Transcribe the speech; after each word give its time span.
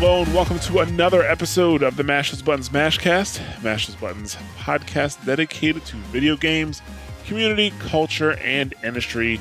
Hello 0.00 0.22
and 0.22 0.32
welcome 0.32 0.60
to 0.60 0.78
another 0.78 1.24
episode 1.24 1.82
of 1.82 1.96
the 1.96 2.04
Mash 2.04 2.30
Those 2.30 2.40
Buttons 2.40 2.68
Mashcast. 2.68 3.40
Mash 3.64 3.88
Those 3.88 3.96
Buttons 3.96 4.36
podcast 4.56 5.26
dedicated 5.26 5.84
to 5.86 5.96
video 5.96 6.36
games, 6.36 6.82
community, 7.26 7.72
culture, 7.80 8.34
and 8.34 8.74
industry. 8.84 9.40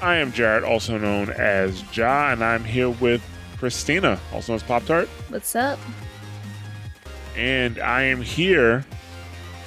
I 0.00 0.16
am 0.16 0.32
Jared, 0.32 0.64
also 0.64 0.98
known 0.98 1.30
as 1.30 1.84
Ja, 1.96 2.32
and 2.32 2.42
I'm 2.42 2.64
here 2.64 2.90
with 2.90 3.22
Christina, 3.58 4.18
also 4.32 4.50
known 4.50 4.56
as 4.56 4.64
Pop 4.64 4.84
Tart. 4.86 5.08
What's 5.28 5.54
up? 5.54 5.78
And 7.36 7.78
I 7.78 8.02
am 8.02 8.22
here 8.22 8.84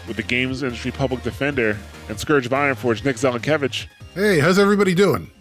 with 0.06 0.18
the 0.18 0.24
games 0.24 0.64
industry 0.64 0.92
public 0.92 1.24
defender 1.24 1.78
and 2.10 2.20
Scourge 2.20 2.46
of 2.46 2.52
Ironforge, 2.52 3.06
Nick 3.06 3.16
Zelakevich. 3.16 3.88
Hey, 4.14 4.40
how's 4.40 4.60
everybody 4.60 4.94
doing? 4.94 5.32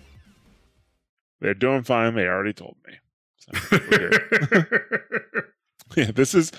They're 1.41 1.53
doing 1.53 1.83
fine. 1.83 2.15
They 2.15 2.29
already 2.29 2.53
told 2.53 2.77
me. 2.87 2.95
Yeah, 5.97 6.11
this 6.11 6.35
is 6.35 6.51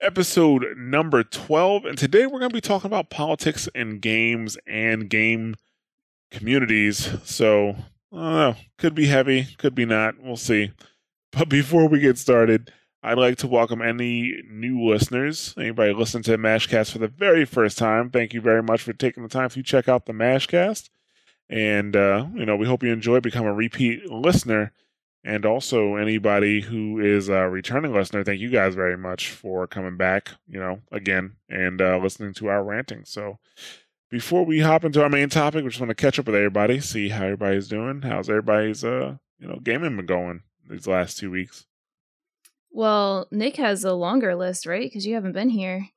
episode 0.00 0.64
number 0.78 1.22
12. 1.22 1.84
And 1.84 1.98
today 1.98 2.24
we're 2.24 2.38
going 2.38 2.48
to 2.48 2.54
be 2.54 2.62
talking 2.62 2.86
about 2.86 3.10
politics 3.10 3.68
and 3.74 4.00
games 4.00 4.56
and 4.66 5.10
game 5.10 5.56
communities. 6.30 7.10
So, 7.24 7.76
I 8.12 8.16
don't 8.16 8.34
know. 8.34 8.54
Could 8.78 8.94
be 8.94 9.06
heavy, 9.06 9.46
could 9.58 9.74
be 9.74 9.84
not. 9.84 10.14
We'll 10.22 10.36
see. 10.36 10.72
But 11.32 11.50
before 11.50 11.86
we 11.86 12.00
get 12.00 12.16
started, 12.16 12.72
I'd 13.02 13.18
like 13.18 13.36
to 13.38 13.46
welcome 13.46 13.82
any 13.82 14.40
new 14.50 14.82
listeners, 14.82 15.52
anybody 15.58 15.92
listening 15.92 16.22
to 16.24 16.38
Mashcast 16.38 16.90
for 16.90 16.98
the 16.98 17.08
very 17.08 17.44
first 17.44 17.76
time. 17.76 18.08
Thank 18.08 18.32
you 18.32 18.40
very 18.40 18.62
much 18.62 18.80
for 18.80 18.94
taking 18.94 19.22
the 19.22 19.28
time 19.28 19.50
to 19.50 19.62
check 19.62 19.86
out 19.86 20.06
the 20.06 20.14
Mashcast. 20.14 20.88
And, 21.50 21.94
uh, 21.94 22.26
you 22.34 22.46
know, 22.46 22.56
we 22.56 22.66
hope 22.66 22.82
you 22.82 22.92
enjoy, 22.92 23.20
become 23.20 23.44
a 23.44 23.52
repeat 23.52 24.10
listener. 24.10 24.72
And 25.28 25.44
also, 25.44 25.96
anybody 25.96 26.62
who 26.62 26.98
is 27.00 27.28
a 27.28 27.50
returning 27.50 27.92
listener, 27.92 28.24
thank 28.24 28.40
you 28.40 28.48
guys 28.48 28.74
very 28.74 28.96
much 28.96 29.28
for 29.30 29.66
coming 29.66 29.98
back, 29.98 30.30
you 30.48 30.58
know, 30.58 30.80
again 30.90 31.34
and 31.50 31.82
uh, 31.82 31.98
listening 31.98 32.32
to 32.34 32.48
our 32.48 32.64
ranting. 32.64 33.04
So, 33.04 33.38
before 34.10 34.46
we 34.46 34.60
hop 34.60 34.84
into 34.86 35.02
our 35.02 35.10
main 35.10 35.28
topic, 35.28 35.62
we 35.64 35.68
just 35.68 35.80
want 35.80 35.90
to 35.90 35.94
catch 35.94 36.18
up 36.18 36.24
with 36.26 36.34
everybody, 36.34 36.80
see 36.80 37.10
how 37.10 37.24
everybody's 37.24 37.68
doing. 37.68 38.00
How's 38.00 38.30
everybody's, 38.30 38.82
uh, 38.82 39.16
you 39.38 39.46
know, 39.46 39.58
gaming 39.62 39.96
been 39.96 40.06
going 40.06 40.40
these 40.66 40.86
last 40.86 41.18
two 41.18 41.30
weeks? 41.30 41.66
Well, 42.70 43.28
Nick 43.30 43.56
has 43.56 43.84
a 43.84 43.92
longer 43.92 44.34
list, 44.34 44.64
right? 44.66 44.82
Because 44.82 45.06
you 45.06 45.14
haven't 45.14 45.32
been 45.32 45.50
here. 45.50 45.88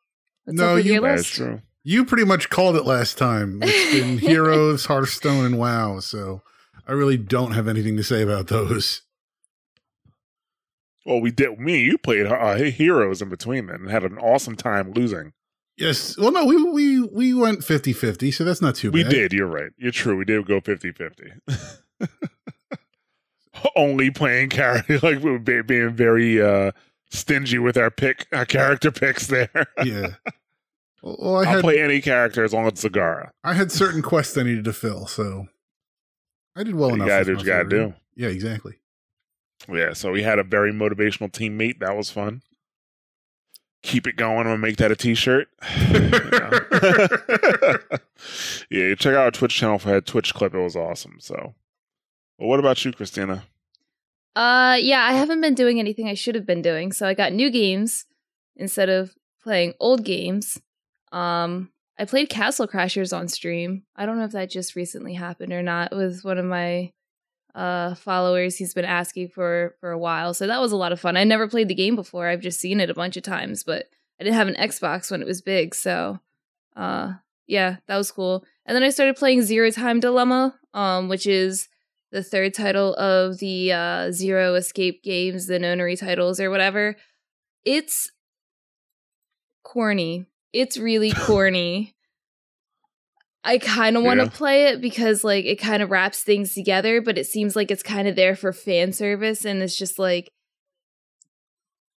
What's 0.44 0.59
No, 0.59 0.70
up 0.72 0.76
with 0.76 0.86
you- 0.88 0.94
your 0.94 1.02
That's 1.04 1.20
list? 1.22 1.34
true. 1.36 1.62
You 1.84 2.04
pretty 2.06 2.26
much 2.26 2.50
called 2.50 2.76
it 2.76 2.86
last 2.86 3.18
time. 3.18 3.59
It's 3.64 3.94
been 4.00 4.18
Heroes, 4.30 4.86
Hearthstone, 4.86 5.46
and 5.46 5.58
WoW. 5.58 6.00
So 6.00 6.42
I 6.88 6.92
really 6.92 7.18
don't 7.18 7.54
have 7.54 7.68
anything 7.70 7.96
to 7.98 8.04
say 8.04 8.22
about 8.22 8.48
those. 8.48 9.02
Well, 11.05 11.19
we 11.21 11.31
did. 11.31 11.59
Me, 11.59 11.81
you 11.83 11.97
played 11.97 12.27
uh, 12.27 12.55
heroes 12.55 13.21
in 13.21 13.30
between 13.30 13.67
then 13.67 13.78
and 13.81 13.89
had 13.91 14.03
an 14.03 14.17
awesome 14.19 14.56
time 14.56 14.91
losing. 14.94 15.34
Yes. 15.78 16.16
Well, 16.17 16.31
no, 16.31 16.45
we 16.45 16.62
we 16.63 17.01
we 17.01 17.34
went 17.34 17.62
50-50, 17.62 18.31
so 18.34 18.44
that's 18.44 18.62
not 18.62 18.75
too 18.75 18.91
We 18.91 19.03
bad. 19.03 19.11
We 19.11 19.17
did. 19.19 19.34
You're 19.34 19.47
right. 19.47 19.72
You're 19.78 19.91
true. 19.91 20.16
We 20.16 20.25
did 20.25 20.45
go 20.45 20.59
50 20.61 20.91
50. 20.91 21.31
Only 23.75 24.09
playing 24.11 24.50
character, 24.50 24.94
like 25.03 25.22
we 25.23 25.31
were 25.31 25.40
be- 25.40 25.61
being 25.61 25.90
very 25.94 26.41
uh, 26.41 26.72
stingy 27.11 27.59
with 27.59 27.78
our 27.78 27.91
pick, 27.91 28.28
our 28.31 28.45
character 28.45 28.91
picks 28.91 29.28
there. 29.28 29.50
Yeah. 29.84 30.07
Well, 31.03 31.38
I 31.38 31.53
I'll 31.53 31.61
play 31.61 31.81
any 31.81 32.00
character 32.00 32.44
as 32.44 32.53
long 32.53 32.67
as 32.67 32.73
it's 32.73 32.84
Zagara. 32.85 33.31
I 33.44 33.56
had 33.56 33.72
certain 33.72 34.03
quests 34.03 34.38
I 34.38 34.44
needed 34.44 34.66
to 34.66 34.73
fill, 34.73 35.07
so 35.07 35.47
I 36.56 36.63
did 36.63 36.75
well 36.75 36.90
You 36.90 36.95
enough. 36.95 37.07
gotta 37.07 37.25
do 37.25 37.31
what 37.38 37.41
you 37.41 37.47
gotta 37.47 37.69
do. 37.69 37.94
Yeah, 38.16 38.28
exactly. 38.28 38.75
Yeah, 39.69 39.94
so 39.94 40.11
we 40.11 40.23
had 40.23 40.39
a 40.39 40.44
very 40.44 40.72
motivational 40.72 41.31
teammate. 41.31 41.79
That 41.79 41.95
was 41.95 42.09
fun. 42.09 42.41
Keep 43.83 44.07
it 44.07 44.16
going. 44.16 44.39
I'm 44.39 44.45
gonna 44.45 44.57
make 44.57 44.77
that 44.77 44.91
a 44.91 44.95
t-shirt. 44.95 45.47
yeah, 48.69 48.95
check 48.95 49.13
out 49.13 49.25
our 49.25 49.31
Twitch 49.31 49.55
channel 49.55 49.79
for 49.79 49.89
that 49.89 50.05
Twitch 50.05 50.33
clip. 50.33 50.53
It 50.53 50.59
was 50.59 50.75
awesome. 50.75 51.17
So, 51.19 51.55
well, 52.38 52.49
what 52.49 52.59
about 52.59 52.83
you, 52.85 52.91
Christina? 52.91 53.44
Uh, 54.35 54.77
yeah, 54.79 55.03
I 55.03 55.13
haven't 55.13 55.41
been 55.41 55.55
doing 55.55 55.79
anything 55.79 56.07
I 56.07 56.13
should 56.13 56.35
have 56.35 56.45
been 56.45 56.61
doing. 56.61 56.91
So 56.91 57.07
I 57.07 57.13
got 57.13 57.33
new 57.33 57.49
games 57.49 58.05
instead 58.55 58.89
of 58.89 59.13
playing 59.43 59.73
old 59.79 60.05
games. 60.05 60.59
Um, 61.11 61.72
I 61.99 62.05
played 62.05 62.29
Castle 62.29 62.67
Crashers 62.67 63.16
on 63.16 63.28
stream. 63.28 63.83
I 63.95 64.05
don't 64.05 64.17
know 64.17 64.25
if 64.25 64.31
that 64.31 64.49
just 64.49 64.75
recently 64.75 65.16
happened 65.16 65.51
or 65.51 65.61
not. 65.61 65.95
With 65.95 66.23
one 66.23 66.38
of 66.38 66.45
my 66.45 66.91
uh 67.56 67.95
followers, 67.95 68.57
he's 68.57 68.73
been 68.73 68.85
asking 68.85 69.29
for 69.29 69.75
for 69.79 69.91
a 69.91 69.97
while. 69.97 70.34
So 70.34 70.47
that 70.47 70.62
was 70.62 70.72
a 70.72 70.78
lot 70.78 70.91
of 70.91 71.00
fun. 71.00 71.17
I 71.17 71.23
never 71.23 71.47
played 71.47 71.67
the 71.67 71.75
game 71.75 71.95
before. 71.95 72.28
I've 72.28 72.41
just 72.41 72.59
seen 72.59 72.79
it 72.79 72.89
a 72.89 72.95
bunch 72.95 73.17
of 73.17 73.23
times, 73.23 73.63
but 73.63 73.89
I 74.19 74.23
didn't 74.23 74.35
have 74.35 74.47
an 74.47 74.56
Xbox 74.56 75.09
when 75.09 75.22
it 75.22 75.28
was 75.28 75.41
big. 75.41 75.73
So, 75.73 76.19
uh, 76.75 77.13
yeah, 77.47 77.78
that 77.88 77.97
was 77.97 78.11
cool. 78.11 78.45
And 78.66 78.75
then 78.75 78.84
I 78.84 78.90
started 78.90 79.16
playing 79.16 79.41
Zero 79.41 79.72
Time 79.72 80.00
Dilemma, 80.00 80.56
um, 80.73 81.09
which 81.09 81.25
is 81.25 81.67
the 82.11 82.23
third 82.23 82.53
title 82.53 82.94
of 82.95 83.40
the 83.40 83.72
uh, 83.72 84.11
Zero 84.11 84.53
Escape 84.56 85.03
games, 85.03 85.47
the 85.47 85.57
nonary 85.57 86.00
titles 86.00 86.40
or 86.40 86.50
whatever. 86.50 86.95
It's 87.66 88.11
corny. 89.63 90.28
It's 90.53 90.78
really 90.78 91.11
corny. 91.16 91.95
I 93.44 93.57
kind 93.57 93.97
of 93.97 94.03
want 94.03 94.19
to 94.19 94.25
Yeah. 94.25 94.31
play 94.31 94.63
it 94.68 94.81
because 94.81 95.24
like 95.24 95.46
it 95.46 95.56
kind 95.57 95.81
of 95.81 95.90
wraps 95.90 96.22
things 96.24 96.53
together, 96.53 97.02
but 97.02 97.18
it 97.18 97.25
seems 97.25 97.56
like 97.56 97.72
it's 97.72 97.84
kind 97.84 98.07
of 98.07 98.16
there 98.16 98.35
for 98.35 98.53
fan 98.53 98.94
service 98.94 99.46
and 99.46 99.63
it's 99.63 99.78
just 99.78 99.97
like 99.97 100.31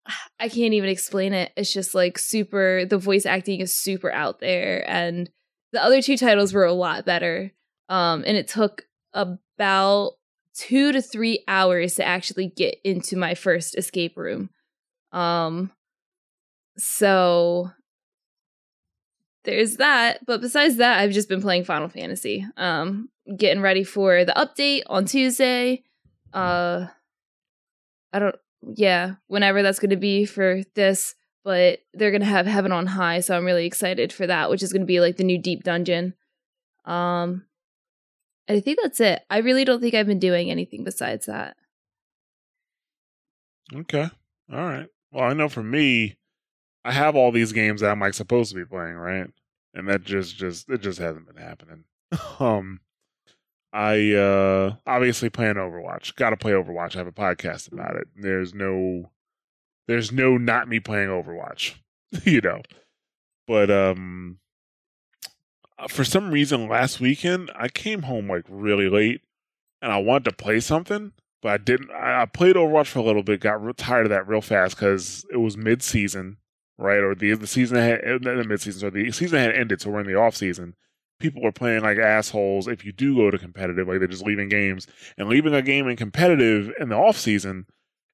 I 0.40 0.48
can't 0.48 0.74
even 0.74 0.88
explain 0.88 1.32
it. 1.32 1.52
It's 1.56 1.72
just 1.72 1.94
like 1.94 2.18
super 2.18 2.84
the 2.86 2.98
voice 2.98 3.26
acting 3.26 3.60
is 3.60 3.74
super 3.76 4.10
out 4.12 4.40
there 4.40 4.88
and 4.88 5.30
the 5.72 5.82
other 5.82 6.00
two 6.00 6.16
titles 6.16 6.52
were 6.54 6.64
a 6.64 6.72
lot 6.72 7.04
better. 7.04 7.52
Um 7.88 8.24
and 8.26 8.36
it 8.36 8.48
took 8.48 8.86
about 9.12 10.12
2 10.54 10.92
to 10.92 11.02
3 11.02 11.44
hours 11.48 11.96
to 11.96 12.04
actually 12.04 12.46
get 12.48 12.76
into 12.84 13.16
my 13.16 13.34
first 13.34 13.76
escape 13.76 14.16
room. 14.16 14.50
Um 15.12 15.72
so 16.76 17.70
there's 19.44 19.76
that, 19.76 20.24
but 20.26 20.40
besides 20.40 20.76
that, 20.76 20.98
I've 20.98 21.12
just 21.12 21.28
been 21.28 21.42
playing 21.42 21.64
Final 21.64 21.88
Fantasy. 21.88 22.46
Um 22.56 23.08
getting 23.38 23.62
ready 23.62 23.84
for 23.84 24.24
the 24.24 24.32
update 24.32 24.82
on 24.86 25.04
Tuesday. 25.04 25.82
Uh 26.32 26.86
I 28.12 28.18
don't 28.18 28.36
yeah, 28.74 29.14
whenever 29.26 29.62
that's 29.62 29.78
going 29.78 29.90
to 29.90 29.96
be 29.96 30.24
for 30.24 30.62
this, 30.74 31.14
but 31.44 31.80
they're 31.92 32.10
going 32.10 32.22
to 32.22 32.26
have 32.26 32.46
Heaven 32.46 32.72
on 32.72 32.86
High, 32.86 33.20
so 33.20 33.36
I'm 33.36 33.44
really 33.44 33.66
excited 33.66 34.10
for 34.10 34.26
that, 34.26 34.48
which 34.48 34.62
is 34.62 34.72
going 34.72 34.80
to 34.80 34.86
be 34.86 35.00
like 35.00 35.18
the 35.18 35.24
new 35.24 35.38
deep 35.38 35.62
dungeon. 35.62 36.14
Um 36.84 37.44
I 38.48 38.60
think 38.60 38.78
that's 38.82 39.00
it. 39.00 39.22
I 39.30 39.38
really 39.38 39.64
don't 39.64 39.80
think 39.80 39.94
I've 39.94 40.06
been 40.06 40.18
doing 40.18 40.50
anything 40.50 40.84
besides 40.84 41.26
that. 41.26 41.56
Okay, 43.74 44.10
all 44.52 44.64
right. 44.64 44.88
Well, 45.10 45.24
I 45.24 45.32
know 45.32 45.48
for 45.48 45.62
me, 45.62 46.16
I 46.84 46.92
have 46.92 47.16
all 47.16 47.32
these 47.32 47.52
games 47.52 47.80
that 47.80 47.90
I'm 47.90 48.00
like 48.00 48.14
supposed 48.14 48.50
to 48.50 48.56
be 48.56 48.64
playing, 48.64 48.96
right? 48.96 49.28
And 49.72 49.88
that 49.88 50.04
just, 50.04 50.36
just, 50.36 50.68
it 50.68 50.82
just 50.82 50.98
hasn't 50.98 51.26
been 51.26 51.42
happening. 51.42 51.84
um, 52.38 52.80
I 53.74 54.12
uh 54.12 54.76
obviously 54.86 55.30
playing 55.30 55.56
Overwatch. 55.56 56.14
Got 56.14 56.30
to 56.30 56.36
play 56.36 56.52
Overwatch. 56.52 56.94
I 56.94 56.98
have 56.98 57.08
a 57.08 57.12
podcast 57.12 57.72
about 57.72 57.96
it. 57.96 58.06
There's 58.14 58.54
no, 58.54 59.10
there's 59.88 60.12
no 60.12 60.38
not 60.38 60.68
me 60.68 60.78
playing 60.78 61.08
Overwatch, 61.08 61.74
you 62.24 62.40
know. 62.40 62.62
But 63.48 63.72
um, 63.72 64.38
uh, 65.76 65.88
for 65.88 66.04
some 66.04 66.30
reason 66.30 66.68
last 66.68 67.00
weekend 67.00 67.50
I 67.56 67.66
came 67.66 68.02
home 68.02 68.28
like 68.28 68.44
really 68.48 68.88
late, 68.88 69.22
and 69.82 69.90
I 69.90 69.98
wanted 69.98 70.30
to 70.30 70.36
play 70.36 70.60
something, 70.60 71.10
but 71.42 71.48
I 71.52 71.56
didn't. 71.58 71.90
I, 71.90 72.22
I 72.22 72.26
played 72.26 72.54
Overwatch 72.54 72.86
for 72.86 73.00
a 73.00 73.04
little 73.04 73.24
bit. 73.24 73.40
Got 73.40 73.76
tired 73.76 74.06
of 74.06 74.10
that 74.10 74.28
real 74.28 74.40
fast 74.40 74.76
because 74.76 75.26
it 75.32 75.38
was 75.38 75.56
mid 75.56 75.82
season, 75.82 76.36
right? 76.78 76.98
Or 76.98 77.14
the 77.14 77.34
the 77.34 77.46
season 77.46 77.76
had 77.78 78.00
eh, 78.04 78.18
not 78.20 78.36
the 78.36 78.44
mid 78.44 78.60
season, 78.60 78.80
so 78.80 78.90
the 78.90 79.10
season 79.12 79.38
had 79.38 79.54
ended, 79.54 79.80
so 79.80 79.90
we're 79.90 80.00
in 80.00 80.06
the 80.06 80.16
off 80.18 80.36
season. 80.36 80.74
people 81.20 81.46
are 81.46 81.52
playing 81.52 81.82
like 81.82 81.98
assholes 81.98 82.66
if 82.68 82.84
you 82.84 82.92
do 82.92 83.16
go 83.16 83.30
to 83.30 83.38
competitive, 83.38 83.88
like 83.88 83.98
they're 83.98 84.08
just 84.08 84.26
leaving 84.26 84.48
games 84.48 84.86
and 85.16 85.28
leaving 85.28 85.54
a 85.54 85.62
game 85.62 85.88
in 85.88 85.96
competitive 85.96 86.72
in 86.80 86.88
the 86.88 86.96
off 86.96 87.16
season 87.16 87.66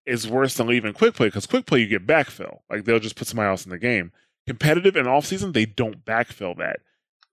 is 0.07 0.29
worse 0.29 0.55
than 0.55 0.67
leaving 0.67 0.93
quick 0.93 1.15
play 1.15 1.29
because 1.29 1.47
quick 1.47 1.67
play 1.67 1.81
you 1.81 1.87
get 1.87 2.07
backfill. 2.07 2.59
Like 2.69 2.85
they'll 2.85 2.99
just 2.99 3.17
put 3.17 3.27
somebody 3.27 3.49
else 3.49 3.65
in 3.65 3.71
the 3.71 3.79
game. 3.79 4.13
Competitive 4.47 4.97
and 4.97 5.07
off 5.07 5.27
season, 5.27 5.53
they 5.53 5.67
don't 5.67 6.05
backfill 6.05 6.57
that. 6.59 6.81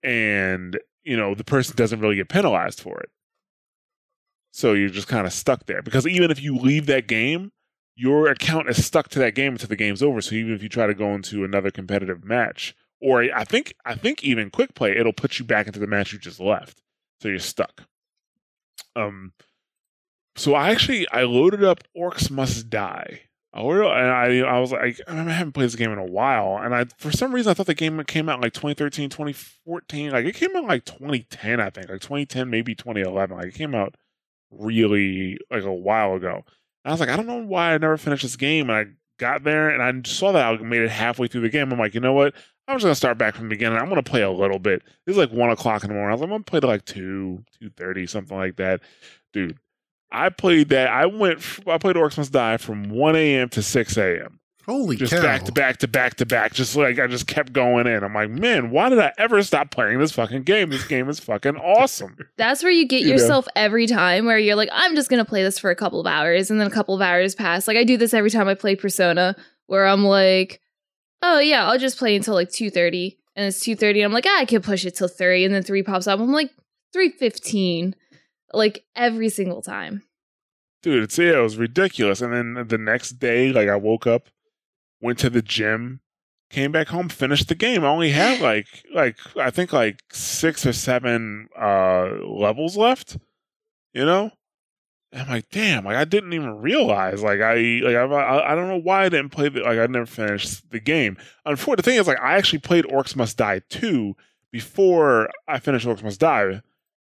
And, 0.04 0.78
you 1.04 1.18
know, 1.18 1.34
the 1.34 1.44
person 1.44 1.76
doesn't 1.76 2.00
really 2.00 2.18
get 2.18 2.30
penalized 2.30 2.82
for 2.82 3.00
it. 3.00 3.10
So 4.52 4.74
you're 4.74 4.90
just 4.90 5.08
kind 5.08 5.26
of 5.26 5.34
stuck 5.34 5.66
there. 5.66 5.82
Because 5.82 6.06
even 6.06 6.32
if 6.32 6.42
you 6.42 6.58
leave 6.58 6.86
that 6.88 7.08
game, 7.08 7.52
your 7.98 8.28
account 8.30 8.70
is 8.70 8.86
stuck 8.86 9.10
to 9.10 9.20
that 9.20 9.34
game 9.34 9.54
until 9.54 9.68
the 9.68 9.76
game's 9.76 10.04
over. 10.04 10.22
So 10.22 10.36
even 10.36 10.54
if 10.54 10.62
you 10.62 10.70
try 10.70 10.86
to 10.86 10.94
go 10.94 11.16
into 11.16 11.44
another 11.44 11.72
competitive 11.72 12.24
match, 12.24 12.76
or 13.02 13.24
I 13.34 13.44
think 13.44 13.74
I 13.86 13.96
think 13.96 14.24
even 14.24 14.52
quick 14.52 14.76
play, 14.76 14.96
it'll 14.96 15.14
put 15.14 15.40
you 15.40 15.46
back 15.46 15.66
into 15.66 15.80
the 15.80 15.88
match 15.88 16.14
you 16.14 16.20
just 16.20 16.40
left. 16.40 16.84
So 17.22 17.28
you're 17.28 17.40
stuck. 17.40 17.84
Um 18.96 19.34
so 20.36 20.54
I 20.54 20.70
actually 20.70 21.10
I 21.10 21.24
loaded 21.24 21.64
up 21.64 21.84
Orcs 21.98 22.30
Must 22.30 22.70
Die. 22.70 23.22
I 23.52 23.62
loaded, 23.62 23.88
and 23.88 24.12
I 24.12 24.48
I 24.48 24.60
was 24.60 24.72
like 24.72 25.02
I 25.08 25.16
haven't 25.16 25.54
played 25.54 25.66
this 25.66 25.76
game 25.76 25.92
in 25.92 25.98
a 25.98 26.06
while, 26.06 26.60
and 26.64 26.76
I 26.76 26.86
for 27.00 27.12
some 27.12 27.34
reason 27.34 27.50
I 27.50 27.56
thought 27.56 27.66
the 27.66 27.74
game 27.74 28.04
came 28.04 28.30
out 28.30 28.42
like 28.42 28.54
2013, 28.54 29.10
2014. 29.10 30.12
Like 30.12 30.26
it 30.26 30.36
came 30.36 30.56
out 30.56 30.66
like 30.66 30.86
2010, 30.86 31.60
I 31.60 31.72
think, 31.72 31.90
like 31.90 32.02
2010, 32.02 32.48
maybe 32.52 32.76
2011. 32.76 33.36
Like 33.36 33.48
it 33.48 33.56
came 33.56 33.74
out 33.74 33.96
really 34.52 35.40
like 35.50 35.64
a 35.64 35.74
while 35.74 36.14
ago. 36.14 36.44
I 36.88 36.92
was 36.92 37.00
like, 37.00 37.10
I 37.10 37.18
don't 37.18 37.28
know 37.28 37.44
why 37.44 37.74
I 37.74 37.78
never 37.78 37.98
finished 37.98 38.24
this 38.24 38.36
game. 38.36 38.70
And 38.70 38.78
I 38.78 38.86
got 39.18 39.44
there 39.44 39.70
and 39.70 39.84
I 39.84 40.10
saw 40.10 40.32
that 40.32 40.46
I 40.46 40.58
made 40.58 40.82
it 40.82 40.90
halfway 40.90 41.28
through 41.28 41.42
the 41.42 41.50
game. 41.50 41.72
I'm 41.72 41.80
like, 41.80 41.94
you 41.94 42.00
know 42.00 42.14
what? 42.14 42.34
I'm 42.68 42.76
just 42.76 42.84
gonna 42.84 42.96
start 42.96 43.18
back 43.18 43.36
from 43.36 43.46
the 43.46 43.56
beginning. 43.56 43.78
I'm 43.78 43.90
gonna 43.90 44.04
play 44.04 44.22
a 44.22 44.32
little 44.32 44.60
bit. 44.60 44.84
It's 45.06 45.18
like 45.18 45.32
one 45.32 45.50
o'clock 45.50 45.84
in 45.84 45.90
the 45.90 45.94
morning. 45.94 46.10
I 46.10 46.14
was 46.14 46.22
like, 46.22 46.28
I'm 46.28 46.34
gonna 46.34 46.44
play 46.44 46.60
to 46.60 46.68
like 46.68 46.86
two, 46.86 47.44
two 47.60 47.70
thirty, 47.70 48.08
something 48.08 48.36
like 48.36 48.58
that. 48.58 48.82
Dude, 49.32 49.58
I 50.12 50.30
played 50.30 50.70
that. 50.70 50.90
I 50.90 51.06
went. 51.06 51.40
I 51.66 51.78
played 51.78 51.96
Orcs 51.96 52.18
Must 52.18 52.32
Die 52.32 52.58
from 52.58 52.90
1 52.90 53.16
a.m. 53.16 53.50
to 53.50 53.62
6 53.62 53.98
a.m. 53.98 54.40
Holy 54.68 54.98
just 54.98 55.14
cow. 55.14 55.22
back 55.22 55.44
to 55.46 55.52
back 55.54 55.78
to 55.78 55.88
back 55.88 56.16
to 56.16 56.26
back. 56.26 56.54
Just 56.54 56.76
like 56.76 57.00
I 57.00 57.08
just 57.08 57.26
kept 57.26 57.54
going 57.54 57.88
in. 57.88 58.04
I'm 58.04 58.14
like, 58.14 58.30
man, 58.30 58.70
why 58.70 58.90
did 58.90 59.00
I 59.00 59.14
ever 59.18 59.42
stop 59.42 59.72
playing 59.72 60.00
this 60.00 60.12
fucking 60.12 60.44
game? 60.44 60.70
This 60.72 60.86
game 60.86 61.08
is 61.08 61.20
fucking 61.22 61.56
awesome. 61.58 62.18
That's 62.38 62.64
where 62.64 62.72
you 62.72 62.86
get 62.86 63.02
You 63.02 63.08
know. 63.08 63.14
yourself 63.14 63.48
every 63.56 63.88
time 63.88 64.26
where 64.26 64.38
you're 64.38 64.56
like, 64.58 64.70
I'm 64.74 64.94
just 64.96 65.10
gonna 65.10 65.24
play 65.26 65.42
this 65.42 65.58
for 65.58 65.70
a 65.72 65.76
couple 65.76 66.02
of 66.02 66.06
hours, 66.08 66.52
and 66.52 66.60
then 66.60 66.68
a 66.68 66.72
couple 66.72 66.94
of 66.94 67.02
hours 67.02 67.34
pass. 67.34 67.68
Like 67.68 67.78
I 67.78 67.86
do 67.86 67.96
this 67.96 68.14
every 68.14 68.30
time 68.30 68.48
I 68.50 68.56
play 68.56 68.76
Persona, 68.76 69.36
where 69.68 69.86
I'm 69.88 70.04
like, 70.04 70.60
oh 71.22 71.40
yeah, 71.40 71.66
I'll 71.66 71.80
just 71.80 71.98
play 71.98 72.16
until 72.18 72.34
like 72.34 72.52
two 72.52 72.70
thirty, 72.70 73.18
and 73.38 73.46
it's 73.46 73.62
two 73.62 73.76
thirty. 73.78 74.02
and 74.02 74.06
I'm 74.06 74.14
like, 74.14 74.26
ah, 74.28 74.40
I 74.40 74.46
can 74.46 74.62
push 74.62 74.86
it 74.86 74.96
till 74.98 75.08
three, 75.08 75.46
and 75.46 75.54
then 75.56 75.64
three 75.64 75.82
pops 75.84 76.08
up. 76.08 76.20
I'm 76.20 76.34
like, 76.34 76.52
three 76.92 77.10
fifteen, 77.12 77.96
like 78.54 78.84
every 78.98 79.30
single 79.30 79.62
time. 79.62 80.04
Dude, 80.84 81.04
it's 81.04 81.18
yeah, 81.18 81.38
it 81.40 81.42
was 81.42 81.56
ridiculous. 81.58 82.22
And 82.22 82.34
then 82.34 82.68
the 82.68 82.78
next 82.78 83.14
day, 83.14 83.54
like 83.54 83.70
I 83.70 83.76
woke 83.78 84.06
up, 84.06 84.28
went 85.02 85.20
to 85.20 85.30
the 85.30 85.42
gym, 85.42 86.02
came 86.50 86.72
back 86.72 86.88
home, 86.88 87.10
finished 87.10 87.50
the 87.50 87.56
game. 87.56 87.84
I 87.84 87.90
only 87.90 88.12
had 88.12 88.40
like 88.42 88.68
like 88.94 89.18
I 89.38 89.52
think 89.52 89.74
like 89.74 90.04
six 90.12 90.66
or 90.66 90.74
seven 90.74 91.50
uh 91.60 92.10
levels 92.26 92.78
left. 92.78 93.18
You 93.94 94.06
know? 94.06 94.32
And 95.12 95.22
I'm 95.22 95.30
like, 95.30 95.50
damn, 95.50 95.86
like 95.86 95.96
I 95.96 96.06
didn't 96.06 96.34
even 96.34 96.58
realize. 96.58 97.24
Like 97.24 97.40
I 97.40 97.80
like 97.84 97.96
I 97.96 98.04
I, 98.04 98.52
I 98.52 98.56
don't 98.56 98.68
know 98.68 98.80
why 98.80 99.06
I 99.06 99.10
didn't 99.10 99.30
play 99.30 99.50
the 99.50 99.62
like 99.62 99.80
I 99.80 99.88
never 99.88 100.06
finished 100.06 100.70
the 100.70 100.80
game. 100.80 101.18
Unfortunately, 101.46 101.82
the 101.82 101.92
thing 101.92 102.00
is 102.00 102.08
like 102.08 102.20
I 102.22 102.36
actually 102.36 102.60
played 102.60 102.86
Orcs 102.86 103.16
Must 103.16 103.38
Die 103.38 103.62
2 103.70 104.16
before 104.52 105.30
I 105.48 105.60
finished 105.60 105.88
Orcs 105.88 106.04
Must 106.04 106.20
Die 106.20 106.62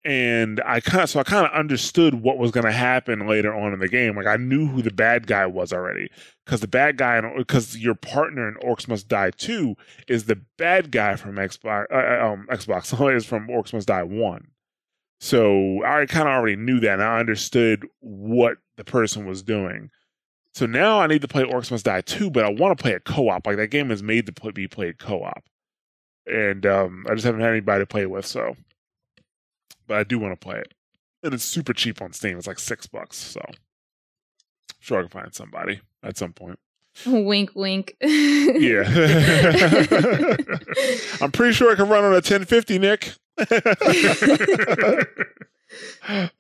and 0.04 0.60
I 0.64 0.80
kind 0.80 1.02
of 1.02 1.10
so 1.10 1.20
I 1.20 1.24
kind 1.24 1.46
of 1.46 1.52
understood 1.52 2.14
what 2.14 2.38
was 2.38 2.50
going 2.50 2.66
to 2.66 2.72
happen 2.72 3.26
later 3.26 3.54
on 3.54 3.72
in 3.72 3.80
the 3.80 3.88
game. 3.88 4.16
Like 4.16 4.26
I 4.26 4.36
knew 4.36 4.66
who 4.66 4.82
the 4.82 4.92
bad 4.92 5.26
guy 5.26 5.46
was 5.46 5.72
already 5.72 6.08
because 6.44 6.60
the 6.60 6.68
bad 6.68 6.96
guy 6.96 7.20
because 7.36 7.76
your 7.76 7.94
partner 7.94 8.48
in 8.48 8.54
Orcs 8.56 8.88
Must 8.88 9.08
Die 9.08 9.30
Two 9.36 9.74
is 10.06 10.24
the 10.24 10.40
bad 10.56 10.90
guy 10.92 11.16
from 11.16 11.36
Xbox. 11.36 11.86
Uh, 11.92 12.24
um, 12.24 12.46
Xbox 12.50 13.14
is 13.16 13.26
from 13.26 13.48
Orcs 13.48 13.72
Must 13.72 13.88
Die 13.88 14.02
One. 14.02 14.48
So 15.20 15.82
I 15.84 16.06
kind 16.06 16.28
of 16.28 16.34
already 16.34 16.56
knew 16.56 16.78
that, 16.80 16.94
and 16.94 17.02
I 17.02 17.18
understood 17.18 17.86
what 18.00 18.58
the 18.76 18.84
person 18.84 19.26
was 19.26 19.42
doing. 19.42 19.90
So 20.54 20.64
now 20.66 21.00
I 21.00 21.08
need 21.08 21.22
to 21.22 21.28
play 21.28 21.42
Orcs 21.42 21.70
Must 21.70 21.84
Die 21.84 22.00
2, 22.02 22.30
but 22.30 22.44
I 22.44 22.48
want 22.50 22.76
to 22.76 22.82
play 22.82 22.92
it 22.92 23.04
co-op. 23.04 23.46
Like 23.46 23.56
that 23.56 23.68
game 23.68 23.90
is 23.90 24.02
made 24.02 24.26
to 24.26 24.52
be 24.52 24.68
played 24.68 24.98
co-op, 24.98 25.42
and 26.26 26.64
um, 26.66 27.04
I 27.10 27.14
just 27.14 27.24
haven't 27.24 27.40
had 27.40 27.50
anybody 27.50 27.82
to 27.82 27.86
play 27.86 28.06
with. 28.06 28.26
So 28.26 28.56
but 29.88 29.96
I 29.96 30.04
do 30.04 30.18
want 30.18 30.38
to 30.38 30.44
play 30.44 30.58
it. 30.58 30.74
And 31.22 31.34
it's 31.34 31.44
super 31.44 31.72
cheap 31.72 32.00
on 32.00 32.12
Steam. 32.12 32.38
It's 32.38 32.46
like 32.46 32.60
six 32.60 32.86
bucks. 32.86 33.16
So 33.16 33.40
I'm 33.40 33.54
sure 34.78 34.98
I 34.98 35.02
can 35.02 35.10
find 35.10 35.34
somebody 35.34 35.80
at 36.04 36.16
some 36.16 36.32
point. 36.32 36.60
wink, 37.06 37.50
wink. 37.54 37.96
Yeah. 38.00 38.82
I'm 41.20 41.32
pretty 41.32 41.52
sure 41.52 41.72
I 41.72 41.74
can 41.74 41.88
run 41.88 42.04
on 42.04 42.12
a 42.12 42.16
1050, 42.16 42.78
Nick. 42.78 43.14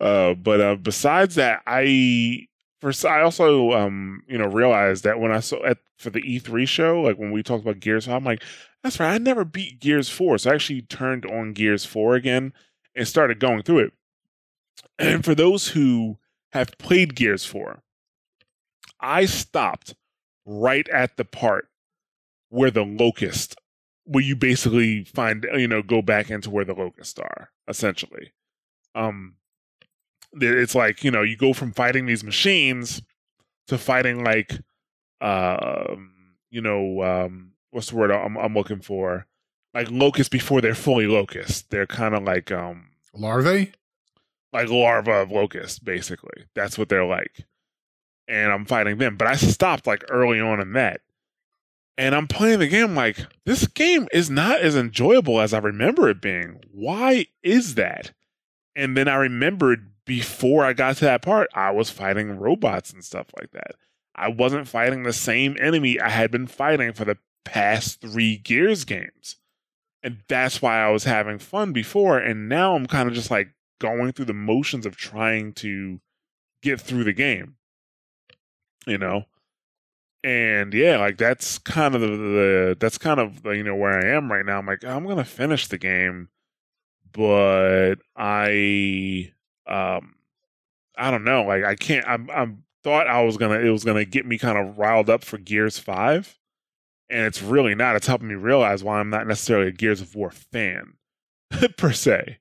uh, 0.00 0.34
but 0.34 0.60
uh, 0.60 0.76
besides 0.76 1.36
that, 1.36 1.62
I 1.66 2.46
first 2.80 3.04
I 3.04 3.22
also 3.22 3.72
um 3.72 4.22
you 4.28 4.38
know 4.38 4.46
realized 4.46 5.04
that 5.04 5.20
when 5.20 5.30
I 5.32 5.40
saw 5.40 5.64
at 5.64 5.78
for 5.96 6.10
the 6.10 6.20
E3 6.20 6.66
show, 6.66 7.00
like 7.02 7.18
when 7.18 7.30
we 7.30 7.42
talked 7.42 7.62
about 7.62 7.78
Gears, 7.80 8.08
I'm 8.08 8.24
like, 8.24 8.42
that's 8.82 8.98
right, 8.98 9.14
I 9.14 9.18
never 9.18 9.44
beat 9.44 9.80
Gears 9.80 10.08
4. 10.08 10.38
So 10.38 10.50
I 10.50 10.54
actually 10.54 10.82
turned 10.82 11.24
on 11.26 11.52
Gears 11.52 11.84
4 11.84 12.14
again 12.14 12.52
and 12.98 13.08
started 13.08 13.38
going 13.38 13.62
through 13.62 13.78
it. 13.78 13.92
And 14.98 15.24
for 15.24 15.34
those 15.34 15.68
who 15.68 16.18
have 16.52 16.76
played 16.78 17.14
Gears 17.14 17.44
4, 17.44 17.80
I 19.00 19.24
stopped 19.26 19.94
right 20.44 20.88
at 20.88 21.16
the 21.16 21.24
part 21.24 21.68
where 22.48 22.70
the 22.70 22.84
locust, 22.84 23.56
where 24.04 24.24
you 24.24 24.34
basically 24.34 25.04
find, 25.04 25.46
you 25.54 25.68
know, 25.68 25.82
go 25.82 26.02
back 26.02 26.30
into 26.30 26.50
where 26.50 26.64
the 26.64 26.74
locusts 26.74 27.18
are, 27.18 27.50
essentially. 27.68 28.32
Um, 28.94 29.36
it's 30.32 30.74
like, 30.74 31.04
you 31.04 31.10
know, 31.10 31.22
you 31.22 31.36
go 31.36 31.52
from 31.52 31.72
fighting 31.72 32.06
these 32.06 32.24
machines 32.24 33.02
to 33.68 33.78
fighting 33.78 34.24
like, 34.24 34.58
um, 35.20 36.12
you 36.50 36.60
know, 36.60 37.02
um, 37.02 37.52
what's 37.70 37.90
the 37.90 37.96
word 37.96 38.10
I'm, 38.10 38.36
I'm 38.36 38.54
looking 38.54 38.80
for? 38.80 39.26
Like 39.74 39.90
locusts 39.90 40.30
before 40.30 40.60
they're 40.60 40.74
fully 40.74 41.06
locusts. 41.06 41.62
They're 41.62 41.86
kind 41.86 42.14
of 42.14 42.24
like, 42.24 42.50
um, 42.50 42.87
Larvae? 43.14 43.72
like 44.52 44.68
larva 44.68 45.12
of 45.12 45.30
locusts, 45.30 45.78
basically. 45.78 46.44
That's 46.54 46.78
what 46.78 46.88
they're 46.88 47.04
like. 47.04 47.44
And 48.26 48.52
I'm 48.52 48.64
fighting 48.64 48.98
them. 48.98 49.16
But 49.16 49.28
I 49.28 49.36
stopped 49.36 49.86
like 49.86 50.04
early 50.10 50.40
on 50.40 50.60
in 50.60 50.72
that. 50.72 51.00
And 51.96 52.14
I'm 52.14 52.28
playing 52.28 52.60
the 52.60 52.68
game 52.68 52.94
like, 52.94 53.26
this 53.44 53.66
game 53.66 54.06
is 54.12 54.30
not 54.30 54.60
as 54.60 54.76
enjoyable 54.76 55.40
as 55.40 55.52
I 55.52 55.58
remember 55.58 56.08
it 56.08 56.20
being. 56.20 56.60
Why 56.70 57.26
is 57.42 57.74
that? 57.74 58.12
And 58.76 58.96
then 58.96 59.08
I 59.08 59.16
remembered 59.16 59.90
before 60.04 60.64
I 60.64 60.74
got 60.74 60.96
to 60.98 61.04
that 61.06 61.22
part, 61.22 61.48
I 61.54 61.72
was 61.72 61.90
fighting 61.90 62.38
robots 62.38 62.92
and 62.92 63.04
stuff 63.04 63.26
like 63.38 63.50
that. 63.50 63.72
I 64.14 64.28
wasn't 64.28 64.68
fighting 64.68 65.02
the 65.02 65.12
same 65.12 65.56
enemy 65.60 66.00
I 66.00 66.08
had 66.08 66.30
been 66.30 66.46
fighting 66.46 66.92
for 66.92 67.04
the 67.04 67.18
past 67.44 68.00
three 68.00 68.36
Gears 68.36 68.84
games. 68.84 69.36
And 70.02 70.22
that's 70.28 70.62
why 70.62 70.80
I 70.80 70.90
was 70.90 71.04
having 71.04 71.38
fun 71.38 71.72
before. 71.72 72.18
And 72.18 72.48
now 72.48 72.74
I'm 72.74 72.86
kind 72.86 73.08
of 73.08 73.14
just 73.14 73.30
like 73.30 73.48
going 73.80 74.12
through 74.12 74.26
the 74.26 74.32
motions 74.32 74.86
of 74.86 74.96
trying 74.96 75.52
to 75.54 76.00
get 76.62 76.80
through 76.80 77.04
the 77.04 77.12
game. 77.12 77.56
You 78.86 78.98
know? 78.98 79.24
And 80.24 80.74
yeah, 80.74 80.98
like 80.98 81.16
that's 81.16 81.58
kind 81.58 81.94
of 81.94 82.00
the, 82.00 82.08
the 82.08 82.76
that's 82.80 82.98
kind 82.98 83.20
of 83.20 83.42
the, 83.42 83.50
you 83.50 83.62
know 83.62 83.76
where 83.76 83.98
I 83.98 84.16
am 84.16 84.30
right 84.30 84.44
now. 84.44 84.58
I'm 84.58 84.66
like 84.66 84.84
I'm 84.84 85.06
gonna 85.06 85.24
finish 85.24 85.68
the 85.68 85.78
game, 85.78 86.28
but 87.12 87.96
I 88.16 89.32
um 89.66 90.14
I 90.96 91.10
don't 91.10 91.24
know. 91.24 91.44
Like 91.44 91.64
I 91.64 91.76
can't. 91.76 92.06
I'm 92.06 92.28
I'm 92.30 92.64
thought 92.82 93.06
I 93.06 93.22
was 93.22 93.36
gonna 93.36 93.60
it 93.60 93.70
was 93.70 93.84
gonna 93.84 94.04
get 94.04 94.26
me 94.26 94.38
kind 94.38 94.58
of 94.58 94.76
riled 94.78 95.08
up 95.08 95.24
for 95.24 95.38
Gears 95.38 95.78
Five, 95.78 96.37
and 97.10 97.26
it's 97.26 97.42
really 97.42 97.74
not. 97.74 97.96
It's 97.96 98.06
helping 98.06 98.28
me 98.28 98.34
realize 98.34 98.84
why 98.84 98.98
I'm 98.98 99.10
not 99.10 99.26
necessarily 99.26 99.68
a 99.68 99.72
Gears 99.72 100.00
of 100.00 100.14
War 100.14 100.30
fan 100.30 100.94
per 101.76 101.92
se. 101.92 102.38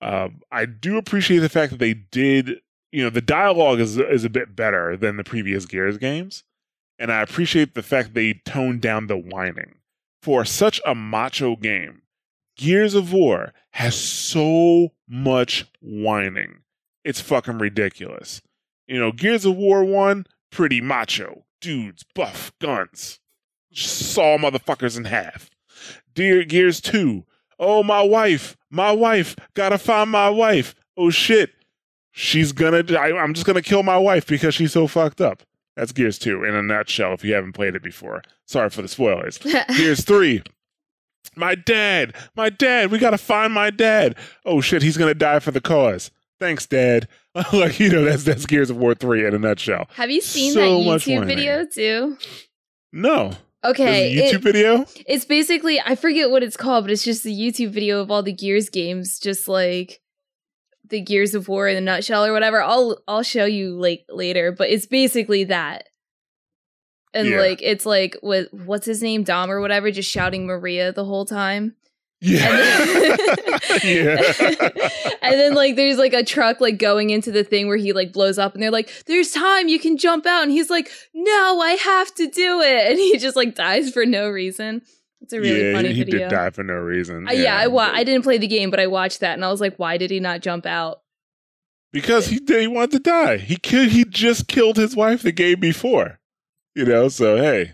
Um, 0.00 0.40
I 0.50 0.66
do 0.66 0.96
appreciate 0.96 1.40
the 1.40 1.48
fact 1.48 1.72
that 1.72 1.78
they 1.78 1.94
did, 1.94 2.60
you 2.90 3.04
know, 3.04 3.10
the 3.10 3.20
dialogue 3.20 3.80
is 3.80 3.98
is 3.98 4.24
a 4.24 4.30
bit 4.30 4.56
better 4.56 4.96
than 4.96 5.16
the 5.16 5.24
previous 5.24 5.66
Gears 5.66 5.98
games, 5.98 6.44
and 6.98 7.12
I 7.12 7.20
appreciate 7.22 7.74
the 7.74 7.82
fact 7.82 8.14
they 8.14 8.34
toned 8.44 8.80
down 8.80 9.06
the 9.06 9.16
whining 9.16 9.76
for 10.22 10.44
such 10.44 10.80
a 10.86 10.94
macho 10.94 11.56
game. 11.56 12.02
Gears 12.56 12.94
of 12.94 13.12
War 13.12 13.52
has 13.72 13.94
so 13.94 14.90
much 15.08 15.66
whining. 15.80 16.58
It's 17.04 17.20
fucking 17.20 17.58
ridiculous. 17.58 18.42
You 18.86 18.98
know, 18.98 19.12
Gears 19.12 19.44
of 19.44 19.56
War 19.56 19.84
1, 19.84 20.26
pretty 20.50 20.80
macho. 20.80 21.44
Dudes, 21.60 22.04
buff, 22.14 22.52
guns. 22.60 23.19
Saw 23.72 24.36
motherfuckers 24.38 24.96
in 24.96 25.04
half. 25.04 25.50
Dear 26.14 26.44
Gears 26.44 26.80
2, 26.80 27.24
oh 27.58 27.82
my 27.82 28.02
wife, 28.02 28.56
my 28.70 28.92
wife, 28.92 29.36
gotta 29.54 29.78
find 29.78 30.10
my 30.10 30.28
wife. 30.28 30.74
Oh 30.96 31.10
shit, 31.10 31.50
she's 32.10 32.52
gonna. 32.52 32.84
I, 32.98 33.16
I'm 33.16 33.32
just 33.34 33.46
gonna 33.46 33.62
kill 33.62 33.82
my 33.82 33.96
wife 33.98 34.26
because 34.26 34.54
she's 34.54 34.72
so 34.72 34.86
fucked 34.86 35.20
up. 35.20 35.42
That's 35.76 35.92
Gears 35.92 36.18
2 36.18 36.44
in 36.44 36.54
a 36.54 36.62
nutshell 36.62 37.14
if 37.14 37.24
you 37.24 37.32
haven't 37.34 37.52
played 37.52 37.74
it 37.74 37.82
before. 37.82 38.22
Sorry 38.46 38.68
for 38.70 38.82
the 38.82 38.88
spoilers. 38.88 39.38
Gears 39.76 40.04
3. 40.04 40.42
My 41.36 41.54
dad, 41.54 42.14
my 42.34 42.50
dad, 42.50 42.90
we 42.90 42.98
gotta 42.98 43.18
find 43.18 43.52
my 43.52 43.70
dad. 43.70 44.16
Oh 44.44 44.60
shit, 44.60 44.82
he's 44.82 44.96
gonna 44.96 45.14
die 45.14 45.38
for 45.38 45.52
the 45.52 45.60
cause. 45.60 46.10
Thanks, 46.40 46.66
Dad. 46.66 47.06
like 47.52 47.78
you 47.78 47.90
know, 47.90 48.04
that's 48.04 48.24
that's 48.24 48.46
Gears 48.46 48.70
of 48.70 48.78
War 48.78 48.94
3 48.94 49.26
in 49.26 49.34
a 49.34 49.38
nutshell. 49.38 49.86
Have 49.92 50.10
you 50.10 50.20
seen 50.22 50.54
So 50.54 50.60
that 50.60 51.00
YouTube 51.00 51.26
video 51.26 51.66
too? 51.66 52.16
No. 52.92 53.32
Okay, 53.62 54.18
a 54.18 54.22
YouTube 54.22 54.34
it- 54.36 54.42
video? 54.42 54.86
it's 55.06 55.24
basically 55.24 55.80
I 55.80 55.94
forget 55.94 56.30
what 56.30 56.42
it's 56.42 56.56
called, 56.56 56.84
but 56.84 56.90
it's 56.90 57.04
just 57.04 57.26
a 57.26 57.28
YouTube 57.28 57.70
video 57.70 58.00
of 58.00 58.10
all 58.10 58.22
the 58.22 58.32
Gears 58.32 58.70
games, 58.70 59.18
just 59.18 59.48
like 59.48 60.00
the 60.88 61.00
Gears 61.00 61.34
of 61.34 61.46
War 61.48 61.68
in 61.68 61.76
a 61.76 61.80
nutshell 61.80 62.24
or 62.24 62.32
whatever. 62.32 62.62
I'll 62.62 63.02
I'll 63.06 63.22
show 63.22 63.44
you 63.44 63.78
like 63.78 64.04
later, 64.08 64.50
but 64.50 64.70
it's 64.70 64.86
basically 64.86 65.44
that. 65.44 65.84
And 67.12 67.28
Yeah. 67.28 67.40
like 67.40 67.60
it's 67.60 67.84
like 67.84 68.16
with 68.22 68.48
what's 68.52 68.86
his 68.86 69.02
name, 69.02 69.24
Dom 69.24 69.50
or 69.50 69.60
whatever, 69.60 69.90
just 69.90 70.10
shouting 70.10 70.46
Maria 70.46 70.92
the 70.92 71.04
whole 71.04 71.26
time. 71.26 71.76
Yeah. 72.20 72.48
And 72.50 73.84
yeah. 73.84 74.88
and 75.22 75.34
then 75.40 75.54
like 75.54 75.76
there's 75.76 75.96
like 75.96 76.12
a 76.12 76.22
truck 76.22 76.60
like 76.60 76.78
going 76.78 77.10
into 77.10 77.30
the 77.30 77.44
thing 77.44 77.66
where 77.66 77.76
he 77.76 77.92
like 77.92 78.12
blows 78.12 78.38
up 78.38 78.54
and 78.54 78.62
they're 78.62 78.70
like, 78.70 78.90
There's 79.06 79.30
time, 79.30 79.68
you 79.68 79.78
can 79.78 79.96
jump 79.96 80.26
out. 80.26 80.42
And 80.42 80.52
he's 80.52 80.70
like, 80.70 80.90
No, 81.14 81.60
I 81.60 81.72
have 81.72 82.14
to 82.16 82.26
do 82.28 82.60
it. 82.60 82.90
And 82.90 82.98
he 82.98 83.16
just 83.18 83.36
like 83.36 83.54
dies 83.54 83.90
for 83.90 84.04
no 84.04 84.28
reason. 84.28 84.82
It's 85.22 85.32
a 85.32 85.40
really 85.40 85.68
yeah, 85.70 85.76
funny 85.76 85.92
he 85.92 86.04
video. 86.04 86.20
did 86.20 86.30
die 86.30 86.50
for 86.50 86.64
no 86.64 86.74
reason. 86.74 87.28
Uh, 87.28 87.32
yeah, 87.32 87.56
I 87.56 87.66
wa- 87.66 87.90
I 87.92 88.04
didn't 88.04 88.22
play 88.22 88.38
the 88.38 88.46
game, 88.46 88.70
but 88.70 88.80
I 88.80 88.86
watched 88.86 89.20
that 89.20 89.34
and 89.34 89.44
I 89.44 89.50
was 89.50 89.60
like, 89.60 89.76
why 89.78 89.96
did 89.96 90.10
he 90.10 90.20
not 90.20 90.40
jump 90.40 90.66
out? 90.66 91.00
because 91.92 92.28
he 92.28 92.38
did, 92.38 92.60
he 92.60 92.66
wanted 92.66 92.92
to 92.92 92.98
die. 93.00 93.36
He 93.38 93.56
killed. 93.56 93.88
He 93.88 94.04
just 94.04 94.48
killed 94.48 94.76
his 94.76 94.94
wife 94.94 95.22
the 95.22 95.32
game 95.32 95.60
before. 95.60 96.18
You 96.74 96.84
know, 96.84 97.08
so 97.08 97.36
hey, 97.36 97.72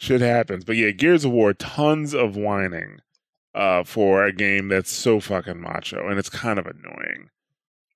shit 0.00 0.20
happens. 0.20 0.64
But 0.64 0.76
yeah, 0.76 0.90
Gears 0.90 1.24
of 1.24 1.30
War, 1.30 1.52
tons 1.52 2.14
of 2.14 2.34
whining 2.34 3.00
uh, 3.54 3.84
for 3.84 4.24
a 4.24 4.32
game 4.32 4.68
that's 4.68 4.90
so 4.90 5.20
fucking 5.20 5.60
macho, 5.60 6.08
and 6.08 6.18
it's 6.18 6.30
kind 6.30 6.58
of 6.58 6.66
annoying. 6.66 7.30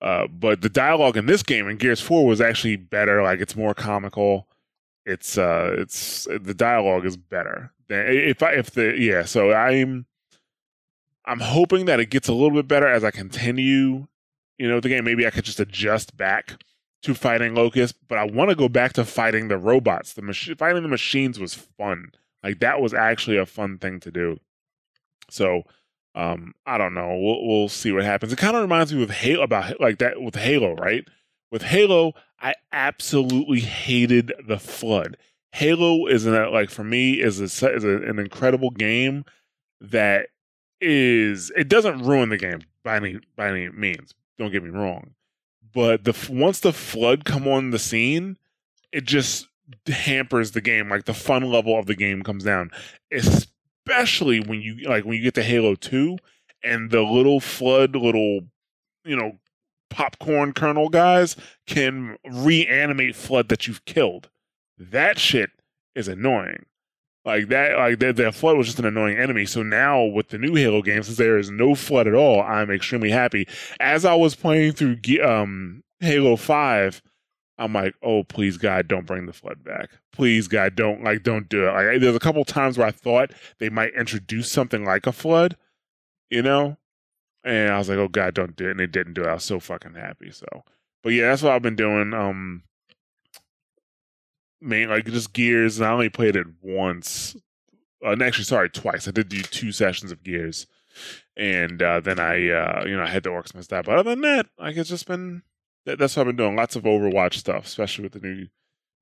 Uh, 0.01 0.27
but 0.27 0.61
the 0.61 0.69
dialogue 0.69 1.17
in 1.17 1.27
this 1.27 1.43
game 1.43 1.67
in 1.67 1.79
Gears 1.79 2.01
Four 2.01 2.27
was 2.27 2.41
actually 2.41 2.77
better. 2.77 3.23
Like 3.23 3.41
it's 3.41 3.57
more 3.57 3.75
comical. 3.75 4.47
It's 5.07 5.39
uh, 5.39 5.75
it's 5.79 6.25
the 6.25 6.55
dialogue 6.55 7.07
is 7.07 7.17
better. 7.17 7.73
If 7.89 8.43
I 8.43 8.53
if 8.53 8.71
the 8.73 8.95
yeah, 8.99 9.25
so 9.25 9.53
I'm 9.53 10.07
I'm 11.25 11.41
hoping 11.41 11.87
that 11.87 12.01
it 12.01 12.11
gets 12.11 12.29
a 12.29 12.35
little 12.35 12.51
bit 12.51 12.69
better 12.69 12.87
as 12.87 13.03
I 13.03 13.11
continue. 13.11 14.07
You 14.59 14.69
know, 14.69 14.79
the 14.79 14.89
game 14.89 15.05
maybe 15.05 15.27
I 15.27 15.31
could 15.31 15.45
just 15.45 15.59
adjust 15.59 16.17
back 16.17 16.63
to 17.05 17.15
fighting 17.15 17.55
Locust, 17.55 17.97
but 18.09 18.19
I 18.19 18.25
want 18.25 18.51
to 18.51 18.57
go 18.57 18.69
back 18.69 18.93
to 18.95 19.05
fighting 19.05 19.49
the 19.49 19.59
robots. 19.59 20.13
The 20.13 20.23
mach- 20.23 20.59
fighting 20.59 20.83
the 20.83 20.89
machines 20.89 21.39
was 21.39 21.55
fun. 21.55 22.13
Like 22.43 22.61
that 22.61 22.81
was 22.81 22.93
actually 22.93 23.39
a 23.39 23.47
fun 23.47 23.79
thing 23.79 24.01
to 24.01 24.11
do. 24.11 24.39
So 25.31 25.63
um, 26.15 26.55
I 26.67 26.79
don't 26.79 26.95
know. 26.95 27.17
We'll 27.19 27.47
we'll 27.47 27.69
see 27.69 27.93
what 27.93 28.05
happens. 28.05 28.33
It 28.33 28.39
kind 28.39 28.57
of 28.57 28.63
reminds 28.63 28.93
me 28.93 29.01
with 29.01 29.11
Halo 29.11 29.43
about 29.43 29.81
like 29.81 29.99
that 29.99 30.21
with 30.21 30.37
Halo, 30.37 30.75
right? 30.75 31.07
With 31.51 31.63
Halo, 31.63 32.15
I 32.41 32.55
absolutely 32.73 33.61
hated 33.61 34.33
the 34.47 34.59
flood. 34.59 35.17
Halo 35.53 36.07
is 36.07 36.27
an, 36.27 36.53
like 36.53 36.71
for 36.71 36.85
me 36.85 37.21
is 37.21 37.41
a, 37.41 37.45
is 37.45 37.85
a, 37.85 37.97
an 38.03 38.19
incredible 38.19 38.71
game 38.71 39.25
that 39.81 40.29
is 40.81 41.51
it 41.57 41.69
doesn't 41.69 42.03
ruin 42.03 42.29
the 42.29 42.37
game 42.37 42.61
by 42.83 42.97
any 42.97 43.19
by 43.37 43.49
any 43.49 43.69
means. 43.71 44.15
Don't 44.39 44.53
get 44.53 44.63
me 44.63 44.71
wrong, 44.71 45.15
but 45.75 46.05
the 46.05 46.17
once 46.31 46.61
the 46.61 46.73
flood 46.73 47.25
come 47.25 47.47
on 47.49 47.71
the 47.71 47.79
scene, 47.79 48.39
it 48.93 49.05
just 49.05 49.49
hampers 49.87 50.53
the 50.53 50.61
game. 50.61 50.89
Like 50.89 51.05
the 51.05 51.15
fun 51.15 51.43
level 51.43 51.79
of 51.79 51.87
the 51.87 51.97
game 51.97 52.23
comes 52.23 52.45
down, 52.45 52.71
especially 53.13 54.41
when 54.41 54.61
you 54.61 54.89
like 54.89 55.05
when 55.05 55.17
you 55.17 55.23
get 55.23 55.35
to 55.35 55.43
Halo 55.43 55.75
Two 55.75 56.17
and 56.63 56.91
the 56.91 57.03
little 57.03 57.41
flood, 57.41 57.97
little 57.97 58.41
you 59.05 59.17
know 59.17 59.39
popcorn 59.91 60.53
kernel 60.53 60.89
guys 60.89 61.37
can 61.67 62.17
reanimate 62.25 63.15
flood 63.15 63.49
that 63.49 63.67
you've 63.67 63.85
killed. 63.85 64.31
That 64.79 65.19
shit 65.19 65.51
is 65.95 66.09
annoying. 66.09 66.67
Like 67.25 67.49
that, 67.49 67.79
like 67.79 68.01
that, 68.01 68.17
the 68.17 68.33
flood 68.33 68.59
was 68.59 68.67
just 68.67 68.79
an 68.79 68.85
annoying 68.85 69.17
enemy. 69.17 69.47
So 69.47 69.63
now 69.63 70.05
with 70.05 70.29
the 70.29 70.39
new 70.39 70.55
Halo 70.55 70.83
games, 70.83 71.07
since 71.07 71.17
there 71.17 71.39
is 71.39 71.51
no 71.51 71.75
flood 71.75 72.07
at 72.07 72.15
all, 72.15 72.43
I'm 72.43 72.71
extremely 72.71 73.11
happy. 73.11 73.49
As 73.81 74.05
I 74.05 74.15
was 74.15 74.35
playing 74.35 74.73
through 74.73 74.99
um, 75.25 75.83
Halo 76.01 76.37
Five, 76.37 77.03
I'm 77.57 77.73
like, 77.73 77.95
oh 78.03 78.25
please 78.25 78.59
God, 78.59 78.89
don't 78.89 79.07
bring 79.07 79.25
the 79.25 79.33
flood 79.33 79.65
back. 79.65 79.91
Please 80.13 80.49
God, 80.49 80.75
don't 80.75 81.03
like 81.03 81.23
don't 81.23 81.49
do 81.49 81.67
it. 81.67 81.73
Like 81.73 82.01
there's 82.01 82.17
a 82.17 82.21
couple 82.21 82.45
times 82.45 82.77
where 82.77 82.87
I 82.87 82.93
thought 82.93 83.31
they 83.59 83.71
might 83.71 83.95
introduce 83.95 84.51
something 84.51 84.85
like 84.85 85.07
a 85.07 85.13
flood, 85.13 85.57
you 86.29 86.43
know, 86.43 86.77
and 87.43 87.73
I 87.73 87.79
was 87.79 87.89
like, 87.89 87.99
oh 87.99 88.09
God, 88.09 88.35
don't 88.35 88.57
do 88.57 88.69
it, 88.69 88.73
and 88.73 88.81
they 88.81 88.87
didn't 88.87 89.15
do 89.15 89.23
it. 89.23 89.29
I 89.29 89.35
was 89.35 89.45
so 89.45 89.61
fucking 89.61 89.95
happy. 89.95 90.31
So, 90.31 90.47
but 91.03 91.15
yeah, 91.15 91.29
that's 91.31 91.43
what 91.43 91.53
I've 91.53 91.63
been 91.63 91.77
doing. 91.77 92.13
Um, 92.13 92.65
main 94.65 94.89
like 94.89 95.05
just 95.07 95.33
Gears, 95.33 95.79
and 95.79 95.87
I 95.87 95.93
only 95.93 96.09
played 96.09 96.37
it 96.37 96.47
once. 96.63 97.37
Uh, 98.05 98.17
actually, 98.23 98.45
sorry, 98.45 98.71
twice. 98.71 99.07
I 99.07 99.11
did 99.11 99.29
do 99.29 99.43
two 99.43 99.73
sessions 99.73 100.13
of 100.13 100.23
Gears, 100.23 100.67
and 101.37 101.83
uh, 101.83 102.01
then 102.01 102.19
I, 102.19 102.49
uh, 102.49 102.85
you 102.87 102.97
know, 102.97 103.03
I 103.03 103.09
had 103.09 103.23
the 103.23 103.31
orcs 103.31 103.55
messed 103.55 103.73
up. 103.73 103.87
But 103.87 103.99
other 103.99 104.11
than 104.11 104.23
that, 104.23 104.47
like 104.59 104.77
it's 104.77 104.89
just 104.89 105.07
been 105.07 105.43
that, 105.87 105.99
that's 105.99 106.17
what 106.17 106.23
I've 106.23 106.37
been 106.37 106.45
doing. 106.45 106.57
Lots 106.57 106.77
of 106.77 106.85
Overwatch 106.85 107.35
stuff, 107.35 107.67
especially 107.67 108.05
with 108.05 108.13
the 108.13 108.21
new. 108.21 108.47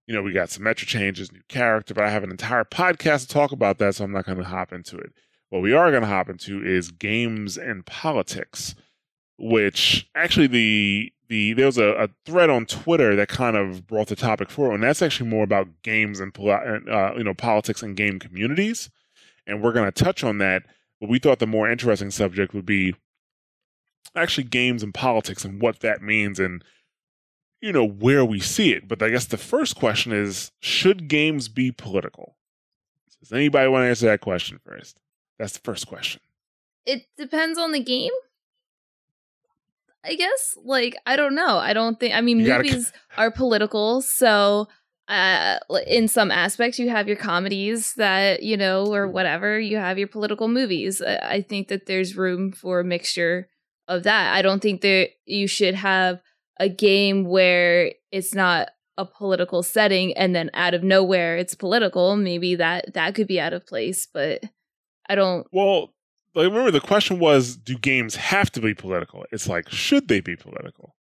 You 0.09 0.15
know, 0.15 0.23
we 0.23 0.33
got 0.33 0.51
some 0.51 0.65
meta 0.65 0.85
changes, 0.85 1.31
new 1.31 1.43
character, 1.49 1.95
but 1.95 2.03
I 2.05 2.11
have 2.11 2.25
an 2.25 2.33
entire 2.33 2.65
podcast 2.65 3.23
to 3.23 3.29
talk 3.29 3.53
about 3.53 3.79
that, 3.79 3.95
so 3.95 4.05
I'm 4.05 4.11
not 4.11 4.27
going 4.27 4.39
to 4.39 4.45
hop 4.45 4.73
into 4.73 4.99
it. 4.99 5.13
What 5.51 5.63
we 5.63 5.73
are 5.75 5.91
going 5.91 6.03
to 6.03 6.09
hop 6.09 6.29
into 6.29 6.61
is 6.65 6.91
games 6.91 7.57
and 7.57 7.87
politics, 7.87 8.75
which 9.39 10.09
actually 10.17 10.49
the 10.49 11.13
the 11.33 11.55
there 11.55 11.65
was 11.65 11.79
a, 11.79 11.89
a 11.95 12.09
thread 12.27 12.51
on 12.51 12.67
Twitter 12.67 13.17
that 13.17 13.29
kind 13.29 13.57
of 13.57 13.87
brought 13.87 14.09
the 14.09 14.15
topic 14.15 14.51
forward, 14.51 14.75
and 14.75 14.83
that's 14.83 15.01
actually 15.01 15.31
more 15.31 15.45
about 15.45 15.67
games 15.83 16.21
and 16.21 16.39
uh, 16.39 17.15
you 17.17 17.25
know 17.25 17.33
politics 17.33 17.83
and 17.83 17.97
game 17.97 18.19
communities, 18.19 18.91
and 19.47 19.63
we're 19.63 19.73
going 19.73 19.91
to 19.91 20.05
touch 20.05 20.23
on 20.23 20.37
that. 20.39 20.65
But 21.01 21.09
we 21.09 21.19
thought 21.19 21.39
the 21.39 21.47
more 21.47 21.71
interesting 21.71 22.11
subject 22.11 22.53
would 22.53 22.67
be 22.67 22.95
actually 24.15 24.45
games 24.45 24.83
and 24.83 24.93
politics 24.93 25.43
and 25.43 25.61
what 25.61 25.81
that 25.81 26.03
means 26.03 26.39
and 26.39 26.63
you 27.63 27.73
know 27.73 27.87
where 27.87 28.27
we 28.27 28.39
see 28.39 28.73
it. 28.75 28.87
But 28.87 29.03
I 29.03 29.09
guess 29.09 29.25
the 29.25 29.39
first 29.39 29.75
question 29.75 30.13
is: 30.13 30.53
Should 30.61 31.09
games 31.09 31.49
be 31.49 31.73
political? 31.73 32.37
Does 33.21 33.33
anybody 33.33 33.69
want 33.69 33.85
to 33.85 33.89
answer 33.89 34.07
that 34.07 34.21
question 34.21 34.61
first? 34.67 35.01
That's 35.39 35.55
the 35.55 35.61
first 35.61 35.87
question. 35.87 36.21
It 36.85 37.07
depends 37.17 37.59
on 37.59 37.73
the 37.73 37.83
game. 37.83 38.13
I 40.05 40.15
guess. 40.17 40.57
Like, 40.65 40.97
I 41.07 41.17
don't 41.17 41.35
know. 41.35 41.59
I 41.59 41.73
don't 41.73 41.99
think 42.01 42.15
I 42.15 42.21
mean 42.21 42.41
You 42.41 42.47
gotta- 42.47 42.65
movies 42.65 42.93
are 43.17 43.31
political, 43.31 44.01
so 44.03 44.69
uh 45.09 45.59
in 45.87 46.07
some 46.09 46.31
aspects 46.31 46.79
you 46.79 46.89
have 46.89 47.09
your 47.09 47.17
comedies 47.17 47.95
that, 47.95 48.43
you 48.43 48.57
know, 48.57 48.87
or 48.93 49.09
whatever, 49.09 49.59
you 49.59 49.77
have 49.77 49.99
your 49.99 50.09
political 50.09 50.49
movies. 50.49 51.03
I 51.03 51.17
I 51.37 51.43
think 51.43 51.69
that 51.69 51.87
there's 51.87 52.17
room 52.17 52.53
for 52.53 52.81
a 52.81 52.85
mixture 52.85 53.49
of 53.89 54.05
that. 54.05 54.35
I 54.35 54.43
don't 54.43 54.63
think 54.63 54.81
that 54.83 55.11
you 55.27 55.47
should 55.47 55.75
have 55.75 56.21
a 56.61 56.69
game 56.69 57.25
where 57.25 57.93
it's 58.13 58.35
not 58.35 58.69
a 58.99 59.05
political 59.05 59.63
setting 59.63 60.13
and 60.17 60.35
then 60.37 60.51
out 60.55 60.75
of 60.75 60.83
nowhere 60.85 61.37
it's 61.37 61.55
political. 61.55 62.15
Maybe 62.17 62.55
that 62.57 62.95
that 62.95 63.15
could 63.15 63.27
be 63.27 63.41
out 63.41 63.53
of 63.55 63.67
place, 63.67 64.07
but 64.13 64.43
I 65.09 65.15
don't 65.17 65.47
Well, 65.53 65.93
like 66.35 66.45
remember 66.49 66.71
the 66.71 66.81
question 66.81 67.19
was: 67.19 67.57
Do 67.57 67.77
games 67.77 68.17
have 68.17 68.51
to 68.53 68.61
be 68.61 68.75
political? 68.75 69.25
It's 69.33 69.49
like, 69.49 69.69
should 69.71 70.09
they 70.09 70.21
be 70.21 70.37
political? 70.37 70.95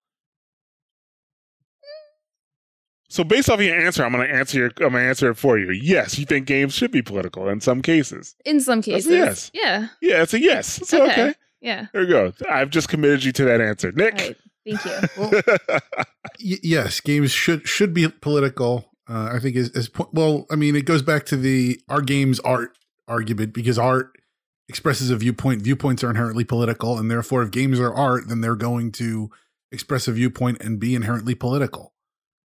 So 3.08 3.24
based 3.24 3.50
off 3.50 3.60
your 3.60 3.76
answer, 3.78 4.04
I'm 4.04 4.12
going 4.12 4.26
to 4.28 4.32
answer 4.32 4.56
your, 4.58 4.66
I'm 4.78 4.92
going 4.92 5.02
to 5.02 5.08
answer 5.08 5.30
it 5.30 5.34
for 5.34 5.58
you. 5.58 5.72
Yes, 5.72 6.16
you 6.16 6.24
think 6.24 6.46
games 6.46 6.74
should 6.74 6.92
be 6.92 7.02
political 7.02 7.48
in 7.48 7.60
some 7.60 7.82
cases. 7.82 8.36
in 8.44 8.60
some 8.60 8.82
cases. 8.82 9.10
yes. 9.10 9.50
Yeah. 9.52 9.88
Yeah, 10.00 10.22
it's 10.22 10.32
a 10.32 10.40
yes. 10.40 10.80
So, 10.88 11.02
Okay. 11.02 11.12
okay. 11.30 11.34
Yeah. 11.60 11.86
There 11.92 12.02
we 12.02 12.06
go. 12.08 12.32
I've 12.48 12.70
just 12.70 12.88
committed 12.88 13.24
you 13.24 13.32
to 13.32 13.44
that 13.46 13.60
answer, 13.60 13.90
Nick. 13.92 14.14
right. 14.14 14.36
Thank 14.64 14.84
you. 14.84 15.40
Y- 16.42 16.58
yes, 16.62 17.00
games 17.00 17.32
should 17.32 17.66
should 17.66 17.92
be 17.92 18.06
political. 18.08 18.90
Uh, 19.08 19.30
I 19.34 19.38
think 19.40 19.56
is 19.56 19.70
is 19.70 19.88
po- 19.88 20.08
well. 20.12 20.46
I 20.50 20.54
mean, 20.56 20.76
it 20.76 20.84
goes 20.86 21.02
back 21.02 21.26
to 21.26 21.36
the 21.36 21.80
our 21.88 22.00
games 22.00 22.38
art 22.40 22.78
argument 23.08 23.52
because 23.52 23.78
art 23.78 24.12
expresses 24.70 25.10
a 25.10 25.16
viewpoint. 25.16 25.62
Viewpoints 25.62 26.02
are 26.02 26.08
inherently 26.10 26.44
political, 26.44 26.96
and 26.96 27.10
therefore, 27.10 27.42
if 27.42 27.50
games 27.50 27.78
are 27.78 27.92
art, 27.92 28.28
then 28.28 28.40
they're 28.40 28.56
going 28.56 28.92
to 28.92 29.30
express 29.70 30.08
a 30.08 30.12
viewpoint 30.12 30.62
and 30.62 30.80
be 30.80 30.94
inherently 30.94 31.34
political. 31.34 31.92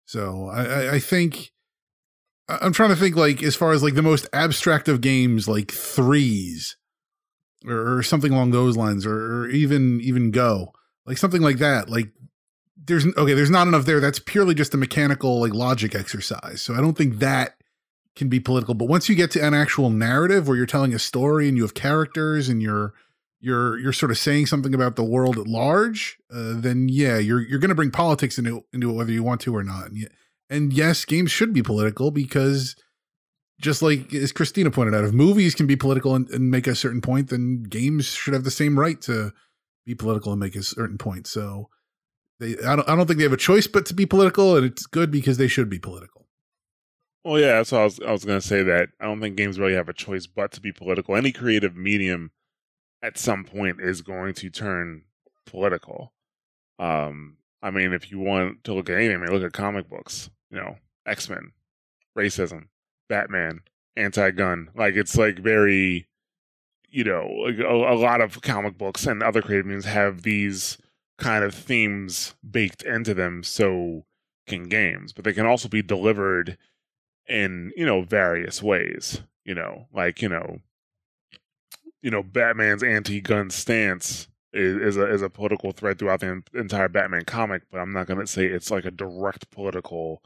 So 0.04 0.48
I, 0.48 0.94
I, 0.94 0.98
think 0.98 1.52
I'm 2.48 2.72
trying 2.72 2.90
to 2.90 2.96
think 2.96 3.16
like 3.16 3.42
as 3.42 3.56
far 3.56 3.72
as 3.72 3.82
like 3.82 3.94
the 3.94 4.02
most 4.02 4.28
abstract 4.32 4.88
of 4.88 5.00
games, 5.00 5.48
like 5.48 5.70
threes. 5.70 6.76
or, 7.66 7.96
or 7.96 8.02
something 8.02 8.32
along 8.32 8.50
those 8.50 8.76
lines, 8.76 9.06
or, 9.06 9.14
or 9.42 9.48
even 9.48 10.00
even 10.02 10.30
Go, 10.30 10.72
like 11.06 11.18
something 11.18 11.42
like 11.42 11.58
that. 11.58 11.88
Like 11.88 12.10
there's 12.76 13.06
okay, 13.06 13.34
there's 13.34 13.50
not 13.50 13.68
enough 13.68 13.86
there. 13.86 14.00
That's 14.00 14.18
purely 14.18 14.54
just 14.54 14.74
a 14.74 14.76
mechanical 14.76 15.40
like 15.40 15.54
logic 15.54 15.94
exercise. 15.94 16.60
So 16.60 16.74
I 16.74 16.80
don't 16.80 16.96
think 16.96 17.18
that 17.20 17.54
can 18.14 18.28
be 18.28 18.40
political. 18.40 18.74
But 18.74 18.88
once 18.88 19.08
you 19.08 19.14
get 19.14 19.30
to 19.32 19.46
an 19.46 19.54
actual 19.54 19.90
narrative 19.90 20.46
where 20.46 20.56
you're 20.56 20.66
telling 20.66 20.94
a 20.94 20.98
story 20.98 21.48
and 21.48 21.56
you 21.56 21.62
have 21.62 21.74
characters 21.74 22.48
and 22.48 22.62
you're 22.62 22.94
you're 23.40 23.78
you're 23.78 23.92
sort 23.92 24.12
of 24.12 24.18
saying 24.18 24.46
something 24.46 24.74
about 24.74 24.96
the 24.96 25.04
world 25.04 25.38
at 25.38 25.48
large, 25.48 26.18
uh, 26.32 26.54
then 26.56 26.88
yeah, 26.88 27.18
you're 27.18 27.40
you're 27.40 27.58
going 27.58 27.70
to 27.70 27.74
bring 27.74 27.90
politics 27.90 28.38
into 28.38 28.64
into 28.72 28.90
it 28.90 28.94
whether 28.94 29.12
you 29.12 29.22
want 29.22 29.40
to 29.42 29.54
or 29.54 29.64
not. 29.64 29.90
And, 29.90 30.08
and 30.48 30.72
yes, 30.72 31.04
games 31.04 31.30
should 31.30 31.52
be 31.52 31.62
political 31.62 32.10
because 32.10 32.76
just 33.60 33.82
like 33.82 34.12
as 34.12 34.32
Christina 34.32 34.70
pointed 34.70 34.94
out, 34.94 35.04
if 35.04 35.12
movies 35.12 35.54
can 35.54 35.66
be 35.66 35.76
political 35.76 36.14
and, 36.14 36.28
and, 36.30 36.50
make 36.50 36.66
a 36.66 36.74
certain 36.74 37.00
point, 37.00 37.30
then 37.30 37.62
games 37.62 38.06
should 38.06 38.34
have 38.34 38.44
the 38.44 38.50
same 38.50 38.78
right 38.78 39.00
to 39.02 39.32
be 39.86 39.94
political 39.94 40.32
and 40.32 40.40
make 40.40 40.56
a 40.56 40.62
certain 40.62 40.98
point. 40.98 41.26
So 41.26 41.68
they, 42.40 42.56
I 42.66 42.76
don't, 42.76 42.88
I 42.88 42.96
don't 42.96 43.06
think 43.06 43.18
they 43.18 43.24
have 43.24 43.32
a 43.32 43.36
choice 43.36 43.66
but 43.66 43.86
to 43.86 43.94
be 43.94 44.04
political, 44.04 44.56
and 44.56 44.66
it's 44.66 44.86
good 44.86 45.10
because 45.10 45.38
they 45.38 45.48
should 45.48 45.70
be 45.70 45.78
political. 45.78 46.21
Well, 47.24 47.38
yeah, 47.38 47.58
what 47.58 47.72
I 47.72 47.84
was, 47.84 48.00
I 48.00 48.10
was 48.10 48.24
going 48.24 48.40
to 48.40 48.46
say. 48.46 48.62
That 48.62 48.88
I 49.00 49.04
don't 49.04 49.20
think 49.20 49.36
games 49.36 49.58
really 49.58 49.74
have 49.74 49.88
a 49.88 49.92
choice 49.92 50.26
but 50.26 50.50
to 50.52 50.60
be 50.60 50.72
political. 50.72 51.14
Any 51.14 51.30
creative 51.30 51.76
medium, 51.76 52.32
at 53.02 53.16
some 53.16 53.44
point, 53.44 53.80
is 53.80 54.02
going 54.02 54.34
to 54.34 54.50
turn 54.50 55.02
political. 55.46 56.12
Um, 56.78 57.36
I 57.62 57.70
mean, 57.70 57.92
if 57.92 58.10
you 58.10 58.18
want 58.18 58.64
to 58.64 58.74
look 58.74 58.90
at 58.90 58.96
anything, 58.96 59.16
I 59.16 59.20
mean, 59.20 59.30
look 59.30 59.44
at 59.44 59.52
comic 59.52 59.88
books. 59.88 60.30
You 60.50 60.58
know, 60.58 60.76
X 61.06 61.28
Men, 61.28 61.52
racism, 62.18 62.66
Batman, 63.08 63.60
anti-gun. 63.96 64.70
Like 64.74 64.96
it's 64.96 65.16
like 65.16 65.38
very, 65.38 66.08
you 66.88 67.04
know, 67.04 67.28
like 67.44 67.58
a, 67.58 67.68
a 67.68 67.94
lot 67.94 68.20
of 68.20 68.42
comic 68.42 68.76
books 68.76 69.06
and 69.06 69.22
other 69.22 69.42
creative 69.42 69.66
mediums 69.66 69.84
have 69.84 70.22
these 70.22 70.76
kind 71.18 71.44
of 71.44 71.54
themes 71.54 72.34
baked 72.48 72.82
into 72.82 73.14
them. 73.14 73.44
So 73.44 74.06
can 74.48 74.64
games, 74.64 75.12
but 75.12 75.24
they 75.24 75.32
can 75.32 75.46
also 75.46 75.68
be 75.68 75.82
delivered 75.82 76.58
in 77.28 77.72
you 77.76 77.86
know 77.86 78.02
various 78.02 78.62
ways. 78.62 79.22
You 79.44 79.54
know, 79.54 79.86
like 79.92 80.22
you 80.22 80.28
know, 80.28 80.58
you 82.02 82.10
know, 82.10 82.22
Batman's 82.22 82.82
anti-gun 82.82 83.50
stance 83.50 84.28
is, 84.52 84.76
is 84.76 84.96
a 84.96 85.10
is 85.12 85.22
a 85.22 85.30
political 85.30 85.72
thread 85.72 85.98
throughout 85.98 86.20
the 86.20 86.42
entire 86.54 86.88
Batman 86.88 87.24
comic, 87.24 87.62
but 87.70 87.78
I'm 87.78 87.92
not 87.92 88.06
going 88.06 88.20
to 88.20 88.26
say 88.26 88.46
it's 88.46 88.70
like 88.70 88.84
a 88.84 88.90
direct 88.90 89.50
political 89.50 90.22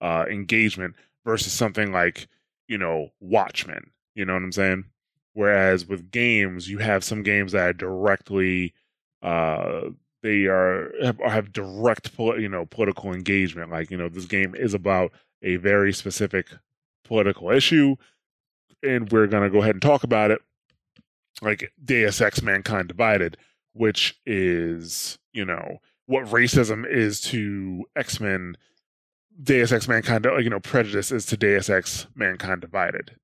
uh, 0.00 0.24
engagement 0.30 0.94
versus 1.24 1.52
something 1.52 1.92
like 1.92 2.28
you 2.68 2.78
know 2.78 3.10
Watchmen. 3.20 3.90
You 4.14 4.24
know 4.24 4.34
what 4.34 4.42
I'm 4.42 4.52
saying? 4.52 4.84
Whereas 5.34 5.86
with 5.86 6.10
games, 6.10 6.68
you 6.68 6.78
have 6.78 7.04
some 7.04 7.22
games 7.22 7.52
that 7.52 7.68
are 7.68 7.72
directly 7.72 8.74
uh, 9.22 9.90
they 10.22 10.46
are 10.46 10.92
have, 11.02 11.18
have 11.20 11.52
direct 11.52 12.10
you 12.18 12.48
know 12.48 12.66
political 12.66 13.12
engagement. 13.12 13.70
Like 13.70 13.90
you 13.90 13.96
know 13.96 14.08
this 14.08 14.26
game 14.26 14.54
is 14.54 14.74
about 14.74 15.12
a 15.42 15.56
very 15.56 15.92
specific 15.92 16.48
political 17.04 17.50
issue, 17.50 17.96
and 18.82 19.10
we're 19.10 19.26
gonna 19.26 19.50
go 19.50 19.58
ahead 19.58 19.74
and 19.74 19.82
talk 19.82 20.04
about 20.04 20.30
it. 20.30 20.40
Like 21.40 21.72
Deus 21.84 22.20
Ex: 22.20 22.42
Mankind 22.42 22.88
Divided, 22.88 23.36
which 23.72 24.20
is 24.26 25.18
you 25.32 25.44
know 25.44 25.78
what 26.06 26.26
racism 26.26 26.86
is 26.88 27.20
to 27.22 27.84
X 27.96 28.20
Men 28.20 28.56
Deus 29.42 29.72
Ex 29.72 29.88
Mankind, 29.88 30.26
you 30.40 30.50
know, 30.50 30.60
prejudice 30.60 31.10
is 31.10 31.26
to 31.26 31.36
Deus 31.36 31.70
Ex 31.70 32.06
Mankind 32.14 32.60
Divided. 32.60 33.16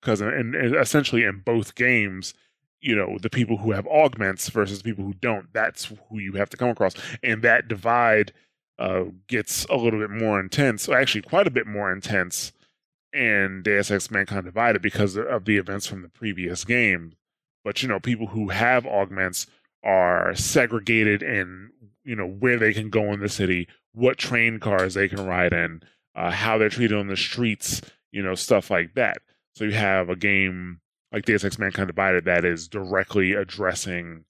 Because 0.00 0.20
in, 0.20 0.54
essentially 0.54 1.24
in 1.24 1.40
both 1.40 1.74
games, 1.74 2.34
you 2.80 2.94
know, 2.94 3.18
the 3.20 3.30
people 3.30 3.56
who 3.56 3.72
have 3.72 3.86
augments 3.86 4.48
versus 4.50 4.82
people 4.82 5.04
who 5.04 5.14
don't, 5.14 5.52
that's 5.52 5.92
who 6.08 6.18
you 6.18 6.34
have 6.34 6.50
to 6.50 6.56
come 6.56 6.68
across. 6.68 6.94
And 7.22 7.42
that 7.42 7.66
divide 7.66 8.32
uh, 8.78 9.04
gets 9.26 9.64
a 9.66 9.76
little 9.76 9.98
bit 9.98 10.10
more 10.10 10.38
intense, 10.40 10.88
actually 10.88 11.22
quite 11.22 11.46
a 11.46 11.50
bit 11.50 11.66
more 11.66 11.92
intense 11.92 12.52
in 13.12 13.62
Deus 13.62 13.90
Ex 13.90 14.10
Mankind 14.10 14.44
Divided 14.44 14.82
because 14.82 15.16
of 15.16 15.44
the 15.44 15.56
events 15.56 15.86
from 15.86 16.02
the 16.02 16.08
previous 16.08 16.64
game. 16.64 17.14
But, 17.64 17.82
you 17.82 17.88
know, 17.88 18.00
people 18.00 18.28
who 18.28 18.48
have 18.48 18.86
augments 18.86 19.46
are 19.82 20.34
segregated 20.34 21.22
in, 21.22 21.70
you 22.04 22.16
know, 22.16 22.26
where 22.26 22.58
they 22.58 22.72
can 22.72 22.90
go 22.90 23.12
in 23.12 23.20
the 23.20 23.28
city, 23.28 23.68
what 23.92 24.18
train 24.18 24.60
cars 24.60 24.94
they 24.94 25.08
can 25.08 25.26
ride 25.26 25.52
in, 25.52 25.82
uh, 26.14 26.30
how 26.30 26.58
they're 26.58 26.68
treated 26.68 26.96
on 26.96 27.08
the 27.08 27.16
streets, 27.16 27.80
you 28.12 28.22
know, 28.22 28.34
stuff 28.34 28.70
like 28.70 28.94
that. 28.94 29.18
So 29.54 29.64
you 29.64 29.72
have 29.72 30.08
a 30.08 30.16
game 30.16 30.80
like 31.10 31.24
Deus 31.24 31.44
Ex 31.44 31.58
Mankind 31.58 31.88
Divided 31.88 32.24
that 32.26 32.44
is 32.44 32.68
directly 32.68 33.32
addressing 33.32 34.24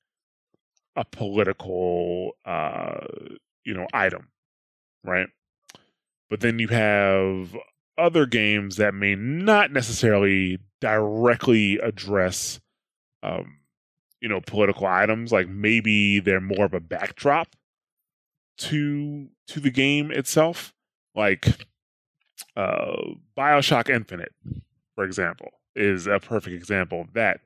a 0.96 1.04
political, 1.04 2.32
uh, 2.44 3.06
you 3.64 3.74
know, 3.74 3.87
item, 3.92 4.28
right? 5.09 5.29
But 6.31 6.40
then 6.40 6.59
you 6.59 6.68
have 6.68 7.57
other 7.97 8.27
games 8.27 8.77
that 8.77 8.94
may 8.94 9.14
not 9.14 9.73
necessarily 9.73 10.59
directly 10.81 11.79
address, 11.79 12.61
um, 13.23 13.59
you 14.21 14.29
know, 14.29 14.40
political 14.40 14.87
items. 14.87 15.33
Like 15.33 15.49
maybe 15.49 16.21
they're 16.21 16.40
more 16.40 16.64
of 16.64 16.75
a 16.75 16.81
backdrop 16.81 17.57
to 18.59 19.29
to 19.49 19.61
the 19.61 19.71
game 19.71 20.11
itself, 20.11 20.75
like 21.14 21.47
uh, 22.57 22.97
Bioshock 23.37 23.88
Infinite, 23.88 24.33
for 24.94 25.05
example, 25.05 25.51
is 25.75 26.07
a 26.07 26.18
perfect 26.18 26.55
example 26.55 27.01
of 27.01 27.12
that 27.14 27.40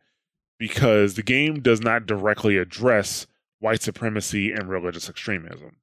because 0.58 1.14
the 1.14 1.22
game 1.22 1.60
does 1.60 1.80
not 1.80 2.06
directly 2.06 2.56
address 2.56 3.26
white 3.60 3.82
supremacy 3.82 4.52
and 4.52 4.68
religious 4.68 5.08
extremism. 5.08 5.76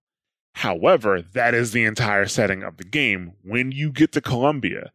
However, 0.60 1.22
that 1.22 1.54
is 1.54 1.72
the 1.72 1.86
entire 1.86 2.26
setting 2.26 2.63
of 2.63 2.76
the 2.76 2.84
game. 2.84 3.32
When 3.43 3.72
you 3.72 3.93
get 3.93 4.12
to 4.12 4.19
Columbia, 4.19 4.91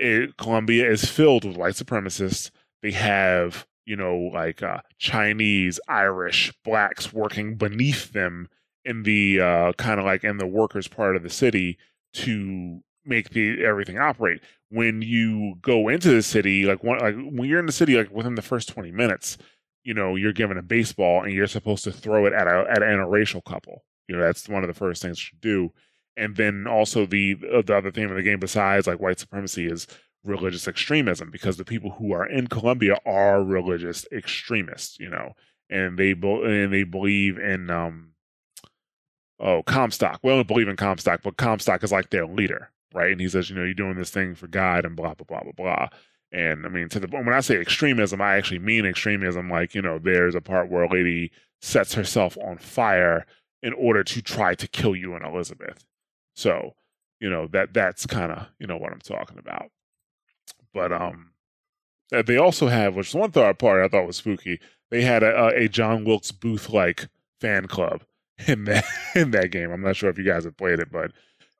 it, 0.00 0.36
Columbia 0.36 0.90
is 0.90 1.04
filled 1.04 1.44
with 1.44 1.56
white 1.56 1.74
supremacists. 1.74 2.50
They 2.82 2.90
have, 2.90 3.68
you 3.84 3.94
know, 3.94 4.16
like 4.34 4.64
uh, 4.64 4.80
Chinese, 4.98 5.78
Irish, 5.86 6.52
blacks 6.64 7.12
working 7.12 7.54
beneath 7.54 8.14
them 8.14 8.48
in 8.84 9.04
the 9.04 9.40
uh, 9.40 9.72
kind 9.74 10.00
of 10.00 10.06
like 10.06 10.24
in 10.24 10.38
the 10.38 10.46
workers 10.46 10.88
part 10.88 11.14
of 11.14 11.22
the 11.22 11.30
city 11.30 11.78
to 12.14 12.80
make 13.04 13.30
the 13.30 13.64
everything 13.64 14.00
operate. 14.00 14.40
When 14.70 15.02
you 15.02 15.54
go 15.62 15.86
into 15.86 16.10
the 16.10 16.22
city, 16.22 16.64
like 16.64 16.82
one, 16.82 16.98
like 16.98 17.14
when 17.14 17.48
you're 17.48 17.60
in 17.60 17.66
the 17.66 17.72
city, 17.72 17.94
like 17.94 18.10
within 18.10 18.34
the 18.34 18.42
first 18.42 18.68
twenty 18.68 18.90
minutes, 18.90 19.38
you 19.84 19.94
know 19.94 20.16
you're 20.16 20.32
given 20.32 20.58
a 20.58 20.62
baseball 20.62 21.22
and 21.22 21.32
you're 21.32 21.46
supposed 21.46 21.84
to 21.84 21.92
throw 21.92 22.26
it 22.26 22.32
at 22.32 22.48
a 22.48 22.66
at 22.68 22.82
an 22.82 22.88
interracial 22.88 23.44
couple. 23.44 23.84
You 24.08 24.16
know 24.16 24.22
that's 24.22 24.48
one 24.48 24.62
of 24.62 24.68
the 24.68 24.74
first 24.74 25.02
things 25.02 25.30
you 25.32 25.38
do. 25.40 25.72
And 26.16 26.36
then 26.36 26.66
also 26.66 27.06
the 27.06 27.36
uh, 27.52 27.62
the 27.62 27.76
other 27.76 27.90
theme 27.90 28.10
of 28.10 28.16
the 28.16 28.22
game 28.22 28.40
besides 28.40 28.86
like 28.86 29.00
white 29.00 29.18
supremacy 29.18 29.66
is 29.66 29.86
religious 30.24 30.66
extremism 30.66 31.30
because 31.30 31.56
the 31.56 31.64
people 31.64 31.90
who 31.90 32.12
are 32.12 32.26
in 32.26 32.46
Columbia 32.46 32.98
are 33.04 33.42
religious 33.42 34.06
extremists. 34.12 34.98
You 34.98 35.10
know, 35.10 35.32
and 35.70 35.98
they 35.98 36.12
and 36.12 36.72
they 36.72 36.84
believe 36.84 37.38
in 37.38 37.70
um 37.70 38.12
oh, 39.38 39.62
Comstock. 39.62 40.20
We 40.22 40.30
don't 40.30 40.48
believe 40.48 40.68
in 40.68 40.76
Comstock, 40.76 41.22
but 41.22 41.36
Comstock 41.36 41.82
is 41.84 41.92
like 41.92 42.10
their 42.10 42.26
leader, 42.26 42.70
right? 42.94 43.12
And 43.12 43.20
he 43.20 43.28
says, 43.28 43.50
you 43.50 43.56
know, 43.56 43.64
you're 43.64 43.74
doing 43.74 43.96
this 43.96 44.10
thing 44.10 44.34
for 44.34 44.46
God 44.46 44.84
and 44.84 44.96
blah, 44.96 45.14
blah, 45.14 45.26
blah, 45.26 45.42
blah, 45.42 45.52
blah. 45.52 45.88
And 46.32 46.66
I 46.66 46.68
mean, 46.68 46.88
to 46.90 47.00
the 47.00 47.08
when 47.08 47.32
I 47.32 47.40
say 47.40 47.56
extremism, 47.56 48.20
I 48.20 48.36
actually 48.36 48.58
mean 48.58 48.84
extremism. 48.84 49.48
Like, 49.48 49.74
you 49.74 49.82
know, 49.82 49.98
there's 49.98 50.34
a 50.34 50.40
part 50.40 50.70
where 50.70 50.84
a 50.84 50.92
lady 50.92 51.30
sets 51.60 51.94
herself 51.94 52.36
on 52.38 52.58
fire 52.58 53.26
in 53.62 53.72
order 53.72 54.04
to 54.04 54.22
try 54.22 54.54
to 54.54 54.68
kill 54.68 54.94
you 54.94 55.14
and 55.14 55.24
Elizabeth. 55.24 55.84
So, 56.34 56.74
you 57.20 57.30
know, 57.30 57.46
that 57.48 57.72
that's 57.74 58.06
kind 58.06 58.32
of, 58.32 58.46
you 58.58 58.66
know, 58.66 58.76
what 58.76 58.92
I'm 58.92 59.00
talking 59.00 59.38
about. 59.38 59.70
But 60.72 60.92
um 60.92 61.30
uh, 62.14 62.22
they 62.22 62.36
also 62.36 62.68
have, 62.68 62.94
which 62.94 63.08
is 63.08 63.14
one 63.14 63.32
thought 63.32 63.58
part 63.58 63.84
I 63.84 63.88
thought 63.88 64.06
was 64.06 64.16
spooky. 64.16 64.60
They 64.90 65.02
had 65.02 65.22
a, 65.22 65.46
a 65.48 65.68
John 65.68 66.04
Wilkes 66.04 66.30
Booth 66.30 66.70
like 66.70 67.08
fan 67.40 67.66
club 67.66 68.02
in 68.46 68.64
that 68.64 68.84
in 69.14 69.30
that 69.32 69.50
game. 69.50 69.70
I'm 69.70 69.82
not 69.82 69.96
sure 69.96 70.10
if 70.10 70.18
you 70.18 70.24
guys 70.24 70.44
have 70.44 70.56
played 70.56 70.78
it, 70.78 70.90
but 70.90 71.12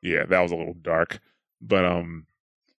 yeah, 0.03 0.25
that 0.27 0.41
was 0.41 0.53
a 0.53 0.57
little 0.57 0.75
dark. 0.75 1.21
But 1.61 1.85
um, 1.85 2.27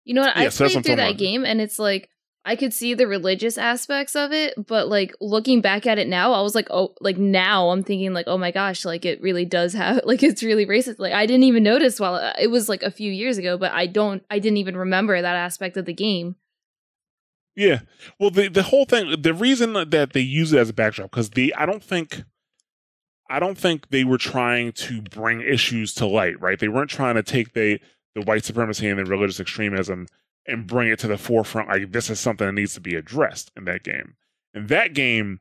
you 0.05 0.13
know 0.13 0.21
what? 0.21 0.37
Yeah, 0.37 0.43
I 0.43 0.49
so 0.49 0.69
played 0.69 0.85
through 0.85 0.95
that 0.97 1.09
about. 1.09 1.17
game, 1.17 1.45
and 1.45 1.59
it's 1.59 1.79
like 1.79 2.09
I 2.47 2.55
could 2.55 2.73
see 2.73 2.93
the 2.93 3.07
religious 3.07 3.57
aspects 3.57 4.15
of 4.15 4.31
it, 4.31 4.53
but 4.67 4.87
like 4.87 5.13
looking 5.19 5.59
back 5.59 5.85
at 5.85 5.99
it 5.99 6.07
now, 6.07 6.31
I 6.31 6.39
was 6.39 6.55
like, 6.55 6.69
oh, 6.69 6.95
like 7.01 7.17
now 7.17 7.71
I'm 7.71 7.83
thinking 7.83 8.13
like, 8.13 8.25
oh 8.25 8.37
my 8.37 8.51
gosh, 8.51 8.85
like 8.85 9.03
it 9.03 9.21
really 9.21 9.43
does 9.43 9.73
have 9.73 9.99
like 10.05 10.23
it's 10.23 10.41
really 10.41 10.65
racist. 10.65 10.97
Like 10.97 11.11
I 11.11 11.25
didn't 11.25 11.43
even 11.43 11.61
notice 11.61 11.99
while 11.99 12.15
uh, 12.15 12.31
it 12.39 12.47
was 12.47 12.69
like 12.69 12.83
a 12.83 12.89
few 12.89 13.11
years 13.11 13.37
ago, 13.37 13.57
but 13.57 13.73
I 13.73 13.85
don't, 13.85 14.23
I 14.31 14.39
didn't 14.39 14.57
even 14.57 14.77
remember 14.77 15.21
that 15.21 15.35
aspect 15.35 15.75
of 15.75 15.83
the 15.83 15.93
game. 15.93 16.37
Yeah, 17.53 17.81
well, 18.17 18.31
the 18.31 18.47
the 18.47 18.63
whole 18.63 18.85
thing, 18.85 19.13
the 19.19 19.33
reason 19.33 19.73
that 19.73 20.13
they 20.13 20.21
use 20.21 20.53
it 20.53 20.59
as 20.59 20.69
a 20.69 20.73
backdrop 20.73 21.11
because 21.11 21.31
the 21.31 21.53
I 21.53 21.65
don't 21.65 21.83
think 21.83 22.23
I 23.29 23.39
don't 23.39 23.57
think 23.57 23.89
they 23.89 24.05
were 24.05 24.17
trying 24.17 24.71
to 24.71 25.01
bring 25.01 25.41
issues 25.41 25.93
to 25.95 26.05
light, 26.05 26.39
right? 26.39 26.57
They 26.57 26.69
weren't 26.69 26.91
trying 26.91 27.15
to 27.15 27.23
take 27.23 27.51
the 27.51 27.81
the 28.15 28.21
white 28.21 28.45
supremacy 28.45 28.87
and 28.87 28.99
the 28.99 29.03
religious 29.03 29.41
extremism 29.41 30.07
and 30.47 30.67
bring 30.67 30.89
it 30.89 30.99
to 30.99 31.07
the 31.07 31.17
forefront 31.17 31.69
like 31.69 31.91
this 31.91 32.09
is 32.09 32.19
something 32.19 32.47
that 32.47 32.53
needs 32.53 32.73
to 32.73 32.81
be 32.81 32.95
addressed 32.95 33.51
in 33.55 33.65
that 33.65 33.83
game. 33.83 34.15
In 34.53 34.67
that 34.67 34.93
game, 34.93 35.39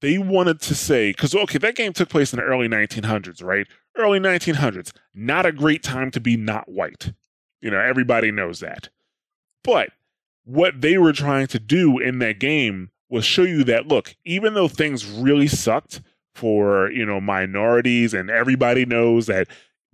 they 0.00 0.18
wanted 0.18 0.60
to 0.62 0.74
say 0.74 1.10
because 1.10 1.34
okay, 1.34 1.58
that 1.58 1.76
game 1.76 1.92
took 1.92 2.08
place 2.08 2.32
in 2.32 2.38
the 2.38 2.44
early 2.44 2.68
1900s, 2.68 3.42
right? 3.42 3.66
Early 3.96 4.18
1900s, 4.18 4.92
not 5.14 5.46
a 5.46 5.52
great 5.52 5.82
time 5.82 6.10
to 6.12 6.20
be 6.20 6.36
not 6.36 6.68
white. 6.68 7.12
You 7.60 7.70
know, 7.70 7.80
everybody 7.80 8.30
knows 8.30 8.60
that. 8.60 8.90
But 9.62 9.90
what 10.44 10.80
they 10.80 10.98
were 10.98 11.12
trying 11.12 11.46
to 11.48 11.58
do 11.58 11.98
in 11.98 12.18
that 12.18 12.38
game 12.38 12.90
was 13.08 13.24
show 13.24 13.42
you 13.42 13.64
that 13.64 13.88
look, 13.88 14.14
even 14.24 14.54
though 14.54 14.68
things 14.68 15.06
really 15.06 15.46
sucked 15.46 16.02
for, 16.34 16.90
you 16.90 17.06
know, 17.06 17.20
minorities 17.20 18.12
and 18.12 18.28
everybody 18.28 18.84
knows 18.84 19.26
that 19.26 19.48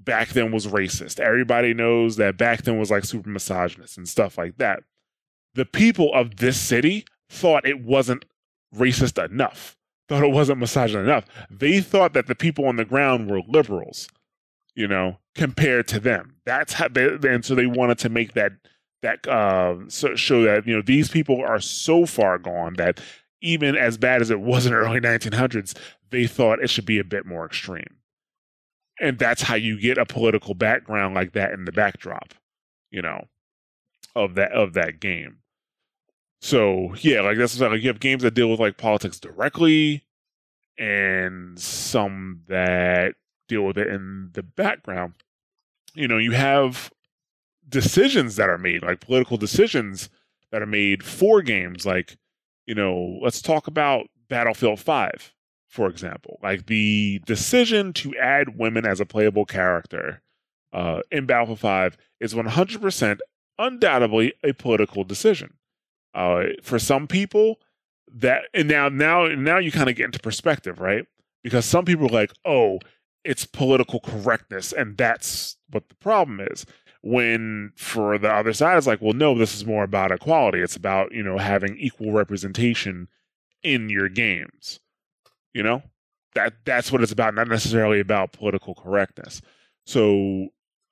back 0.05 0.31
then 0.31 0.51
was 0.51 0.67
racist. 0.67 1.21
Everybody 1.21 1.75
knows 1.75 2.17
that 2.17 2.37
back 2.37 2.63
then 2.63 2.79
was 2.79 2.91
like 2.91 3.05
super 3.05 3.29
misogynist 3.29 3.97
and 3.97 4.09
stuff 4.09 4.39
like 4.39 4.57
that. 4.59 4.83
The 5.55 5.67
people 5.67 6.13
of 6.15 6.37
this 6.37 6.61
city 6.61 7.05
thought 7.29 7.67
it 7.67 7.85
wasn't 7.85 8.25
racist 8.75 9.23
enough, 9.23 9.77
thought 10.09 10.23
it 10.23 10.31
wasn't 10.31 10.59
misogynist 10.59 11.05
enough. 11.05 11.27
They 11.51 11.81
thought 11.81 12.15
that 12.15 12.27
the 12.27 12.35
people 12.35 12.67
on 12.67 12.77
the 12.77 12.85
ground 12.85 13.31
were 13.31 13.43
liberals, 13.47 14.09
you 14.75 14.89
know, 14.89 15.19
compared 15.35 15.89
to 15.89 16.01
them. 16.01 16.37
That's 16.47 16.75
how 16.75 16.89
they, 16.89 17.19
and 17.29 17.45
so 17.45 17.55
they 17.55 17.67
wanted 17.67 17.99
to 17.99 18.09
make 18.09 18.35
that 18.35 18.53
that 19.03 19.27
uh, 19.27 19.77
so 19.89 20.15
show 20.15 20.43
that 20.43 20.67
you 20.67 20.77
know 20.77 20.83
these 20.83 21.09
people 21.09 21.43
are 21.43 21.61
so 21.61 22.07
far 22.07 22.39
gone 22.39 22.75
that 22.75 23.01
even 23.41 23.77
as 23.77 23.97
bad 23.97 24.21
as 24.21 24.31
it 24.31 24.41
was 24.41 24.67
in 24.67 24.73
the 24.73 24.79
early 24.79 25.01
1900s, 25.01 25.77
they 26.11 26.27
thought 26.27 26.63
it 26.63 26.69
should 26.69 26.85
be 26.85 26.99
a 26.99 27.05
bit 27.05 27.25
more 27.25 27.47
extreme. 27.47 27.97
And 29.01 29.19
that's 29.19 29.43
how 29.43 29.55
you 29.55 29.81
get 29.81 29.97
a 29.99 30.05
political 30.05 30.55
background 30.55 31.15
like 31.15 31.33
that 31.33 31.53
in 31.53 31.65
the 31.65 31.73
backdrop, 31.73 32.35
you 32.91 33.01
know, 33.01 33.25
of 34.15 34.35
that 34.35 34.53
of 34.53 34.75
that 34.75 35.01
game. 35.01 35.39
So 36.43 36.95
yeah, 37.01 37.21
like 37.21 37.39
that's 37.39 37.59
like 37.59 37.83
you 37.83 37.89
have 37.89 38.01
games 38.01 38.23
that 38.23 38.35
deal 38.35 38.51
with 38.51 38.61
like 38.61 38.77
politics 38.77 39.19
directly, 39.19 40.05
and 40.79 41.59
some 41.59 42.43
that 42.49 43.15
deal 43.49 43.63
with 43.63 43.79
it 43.79 43.89
in 43.89 44.31
the 44.33 44.43
background. 44.43 45.15
You 45.95 46.09
know, 46.09 46.19
you 46.19 46.33
have 46.33 46.91
decisions 47.69 48.37
that 48.37 48.49
are 48.49 48.59
made, 48.59 48.83
like 48.83 49.01
political 49.01 49.37
decisions 49.37 50.09
that 50.51 50.63
are 50.63 50.67
made 50.67 51.03
for 51.03 51.43
games. 51.43 51.87
Like, 51.87 52.17
you 52.67 52.75
know, 52.75 53.19
let's 53.23 53.43
talk 53.43 53.67
about 53.67 54.07
Battlefield 54.29 54.81
5, 54.81 55.33
for 55.70 55.88
example. 55.88 56.38
Like 56.42 56.66
the 56.66 57.22
decision 57.24 57.92
to 57.94 58.14
add 58.16 58.59
women 58.59 58.85
as 58.85 59.00
a 59.00 59.06
playable 59.06 59.46
character 59.46 60.20
uh, 60.72 61.00
in 61.11 61.26
Battlefield 61.26 61.61
5 61.61 61.96
is 62.20 62.35
100% 62.35 63.18
undoubtedly 63.59 64.35
a 64.44 64.52
political 64.52 65.04
decision. 65.04 65.54
Uh, 66.12 66.46
for 66.62 66.78
some 66.78 67.06
people, 67.06 67.61
that 68.12 68.42
and 68.52 68.66
now 68.66 68.88
now 68.88 69.28
now 69.28 69.59
you 69.59 69.70
kind 69.70 69.88
of 69.88 69.94
get 69.94 70.06
into 70.06 70.18
perspective, 70.18 70.80
right? 70.80 71.06
Because 71.44 71.64
some 71.64 71.85
people 71.85 72.06
are 72.06 72.09
like, 72.09 72.33
oh, 72.44 72.80
it's 73.24 73.46
political 73.46 74.00
correctness, 74.00 74.72
and 74.72 74.96
that's 74.96 75.56
what 75.70 75.88
the 75.88 75.94
problem 75.94 76.40
is 76.40 76.66
when 77.02 77.72
for 77.76 78.18
the 78.18 78.28
other 78.28 78.52
side 78.52 78.76
it's 78.76 78.87
like 78.87 79.00
well 79.00 79.14
no 79.14 79.35
this 79.35 79.54
is 79.54 79.64
more 79.64 79.85
about 79.85 80.12
equality 80.12 80.61
it's 80.61 80.76
about 80.76 81.11
you 81.12 81.22
know 81.22 81.38
having 81.38 81.74
equal 81.78 82.12
representation 82.12 83.09
in 83.62 83.88
your 83.88 84.09
games 84.09 84.80
you 85.55 85.63
know 85.63 85.83
that 86.35 86.55
that's 86.65 86.93
what 86.93 87.03
it's 87.03 87.13
about 87.13 87.35
not 87.35 87.49
necessarily 87.49 88.01
about 88.01 88.33
political 88.33 88.75
correctness 88.75 89.41
so 89.87 90.13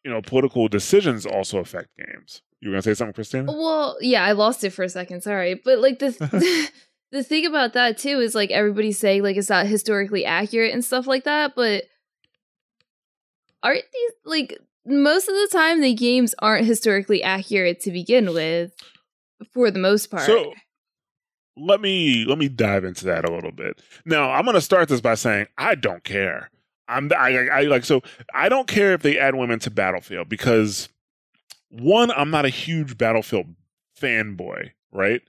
you 0.05 0.11
know 0.11 0.21
political 0.23 0.69
decisions 0.69 1.25
also 1.27 1.59
affect 1.59 1.89
games 1.97 2.43
you 2.61 2.69
were 2.69 2.75
gonna 2.75 2.83
say 2.83 2.95
something 2.95 3.13
christina 3.15 3.53
Well, 3.53 3.97
yeah, 4.01 4.25
I 4.25 4.33
lost 4.33 4.65
it 4.65 4.71
for 4.71 4.83
a 4.83 4.89
second. 4.89 5.23
Sorry, 5.23 5.55
but 5.55 5.79
like 5.79 5.99
the 6.01 6.71
the 7.13 7.23
thing 7.23 7.47
about 7.47 7.75
that 7.75 7.99
too 7.99 8.19
is 8.21 8.35
like 8.35 8.51
everybody's 8.51 8.99
saying 8.99 9.23
like 9.23 9.37
it's 9.37 9.49
not 9.49 9.67
historically 9.67 10.25
accurate 10.25 10.73
and 10.73 10.85
stuff 10.85 11.07
like 11.07 11.25
that, 11.25 11.55
but 11.55 11.85
aren't 13.63 13.85
these 13.93 14.13
like 14.25 14.59
most 14.85 15.29
of 15.29 15.35
the 15.35 15.49
time 15.53 15.81
the 15.81 15.95
games 15.95 16.35
aren't 16.41 16.67
historically 16.67 17.23
accurate 17.23 17.81
to 17.81 17.93
begin 17.93 18.33
with, 18.33 18.73
for 19.53 19.71
the 19.71 19.79
most 19.79 20.09
part. 20.09 20.23
So 20.23 20.53
let 21.59 21.81
me 21.81 22.25
let 22.25 22.39
me 22.39 22.49
dive 22.49 22.85
into 22.85 23.05
that 23.07 23.29
a 23.29 23.33
little 23.33 23.53
bit. 23.53 23.81
Now 24.05 24.31
I'm 24.31 24.45
going 24.45 24.55
to 24.55 24.61
start 24.61 24.89
this 24.89 25.01
by 25.01 25.15
saying 25.15 25.47
I 25.57 25.75
don't 25.75 26.05
care. 26.05 26.51
I'm 26.89 27.11
I, 27.13 27.37
I, 27.37 27.45
I 27.47 27.63
like 27.63 27.85
so 27.85 28.03
I 28.35 28.49
don't 28.49 28.67
care 28.67 28.95
if 28.95 29.03
they 29.03 29.19
add 29.19 29.35
women 29.35 29.59
to 29.61 29.71
Battlefield 29.71 30.29
because 30.29 30.89
one 31.71 32.11
I'm 32.11 32.31
not 32.31 32.45
a 32.45 32.51
huge 32.51 32.97
Battlefield 32.97 33.55
fanboy, 34.01 34.71
right? 34.93 35.23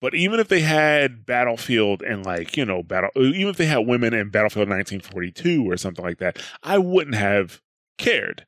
But 0.00 0.14
even 0.14 0.40
if 0.40 0.48
they 0.48 0.60
had 0.60 1.24
Battlefield 1.24 2.02
and 2.02 2.24
like 2.24 2.56
you 2.56 2.64
know 2.64 2.82
battle, 2.82 3.10
even 3.16 3.48
if 3.48 3.56
they 3.56 3.66
had 3.66 3.86
women 3.86 4.14
in 4.14 4.30
Battlefield 4.30 4.68
1942 4.68 5.68
or 5.70 5.76
something 5.76 6.04
like 6.04 6.18
that, 6.18 6.38
I 6.62 6.78
wouldn't 6.78 7.16
have 7.16 7.60
cared 7.98 8.46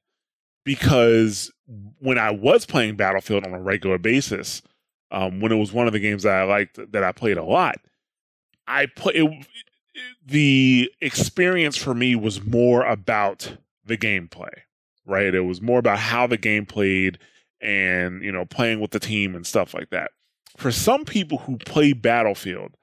because 0.64 1.50
when 1.98 2.18
I 2.18 2.30
was 2.30 2.66
playing 2.66 2.96
Battlefield 2.96 3.46
on 3.46 3.54
a 3.54 3.60
regular 3.60 3.98
basis, 3.98 4.62
um, 5.10 5.40
when 5.40 5.52
it 5.52 5.56
was 5.56 5.72
one 5.72 5.86
of 5.86 5.92
the 5.92 6.00
games 6.00 6.22
that 6.24 6.34
I 6.34 6.44
liked 6.44 6.78
that 6.92 7.04
I 7.04 7.12
played 7.12 7.38
a 7.38 7.44
lot, 7.44 7.76
I 8.66 8.86
play 8.86 9.14
it, 9.14 9.46
the 10.24 10.92
experience 11.00 11.76
for 11.76 11.94
me 11.94 12.14
was 12.14 12.44
more 12.44 12.84
about 12.84 13.56
the 13.84 13.96
gameplay, 13.96 14.52
right? 15.06 15.34
It 15.34 15.40
was 15.40 15.60
more 15.60 15.78
about 15.78 15.98
how 15.98 16.26
the 16.26 16.36
game 16.36 16.66
played 16.66 17.18
and 17.60 18.22
you 18.22 18.30
know 18.30 18.44
playing 18.44 18.80
with 18.80 18.92
the 18.92 19.00
team 19.00 19.34
and 19.34 19.46
stuff 19.46 19.74
like 19.74 19.90
that. 19.90 20.10
For 20.56 20.70
some 20.70 21.04
people 21.04 21.38
who 21.38 21.56
play 21.56 21.92
Battlefield, 21.92 22.74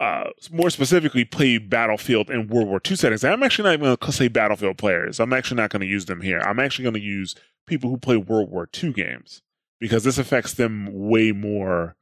uh, 0.00 0.30
more 0.50 0.70
specifically, 0.70 1.24
play 1.24 1.58
Battlefield 1.58 2.30
in 2.30 2.48
World 2.48 2.68
War 2.68 2.80
II 2.88 2.96
settings. 2.96 3.24
I'm 3.24 3.42
actually 3.42 3.64
not 3.64 3.74
even 3.74 3.84
going 3.84 3.96
to 3.98 4.12
say 4.12 4.28
Battlefield 4.28 4.78
players. 4.78 5.20
I'm 5.20 5.32
actually 5.32 5.56
not 5.56 5.70
going 5.70 5.80
to 5.80 5.86
use 5.86 6.06
them 6.06 6.20
here. 6.20 6.40
I'm 6.40 6.60
actually 6.60 6.84
going 6.84 6.94
to 6.94 7.00
use 7.00 7.34
people 7.66 7.90
who 7.90 7.96
play 7.96 8.16
World 8.16 8.50
War 8.50 8.68
II 8.82 8.92
games 8.92 9.42
because 9.80 10.04
this 10.04 10.18
affects 10.18 10.54
them 10.54 10.88
way 10.92 11.32
more, 11.32 11.96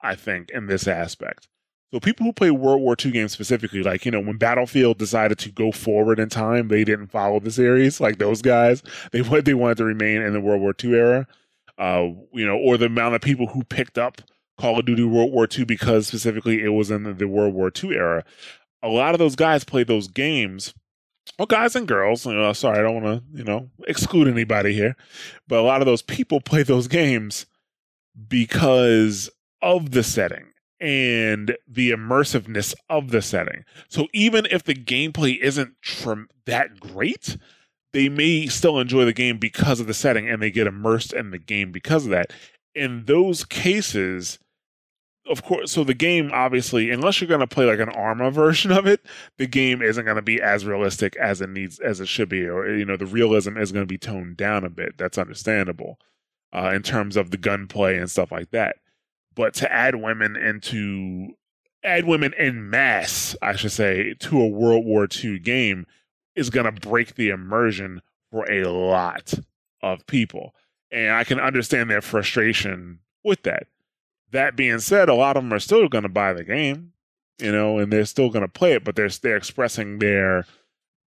I 0.00 0.14
think, 0.14 0.50
in 0.50 0.66
this 0.66 0.86
aspect. 0.86 1.48
So 1.92 2.00
people 2.00 2.24
who 2.24 2.32
play 2.32 2.50
World 2.50 2.80
War 2.80 2.96
II 3.02 3.10
games 3.10 3.32
specifically, 3.32 3.82
like, 3.82 4.06
you 4.06 4.10
know, 4.10 4.20
when 4.20 4.38
Battlefield 4.38 4.96
decided 4.96 5.38
to 5.40 5.50
go 5.50 5.72
forward 5.72 6.18
in 6.18 6.30
time, 6.30 6.68
they 6.68 6.84
didn't 6.84 7.08
follow 7.08 7.38
the 7.38 7.50
series, 7.50 8.00
like 8.00 8.18
those 8.18 8.40
guys. 8.40 8.82
They 9.12 9.20
they 9.20 9.54
wanted 9.54 9.76
to 9.78 9.84
remain 9.84 10.22
in 10.22 10.32
the 10.32 10.40
World 10.40 10.62
War 10.62 10.74
II 10.82 10.94
era. 10.94 11.26
Uh, 11.78 12.10
you 12.32 12.46
know, 12.46 12.56
or 12.56 12.76
the 12.76 12.86
amount 12.86 13.14
of 13.14 13.20
people 13.20 13.48
who 13.48 13.64
picked 13.64 13.98
up 13.98 14.22
Call 14.58 14.78
of 14.78 14.86
Duty 14.86 15.04
World 15.04 15.32
War 15.32 15.48
II 15.50 15.64
because 15.64 16.06
specifically 16.06 16.62
it 16.62 16.68
was 16.68 16.90
in 16.90 17.16
the 17.16 17.28
World 17.28 17.54
War 17.54 17.72
II 17.82 17.94
era. 17.94 18.24
A 18.82 18.88
lot 18.88 19.14
of 19.14 19.18
those 19.18 19.36
guys 19.36 19.64
played 19.64 19.86
those 19.86 20.08
games. 20.08 20.74
Well, 21.38 21.46
guys 21.46 21.76
and 21.76 21.88
girls, 21.88 22.22
sorry, 22.22 22.78
I 22.78 22.82
don't 22.82 23.02
want 23.02 23.22
to, 23.22 23.38
you 23.38 23.44
know, 23.44 23.70
exclude 23.86 24.28
anybody 24.28 24.74
here, 24.74 24.96
but 25.48 25.58
a 25.58 25.62
lot 25.62 25.80
of 25.80 25.86
those 25.86 26.02
people 26.02 26.40
play 26.44 26.62
those 26.62 26.88
games 26.88 27.46
because 28.28 29.30
of 29.60 29.92
the 29.92 30.02
setting 30.02 30.46
and 30.80 31.56
the 31.66 31.92
immersiveness 31.92 32.74
of 32.90 33.10
the 33.10 33.22
setting. 33.22 33.64
So 33.88 34.08
even 34.12 34.46
if 34.50 34.64
the 34.64 34.74
gameplay 34.74 35.38
isn't 35.40 35.74
tr- 35.80 36.24
that 36.46 36.80
great, 36.80 37.36
they 37.92 38.08
may 38.08 38.48
still 38.48 38.80
enjoy 38.80 39.04
the 39.04 39.12
game 39.12 39.38
because 39.38 39.78
of 39.78 39.86
the 39.86 39.94
setting 39.94 40.28
and 40.28 40.42
they 40.42 40.50
get 40.50 40.66
immersed 40.66 41.12
in 41.12 41.30
the 41.30 41.38
game 41.38 41.70
because 41.70 42.04
of 42.04 42.10
that. 42.10 42.32
In 42.74 43.04
those 43.04 43.44
cases, 43.44 44.38
of 45.28 45.44
course, 45.44 45.70
so 45.70 45.84
the 45.84 45.94
game 45.94 46.30
obviously, 46.32 46.90
unless 46.90 47.20
you're 47.20 47.28
going 47.28 47.40
to 47.40 47.46
play 47.46 47.64
like 47.64 47.78
an 47.78 47.88
Arma 47.88 48.30
version 48.30 48.72
of 48.72 48.86
it, 48.86 49.04
the 49.38 49.46
game 49.46 49.80
isn't 49.80 50.04
going 50.04 50.16
to 50.16 50.22
be 50.22 50.40
as 50.40 50.64
realistic 50.64 51.16
as 51.16 51.40
it 51.40 51.50
needs 51.50 51.78
as 51.78 52.00
it 52.00 52.08
should 52.08 52.28
be, 52.28 52.46
or 52.46 52.74
you 52.74 52.84
know, 52.84 52.96
the 52.96 53.06
realism 53.06 53.56
is 53.56 53.72
going 53.72 53.84
to 53.84 53.88
be 53.88 53.98
toned 53.98 54.36
down 54.36 54.64
a 54.64 54.70
bit. 54.70 54.98
That's 54.98 55.18
understandable 55.18 55.98
uh, 56.52 56.72
in 56.74 56.82
terms 56.82 57.16
of 57.16 57.30
the 57.30 57.36
gunplay 57.36 57.98
and 57.98 58.10
stuff 58.10 58.32
like 58.32 58.50
that. 58.50 58.76
But 59.34 59.54
to 59.54 59.72
add 59.72 59.96
women 59.96 60.36
into 60.36 61.28
add 61.84 62.04
women 62.04 62.34
in 62.38 62.68
mass, 62.68 63.36
I 63.40 63.56
should 63.56 63.72
say, 63.72 64.14
to 64.14 64.40
a 64.40 64.48
World 64.48 64.84
War 64.84 65.06
II 65.22 65.38
game 65.38 65.86
is 66.34 66.50
going 66.50 66.72
to 66.72 66.88
break 66.88 67.14
the 67.14 67.28
immersion 67.28 68.02
for 68.30 68.50
a 68.50 68.64
lot 68.64 69.34
of 69.82 70.06
people, 70.06 70.54
and 70.90 71.12
I 71.12 71.24
can 71.24 71.38
understand 71.38 71.90
their 71.90 72.00
frustration 72.00 73.00
with 73.24 73.42
that 73.44 73.68
that 74.32 74.56
being 74.56 74.80
said, 74.80 75.08
a 75.08 75.14
lot 75.14 75.36
of 75.36 75.42
them 75.42 75.52
are 75.52 75.58
still 75.60 75.88
going 75.88 76.02
to 76.02 76.08
buy 76.08 76.32
the 76.32 76.44
game, 76.44 76.92
you 77.38 77.52
know, 77.52 77.78
and 77.78 77.92
they're 77.92 78.04
still 78.04 78.30
going 78.30 78.42
to 78.44 78.48
play 78.48 78.72
it, 78.72 78.84
but 78.84 78.96
they're 78.96 79.08
they're 79.08 79.36
expressing 79.36 79.98
their 79.98 80.46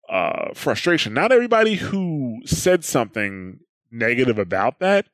uh, 0.10 0.54
frustration. 0.54 1.14
Not 1.14 1.32
everybody 1.32 1.76
who 1.76 2.42
said 2.46 2.86
something 2.86 3.60
negative 3.92 4.38
about 4.40 4.80
that 4.80 5.08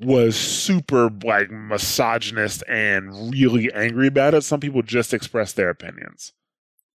was 0.00 0.36
super 0.36 1.08
like 1.22 1.50
misogynist 1.50 2.64
and 2.68 3.32
really 3.32 3.72
angry 3.72 4.08
about 4.08 4.34
it. 4.34 4.42
Some 4.42 4.60
people 4.60 4.82
just 4.82 5.14
expressed 5.14 5.56
their 5.56 5.70
opinions. 5.70 6.32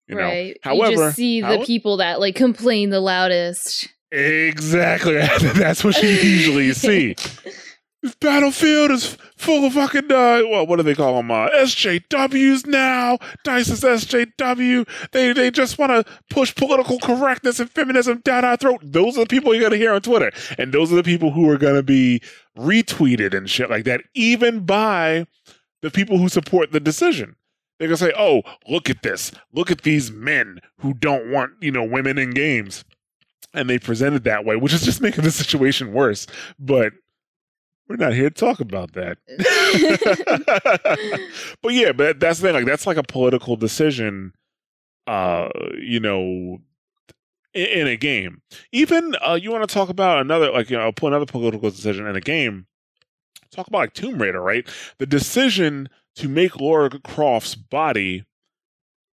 You 0.07 0.17
know? 0.17 0.23
right. 0.23 0.57
However, 0.63 0.91
you 0.91 0.97
just 0.97 1.17
see 1.17 1.41
the 1.41 1.59
how- 1.59 1.65
people 1.65 1.99
that 1.99 2.19
like 2.21 2.35
complain 2.35 2.91
the 2.91 3.01
loudest. 3.01 3.89
Exactly. 4.11 5.15
That's 5.55 5.85
what 5.85 6.03
you 6.03 6.09
usually 6.09 6.73
see. 6.73 7.15
This 8.03 8.15
battlefield 8.15 8.93
is 8.93 9.17
full 9.37 9.65
of 9.65 9.73
fucking 9.73 10.05
uh, 10.05 10.43
well, 10.49 10.67
what 10.67 10.77
do 10.77 10.83
they 10.83 10.95
call 10.95 11.17
them? 11.17 11.31
Uh, 11.31 11.49
SJWs 11.51 12.67
now. 12.67 13.19
Dice 13.43 13.69
is 13.69 13.81
SJW. 13.83 14.89
They 15.11 15.33
they 15.33 15.51
just 15.51 15.79
want 15.79 15.91
to 15.91 16.13
push 16.31 16.55
political 16.55 16.99
correctness 17.01 17.59
and 17.59 17.71
feminism 17.71 18.21
down 18.25 18.45
our 18.45 18.57
throat. 18.57 18.81
Those 18.85 19.17
are 19.17 19.23
the 19.23 19.27
people 19.27 19.53
you're 19.53 19.65
gonna 19.65 19.77
hear 19.77 19.93
on 19.93 20.03
Twitter, 20.03 20.31
and 20.59 20.73
those 20.73 20.93
are 20.93 20.97
the 20.97 21.03
people 21.03 21.33
who 21.33 21.51
are 21.51 21.59
gonna 21.59 21.83
be 21.83 22.23
retweeted 22.57 23.35
and 23.35 23.51
shit 23.51 23.69
like 23.71 23.85
that, 23.85 24.03
even 24.15 24.61
by 24.61 25.27
the 25.83 25.91
people 25.91 26.19
who 26.19 26.29
support 26.29 26.71
the 26.71 26.81
decision. 26.81 27.35
They're 27.79 27.89
gonna 27.89 27.97
say, 27.97 28.13
"Oh, 28.17 28.43
look 28.69 28.89
at 28.91 29.03
this! 29.03 29.33
Look 29.53 29.71
at 29.71 29.83
these 29.83 30.11
men 30.13 30.61
who 30.81 30.95
don't 30.95 31.31
want 31.31 31.53
you 31.61 31.73
know 31.73 31.85
women 31.85 32.17
in 32.17 32.31
games," 32.31 32.85
and 33.53 33.69
they 33.69 33.79
present 33.81 34.15
it 34.15 34.25
that 34.25 34.45
way, 34.45 34.55
which 34.55 34.73
is 34.73 34.85
just 34.85 35.01
making 35.01 35.25
the 35.25 35.31
situation 35.33 35.93
worse. 35.93 36.29
But 36.61 36.93
we're 37.89 37.97
not 37.97 38.13
here 38.13 38.31
to 38.31 38.35
talk 38.35 38.61
about 38.61 38.93
that. 38.93 39.19
but 41.63 41.73
yeah, 41.73 41.93
but 41.93 42.21
that's 42.21 42.41
the 42.41 42.49
thing. 42.49 42.55
Like 42.55 42.67
that's 42.67 42.87
like 42.87 42.97
a 42.97 43.03
political 43.03 43.57
decision. 43.57 44.33
Uh, 45.07 45.49
you 45.79 46.01
know, 46.01 46.59
in, 47.55 47.67
in 47.67 47.87
a 47.87 47.97
game. 47.97 48.43
Even 48.73 49.15
uh, 49.27 49.39
you 49.41 49.51
want 49.51 49.67
to 49.67 49.73
talk 49.73 49.89
about 49.89 50.21
another, 50.21 50.51
like 50.51 50.71
you 50.71 50.77
know, 50.77 50.93
put 50.93 51.09
another 51.09 51.27
political 51.27 51.71
decision 51.71 52.07
in 52.07 52.17
a 52.17 52.21
game. 52.21 52.67
Talk 53.51 53.67
about 53.67 53.79
like 53.79 53.95
Tomb 53.95 54.21
Raider, 54.21 54.43
right? 54.43 54.69
The 54.99 55.07
decision 55.07 55.89
to 56.17 56.29
make 56.29 56.61
Laura 56.61 56.91
Croft's 57.01 57.55
body 57.55 58.25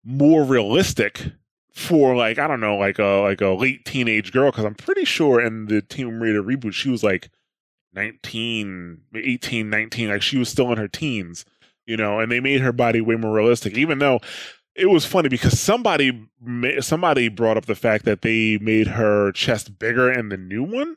more 0.04 0.44
realistic 0.44 1.32
for 1.72 2.14
like 2.14 2.38
I 2.38 2.46
don't 2.46 2.60
know, 2.60 2.76
like 2.76 2.98
a 2.98 3.22
like 3.22 3.40
a 3.40 3.48
late 3.48 3.84
teenage 3.84 4.32
girl, 4.32 4.50
because 4.50 4.64
I'm 4.64 4.74
pretty 4.74 5.04
sure 5.04 5.40
in 5.40 5.66
the 5.66 5.82
Tomb 5.82 6.22
Raider 6.22 6.42
reboot 6.42 6.74
she 6.74 6.90
was 6.90 7.02
like 7.02 7.30
19, 7.96 9.00
18, 9.16 9.70
19, 9.70 10.08
like 10.10 10.22
she 10.22 10.36
was 10.36 10.48
still 10.50 10.70
in 10.70 10.78
her 10.78 10.86
teens, 10.86 11.44
you 11.86 11.96
know, 11.96 12.20
and 12.20 12.30
they 12.30 12.40
made 12.40 12.60
her 12.60 12.72
body 12.72 13.00
way 13.00 13.16
more 13.16 13.32
realistic, 13.32 13.76
even 13.76 13.98
though 13.98 14.20
it 14.74 14.90
was 14.90 15.06
funny 15.06 15.30
because 15.30 15.58
somebody 15.58 16.28
somebody 16.80 17.28
brought 17.28 17.56
up 17.56 17.64
the 17.64 17.74
fact 17.74 18.04
that 18.04 18.20
they 18.20 18.58
made 18.58 18.88
her 18.88 19.32
chest 19.32 19.78
bigger 19.78 20.12
in 20.12 20.28
the 20.28 20.36
new 20.36 20.62
one. 20.62 20.96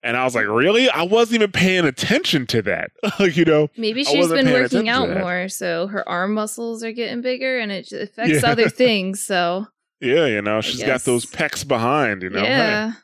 And 0.00 0.16
I 0.16 0.22
was 0.22 0.36
like, 0.36 0.46
really? 0.46 0.88
I 0.88 1.02
wasn't 1.02 1.42
even 1.42 1.50
paying 1.50 1.84
attention 1.84 2.46
to 2.46 2.62
that. 2.62 2.92
you 3.34 3.44
know, 3.44 3.68
maybe 3.76 4.04
she's 4.04 4.28
been 4.28 4.52
working 4.52 4.88
out 4.88 5.10
more, 5.10 5.48
so 5.48 5.88
her 5.88 6.08
arm 6.08 6.34
muscles 6.34 6.84
are 6.84 6.92
getting 6.92 7.20
bigger, 7.20 7.58
and 7.58 7.72
it 7.72 7.90
affects 7.92 8.42
yeah. 8.42 8.48
other 8.48 8.68
things. 8.68 9.20
So 9.20 9.66
yeah, 10.00 10.26
you 10.26 10.40
know, 10.40 10.60
she's 10.60 10.84
got 10.84 11.02
those 11.02 11.26
pecs 11.26 11.66
behind. 11.66 12.22
You 12.22 12.30
know, 12.30 12.44
yeah. 12.44 12.92
Hey 12.92 12.98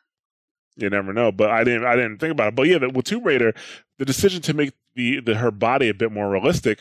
you 0.77 0.91
never 0.91 1.13
know. 1.13 1.33
But 1.33 1.51
I 1.51 1.65
didn't 1.65 1.85
I 1.85 1.97
didn't 1.97 2.19
think 2.19 2.33
about 2.33 2.49
it. 2.49 2.57
But 2.57 2.69
yeah, 2.69 2.79
the, 2.79 2.91
with 2.91 3.05
Tomb 3.07 3.25
Raider, 3.25 3.55
the 3.99 4.05
decision 4.05 4.43
to 4.43 4.55
make 4.55 4.73
the, 4.95 5.21
the 5.21 5.37
her 5.37 5.51
body 5.51 5.89
a 5.89 5.95
bit 5.95 6.13
more 6.13 6.31
realistic 6.31 6.81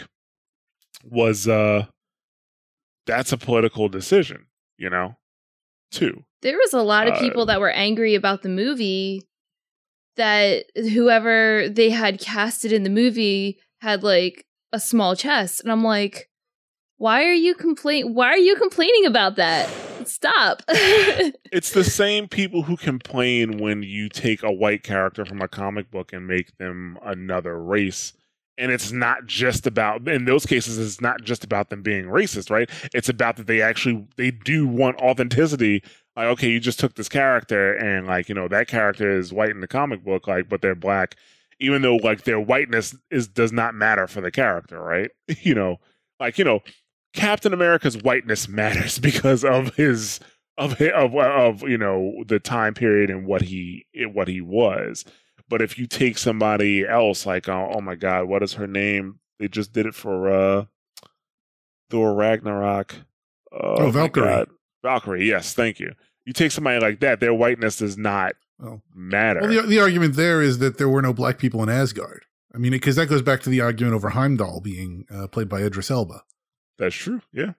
was 1.03 1.47
uh 1.47 1.85
that's 3.05 3.31
a 3.31 3.37
political 3.37 3.89
decision, 3.89 4.45
you 4.77 4.89
know, 4.89 5.17
too. 5.91 6.23
There 6.41 6.57
was 6.57 6.73
a 6.73 6.81
lot 6.81 7.07
of 7.07 7.19
people 7.19 7.43
uh, 7.43 7.45
that 7.45 7.61
were 7.61 7.71
angry 7.71 8.15
about 8.15 8.41
the 8.41 8.49
movie 8.49 9.23
that 10.15 10.65
whoever 10.75 11.67
they 11.69 11.89
had 11.89 12.19
casted 12.19 12.71
in 12.71 12.83
the 12.83 12.89
movie 12.89 13.59
had 13.81 14.03
like 14.03 14.45
a 14.71 14.79
small 14.79 15.15
chest. 15.15 15.61
And 15.61 15.71
I'm 15.71 15.83
like, 15.83 16.29
why 16.97 17.23
are 17.25 17.33
you 17.33 17.55
complain 17.55 18.13
why 18.13 18.27
are 18.27 18.37
you 18.37 18.55
complaining 18.55 19.05
about 19.05 19.35
that? 19.37 19.69
Stop. 20.07 20.63
it's 20.67 21.71
the 21.71 21.83
same 21.83 22.27
people 22.27 22.63
who 22.63 22.77
complain 22.77 23.57
when 23.57 23.83
you 23.83 24.09
take 24.09 24.43
a 24.43 24.51
white 24.51 24.83
character 24.83 25.25
from 25.25 25.41
a 25.41 25.47
comic 25.47 25.91
book 25.91 26.13
and 26.13 26.27
make 26.27 26.57
them 26.57 26.97
another 27.03 27.61
race. 27.61 28.13
And 28.57 28.71
it's 28.71 28.91
not 28.91 29.25
just 29.25 29.65
about 29.65 30.07
in 30.07 30.25
those 30.25 30.45
cases 30.45 30.77
it's 30.77 31.01
not 31.01 31.23
just 31.23 31.43
about 31.43 31.69
them 31.69 31.81
being 31.81 32.05
racist, 32.05 32.51
right? 32.51 32.69
It's 32.93 33.09
about 33.09 33.37
that 33.37 33.47
they 33.47 33.61
actually 33.61 34.05
they 34.15 34.31
do 34.31 34.67
want 34.67 34.97
authenticity. 34.97 35.83
Like, 36.15 36.27
okay, 36.27 36.49
you 36.49 36.59
just 36.59 36.79
took 36.79 36.93
this 36.93 37.09
character 37.09 37.73
and 37.73 38.05
like, 38.05 38.29
you 38.29 38.35
know, 38.35 38.47
that 38.47 38.67
character 38.67 39.09
is 39.17 39.33
white 39.33 39.49
in 39.49 39.61
the 39.61 39.67
comic 39.67 40.03
book, 40.03 40.27
like, 40.27 40.47
but 40.49 40.61
they're 40.61 40.75
black, 40.75 41.15
even 41.59 41.81
though 41.81 41.95
like 41.95 42.23
their 42.23 42.39
whiteness 42.39 42.95
is 43.09 43.27
does 43.27 43.51
not 43.51 43.73
matter 43.73 44.07
for 44.07 44.21
the 44.21 44.31
character, 44.31 44.79
right? 44.79 45.09
you 45.41 45.55
know, 45.55 45.77
like, 46.19 46.37
you 46.37 46.45
know, 46.45 46.59
Captain 47.13 47.53
America's 47.53 48.01
whiteness 48.01 48.47
matters 48.47 48.99
because 48.99 49.43
of 49.43 49.75
his 49.75 50.19
of 50.57 50.79
of 50.81 51.15
of 51.15 51.61
you 51.63 51.77
know 51.77 52.23
the 52.27 52.39
time 52.39 52.73
period 52.73 53.09
and 53.09 53.25
what 53.25 53.41
he 53.41 53.85
what 54.13 54.27
he 54.27 54.41
was. 54.41 55.05
But 55.49 55.61
if 55.61 55.77
you 55.77 55.87
take 55.87 56.17
somebody 56.17 56.85
else, 56.87 57.25
like 57.25 57.47
oh, 57.49 57.71
oh 57.75 57.81
my 57.81 57.95
god, 57.95 58.25
what 58.27 58.43
is 58.43 58.53
her 58.53 58.67
name? 58.67 59.19
They 59.39 59.47
just 59.47 59.73
did 59.73 59.85
it 59.85 59.95
for 59.95 60.31
uh 60.31 60.65
Thor 61.89 62.13
Ragnarok. 62.13 62.95
Oh, 63.51 63.75
oh 63.77 63.91
Valkyrie. 63.91 64.45
Valkyrie, 64.83 65.25
yes, 65.25 65.53
thank 65.53 65.79
you. 65.79 65.93
You 66.25 66.33
take 66.33 66.51
somebody 66.51 66.79
like 66.79 66.99
that, 67.01 67.19
their 67.19 67.33
whiteness 67.33 67.77
does 67.77 67.97
not 67.97 68.33
well, 68.59 68.81
matter. 68.93 69.41
Well, 69.41 69.61
the, 69.61 69.67
the 69.67 69.79
argument 69.79 70.15
there 70.15 70.41
is 70.41 70.59
that 70.59 70.77
there 70.77 70.89
were 70.89 71.01
no 71.01 71.13
black 71.13 71.37
people 71.37 71.61
in 71.63 71.69
Asgard. 71.69 72.25
I 72.53 72.57
mean, 72.57 72.71
because 72.71 72.95
that 72.97 73.07
goes 73.07 73.21
back 73.21 73.41
to 73.41 73.49
the 73.49 73.61
argument 73.61 73.95
over 73.95 74.09
Heimdall 74.09 74.61
being 74.61 75.05
uh, 75.13 75.27
played 75.27 75.49
by 75.49 75.61
Idris 75.61 75.89
Elba. 75.89 76.23
That's 76.77 76.95
true. 76.95 77.21
Yeah. 77.31 77.53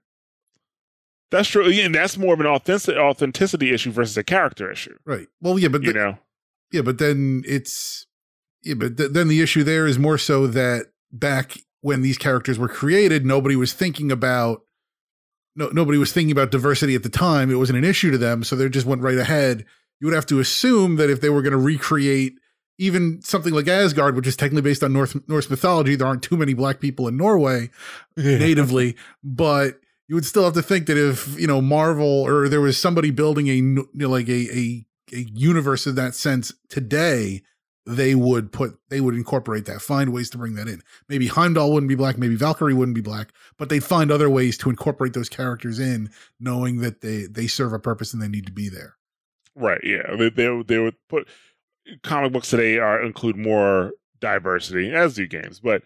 That's 1.31 1.48
true. 1.48 1.68
And 1.68 1.94
that's 1.94 2.16
more 2.16 2.35
of 2.35 2.40
an 2.40 2.46
authentic, 2.46 2.96
authenticity 2.96 3.72
issue 3.72 3.90
versus 3.90 4.16
a 4.16 4.22
character 4.22 4.70
issue. 4.70 4.96
Right. 5.05 5.27
Well, 5.40 5.59
yeah, 5.59 5.68
but 5.68 5.83
you 5.83 5.92
the, 5.92 5.98
know, 5.98 6.18
yeah, 6.72 6.83
but 6.83 6.98
then 6.98 7.42
it's 7.46 8.07
yeah, 8.62 8.74
but 8.74 8.96
th- 8.96 9.11
then 9.12 9.29
the 9.29 9.42
issue 9.42 9.64
there 9.64 9.87
is 9.87 9.98
more 9.98 10.18
so 10.18 10.46
that 10.48 10.87
back 11.12 11.59
when 11.81 12.03
these 12.03 12.18
characters 12.18 12.59
were 12.59 12.68
created, 12.68 13.27
nobody 13.27 13.57
was 13.57 13.72
thinking 13.72 14.11
about 14.12 14.62
no 15.57 15.68
nobody 15.68 15.98
was 15.98 16.12
thinking 16.12 16.33
about 16.33 16.50
diversity 16.50 16.94
at 16.94 17.03
the 17.03 17.09
time. 17.09 17.50
It 17.50 17.57
wasn't 17.57 17.79
an 17.79 17.85
issue 17.85 18.11
to 18.11 18.18
them, 18.18 18.44
so 18.44 18.57
they 18.57 18.68
just 18.68 18.87
went 18.87 19.03
right 19.03 19.18
ahead. 19.18 19.64
You 20.00 20.07
would 20.07 20.14
have 20.14 20.27
to 20.27 20.40
assume 20.40 20.96
that 20.96 21.11
if 21.11 21.20
they 21.20 21.31
were 21.31 21.42
going 21.42 21.53
to 21.53 21.59
recreate 21.59 22.38
even 22.78 23.22
something 23.22 23.52
like 23.54 23.68
Asgard, 23.68 24.16
which 24.16 24.26
is 24.26 24.37
technically 24.37 24.62
based 24.62 24.82
on 24.82 24.92
North 24.92 25.16
Norse 25.28 25.48
mythology, 25.48 25.96
there 25.96 26.06
aren't 26.06 26.22
too 26.22 26.37
many 26.37 26.54
black 26.54 26.80
people 26.80 27.08
in 27.08 27.16
Norway 27.16 27.70
yeah. 28.16 28.38
natively, 28.38 28.96
but 29.22 29.80
you 30.08 30.14
would 30.14 30.24
still 30.26 30.44
have 30.44 30.54
to 30.54 30.62
think 30.62 30.87
that 30.87 30.98
if 30.98 31.38
you 31.38 31.46
know 31.46 31.60
Marvel 31.60 32.06
or 32.06 32.48
there 32.48 32.60
was 32.60 32.76
somebody 32.76 33.10
building 33.10 33.48
a 33.48 33.54
you 33.54 33.88
know, 33.94 34.08
like 34.08 34.28
a, 34.28 34.56
a 34.56 34.87
a 35.12 35.20
universe 35.32 35.87
in 35.87 35.94
that 35.94 36.14
sense 36.14 36.52
today, 36.68 37.42
they 37.87 38.14
would 38.14 38.52
put 38.52 38.78
they 38.88 39.00
would 39.00 39.14
incorporate 39.14 39.66
that, 39.66 39.82
find 39.82 40.12
ways 40.12 40.30
to 40.30 40.38
bring 40.38 40.54
that 40.54 40.68
in. 40.68 40.82
Maybe 41.08 41.26
Heimdall 41.26 41.72
wouldn't 41.72 41.88
be 41.88 41.94
black, 41.94 42.18
maybe 42.18 42.37
Valkyrie 42.37 42.74
wouldn't 42.74 42.94
be 42.94 43.02
black, 43.02 43.32
but 43.58 43.68
they'd 43.68 43.84
find 43.84 44.10
other 44.10 44.30
ways 44.30 44.58
to 44.58 44.70
incorporate 44.70 45.12
those 45.12 45.28
characters 45.28 45.78
in, 45.78 46.10
knowing 46.40 46.78
that 46.78 47.00
they 47.00 47.26
they 47.26 47.46
serve 47.46 47.72
a 47.72 47.78
purpose 47.78 48.12
and 48.12 48.22
they 48.22 48.28
need 48.28 48.46
to 48.46 48.52
be 48.52 48.68
there. 48.68 48.96
Right. 49.54 49.80
Yeah. 49.84 50.16
They 50.16 50.30
they, 50.30 50.62
they 50.66 50.78
would 50.78 50.96
put 51.08 51.28
comic 52.03 52.33
books 52.33 52.51
today 52.51 52.79
are 52.79 53.03
include 53.03 53.37
more 53.37 53.92
diversity, 54.20 54.92
as 54.92 55.14
do 55.14 55.27
games. 55.27 55.61
But 55.61 55.83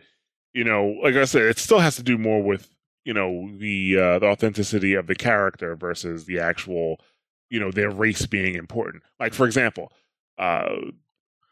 you 0.53 0.65
know, 0.65 0.97
like 1.03 1.15
I 1.15 1.25
said, 1.25 1.43
it 1.43 1.59
still 1.59 1.81
has 1.81 1.97
to 1.97 2.03
do 2.03 2.19
more 2.19 2.43
with 2.43 2.71
you 3.05 3.15
know 3.15 3.51
the 3.59 3.99
uh, 3.99 4.19
the 4.19 4.27
authenticity 4.27 4.95
of 4.95 5.07
the 5.07 5.15
character 5.15 5.77
versus 5.77 6.27
the 6.27 6.39
actual 6.39 7.01
you 7.51 7.61
know 7.61 7.71
their 7.71 7.91
race 7.91 8.27
being 8.27 8.55
important. 8.55 9.03
Like 9.19 9.35
for 9.35 9.47
example, 9.47 9.93
uh, 10.39 10.75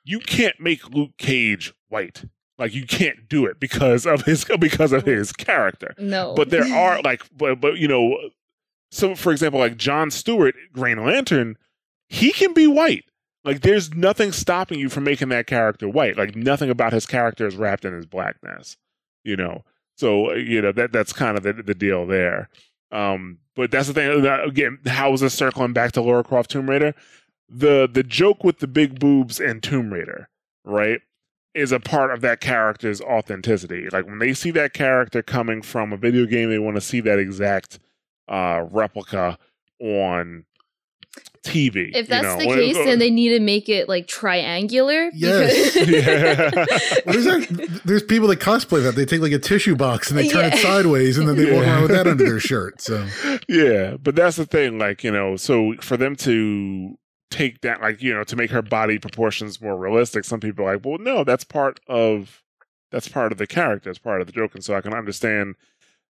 you 0.05 0.21
can't 0.21 0.59
make 0.61 0.91
Luke 0.91 1.17
Cage 1.19 1.73
white. 1.89 2.25
Like 2.59 2.75
you 2.75 2.87
can't 2.87 3.29
do 3.29 3.45
it 3.45 3.61
because 3.61 4.07
of 4.07 4.23
his 4.23 4.45
because 4.61 4.93
of 4.93 5.05
his 5.05 5.33
character. 5.33 5.95
No, 5.99 6.35
but 6.35 6.51
there 6.51 6.67
are 6.73 7.01
like, 7.03 7.23
but 7.37 7.61
but 7.61 7.79
you 7.79 7.89
know, 7.89 8.17
so 8.91 9.15
for 9.15 9.33
example, 9.33 9.61
like 9.61 9.77
John 9.77 10.11
Stewart, 10.11 10.55
Green 10.73 11.05
Lantern, 11.05 11.57
he 12.09 12.33
can 12.33 12.55
be 12.55 12.67
white 12.67 13.05
like, 13.47 13.63
there's 13.63 13.95
nothing 13.95 14.33
stopping 14.33 14.79
you 14.79 14.91
from 14.91 15.05
making 15.05 15.31
that 15.31 15.47
character 15.47 15.89
white. 15.89 16.19
Like, 16.19 16.37
nothing 16.37 16.69
about 16.69 16.93
his 16.93 17.07
character 17.07 17.47
is 17.47 17.57
wrapped 17.57 17.85
in 17.85 17.95
his 17.95 18.07
blackness, 18.07 18.77
you 19.25 19.37
know? 19.37 19.65
So, 19.97 20.33
uh, 20.33 20.35
you 20.35 20.61
know, 20.61 20.73
that 20.73 20.93
that's 20.93 21.13
kind 21.13 21.37
of 21.37 21.43
the, 21.43 21.55
the 21.55 21.75
deal 21.75 22.07
there. 22.07 22.51
Um, 22.93 23.39
but 23.55 23.71
that's 23.71 23.89
the 23.89 23.95
thing. 23.95 24.27
Uh, 24.27 24.43
again, 24.45 24.79
how 24.87 25.13
is 25.13 25.21
this 25.21 25.35
circling 25.35 25.73
back 25.73 25.93
to 25.93 26.03
Laura 26.03 26.23
Croft 26.23 26.51
Tomb 26.51 26.69
Raider? 26.69 26.95
The 27.49 27.89
the 27.91 28.03
joke 28.03 28.45
with 28.45 28.59
the 28.59 28.67
big 28.67 28.99
boobs 29.01 29.41
and 29.41 29.63
Tomb 29.63 29.93
Raider, 29.93 30.29
right, 30.65 31.01
is 31.55 31.73
a 31.73 31.81
part 31.81 32.13
of 32.13 32.21
that 32.21 32.41
character's 32.41 33.01
authenticity. 33.01 33.89
Like 33.91 34.07
when 34.07 34.19
they 34.19 34.35
see 34.35 34.51
that 34.53 34.75
character 34.75 35.23
coming 35.23 35.63
from 35.63 35.93
a 35.93 35.97
video 35.97 36.27
game, 36.27 36.51
they 36.51 36.59
want 36.59 36.77
to 36.77 36.81
see 36.81 37.01
that 37.01 37.19
exact 37.19 37.79
uh, 38.29 38.67
replica 38.71 39.39
on 39.81 40.45
TV. 41.47 41.91
If 41.95 42.09
that's 42.09 42.43
you 42.43 42.49
know? 42.49 42.55
the 42.55 42.61
case, 42.61 42.77
then 42.77 42.99
they 42.99 43.11
need 43.11 43.31
to 43.31 43.41
make 43.41 43.69
it 43.69 43.89
like 43.89 44.07
triangular. 44.07 45.11
Yes. 45.15 45.75
there's, 47.05 47.49
there's 47.85 48.03
people 48.03 48.29
that 48.29 48.41
cosplay 48.41 48.83
that. 48.83 48.97
They 48.97 49.07
take 49.07 49.21
like 49.21 49.33
a 49.33 49.39
tissue 49.39 49.77
box 49.77 50.11
and 50.11 50.19
they 50.19 50.29
turn 50.29 50.49
yeah. 50.49 50.57
it 50.57 50.59
sideways 50.59 51.19
and 51.19 51.29
then 51.29 51.37
they 51.37 51.49
yeah. 51.49 51.55
walk 51.55 51.67
around 51.67 51.83
with 51.83 51.91
that 51.93 52.07
under 52.07 52.25
their 52.25 52.41
shirt. 52.41 52.81
So 52.81 53.07
Yeah. 53.49 53.97
But 53.97 54.17
that's 54.17 54.37
the 54.37 54.47
thing, 54.47 54.79
like, 54.79 55.05
you 55.05 55.11
know, 55.11 55.37
so 55.37 55.75
for 55.81 55.97
them 55.97 56.17
to 56.17 56.97
take 57.31 57.61
that 57.63 57.81
like 57.81 58.01
you 58.03 58.15
know 58.15 58.23
to 58.23 58.37
make 58.37 58.51
her 58.51 58.63
body 58.63 58.99
proportions 58.99 59.61
more 59.61 59.77
realistic 59.77 60.25
some 60.25 60.39
people 60.39 60.65
are 60.65 60.77
like 60.77 60.87
well 60.87 60.99
no 60.99 61.25
that's 61.25 61.43
part 61.43 61.81
of 61.89 62.43
that's 62.93 63.09
part 63.09 63.33
of 63.33 63.39
the 63.39 63.49
character 63.49 63.91
it's 63.91 63.99
part 63.99 64.21
of 64.21 64.29
the 64.29 64.33
joke 64.33 64.55
and 64.55 64.65
so 64.65 64.77
i 64.77 64.81
can 64.81 64.95
understand 64.95 65.57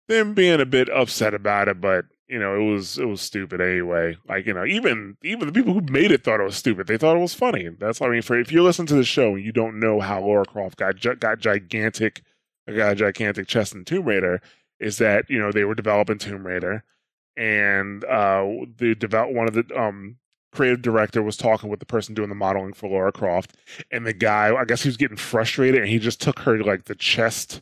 them 0.08 0.34
being 0.34 0.60
a 0.60 0.66
bit 0.66 0.90
upset 0.90 1.32
about 1.32 1.68
it 1.68 1.80
but 1.80 2.04
you 2.28 2.38
know 2.38 2.54
it 2.54 2.64
was 2.72 2.98
it 2.98 3.06
was 3.06 3.20
stupid 3.20 3.60
anyway. 3.60 4.16
Like 4.28 4.46
you 4.46 4.54
know 4.54 4.64
even 4.64 5.16
even 5.22 5.46
the 5.46 5.52
people 5.52 5.72
who 5.72 5.80
made 5.80 6.10
it 6.10 6.24
thought 6.24 6.40
it 6.40 6.44
was 6.44 6.56
stupid. 6.56 6.86
They 6.86 6.98
thought 6.98 7.16
it 7.16 7.20
was 7.20 7.34
funny. 7.34 7.68
That's 7.68 8.00
i 8.00 8.08
mean 8.08 8.22
for 8.22 8.38
if 8.38 8.52
you 8.52 8.62
listen 8.62 8.86
to 8.86 8.94
the 8.94 9.04
show 9.04 9.34
and 9.34 9.44
you 9.44 9.52
don't 9.52 9.78
know 9.78 10.00
how 10.00 10.20
laura 10.20 10.44
croft 10.44 10.76
got 10.76 11.00
got 11.20 11.38
gigantic 11.38 12.22
got 12.66 12.92
a 12.92 12.96
gigantic 12.96 13.46
chest 13.46 13.74
in 13.74 13.84
tomb 13.84 14.04
raider 14.04 14.40
is 14.80 14.98
that 14.98 15.28
you 15.30 15.38
know 15.38 15.52
they 15.52 15.64
were 15.64 15.74
developing 15.74 16.18
tomb 16.18 16.46
raider. 16.46 16.84
And 17.36 18.04
uh 18.04 18.46
the 18.78 18.94
develop 18.94 19.34
one 19.34 19.48
of 19.48 19.54
the 19.54 19.64
um 19.78 20.16
creative 20.52 20.80
director 20.82 21.22
was 21.22 21.36
talking 21.36 21.68
with 21.68 21.80
the 21.80 21.86
person 21.86 22.14
doing 22.14 22.30
the 22.30 22.34
modeling 22.34 22.72
for 22.72 22.88
Laura 22.88 23.12
Croft, 23.12 23.54
and 23.90 24.06
the 24.06 24.14
guy, 24.14 24.54
I 24.54 24.64
guess 24.64 24.82
he 24.82 24.88
was 24.88 24.96
getting 24.96 25.18
frustrated, 25.18 25.82
and 25.82 25.90
he 25.90 25.98
just 25.98 26.20
took 26.20 26.38
her 26.40 26.62
like 26.62 26.84
the 26.84 26.94
chest 26.94 27.60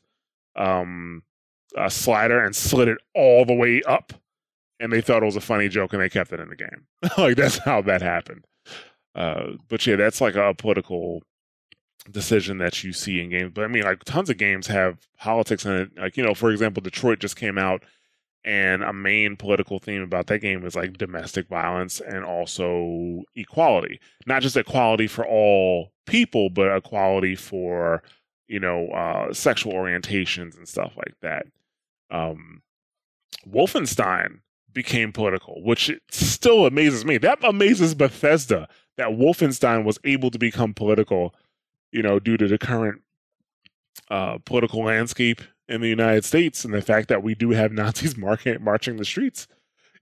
um, 0.56 1.24
uh, 1.76 1.88
slider 1.88 2.42
and 2.42 2.54
slid 2.54 2.88
it 2.88 2.98
all 3.14 3.44
the 3.44 3.54
way 3.54 3.82
up, 3.82 4.12
and 4.80 4.92
they 4.92 5.00
thought 5.00 5.22
it 5.22 5.26
was 5.26 5.36
a 5.36 5.40
funny 5.40 5.68
joke, 5.68 5.92
and 5.92 6.02
they 6.02 6.08
kept 6.08 6.32
it 6.32 6.40
in 6.40 6.48
the 6.48 6.56
game. 6.56 6.86
like 7.18 7.36
that's 7.36 7.58
how 7.58 7.82
that 7.82 8.02
happened. 8.02 8.44
Uh, 9.14 9.52
but 9.68 9.86
yeah, 9.86 9.96
that's 9.96 10.20
like 10.20 10.34
a 10.34 10.54
political 10.54 11.22
decision 12.10 12.58
that 12.58 12.84
you 12.84 12.92
see 12.92 13.20
in 13.20 13.30
games. 13.30 13.52
But 13.54 13.64
I 13.64 13.68
mean, 13.68 13.84
like 13.84 14.04
tons 14.04 14.30
of 14.30 14.36
games 14.36 14.66
have 14.66 14.98
politics 15.18 15.64
in 15.64 15.72
it. 15.72 15.90
Like 15.96 16.16
you 16.16 16.24
know, 16.24 16.34
for 16.34 16.50
example, 16.50 16.82
Detroit 16.82 17.20
just 17.20 17.36
came 17.36 17.58
out 17.58 17.84
and 18.44 18.82
a 18.82 18.92
main 18.92 19.36
political 19.36 19.78
theme 19.78 20.02
about 20.02 20.26
that 20.26 20.40
game 20.40 20.64
is 20.66 20.76
like 20.76 20.98
domestic 20.98 21.48
violence 21.48 22.00
and 22.00 22.24
also 22.24 23.22
equality 23.34 23.98
not 24.26 24.42
just 24.42 24.56
equality 24.56 25.06
for 25.06 25.26
all 25.26 25.92
people 26.06 26.50
but 26.50 26.74
equality 26.76 27.34
for 27.34 28.02
you 28.46 28.60
know 28.60 28.88
uh, 28.88 29.32
sexual 29.32 29.72
orientations 29.72 30.56
and 30.56 30.68
stuff 30.68 30.92
like 30.96 31.14
that 31.22 31.46
um, 32.10 32.62
wolfenstein 33.48 34.40
became 34.74 35.12
political 35.12 35.62
which 35.62 35.90
still 36.10 36.66
amazes 36.66 37.04
me 37.04 37.16
that 37.16 37.38
amazes 37.44 37.94
bethesda 37.94 38.68
that 38.96 39.08
wolfenstein 39.08 39.84
was 39.84 39.98
able 40.04 40.30
to 40.30 40.38
become 40.38 40.74
political 40.74 41.34
you 41.92 42.02
know 42.02 42.18
due 42.18 42.36
to 42.36 42.48
the 42.48 42.58
current 42.58 43.00
uh, 44.10 44.38
political 44.44 44.84
landscape 44.84 45.40
in 45.68 45.80
the 45.80 45.88
United 45.88 46.24
States 46.24 46.64
and 46.64 46.74
the 46.74 46.82
fact 46.82 47.08
that 47.08 47.22
we 47.22 47.34
do 47.34 47.50
have 47.50 47.72
Nazis 47.72 48.16
marching 48.18 48.62
marching 48.62 48.96
the 48.96 49.04
streets. 49.04 49.46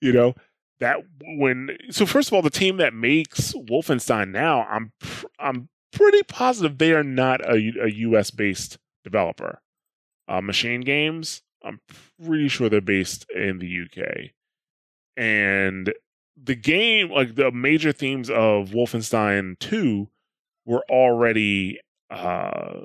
You 0.01 0.13
know 0.13 0.35
that 0.81 0.99
when 1.39 1.77
so 1.91 2.07
first 2.07 2.29
of 2.29 2.35
all, 2.35 2.43
the 2.43 2.51
team 2.51 2.79
that 2.79 2.95
makes 2.95 3.53
Wolfenstein 3.53 4.31
now, 4.31 4.65
I'm 4.65 4.93
I'm 5.39 5.69
pretty 5.93 6.23
positive 6.25 6.79
they 6.79 6.93
are 6.93 7.05
not 7.05 7.41
a, 7.43 7.73
a 7.83 7.91
U.S. 7.91 8.31
based 8.31 8.79
developer. 9.05 9.61
Uh, 10.29 10.41
Machine 10.41 10.81
Games, 10.81 11.43
I'm 11.63 11.81
pretty 12.25 12.49
sure 12.49 12.69
they're 12.69 12.81
based 12.81 13.27
in 13.31 13.59
the 13.59 13.83
UK, 13.83 14.31
and 15.16 15.92
the 16.42 16.55
game 16.55 17.11
like 17.11 17.35
the 17.35 17.51
major 17.51 17.92
themes 17.92 18.31
of 18.31 18.70
Wolfenstein 18.70 19.59
2 19.59 20.09
were 20.64 20.85
already 20.90 21.81
uh, 22.11 22.81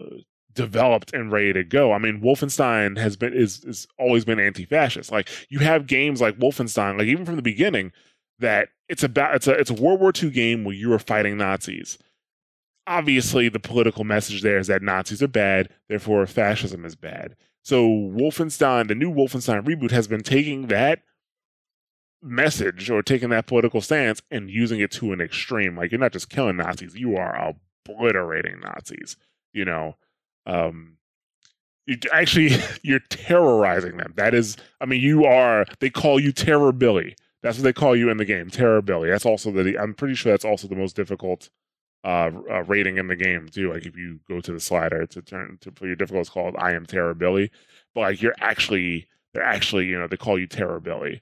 developed 0.53 1.13
and 1.13 1.31
ready 1.31 1.53
to 1.53 1.63
go. 1.63 1.93
I 1.93 1.99
mean, 1.99 2.21
Wolfenstein 2.21 2.97
has 2.97 3.15
been 3.15 3.33
is 3.33 3.63
is 3.63 3.87
always 3.97 4.25
been 4.25 4.39
anti-fascist. 4.39 5.11
Like 5.11 5.29
you 5.49 5.59
have 5.59 5.87
games 5.87 6.19
like 6.21 6.39
Wolfenstein, 6.39 6.97
like 6.97 7.07
even 7.07 7.25
from 7.25 7.35
the 7.35 7.41
beginning, 7.41 7.91
that 8.39 8.69
it's 8.89 9.03
about 9.03 9.35
it's 9.35 9.47
a 9.47 9.53
it's 9.53 9.69
a 9.69 9.75
World 9.75 10.01
War 10.01 10.11
II 10.21 10.29
game 10.31 10.63
where 10.63 10.75
you 10.75 10.91
are 10.93 10.99
fighting 10.99 11.37
Nazis. 11.37 11.97
Obviously, 12.85 13.49
the 13.49 13.59
political 13.59 14.03
message 14.03 14.41
there 14.41 14.57
is 14.57 14.67
that 14.67 14.81
Nazis 14.81 15.21
are 15.21 15.27
bad, 15.27 15.69
therefore 15.89 16.25
fascism 16.25 16.85
is 16.85 16.95
bad. 16.95 17.35
So 17.63 17.85
Wolfenstein, 17.87 18.87
the 18.87 18.95
new 18.95 19.11
Wolfenstein 19.11 19.65
reboot, 19.65 19.91
has 19.91 20.07
been 20.07 20.23
taking 20.23 20.67
that 20.67 21.01
message 22.21 22.89
or 22.89 23.01
taking 23.01 23.29
that 23.29 23.47
political 23.47 23.81
stance 23.81 24.21
and 24.31 24.49
using 24.49 24.79
it 24.79 24.91
to 24.91 25.13
an 25.13 25.21
extreme. 25.21 25.77
Like 25.77 25.91
you're 25.91 25.99
not 25.99 26.13
just 26.13 26.29
killing 26.29 26.57
Nazis, 26.57 26.95
you 26.95 27.15
are 27.17 27.53
obliterating 27.87 28.59
Nazis. 28.59 29.17
You 29.53 29.65
know, 29.65 29.95
um, 30.45 30.97
you 31.85 31.97
actually 32.11 32.51
you're 32.83 32.99
terrorizing 33.09 33.97
them. 33.97 34.13
That 34.15 34.33
is, 34.33 34.57
I 34.79 34.85
mean, 34.85 35.01
you 35.01 35.25
are. 35.25 35.65
They 35.79 35.89
call 35.89 36.19
you 36.19 36.31
Terror 36.31 36.71
Billy. 36.71 37.15
That's 37.41 37.57
what 37.57 37.63
they 37.63 37.73
call 37.73 37.95
you 37.95 38.09
in 38.09 38.17
the 38.17 38.25
game, 38.25 38.49
Terror 38.49 38.81
Billy. 38.81 39.09
That's 39.09 39.25
also 39.25 39.51
the. 39.51 39.77
I'm 39.77 39.93
pretty 39.93 40.15
sure 40.15 40.31
that's 40.31 40.45
also 40.45 40.67
the 40.67 40.75
most 40.75 40.95
difficult 40.95 41.49
uh, 42.03 42.31
uh, 42.49 42.63
rating 42.63 42.97
in 42.97 43.07
the 43.07 43.15
game 43.15 43.47
too. 43.47 43.71
Like 43.71 43.85
if 43.85 43.97
you 43.97 44.19
go 44.27 44.41
to 44.41 44.51
the 44.51 44.59
slider 44.59 45.05
to 45.07 45.21
turn 45.21 45.57
to 45.61 45.71
put 45.71 45.87
your 45.87 45.95
difficult, 45.95 46.21
it's 46.21 46.29
called 46.29 46.55
I 46.57 46.73
am 46.73 46.85
Terror 46.85 47.13
Billy. 47.13 47.51
But 47.93 48.01
like 48.01 48.21
you're 48.21 48.35
actually, 48.39 49.07
they're 49.33 49.43
actually, 49.43 49.85
you 49.85 49.97
know, 49.97 50.07
they 50.07 50.17
call 50.17 50.37
you 50.37 50.47
Terror 50.47 50.79
Billy. 50.79 51.21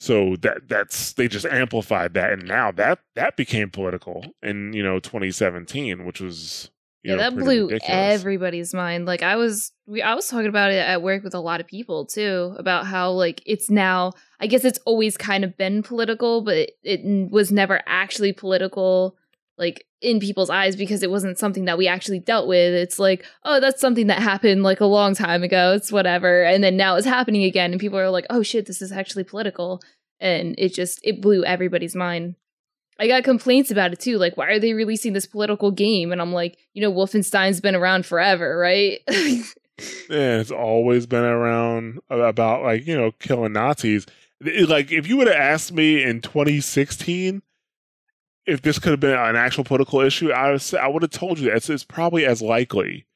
So 0.00 0.36
that 0.36 0.66
that's 0.66 1.12
they 1.12 1.28
just 1.28 1.44
amplified 1.44 2.14
that, 2.14 2.32
and 2.32 2.48
now 2.48 2.72
that 2.72 3.00
that 3.16 3.36
became 3.36 3.70
political 3.70 4.24
in 4.42 4.72
you 4.72 4.82
know 4.82 4.98
2017, 4.98 6.06
which 6.06 6.20
was 6.20 6.70
yeah, 7.02 7.16
know, 7.16 7.22
that 7.22 7.36
blew 7.36 7.68
ridiculous. 7.68 7.80
everybody's 7.88 8.74
mind. 8.74 9.06
Like 9.06 9.22
I 9.22 9.36
was, 9.36 9.72
we, 9.86 10.02
I 10.02 10.14
was 10.14 10.28
talking 10.28 10.48
about 10.48 10.70
it 10.70 10.76
at 10.76 11.02
work 11.02 11.24
with 11.24 11.34
a 11.34 11.40
lot 11.40 11.60
of 11.60 11.66
people 11.66 12.04
too 12.04 12.54
about 12.58 12.86
how 12.86 13.10
like 13.10 13.42
it's 13.46 13.70
now. 13.70 14.12
I 14.38 14.46
guess 14.46 14.64
it's 14.64 14.78
always 14.84 15.16
kind 15.16 15.44
of 15.44 15.56
been 15.56 15.82
political, 15.82 16.42
but 16.42 16.56
it, 16.56 16.70
it 16.82 17.30
was 17.30 17.52
never 17.52 17.80
actually 17.86 18.32
political, 18.32 19.16
like 19.60 19.86
in 20.00 20.18
people's 20.18 20.50
eyes 20.50 20.74
because 20.74 21.02
it 21.02 21.10
wasn't 21.10 21.38
something 21.38 21.66
that 21.66 21.76
we 21.78 21.86
actually 21.86 22.18
dealt 22.18 22.48
with. 22.48 22.72
It's 22.72 22.98
like, 22.98 23.24
oh, 23.44 23.60
that's 23.60 23.80
something 23.80 24.06
that 24.06 24.18
happened 24.18 24.62
like 24.62 24.80
a 24.80 24.86
long 24.86 25.14
time 25.14 25.42
ago. 25.42 25.74
It's 25.74 25.92
whatever, 25.92 26.42
and 26.42 26.64
then 26.64 26.76
now 26.76 26.96
it's 26.96 27.06
happening 27.06 27.44
again, 27.44 27.70
and 27.70 27.80
people 27.80 27.98
are 27.98 28.10
like, 28.10 28.26
oh 28.30 28.42
shit, 28.42 28.66
this 28.66 28.82
is 28.82 28.90
actually 28.90 29.24
political, 29.24 29.80
and 30.18 30.56
it 30.58 30.74
just 30.74 30.98
it 31.04 31.20
blew 31.20 31.44
everybody's 31.44 31.94
mind. 31.94 32.34
I 32.98 33.06
got 33.06 33.22
complaints 33.22 33.70
about 33.70 33.92
it 33.92 34.00
too. 34.00 34.18
Like, 34.18 34.36
why 34.36 34.48
are 34.48 34.58
they 34.58 34.72
releasing 34.72 35.12
this 35.12 35.26
political 35.26 35.70
game? 35.70 36.10
And 36.10 36.20
I'm 36.20 36.32
like, 36.32 36.58
you 36.74 36.82
know, 36.82 36.92
Wolfenstein's 36.92 37.60
been 37.60 37.74
around 37.74 38.04
forever, 38.04 38.58
right? 38.58 39.00
yeah, 39.08 40.38
it's 40.38 40.50
always 40.50 41.06
been 41.06 41.24
around 41.24 42.00
about 42.08 42.62
like 42.62 42.86
you 42.86 42.96
know 42.96 43.12
killing 43.12 43.52
Nazis. 43.52 44.06
like, 44.40 44.90
if 44.90 45.06
you 45.06 45.18
would 45.18 45.26
have 45.26 45.36
asked 45.36 45.72
me 45.72 46.02
in 46.02 46.22
2016 46.22 47.42
if 48.46 48.62
this 48.62 48.78
could 48.78 48.90
have 48.90 49.00
been 49.00 49.18
an 49.18 49.36
actual 49.36 49.64
political 49.64 50.00
issue, 50.00 50.30
I 50.30 50.52
would 50.52 50.74
I 50.74 50.88
would 50.88 51.02
have 51.02 51.10
told 51.10 51.38
you 51.38 51.46
that 51.46 51.56
it's, 51.56 51.70
it's 51.70 51.84
probably 51.84 52.24
as 52.24 52.42
likely 52.42 53.06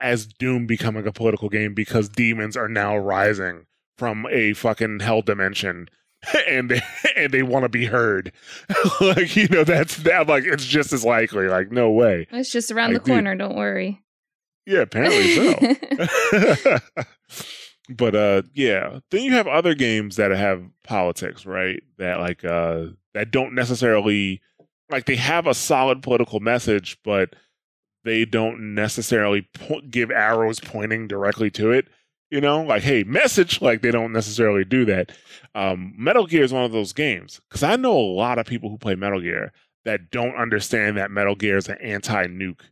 as 0.00 0.26
Doom 0.26 0.66
becoming 0.66 1.06
a 1.06 1.12
political 1.12 1.48
game 1.48 1.74
because 1.74 2.08
demons 2.08 2.56
are 2.56 2.68
now 2.68 2.96
rising 2.96 3.66
from 3.96 4.26
a 4.30 4.52
fucking 4.52 5.00
hell 5.00 5.22
dimension 5.22 5.88
and 6.48 6.70
they 6.70 6.82
and 7.16 7.32
they 7.32 7.42
want 7.42 7.64
to 7.64 7.68
be 7.68 7.86
heard. 7.86 8.32
like 9.00 9.36
you 9.36 9.48
know, 9.48 9.64
that's 9.64 9.96
that. 9.98 10.28
Like 10.28 10.44
it's 10.44 10.64
just 10.64 10.92
as 10.92 11.04
likely. 11.04 11.48
Like 11.48 11.70
no 11.70 11.90
way. 11.90 12.26
It's 12.30 12.50
just 12.50 12.70
around 12.70 12.92
like, 12.92 13.04
the 13.04 13.10
corner. 13.10 13.34
Dude, 13.34 13.40
don't 13.40 13.56
worry. 13.56 14.00
Yeah, 14.66 14.80
apparently 14.80 15.34
so. 16.56 16.78
but 17.90 18.14
uh, 18.14 18.42
yeah. 18.54 19.00
Then 19.10 19.22
you 19.22 19.32
have 19.32 19.46
other 19.46 19.74
games 19.74 20.16
that 20.16 20.30
have 20.30 20.64
politics, 20.84 21.44
right? 21.44 21.82
That 21.98 22.20
like 22.20 22.44
uh, 22.44 22.86
that 23.12 23.30
don't 23.30 23.54
necessarily 23.54 24.40
like 24.94 25.06
they 25.06 25.16
have 25.16 25.46
a 25.46 25.54
solid 25.54 26.02
political 26.02 26.40
message, 26.40 26.98
but 27.04 27.34
they 28.04 28.24
don't 28.24 28.74
necessarily 28.74 29.48
po- 29.54 29.80
give 29.90 30.10
arrows 30.10 30.60
pointing 30.60 31.08
directly 31.08 31.50
to 31.50 31.70
it 31.70 31.88
you 32.30 32.40
know, 32.40 32.62
like, 32.62 32.82
hey, 32.82 33.04
message. 33.04 33.62
Like, 33.62 33.80
they 33.80 33.92
don't 33.92 34.12
necessarily 34.12 34.64
do 34.64 34.84
that. 34.86 35.12
Um, 35.54 35.94
Metal 35.96 36.26
Gear 36.26 36.42
is 36.42 36.52
one 36.52 36.64
of 36.64 36.72
those 36.72 36.92
games 36.92 37.40
because 37.48 37.62
I 37.62 37.76
know 37.76 37.96
a 37.96 38.16
lot 38.16 38.38
of 38.38 38.46
people 38.46 38.70
who 38.70 38.76
play 38.76 38.96
Metal 38.96 39.20
Gear 39.20 39.52
that 39.84 40.10
don't 40.10 40.34
understand 40.34 40.96
that 40.96 41.12
Metal 41.12 41.36
Gear 41.36 41.56
is 41.56 41.68
an 41.68 41.78
anti 41.80 42.26
nuke 42.26 42.62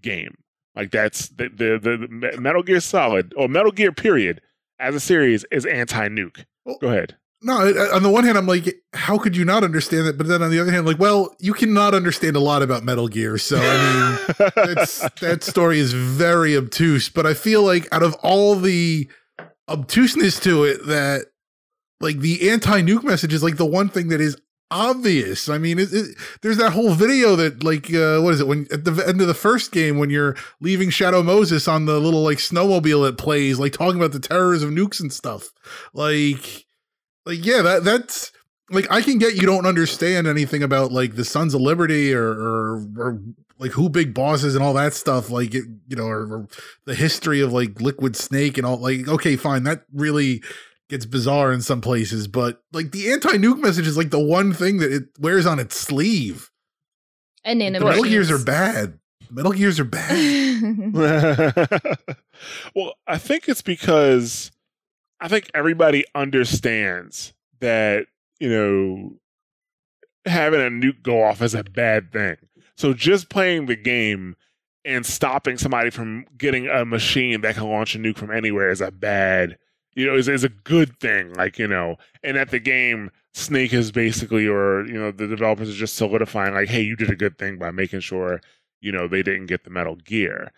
game. 0.00 0.38
Like, 0.74 0.90
that's 0.90 1.28
the, 1.28 1.50
the, 1.50 1.78
the, 1.78 2.30
the 2.32 2.40
Metal 2.40 2.62
Gear 2.62 2.80
Solid 2.80 3.34
or 3.36 3.48
Metal 3.48 3.70
Gear, 3.70 3.92
period, 3.92 4.40
as 4.78 4.94
a 4.94 5.00
series 5.00 5.44
is 5.50 5.66
anti 5.66 6.08
nuke. 6.08 6.46
Well, 6.64 6.78
Go 6.80 6.88
ahead 6.88 7.16
no, 7.42 7.54
on 7.92 8.02
the 8.02 8.10
one 8.10 8.24
hand, 8.24 8.38
I'm 8.38 8.46
like, 8.46 8.82
how 8.92 9.18
could 9.18 9.36
you 9.36 9.44
not 9.44 9.64
understand 9.64 10.06
it? 10.06 10.16
But 10.16 10.28
then 10.28 10.42
on 10.42 10.50
the 10.50 10.60
other 10.60 10.70
hand, 10.70 10.86
like, 10.86 10.98
well, 10.98 11.34
you 11.40 11.52
cannot 11.52 11.94
understand 11.94 12.36
a 12.36 12.40
lot 12.40 12.62
about 12.62 12.84
Metal 12.84 13.08
Gear. 13.08 13.38
So, 13.38 13.56
I 13.58 13.60
mean, 13.60 14.36
that 15.20 15.38
story 15.42 15.78
is 15.78 15.92
very 15.92 16.56
obtuse. 16.56 17.08
But 17.08 17.26
I 17.26 17.34
feel 17.34 17.62
like 17.62 17.92
out 17.92 18.02
of 18.02 18.14
all 18.22 18.54
the 18.54 19.08
obtuseness 19.68 20.38
to 20.40 20.64
it, 20.64 20.86
that 20.86 21.26
like 22.00 22.18
the 22.18 22.50
anti 22.50 22.82
nuke 22.82 23.04
message 23.04 23.32
is 23.32 23.42
like 23.42 23.56
the 23.56 23.66
one 23.66 23.88
thing 23.88 24.08
that 24.08 24.20
is 24.20 24.36
obvious. 24.72 25.48
I 25.48 25.58
mean, 25.58 25.78
it, 25.78 25.92
it, 25.92 26.16
there's 26.40 26.56
that 26.56 26.72
whole 26.72 26.94
video 26.94 27.36
that 27.36 27.62
like 27.62 27.92
uh, 27.94 28.20
what 28.20 28.34
is 28.34 28.40
it 28.40 28.46
when 28.46 28.66
at 28.72 28.84
the 28.84 29.06
end 29.06 29.20
of 29.20 29.26
the 29.26 29.34
first 29.34 29.70
game 29.70 29.98
when 29.98 30.10
you're 30.10 30.34
leaving 30.60 30.90
Shadow 30.90 31.22
Moses 31.22 31.68
on 31.68 31.86
the 31.86 32.00
little 32.00 32.22
like 32.22 32.38
snowmobile 32.38 33.04
that 33.04 33.18
plays, 33.18 33.58
like 33.58 33.72
talking 33.72 34.00
about 34.00 34.12
the 34.12 34.20
terrors 34.20 34.62
of 34.62 34.70
nukes 34.70 35.00
and 35.00 35.12
stuff. 35.12 35.50
Like 35.92 36.66
like 37.26 37.44
yeah 37.44 37.62
that 37.62 37.84
that's 37.84 38.32
like 38.70 38.90
I 38.90 39.02
can 39.02 39.18
get 39.18 39.34
you 39.34 39.46
don't 39.46 39.66
understand 39.66 40.26
anything 40.26 40.62
about 40.62 40.92
like 40.92 41.14
the 41.14 41.24
Sons 41.24 41.54
of 41.54 41.60
Liberty 41.60 42.14
or 42.14 42.28
or, 42.28 42.76
or 42.96 43.20
like 43.58 43.72
who 43.72 43.88
Big 43.88 44.14
Boss 44.14 44.42
is 44.42 44.54
and 44.54 44.64
all 44.64 44.74
that 44.74 44.94
stuff. 44.94 45.30
Like 45.30 45.54
it, 45.54 45.64
you 45.86 45.96
know, 45.96 46.06
or, 46.06 46.22
or 46.32 46.48
the 46.84 46.94
history 46.94 47.40
of 47.40 47.52
like 47.52 47.80
Liquid 47.80 48.16
Snake 48.16 48.58
and 48.58 48.66
all. 48.66 48.78
Like 48.78 49.08
okay, 49.08 49.36
fine, 49.36 49.64
that 49.64 49.84
really 49.92 50.42
gets 50.88 51.06
bizarre 51.06 51.52
in 51.52 51.62
some 51.62 51.80
places, 51.80 52.28
but 52.28 52.62
like 52.72 52.90
the 52.90 53.10
anti-nuke 53.10 53.58
message 53.58 53.86
is 53.86 53.96
like 53.96 54.10
the 54.10 54.22
one 54.22 54.52
thing 54.52 54.76
that 54.78 54.92
it 54.92 55.04
wears 55.18 55.46
on 55.46 55.58
its 55.58 55.76
sleeve. 55.76 56.50
And 57.44 57.60
The 57.60 57.70
Metal 57.70 58.04
Gears 58.04 58.30
are 58.30 58.38
bad. 58.38 58.98
Metal 59.30 59.52
Gears 59.52 59.80
are 59.80 59.84
bad. 59.84 60.12
well, 62.76 62.94
I 63.06 63.16
think 63.16 63.48
it's 63.48 63.62
because 63.62 64.52
I 65.22 65.28
think 65.28 65.48
everybody 65.54 66.04
understands 66.16 67.32
that, 67.60 68.06
you 68.40 68.50
know, 68.50 69.12
having 70.26 70.60
a 70.60 70.64
nuke 70.64 71.00
go 71.02 71.22
off 71.22 71.40
is 71.40 71.54
a 71.54 71.62
bad 71.62 72.12
thing. 72.12 72.36
So 72.76 72.92
just 72.92 73.28
playing 73.28 73.66
the 73.66 73.76
game 73.76 74.34
and 74.84 75.06
stopping 75.06 75.58
somebody 75.58 75.90
from 75.90 76.26
getting 76.36 76.66
a 76.66 76.84
machine 76.84 77.40
that 77.42 77.54
can 77.54 77.70
launch 77.70 77.94
a 77.94 77.98
nuke 77.98 78.16
from 78.16 78.32
anywhere 78.32 78.70
is 78.70 78.80
a 78.80 78.90
bad, 78.90 79.58
you 79.94 80.06
know, 80.06 80.16
is, 80.16 80.26
is 80.26 80.42
a 80.42 80.48
good 80.48 80.98
thing. 80.98 81.32
Like, 81.34 81.56
you 81.56 81.68
know, 81.68 81.98
and 82.24 82.36
at 82.36 82.50
the 82.50 82.58
game, 82.58 83.12
Snake 83.32 83.72
is 83.72 83.92
basically, 83.92 84.48
or, 84.48 84.84
you 84.86 84.94
know, 84.94 85.12
the 85.12 85.28
developers 85.28 85.70
are 85.70 85.74
just 85.74 85.94
solidifying, 85.94 86.52
like, 86.52 86.68
hey, 86.68 86.82
you 86.82 86.96
did 86.96 87.10
a 87.10 87.16
good 87.16 87.38
thing 87.38 87.58
by 87.58 87.70
making 87.70 88.00
sure, 88.00 88.40
you 88.80 88.90
know, 88.90 89.06
they 89.06 89.22
didn't 89.22 89.46
get 89.46 89.62
the 89.62 89.70
Metal 89.70 89.94
Gear. 89.94 90.50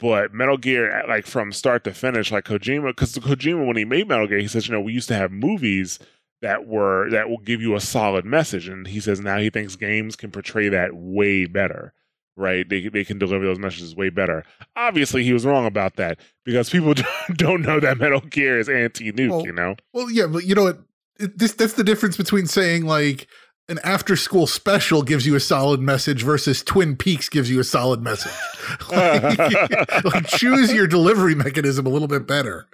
But 0.00 0.32
Metal 0.32 0.56
Gear, 0.56 1.04
like 1.08 1.26
from 1.26 1.52
start 1.52 1.84
to 1.84 1.92
finish, 1.92 2.32
like 2.32 2.46
Kojima, 2.46 2.88
because 2.88 3.14
Kojima, 3.16 3.66
when 3.66 3.76
he 3.76 3.84
made 3.84 4.08
Metal 4.08 4.26
Gear, 4.26 4.38
he 4.38 4.48
says, 4.48 4.66
you 4.66 4.72
know, 4.72 4.80
we 4.80 4.94
used 4.94 5.08
to 5.08 5.14
have 5.14 5.30
movies 5.30 5.98
that 6.40 6.66
were 6.66 7.10
that 7.10 7.28
will 7.28 7.38
give 7.38 7.60
you 7.60 7.76
a 7.76 7.80
solid 7.80 8.24
message, 8.24 8.66
and 8.66 8.86
he 8.86 8.98
says 8.98 9.20
now 9.20 9.36
he 9.38 9.50
thinks 9.50 9.76
games 9.76 10.16
can 10.16 10.30
portray 10.30 10.70
that 10.70 10.94
way 10.94 11.44
better, 11.44 11.92
right? 12.34 12.66
They 12.66 12.88
they 12.88 13.04
can 13.04 13.18
deliver 13.18 13.44
those 13.44 13.58
messages 13.58 13.94
way 13.94 14.08
better. 14.08 14.44
Obviously, 14.74 15.22
he 15.22 15.34
was 15.34 15.44
wrong 15.44 15.66
about 15.66 15.96
that 15.96 16.18
because 16.44 16.70
people 16.70 16.94
don't 17.34 17.60
know 17.60 17.78
that 17.80 17.98
Metal 17.98 18.20
Gear 18.20 18.58
is 18.58 18.70
anti-nuke. 18.70 19.28
Well, 19.30 19.46
you 19.46 19.52
know, 19.52 19.76
Well, 19.92 20.10
yeah, 20.10 20.26
but 20.26 20.44
you 20.44 20.54
know 20.54 20.64
what? 20.64 20.78
This 21.18 21.52
that's 21.52 21.74
the 21.74 21.84
difference 21.84 22.16
between 22.16 22.46
saying 22.46 22.86
like 22.86 23.28
an 23.70 23.78
after 23.84 24.16
school 24.16 24.46
special 24.46 25.02
gives 25.02 25.24
you 25.24 25.36
a 25.36 25.40
solid 25.40 25.80
message 25.80 26.22
versus 26.24 26.62
Twin 26.62 26.96
Peaks 26.96 27.28
gives 27.28 27.48
you 27.48 27.60
a 27.60 27.64
solid 27.64 28.02
message. 28.02 28.32
like, 28.90 29.38
like, 30.04 30.26
choose 30.26 30.72
your 30.72 30.86
delivery 30.86 31.34
mechanism 31.34 31.86
a 31.86 31.88
little 31.88 32.08
bit 32.08 32.26
better. 32.26 32.66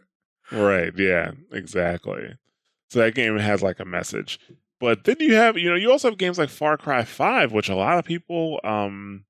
right? 0.50 0.92
Yeah, 0.96 1.32
exactly. 1.52 2.36
So 2.88 3.00
that 3.00 3.14
game 3.14 3.38
has 3.38 3.62
like 3.62 3.78
a 3.78 3.84
message. 3.84 4.40
But 4.80 5.04
then 5.04 5.16
you 5.20 5.34
have, 5.34 5.56
you 5.56 5.70
know, 5.70 5.76
you 5.76 5.90
also 5.90 6.10
have 6.10 6.18
games 6.18 6.38
like 6.38 6.48
Far 6.48 6.76
Cry 6.76 7.04
5, 7.04 7.52
which 7.52 7.68
a 7.68 7.76
lot 7.76 7.98
of 7.98 8.04
people, 8.04 8.60
um, 8.64 9.24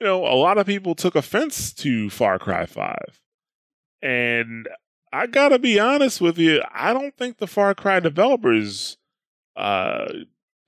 you 0.00 0.06
know, 0.06 0.24
a 0.24 0.34
lot 0.36 0.58
of 0.58 0.66
people 0.66 0.94
took 0.94 1.14
offense 1.14 1.72
to 1.74 2.10
Far 2.10 2.38
Cry 2.38 2.66
5. 2.66 3.20
And 4.02 4.68
I 5.12 5.26
gotta 5.26 5.58
be 5.58 5.78
honest 5.78 6.20
with 6.20 6.38
you, 6.38 6.62
I 6.72 6.92
don't 6.92 7.16
think 7.16 7.38
the 7.38 7.46
Far 7.46 7.74
Cry 7.74 8.00
developers 8.00 8.98
uh, 9.56 10.12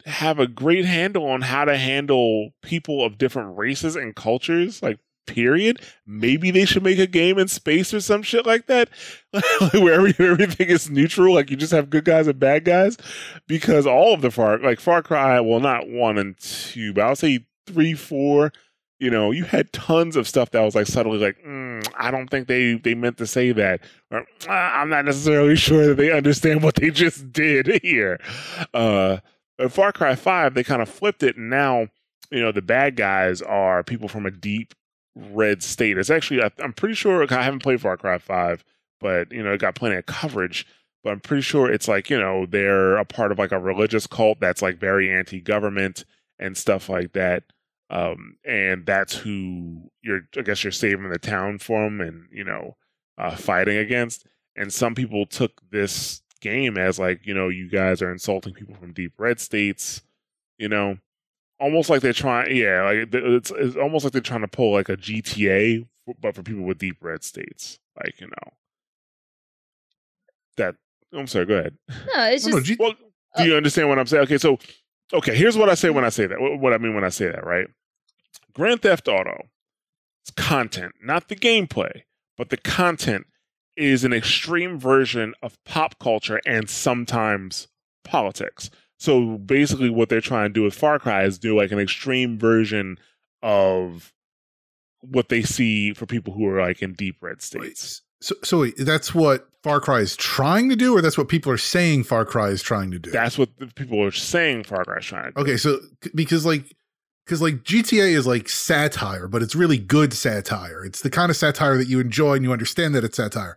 have 0.06 0.38
a 0.38 0.46
great 0.46 0.84
handle 0.84 1.26
on 1.26 1.42
how 1.42 1.64
to 1.64 1.76
handle 1.76 2.50
people 2.62 3.04
of 3.04 3.18
different 3.18 3.56
races 3.56 3.96
and 3.96 4.16
cultures. 4.16 4.82
Like, 4.82 4.98
period. 5.26 5.80
Maybe 6.06 6.50
they 6.50 6.64
should 6.64 6.82
make 6.82 6.98
a 6.98 7.06
game 7.06 7.38
in 7.38 7.48
space 7.48 7.92
or 7.92 8.00
some 8.00 8.22
shit 8.22 8.46
like 8.46 8.66
that, 8.66 8.88
where 9.72 9.94
everything 9.94 10.68
is 10.68 10.88
neutral. 10.88 11.34
Like 11.34 11.50
you 11.50 11.56
just 11.56 11.72
have 11.72 11.90
good 11.90 12.04
guys 12.04 12.26
and 12.26 12.38
bad 12.38 12.64
guys, 12.64 12.96
because 13.46 13.86
all 13.86 14.14
of 14.14 14.22
the 14.22 14.30
Far 14.30 14.58
like 14.58 14.80
Far 14.80 15.02
Cry, 15.02 15.40
well, 15.40 15.60
not 15.60 15.88
one 15.88 16.16
and 16.16 16.38
two, 16.38 16.94
but 16.94 17.02
I'll 17.02 17.16
say 17.16 17.46
three, 17.66 17.94
four. 17.94 18.52
You 18.98 19.10
know, 19.10 19.30
you 19.30 19.44
had 19.44 19.74
tons 19.74 20.16
of 20.16 20.26
stuff 20.26 20.52
that 20.52 20.62
was 20.62 20.74
like 20.74 20.86
subtly 20.86 21.18
like, 21.18 21.36
mm, 21.46 21.86
I 21.98 22.10
don't 22.10 22.28
think 22.28 22.48
they 22.48 22.74
they 22.76 22.94
meant 22.94 23.18
to 23.18 23.26
say 23.26 23.52
that, 23.52 23.80
or 24.10 24.24
"Ah, 24.48 24.80
I'm 24.80 24.88
not 24.88 25.04
necessarily 25.04 25.56
sure 25.56 25.88
that 25.88 25.96
they 25.96 26.12
understand 26.12 26.62
what 26.62 26.76
they 26.76 26.90
just 26.90 27.30
did 27.30 27.80
here. 27.82 28.18
Uh, 28.72 29.18
but 29.58 29.72
Far 29.72 29.92
Cry 29.92 30.14
Five, 30.14 30.54
they 30.54 30.64
kind 30.64 30.82
of 30.82 30.88
flipped 30.88 31.22
it, 31.22 31.36
and 31.36 31.50
now 31.50 31.88
you 32.30 32.40
know 32.40 32.52
the 32.52 32.62
bad 32.62 32.96
guys 32.96 33.40
are 33.42 33.82
people 33.84 34.08
from 34.08 34.26
a 34.26 34.30
deep 34.30 34.74
red 35.14 35.62
state. 35.62 35.96
It's 35.98 36.10
actually 36.10 36.42
I- 36.42 36.50
I'm 36.58 36.72
pretty 36.72 36.94
sure 36.94 37.24
I 37.32 37.42
haven't 37.42 37.62
played 37.62 37.80
Far 37.80 37.96
Cry 37.96 38.18
Five, 38.18 38.64
but 39.00 39.32
you 39.32 39.42
know 39.42 39.52
it 39.52 39.60
got 39.60 39.74
plenty 39.74 39.96
of 39.96 40.06
coverage. 40.06 40.66
But 41.04 41.10
I'm 41.12 41.20
pretty 41.20 41.42
sure 41.42 41.70
it's 41.70 41.86
like 41.88 42.10
you 42.10 42.18
know 42.18 42.46
they're 42.46 42.96
a 42.96 43.04
part 43.04 43.30
of 43.32 43.38
like 43.38 43.52
a 43.52 43.58
religious 43.60 44.06
cult 44.06 44.40
that's 44.40 44.62
like 44.62 44.78
very 44.78 45.10
anti-government 45.14 46.04
and 46.38 46.56
stuff 46.56 46.88
like 46.88 47.12
that. 47.12 47.44
Um, 47.88 48.36
and 48.44 48.84
that's 48.84 49.14
who 49.14 49.90
you're. 50.02 50.22
I 50.36 50.42
guess 50.42 50.64
you're 50.64 50.72
saving 50.72 51.08
the 51.10 51.18
town 51.18 51.58
from, 51.58 52.00
and 52.00 52.26
you 52.32 52.42
know, 52.42 52.76
uh, 53.16 53.36
fighting 53.36 53.76
against. 53.78 54.26
And 54.56 54.72
some 54.72 54.94
people 54.96 55.26
took 55.26 55.60
this 55.70 56.22
game 56.40 56.76
as 56.76 56.98
like 56.98 57.26
you 57.26 57.34
know 57.34 57.48
you 57.48 57.68
guys 57.68 58.02
are 58.02 58.12
insulting 58.12 58.52
people 58.54 58.74
from 58.74 58.92
deep 58.92 59.12
red 59.18 59.40
states. 59.40 60.02
You 60.58 60.68
know, 60.68 60.96
almost 61.60 61.90
like 61.90 62.00
they're 62.02 62.12
trying 62.12 62.54
yeah 62.56 62.82
like 62.84 63.08
it's, 63.12 63.50
it's 63.50 63.76
almost 63.76 64.04
like 64.04 64.12
they're 64.12 64.22
trying 64.22 64.40
to 64.42 64.48
pull 64.48 64.72
like 64.72 64.88
a 64.88 64.96
gta 64.96 65.86
but 66.20 66.34
for 66.34 66.42
people 66.42 66.62
with 66.62 66.78
deep 66.78 66.96
red 67.00 67.24
states 67.24 67.78
like 68.02 68.20
you 68.20 68.26
know? 68.26 68.52
That 70.56 70.76
i'm 71.12 71.26
sorry 71.26 71.46
go 71.46 71.54
ahead. 71.54 71.76
No, 71.88 72.24
it's 72.24 72.46
No, 72.46 72.52
no, 72.52 72.60
just 72.60 72.66
G- 72.66 72.76
well 72.78 72.92
do 72.92 73.42
uh 73.42 73.44
you 73.44 73.54
understand 73.56 73.88
what 73.88 73.98
i'm 73.98 74.06
saying? 74.06 74.24
Okay 74.24 74.38
so 74.38 74.58
okay 75.12 75.34
here's 75.34 75.56
what 75.56 75.68
i 75.68 75.74
say 75.74 75.90
when 75.90 76.04
i 76.04 76.08
say 76.08 76.26
that 76.26 76.40
what 76.40 76.58
what 76.58 76.72
i 76.72 76.78
mean 76.78 76.94
when 76.94 77.04
i 77.04 77.08
say 77.08 77.26
that 77.26 77.44
right? 77.44 77.68
Grand 78.54 78.82
theft 78.82 79.08
auto 79.08 79.46
it's 80.22 80.30
content 80.30 80.94
not 81.02 81.28
the 81.28 81.36
gameplay 81.36 82.02
but 82.36 82.50
the 82.50 82.56
content 82.56 83.26
is 83.76 84.04
an 84.04 84.12
extreme 84.12 84.78
version 84.78 85.34
of 85.42 85.62
pop 85.64 85.98
culture 85.98 86.40
and 86.46 86.68
sometimes 86.70 87.68
politics 88.04 88.70
so 88.98 89.38
basically, 89.38 89.90
what 89.90 90.08
they're 90.08 90.20
trying 90.20 90.50
to 90.50 90.52
do 90.52 90.62
with 90.62 90.74
Far 90.74 90.98
Cry 90.98 91.24
is 91.24 91.38
do 91.38 91.56
like 91.56 91.70
an 91.70 91.78
extreme 91.78 92.38
version 92.38 92.98
of 93.42 94.12
what 95.00 95.28
they 95.28 95.42
see 95.42 95.92
for 95.92 96.06
people 96.06 96.32
who 96.32 96.46
are 96.46 96.60
like 96.60 96.82
in 96.82 96.94
deep 96.94 97.16
red 97.20 97.42
states. 97.42 98.02
So, 98.22 98.34
so 98.42 98.60
wait, 98.62 98.74
that's 98.78 99.14
what 99.14 99.48
Far 99.62 99.80
Cry 99.80 100.00
is 100.00 100.16
trying 100.16 100.70
to 100.70 100.76
do, 100.76 100.96
or 100.96 101.02
that's 101.02 101.18
what 101.18 101.28
people 101.28 101.52
are 101.52 101.58
saying 101.58 102.04
Far 102.04 102.24
Cry 102.24 102.48
is 102.48 102.62
trying 102.62 102.90
to 102.92 102.98
do. 102.98 103.10
That's 103.10 103.36
what 103.36 103.50
the 103.58 103.66
people 103.66 104.02
are 104.02 104.10
saying 104.10 104.64
Far 104.64 104.84
Cry 104.84 104.98
is 104.98 105.04
trying 105.04 105.24
to 105.24 105.32
do. 105.32 105.40
okay, 105.42 105.56
so 105.58 105.78
because 106.14 106.46
like 106.46 106.74
because 107.26 107.42
like 107.42 107.64
GTA 107.64 108.12
is 108.12 108.26
like 108.26 108.48
satire, 108.48 109.26
but 109.26 109.42
it's 109.42 109.56
really 109.56 109.78
good 109.78 110.12
satire. 110.12 110.84
It's 110.84 111.02
the 111.02 111.10
kind 111.10 111.28
of 111.28 111.36
satire 111.36 111.76
that 111.76 111.88
you 111.88 111.98
enjoy 111.98 112.34
and 112.34 112.44
you 112.44 112.52
understand 112.52 112.94
that 112.94 113.02
it's 113.04 113.16
satire. 113.16 113.56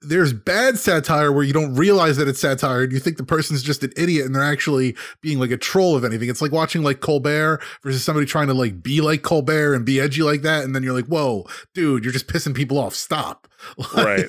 There's 0.00 0.32
bad 0.32 0.78
satire 0.78 1.30
where 1.30 1.44
you 1.44 1.52
don't 1.52 1.74
realize 1.74 2.16
that 2.16 2.28
it's 2.28 2.40
satire 2.40 2.82
and 2.82 2.92
you 2.92 2.98
think 2.98 3.16
the 3.16 3.24
person's 3.24 3.62
just 3.62 3.82
an 3.82 3.92
idiot 3.96 4.26
and 4.26 4.34
they're 4.34 4.42
actually 4.42 4.96
being 5.20 5.38
like 5.38 5.50
a 5.50 5.56
troll 5.56 5.96
of 5.96 6.04
anything. 6.04 6.28
It's 6.30 6.42
like 6.42 6.52
watching 6.52 6.82
like 6.82 7.00
Colbert 7.00 7.62
versus 7.82 8.02
somebody 8.04 8.26
trying 8.26 8.48
to 8.48 8.54
like 8.54 8.82
be 8.82 9.00
like 9.00 9.22
Colbert 9.22 9.74
and 9.74 9.84
be 9.84 10.00
edgy 10.00 10.22
like 10.22 10.42
that. 10.42 10.64
And 10.64 10.74
then 10.74 10.82
you're 10.82 10.94
like, 10.94 11.06
whoa, 11.06 11.46
dude, 11.74 12.04
you're 12.04 12.12
just 12.12 12.26
pissing 12.26 12.54
people 12.54 12.78
off. 12.78 12.94
Stop. 12.94 13.48
Right. 13.96 14.26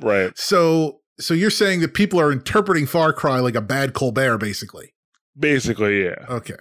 Right. 0.00 0.36
So 0.36 1.02
so 1.20 1.34
you're 1.34 1.50
saying 1.50 1.80
that 1.80 1.94
people 1.94 2.20
are 2.20 2.32
interpreting 2.32 2.86
Far 2.86 3.12
Cry 3.12 3.38
like 3.38 3.54
a 3.54 3.60
bad 3.60 3.94
Colbert, 3.94 4.38
basically. 4.38 4.92
Basically, 5.38 6.04
yeah. 6.04 6.26
Okay. 6.28 6.56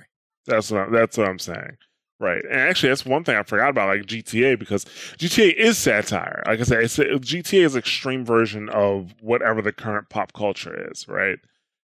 That's 0.45 0.71
what 0.71 0.81
I'm, 0.81 0.91
that's 0.91 1.17
what 1.17 1.27
I'm 1.27 1.39
saying. 1.39 1.77
Right. 2.19 2.43
And 2.45 2.59
actually, 2.59 2.89
that's 2.89 3.05
one 3.05 3.23
thing 3.23 3.35
I 3.35 3.41
forgot 3.41 3.69
about, 3.71 3.87
like 3.87 4.05
GTA, 4.05 4.59
because 4.59 4.85
GTA 5.17 5.55
is 5.55 5.79
satire. 5.79 6.43
Like 6.45 6.59
I 6.59 6.63
said, 6.63 6.83
it's, 6.83 6.97
GTA 6.97 7.65
is 7.65 7.75
extreme 7.75 8.23
version 8.23 8.69
of 8.69 9.15
whatever 9.21 9.59
the 9.61 9.73
current 9.73 10.09
pop 10.09 10.31
culture 10.33 10.87
is, 10.91 11.07
right? 11.07 11.39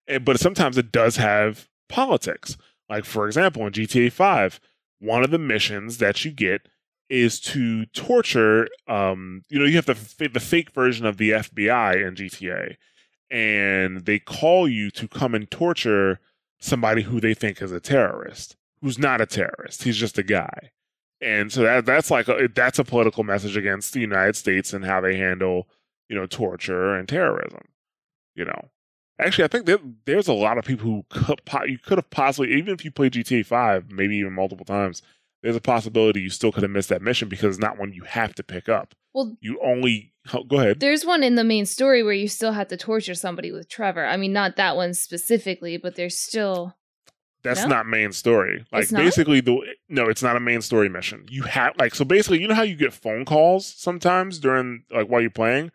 And, 0.07 0.23
but 0.23 0.39
sometimes 0.39 0.77
it 0.77 0.91
does 0.91 1.15
have 1.15 1.67
politics. 1.89 2.55
Like, 2.87 3.03
for 3.03 3.25
example, 3.25 3.65
in 3.65 3.73
GTA 3.73 4.11
5, 4.11 4.59
one 4.99 5.23
of 5.23 5.31
the 5.31 5.39
missions 5.39 5.97
that 5.97 6.23
you 6.23 6.31
get 6.31 6.67
is 7.09 7.39
to 7.39 7.85
torture, 7.87 8.67
um, 8.87 9.41
you 9.49 9.57
know, 9.57 9.65
you 9.65 9.75
have 9.75 9.85
the, 9.85 10.29
the 10.31 10.39
fake 10.39 10.71
version 10.71 11.05
of 11.05 11.17
the 11.17 11.31
FBI 11.31 12.07
in 12.07 12.15
GTA, 12.15 12.75
and 13.31 14.05
they 14.05 14.19
call 14.19 14.67
you 14.67 14.91
to 14.91 15.07
come 15.07 15.33
and 15.33 15.49
torture 15.49 16.19
somebody 16.59 17.03
who 17.03 17.19
they 17.19 17.33
think 17.33 17.61
is 17.61 17.71
a 17.71 17.79
terrorist 17.79 18.55
who's 18.81 18.99
not 18.99 19.21
a 19.21 19.25
terrorist. 19.25 19.83
He's 19.83 19.97
just 19.97 20.17
a 20.17 20.23
guy. 20.23 20.71
And 21.19 21.51
so 21.51 21.63
that 21.63 21.85
that's 21.85 22.11
like 22.11 22.27
a, 22.27 22.47
that's 22.53 22.79
a 22.79 22.83
political 22.83 23.23
message 23.23 23.57
against 23.57 23.93
the 23.93 23.99
United 23.99 24.35
States 24.35 24.71
and 24.73 24.85
how 24.85 25.01
they 25.01 25.17
handle, 25.17 25.67
you 26.09 26.15
know, 26.15 26.27
torture 26.27 26.93
and 26.95 27.07
terrorism. 27.07 27.63
You 28.35 28.45
know, 28.45 28.69
actually, 29.19 29.45
I 29.45 29.47
think 29.47 29.65
that 29.65 29.81
there's 30.05 30.27
a 30.27 30.33
lot 30.33 30.59
of 30.59 30.65
people 30.65 30.85
who 30.85 31.05
could 31.09 31.41
you 31.65 31.79
could 31.79 31.97
have 31.97 32.09
possibly, 32.11 32.53
even 32.53 32.73
if 32.73 32.85
you 32.85 32.91
play 32.91 33.09
GTA 33.09 33.45
Five, 33.45 33.91
maybe 33.91 34.17
even 34.17 34.33
multiple 34.33 34.65
times, 34.65 35.01
there's 35.43 35.55
a 35.55 35.61
possibility 35.61 36.21
you 36.21 36.29
still 36.29 36.51
could 36.51 36.63
have 36.63 36.71
missed 36.71 36.89
that 36.89 37.01
mission 37.01 37.29
because 37.29 37.55
it's 37.55 37.61
not 37.61 37.77
one 37.77 37.93
you 37.93 38.03
have 38.03 38.33
to 38.35 38.43
pick 38.43 38.67
up. 38.69 38.95
Well, 39.13 39.35
You 39.41 39.59
only 39.63 40.13
oh, 40.33 40.43
go 40.43 40.59
ahead. 40.59 40.79
there's 40.79 41.05
one 41.05 41.23
in 41.23 41.35
the 41.35 41.43
main 41.43 41.65
story 41.65 42.03
where 42.03 42.13
you 42.13 42.27
still 42.27 42.51
have 42.53 42.67
to 42.69 42.77
torture 42.77 43.15
somebody 43.15 43.51
with 43.51 43.67
Trevor. 43.69 44.05
I 44.05 44.17
mean, 44.17 44.33
not 44.33 44.55
that 44.57 44.75
one 44.75 44.93
specifically, 44.93 45.77
but 45.77 45.95
there's 45.95 46.17
still. 46.17 46.75
That's 47.43 47.61
No? 47.61 47.67
not 47.67 47.87
main 47.87 48.11
story. 48.11 48.65
Like 48.71 48.89
basically 48.89 49.41
the 49.41 49.59
no, 49.87 50.07
it's 50.09 50.23
not 50.23 50.35
a 50.35 50.39
main 50.39 50.61
story 50.61 50.89
mission. 50.89 51.25
You 51.29 51.43
have 51.43 51.73
like 51.77 51.95
so 51.95 52.03
basically, 52.03 52.41
you 52.41 52.47
know 52.47 52.55
how 52.55 52.63
you 52.63 52.75
get 52.75 52.93
phone 52.93 53.25
calls 53.25 53.65
sometimes 53.65 54.39
during 54.39 54.83
like 54.91 55.07
while 55.07 55.21
you're 55.21 55.29
playing, 55.29 55.71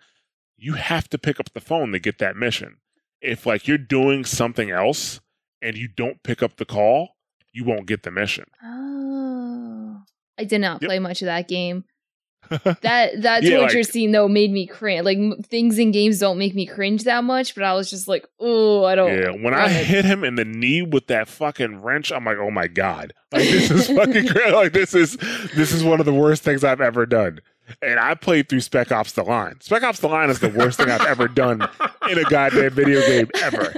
you 0.59 0.75
have 0.75 1.09
to 1.11 1.19
pick 1.19 1.41
up 1.41 1.53
the 1.53 1.61
phone 1.61 1.93
to 1.93 1.99
get 1.99 2.19
that 2.19 2.37
mission. 2.37 2.79
If 3.21 3.47
like 3.47 3.67
you're 3.69 3.79
doing 3.79 4.25
something 4.25 4.71
else 4.71 5.21
and 5.63 5.77
you 5.77 5.89
don't 5.89 6.23
pick 6.25 6.43
up 6.43 6.57
the 6.57 6.65
call, 6.65 7.17
you 7.53 7.65
won't 7.65 7.87
get 7.87 8.03
the 8.03 8.11
mission. 8.11 8.45
Oh. 8.63 9.32
I 10.43 10.45
did 10.45 10.61
not 10.61 10.83
Yep. 10.83 10.89
play 10.89 10.99
much 10.99 11.23
of 11.23 11.27
that 11.27 11.49
game. 11.49 11.85
That 12.51 13.23
that 13.23 13.43
Yeah, 13.45 13.59
torture 13.59 13.79
like- 13.79 13.87
scene 13.87 14.13
though 14.13 14.29
made 14.29 14.51
me 14.53 14.67
cringe. 14.67 15.05
Like 15.05 15.17
m- 15.17 15.43
things 15.43 15.79
in 15.79 15.91
games 15.93 16.19
don't 16.19 16.39
make 16.39 16.55
me 16.55 16.67
cringe 16.67 17.05
that 17.05 17.25
much, 17.25 17.55
but 17.55 17.65
I 17.65 17.73
was 17.73 17.89
just 17.89 18.09
like, 18.09 18.27
oh, 18.41 18.85
I 18.85 18.95
don't. 18.95 19.13
Yeah, 19.17 19.31
when 19.31 19.55
I 19.55 19.69
hit 19.93 20.05
him 20.05 20.23
in 20.25 20.35
the 20.35 20.45
knee 20.45 20.83
with 20.83 21.07
that 21.07 21.29
fucking 21.29 21.81
wrench, 21.83 22.11
I'm 22.13 22.25
like, 22.25 22.37
oh 22.39 22.51
my 22.51 22.67
god, 22.67 23.15
like 23.33 23.45
this 23.45 23.71
is 23.71 23.87
fucking 23.89 24.27
great. 24.27 24.53
Like 24.63 24.73
this 24.73 24.93
is 24.95 25.17
this 25.55 25.73
is 25.73 25.83
one 25.85 26.01
of 26.01 26.05
the 26.07 26.13
worst 26.13 26.43
things 26.43 26.63
I've 26.65 26.81
ever 26.81 27.07
done. 27.07 27.39
And 27.81 27.99
I 28.01 28.15
played 28.15 28.49
through 28.51 28.61
Spec 28.61 28.91
Ops: 28.93 29.13
The 29.13 29.23
Line. 29.23 29.61
Spec 29.61 29.83
Ops: 29.85 30.01
The 30.01 30.09
Line 30.09 30.29
is 30.29 30.41
the 30.41 30.51
worst 30.51 30.79
thing 30.79 30.91
I've 30.91 31.07
ever 31.07 31.29
done 31.29 31.67
in 32.11 32.19
a 32.19 32.25
goddamn 32.25 32.73
video 32.73 33.01
game 33.07 33.31
ever. 33.41 33.73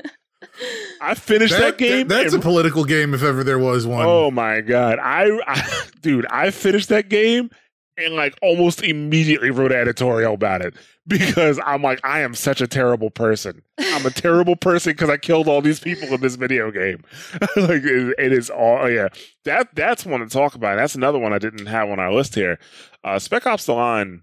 I 1.00 1.14
finished 1.14 1.56
that, 1.56 1.78
game. 1.78 2.08
that's 2.08 2.32
and- 2.32 2.42
a 2.42 2.44
political 2.44 2.84
game 2.84 3.14
if 3.14 3.22
ever 3.22 3.44
there 3.44 3.58
was 3.58 3.86
one. 3.86 4.06
oh 4.06 4.30
my 4.30 4.60
god, 4.60 4.98
I, 4.98 5.28
I 5.46 5.86
dude, 6.00 6.26
I 6.26 6.50
finished 6.50 6.88
that 6.90 7.08
game 7.08 7.50
and 7.96 8.14
like 8.14 8.36
almost 8.42 8.82
immediately 8.82 9.50
wrote 9.50 9.72
an 9.72 9.78
editorial 9.78 10.34
about 10.34 10.62
it 10.62 10.74
because 11.06 11.60
I'm 11.64 11.82
like, 11.82 12.00
I 12.04 12.20
am 12.20 12.34
such 12.34 12.60
a 12.60 12.66
terrible 12.66 13.10
person. 13.10 13.62
I'm 13.78 14.06
a 14.06 14.10
terrible 14.10 14.56
person 14.56 14.92
because 14.92 15.10
I 15.10 15.16
killed 15.16 15.48
all 15.48 15.60
these 15.60 15.80
people 15.80 16.08
in 16.08 16.20
this 16.20 16.36
video 16.36 16.70
game. 16.70 17.04
like 17.56 17.82
it, 17.84 18.14
it 18.18 18.32
is 18.32 18.50
all 18.50 18.80
oh, 18.82 18.86
yeah. 18.86 19.08
That 19.44 19.74
that's 19.74 20.06
one 20.06 20.20
to 20.20 20.26
talk 20.26 20.54
about. 20.54 20.76
That's 20.76 20.94
another 20.94 21.18
one 21.18 21.32
I 21.32 21.38
didn't 21.38 21.66
have 21.66 21.88
on 21.88 21.98
our 21.98 22.12
list 22.12 22.34
here. 22.34 22.58
Uh, 23.02 23.18
Spec 23.18 23.46
Ops: 23.46 23.66
The 23.66 23.74
Line. 23.74 24.22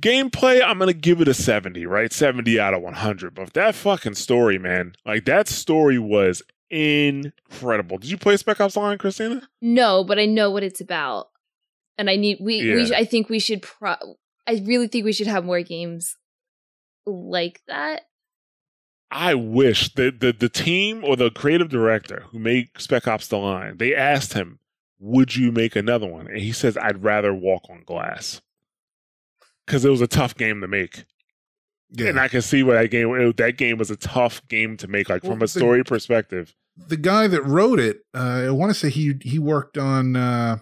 Gameplay, 0.00 0.60
I'm 0.62 0.78
gonna 0.78 0.92
give 0.92 1.20
it 1.20 1.28
a 1.28 1.34
70, 1.34 1.86
right? 1.86 2.12
70 2.12 2.58
out 2.58 2.74
of 2.74 2.82
100. 2.82 3.34
But 3.34 3.52
that 3.54 3.74
fucking 3.74 4.14
story, 4.14 4.58
man, 4.58 4.94
like 5.06 5.24
that 5.26 5.46
story 5.48 5.98
was 5.98 6.42
incredible. 6.68 7.98
Did 7.98 8.10
you 8.10 8.18
play 8.18 8.36
Spec 8.36 8.60
Ops: 8.60 8.74
The 8.74 8.80
Line, 8.80 8.98
Christina? 8.98 9.48
no, 9.60 10.02
but 10.04 10.18
I 10.18 10.26
know 10.26 10.50
what 10.50 10.62
it's 10.64 10.80
about, 10.80 11.28
and 11.96 12.10
I 12.10 12.16
need 12.16 12.38
we 12.40 12.62
we. 12.74 12.80
Yeah. 12.80 12.86
sh- 12.86 12.92
I 12.92 13.04
think 13.04 13.28
we 13.28 13.38
should. 13.38 13.62
Pro- 13.62 14.16
I 14.46 14.62
really 14.64 14.88
think 14.88 15.04
we 15.04 15.12
should 15.12 15.26
have 15.28 15.44
more 15.44 15.62
games 15.62 16.16
like 17.06 17.62
that. 17.68 18.02
I 19.10 19.34
wish 19.34 19.94
the, 19.94 20.10
the 20.10 20.32
the 20.32 20.48
team 20.48 21.04
or 21.04 21.14
the 21.16 21.30
creative 21.30 21.68
director 21.68 22.24
who 22.30 22.40
made 22.40 22.70
Spec 22.78 23.06
Ops: 23.06 23.28
The 23.28 23.38
Line, 23.38 23.76
they 23.78 23.94
asked 23.94 24.32
him, 24.32 24.58
"Would 24.98 25.36
you 25.36 25.52
make 25.52 25.76
another 25.76 26.08
one?" 26.08 26.26
And 26.26 26.38
he 26.40 26.50
says, 26.50 26.76
"I'd 26.76 27.04
rather 27.04 27.32
walk 27.32 27.66
on 27.70 27.84
glass." 27.86 28.40
Because 29.66 29.84
it 29.84 29.90
was 29.90 30.00
a 30.00 30.06
tough 30.06 30.34
game 30.36 30.60
to 30.60 30.68
make, 30.68 31.04
yeah. 31.90 32.08
and 32.08 32.20
I 32.20 32.28
can 32.28 32.42
see 32.42 32.62
what 32.62 32.74
that 32.74 32.88
game 32.90 33.08
it- 33.14 33.36
that 33.38 33.56
game 33.56 33.78
was 33.78 33.90
a 33.90 33.96
tough 33.96 34.46
game 34.48 34.76
to 34.78 34.88
make, 34.88 35.08
like 35.08 35.22
Well, 35.22 35.32
from 35.32 35.42
a 35.42 35.48
story 35.48 35.82
perspective. 35.84 36.54
the 36.76 36.96
guy 36.98 37.26
that 37.28 37.42
wrote 37.44 37.78
it, 37.80 38.00
uh, 38.14 38.44
I 38.46 38.50
want 38.50 38.70
to 38.70 38.74
say 38.78 38.90
he 38.90 39.14
he 39.22 39.38
worked 39.38 39.78
on 39.78 40.16
uh, 40.16 40.58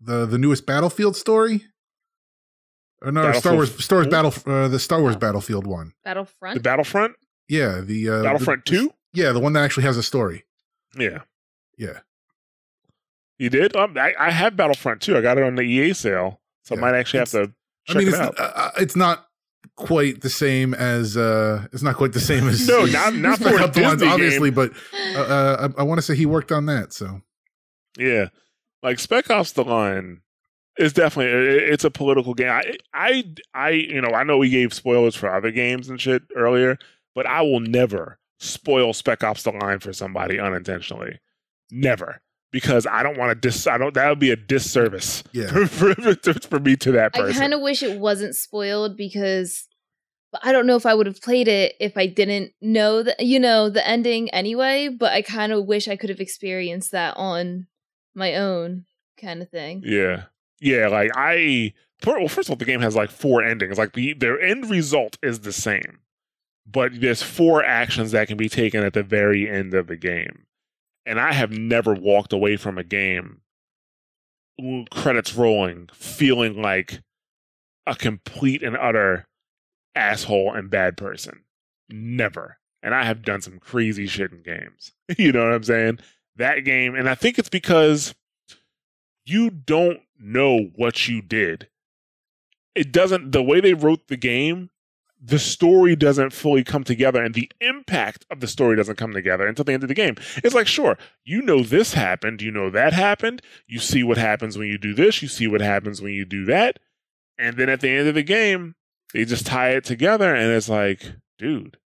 the 0.00 0.26
the 0.26 0.36
newest 0.38 0.66
Battlefield 0.66 1.16
story. 1.16 1.64
Or 3.00 3.10
no, 3.10 3.32
Star 3.32 3.54
Wars 3.54 3.82
Star 3.84 3.98
Wars? 3.98 4.08
Battle 4.08 4.32
uh, 4.46 4.68
the 4.68 4.78
Star 4.78 5.00
Wars 5.00 5.16
Battlefield 5.16 5.66
one. 5.66 5.92
Battlefront. 6.04 6.54
The 6.54 6.60
Battlefront, 6.60 7.14
Yeah, 7.48 7.80
the 7.80 8.08
uh, 8.08 8.22
Battlefront 8.22 8.64
the- 8.66 8.70
Two, 8.70 8.94
Yeah, 9.14 9.32
the 9.32 9.40
one 9.40 9.54
that 9.54 9.62
actually 9.64 9.84
has 9.84 9.96
a 9.96 10.02
story. 10.02 10.44
yeah, 10.96 11.22
Yeah, 11.78 12.00
you 13.38 13.50
did. 13.50 13.74
Um, 13.76 13.96
I, 13.98 14.14
I 14.18 14.30
have 14.30 14.56
Battlefront 14.56 15.00
Two. 15.00 15.16
I 15.16 15.20
got 15.20 15.38
it 15.38 15.42
on 15.44 15.54
the 15.56 15.62
EA 15.62 15.94
sale, 15.94 16.40
so 16.64 16.74
Yeah. 16.74 16.80
I 16.80 16.82
might 16.82 16.98
actually 16.98 17.20
have 17.20 17.30
to 17.30 17.52
I 17.88 17.94
mean 17.94 18.08
it 18.08 18.10
it's 18.10 18.18
uh, 18.18 18.32
uh, 18.38 18.70
it's 18.78 18.96
not 18.96 19.26
quite 19.76 20.20
the 20.20 20.30
same 20.30 20.74
as 20.74 21.16
uh 21.16 21.66
it's 21.72 21.82
not 21.82 21.96
quite 21.96 22.12
the 22.12 22.20
same 22.20 22.46
as 22.48 22.66
No, 22.68 22.84
not- 22.86 23.14
not 23.14 23.38
for 23.38 23.48
a 23.56 23.62
Ops 23.64 23.74
The 23.76 23.82
Lines, 23.82 24.00
Disney 24.00 24.08
obviously, 24.08 24.50
but 24.50 24.72
uh, 25.16 25.18
uh, 25.20 25.68
I, 25.76 25.80
I 25.80 25.82
want 25.84 25.98
to 25.98 26.02
say 26.02 26.14
he 26.14 26.26
worked 26.26 26.52
on 26.52 26.66
that. 26.66 26.92
So 26.92 27.22
Yeah, 27.98 28.28
like 28.82 28.98
Spec 28.98 29.30
Ops: 29.30 29.52
The 29.52 29.64
Line 29.64 30.20
is 30.78 30.92
definitely 30.92 31.32
it- 31.32 31.72
it's 31.72 31.84
a 31.84 31.90
political 31.90 32.34
game. 32.34 32.48
I, 32.50 32.76
I, 32.94 33.24
I, 33.54 33.70
you 33.70 34.00
know, 34.00 34.10
I 34.14 34.22
know 34.24 34.38
we 34.38 34.48
gave 34.50 34.72
spoilers 34.72 35.14
for 35.14 35.32
other 35.34 35.50
games 35.50 35.88
and 35.88 36.00
shit 36.00 36.22
earlier, 36.34 36.78
but 37.14 37.26
I 37.26 37.42
will 37.42 37.60
never 37.60 38.18
spoil 38.38 38.92
Spec 38.92 39.22
Ops: 39.22 39.42
The 39.42 39.52
Line 39.52 39.78
for 39.80 39.92
somebody 39.92 40.38
unintentionally. 40.40 41.18
Never, 41.70 42.20
because 42.52 42.86
I 42.86 43.02
don't 43.02 43.18
want 43.18 43.30
to 43.30 43.34
dis. 43.34 43.66
I 43.66 43.78
don't. 43.78 43.94
That 43.94 44.08
would 44.08 44.18
be 44.18 44.30
a 44.30 44.36
disservice 44.36 45.24
yeah, 45.32 45.46
for, 45.66 45.94
for, 45.94 46.14
for 46.14 46.60
me 46.60 46.76
to 46.76 46.92
that 46.92 47.14
person. 47.14 47.36
I 47.36 47.38
kind 47.38 47.54
of 47.54 47.60
wish 47.60 47.82
it 47.82 47.98
wasn't 47.98 48.36
spoiled 48.36 48.96
because 48.96 49.66
I 50.42 50.52
don't 50.52 50.66
know 50.66 50.76
if 50.76 50.86
I 50.86 50.94
would 50.94 51.06
have 51.06 51.20
played 51.20 51.48
it 51.48 51.74
if 51.80 51.96
I 51.96 52.06
didn't 52.06 52.52
know 52.60 53.02
the 53.02 53.16
you 53.18 53.40
know 53.40 53.68
the 53.68 53.86
ending 53.86 54.30
anyway, 54.30 54.88
but 54.88 55.12
I 55.12 55.22
kind 55.22 55.52
of 55.52 55.66
wish 55.66 55.88
I 55.88 55.96
could 55.96 56.10
have 56.10 56.20
experienced 56.20 56.92
that 56.92 57.16
on 57.16 57.66
my 58.14 58.36
own 58.36 58.84
kind 59.20 59.42
of 59.42 59.48
thing. 59.48 59.82
Yeah. 59.84 60.24
Yeah, 60.60 60.88
like 60.88 61.10
I. 61.16 61.72
Well, 62.06 62.28
first 62.28 62.48
of 62.48 62.52
all, 62.52 62.56
the 62.56 62.64
game 62.64 62.80
has 62.80 62.94
like 62.94 63.10
four 63.10 63.42
endings. 63.42 63.78
Like 63.78 63.94
the 63.94 64.12
their 64.12 64.40
end 64.40 64.70
result 64.70 65.18
is 65.22 65.40
the 65.40 65.52
same. 65.52 65.98
But 66.64 67.00
there's 67.00 67.22
four 67.22 67.64
actions 67.64 68.12
that 68.12 68.28
can 68.28 68.36
be 68.36 68.48
taken 68.48 68.84
at 68.84 68.92
the 68.92 69.02
very 69.02 69.50
end 69.50 69.74
of 69.74 69.88
the 69.88 69.96
game. 69.96 70.46
And 71.04 71.20
I 71.20 71.32
have 71.32 71.50
never 71.50 71.94
walked 71.94 72.32
away 72.32 72.56
from 72.56 72.78
a 72.78 72.84
game 72.84 73.40
credits 74.90 75.34
rolling 75.34 75.88
feeling 75.92 76.60
like 76.60 77.02
a 77.86 77.94
complete 77.94 78.62
and 78.62 78.76
utter 78.76 79.26
asshole 79.94 80.52
and 80.54 80.70
bad 80.70 80.96
person. 80.96 81.44
Never. 81.88 82.58
And 82.82 82.94
I 82.94 83.04
have 83.04 83.22
done 83.22 83.40
some 83.40 83.58
crazy 83.58 84.06
shit 84.06 84.32
in 84.32 84.42
games. 84.42 84.92
you 85.18 85.32
know 85.32 85.44
what 85.44 85.54
I'm 85.54 85.62
saying? 85.64 85.98
That 86.36 86.60
game, 86.60 86.94
and 86.94 87.08
I 87.08 87.14
think 87.14 87.38
it's 87.38 87.48
because 87.48 88.14
you 89.24 89.50
don't 89.50 90.00
know 90.18 90.70
what 90.76 91.06
you 91.08 91.22
did. 91.22 91.68
It 92.74 92.90
doesn't, 92.90 93.32
the 93.32 93.42
way 93.42 93.60
they 93.60 93.74
wrote 93.74 94.08
the 94.08 94.16
game, 94.16 94.70
the 95.24 95.38
story 95.38 95.94
doesn't 95.94 96.32
fully 96.32 96.64
come 96.64 96.82
together 96.82 97.22
and 97.22 97.34
the 97.34 97.50
impact 97.60 98.26
of 98.28 98.40
the 98.40 98.48
story 98.48 98.74
doesn't 98.76 98.96
come 98.98 99.12
together 99.12 99.46
until 99.46 99.64
the 99.64 99.72
end 99.72 99.84
of 99.84 99.88
the 99.88 99.94
game. 99.94 100.16
It's 100.38 100.54
like, 100.54 100.66
sure, 100.66 100.98
you 101.24 101.40
know 101.42 101.62
this 101.62 101.94
happened, 101.94 102.42
you 102.42 102.50
know 102.50 102.70
that 102.70 102.92
happened, 102.92 103.40
you 103.68 103.78
see 103.78 104.02
what 104.02 104.18
happens 104.18 104.58
when 104.58 104.66
you 104.66 104.78
do 104.78 104.94
this, 104.94 105.22
you 105.22 105.28
see 105.28 105.46
what 105.46 105.60
happens 105.60 106.02
when 106.02 106.12
you 106.12 106.24
do 106.24 106.44
that. 106.46 106.80
And 107.38 107.56
then 107.56 107.68
at 107.68 107.80
the 107.80 107.88
end 107.88 108.08
of 108.08 108.16
the 108.16 108.24
game, 108.24 108.74
they 109.14 109.24
just 109.24 109.46
tie 109.46 109.70
it 109.70 109.84
together 109.84 110.34
and 110.34 110.50
it's 110.52 110.68
like, 110.68 111.12
dude, 111.38 111.76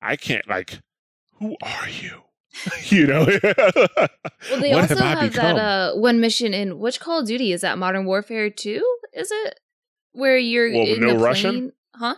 I 0.00 0.14
can't, 0.14 0.48
like, 0.48 0.78
who 1.40 1.56
are 1.62 1.88
you? 1.88 2.22
you 2.84 3.06
know? 3.06 3.26
Well, 3.26 4.60
they 4.60 4.70
What 4.72 4.90
also 4.90 4.96
have 4.96 5.18
have 5.18 5.32
that 5.34 5.56
uh 5.58 5.94
one 5.94 6.20
mission 6.20 6.54
in 6.54 6.78
which 6.78 7.00
Call 7.00 7.20
of 7.20 7.26
Duty 7.26 7.52
is 7.52 7.62
that 7.62 7.78
Modern 7.78 8.04
Warfare 8.04 8.50
2? 8.50 8.98
Is 9.14 9.30
it 9.30 9.60
where 10.12 10.36
you're 10.38 10.70
Well, 10.72 10.86
in 10.86 11.00
no 11.00 11.12
the 11.14 11.18
Russian? 11.18 11.50
plane? 11.50 11.72
Huh? 11.94 12.14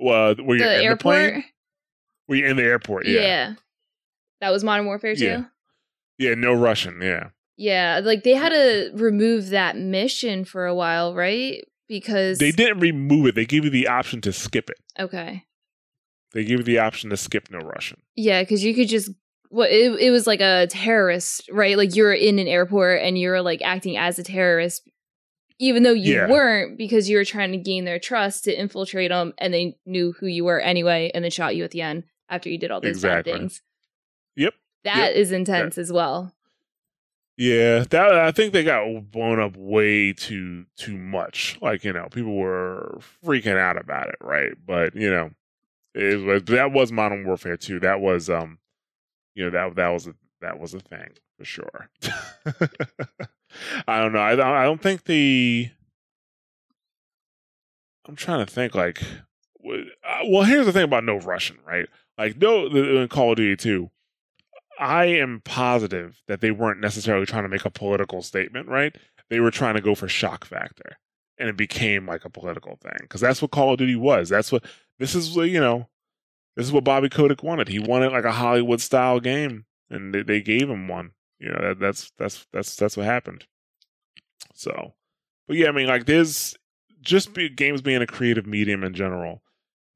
Well, 0.00 0.34
were 0.36 0.56
you 0.56 0.64
the 0.64 0.78
in 0.78 0.84
airport? 0.84 0.98
the 0.98 1.30
plane? 1.30 1.44
Were 2.28 2.36
you 2.36 2.46
in 2.46 2.56
the 2.56 2.62
airport? 2.64 3.06
yeah. 3.06 3.20
Yeah. 3.20 3.54
That 4.40 4.50
was 4.50 4.64
Modern 4.64 4.86
Warfare 4.86 5.14
2? 5.14 5.24
Yeah. 5.24 5.44
Yeah, 6.18 6.34
no 6.34 6.54
Russian. 6.54 7.00
Yeah. 7.02 7.30
Yeah, 7.56 8.00
like 8.02 8.24
they 8.24 8.34
had 8.34 8.50
to 8.50 8.90
remove 8.94 9.50
that 9.50 9.76
mission 9.76 10.46
for 10.46 10.64
a 10.64 10.74
while, 10.74 11.14
right? 11.14 11.62
Because 11.88 12.38
They 12.38 12.52
didn't 12.52 12.80
remove 12.80 13.26
it. 13.26 13.34
They 13.34 13.44
gave 13.44 13.64
you 13.64 13.70
the 13.70 13.88
option 13.88 14.22
to 14.22 14.32
skip 14.32 14.70
it. 14.70 14.78
Okay. 14.98 15.44
They 16.32 16.44
gave 16.44 16.58
you 16.58 16.64
the 16.64 16.78
option 16.78 17.10
to 17.10 17.18
skip 17.18 17.50
no 17.50 17.58
Russian. 17.58 18.00
Yeah, 18.16 18.42
because 18.42 18.64
you 18.64 18.74
could 18.74 18.88
just 18.88 19.10
what 19.50 19.70
it, 19.70 19.92
it 20.00 20.10
was 20.10 20.26
like 20.26 20.40
a 20.40 20.68
terrorist, 20.68 21.50
right? 21.52 21.76
Like 21.76 21.96
you're 21.96 22.14
in 22.14 22.38
an 22.38 22.46
airport 22.46 23.02
and 23.02 23.18
you're 23.18 23.42
like 23.42 23.60
acting 23.62 23.96
as 23.96 24.18
a 24.18 24.22
terrorist, 24.22 24.88
even 25.60 25.84
though 25.84 25.92
you 25.92 26.14
Yeah. 26.16 26.28
weren't, 26.28 26.76
because 26.76 27.08
you 27.08 27.16
were 27.16 27.24
trying 27.24 27.52
to 27.52 27.58
gain 27.58 27.84
their 27.84 27.98
trust 28.00 28.44
to 28.44 28.52
infiltrate 28.58 29.10
them, 29.10 29.32
and 29.38 29.54
they 29.54 29.76
knew 29.86 30.12
who 30.18 30.26
you 30.26 30.44
were 30.44 30.58
anyway, 30.58 31.10
and 31.14 31.22
then 31.22 31.30
shot 31.30 31.54
you 31.54 31.62
at 31.62 31.70
the 31.70 31.82
end 31.82 32.02
after 32.28 32.48
you 32.48 32.58
did 32.58 32.70
all 32.72 32.80
those 32.80 32.90
Exactly. 32.96 33.32
bad 33.32 33.38
things. 33.38 33.62
Yep. 34.36 34.54
That 34.84 35.14
is 35.14 35.30
intense 35.30 35.78
as 35.78 35.92
well. 35.92 36.34
Yeah, 37.36 37.84
that 37.90 38.14
I 38.16 38.32
think 38.32 38.52
they 38.52 38.64
got 38.64 39.10
blown 39.10 39.38
up 39.40 39.56
way 39.56 40.12
too 40.12 40.66
too 40.76 40.96
much. 40.98 41.56
Like 41.62 41.84
you 41.84 41.92
know, 41.92 42.08
people 42.10 42.36
were 42.36 42.98
freaking 43.24 43.56
out 43.58 43.78
about 43.78 44.08
it, 44.08 44.16
right? 44.20 44.52
But 44.66 44.94
you 44.94 45.10
know, 45.10 45.30
it 45.94 46.20
was 46.20 46.42
that 46.44 46.72
was 46.72 46.92
Modern 46.92 47.26
Warfare 47.26 47.56
2. 47.56 47.80
That 47.80 48.00
was 48.00 48.28
um, 48.28 48.58
you 49.34 49.44
know 49.44 49.50
that 49.50 49.76
that 49.76 49.88
was 49.88 50.06
a 50.06 50.14
that 50.42 50.58
was 50.58 50.74
a 50.74 50.80
thing 50.80 51.08
for 51.38 51.44
sure. 51.46 51.88
I 53.86 54.00
don't 54.00 54.12
know. 54.12 54.20
I 54.20 54.36
don't, 54.36 54.46
I 54.46 54.64
don't 54.64 54.82
think 54.82 55.04
the. 55.04 55.70
I'm 58.06 58.16
trying 58.16 58.44
to 58.44 58.52
think. 58.52 58.74
Like, 58.74 59.02
uh, 59.02 60.20
well, 60.28 60.42
here's 60.42 60.66
the 60.66 60.72
thing 60.72 60.84
about 60.84 61.04
no 61.04 61.18
Russian, 61.18 61.58
right? 61.66 61.86
Like, 62.18 62.36
no, 62.38 62.66
in 62.66 63.08
Call 63.08 63.32
of 63.32 63.36
Duty 63.36 63.56
2, 63.56 63.90
I 64.78 65.06
am 65.06 65.42
positive 65.44 66.22
that 66.26 66.40
they 66.40 66.50
weren't 66.50 66.80
necessarily 66.80 67.26
trying 67.26 67.44
to 67.44 67.48
make 67.48 67.64
a 67.64 67.70
political 67.70 68.22
statement, 68.22 68.68
right? 68.68 68.94
They 69.28 69.40
were 69.40 69.50
trying 69.50 69.74
to 69.74 69.80
go 69.80 69.94
for 69.94 70.08
shock 70.08 70.44
factor, 70.44 70.98
and 71.38 71.48
it 71.48 71.56
became 71.56 72.06
like 72.06 72.24
a 72.24 72.30
political 72.30 72.76
thing 72.76 72.96
because 73.02 73.20
that's 73.20 73.40
what 73.40 73.52
Call 73.52 73.72
of 73.72 73.78
Duty 73.78 73.96
was. 73.96 74.28
That's 74.28 74.50
what 74.50 74.64
this 74.98 75.14
is. 75.14 75.36
You 75.36 75.60
know, 75.60 75.88
this 76.56 76.66
is 76.66 76.72
what 76.72 76.84
Bobby 76.84 77.08
Kotick 77.08 77.42
wanted. 77.42 77.68
He 77.68 77.78
wanted 77.78 78.12
like 78.12 78.24
a 78.24 78.32
Hollywood 78.32 78.80
style 78.80 79.20
game, 79.20 79.66
and 79.88 80.14
they, 80.14 80.22
they 80.22 80.40
gave 80.40 80.68
him 80.68 80.88
one. 80.88 81.12
You 81.40 81.48
know, 81.48 81.68
that, 81.68 81.80
that's 81.80 82.12
that's 82.18 82.46
that's 82.52 82.76
that's 82.76 82.96
what 82.96 83.06
happened. 83.06 83.46
So, 84.54 84.94
but 85.48 85.56
yeah, 85.56 85.68
I 85.68 85.72
mean, 85.72 85.86
like 85.86 86.04
there's 86.04 86.54
just 87.00 87.32
be, 87.32 87.48
games 87.48 87.80
being 87.80 88.02
a 88.02 88.06
creative 88.06 88.46
medium 88.46 88.84
in 88.84 88.92
general. 88.92 89.42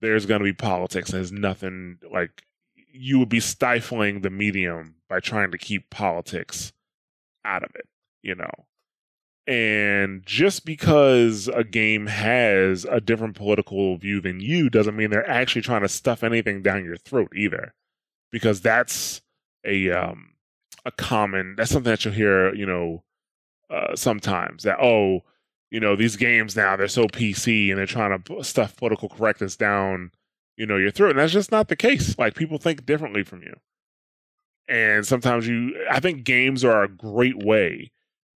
There's 0.00 0.26
going 0.26 0.40
to 0.40 0.44
be 0.44 0.54
politics. 0.54 1.10
There's 1.10 1.32
nothing 1.32 1.98
like 2.10 2.44
you 2.92 3.18
would 3.18 3.28
be 3.28 3.40
stifling 3.40 4.22
the 4.22 4.30
medium 4.30 4.96
by 5.08 5.20
trying 5.20 5.50
to 5.50 5.58
keep 5.58 5.90
politics 5.90 6.72
out 7.44 7.62
of 7.62 7.70
it. 7.74 7.86
You 8.22 8.34
know, 8.36 8.50
and 9.46 10.24
just 10.24 10.64
because 10.64 11.48
a 11.48 11.64
game 11.64 12.06
has 12.06 12.86
a 12.86 13.00
different 13.00 13.36
political 13.36 13.98
view 13.98 14.22
than 14.22 14.40
you 14.40 14.70
doesn't 14.70 14.96
mean 14.96 15.10
they're 15.10 15.28
actually 15.28 15.60
trying 15.60 15.82
to 15.82 15.88
stuff 15.88 16.24
anything 16.24 16.62
down 16.62 16.84
your 16.84 16.96
throat 16.96 17.32
either. 17.36 17.74
Because 18.32 18.62
that's 18.62 19.20
a 19.64 19.90
um 19.90 20.33
a 20.84 20.90
common 20.90 21.54
that's 21.56 21.70
something 21.70 21.90
that 21.90 22.04
you'll 22.04 22.14
hear, 22.14 22.54
you 22.54 22.66
know, 22.66 23.02
uh, 23.70 23.96
sometimes 23.96 24.62
that 24.64 24.78
oh, 24.80 25.20
you 25.70 25.80
know, 25.80 25.96
these 25.96 26.16
games 26.16 26.56
now 26.56 26.76
they're 26.76 26.88
so 26.88 27.06
PC 27.06 27.70
and 27.70 27.78
they're 27.78 27.86
trying 27.86 28.22
to 28.22 28.44
stuff 28.44 28.76
political 28.76 29.08
correctness 29.08 29.56
down, 29.56 30.10
you 30.56 30.66
know, 30.66 30.76
your 30.76 30.90
throat. 30.90 31.10
And 31.10 31.18
that's 31.18 31.32
just 31.32 31.52
not 31.52 31.68
the 31.68 31.76
case. 31.76 32.18
Like 32.18 32.34
people 32.34 32.58
think 32.58 32.86
differently 32.86 33.22
from 33.22 33.42
you. 33.42 33.54
And 34.68 35.06
sometimes 35.06 35.46
you 35.46 35.74
I 35.90 36.00
think 36.00 36.24
games 36.24 36.64
are 36.64 36.82
a 36.82 36.88
great 36.88 37.44
way 37.44 37.90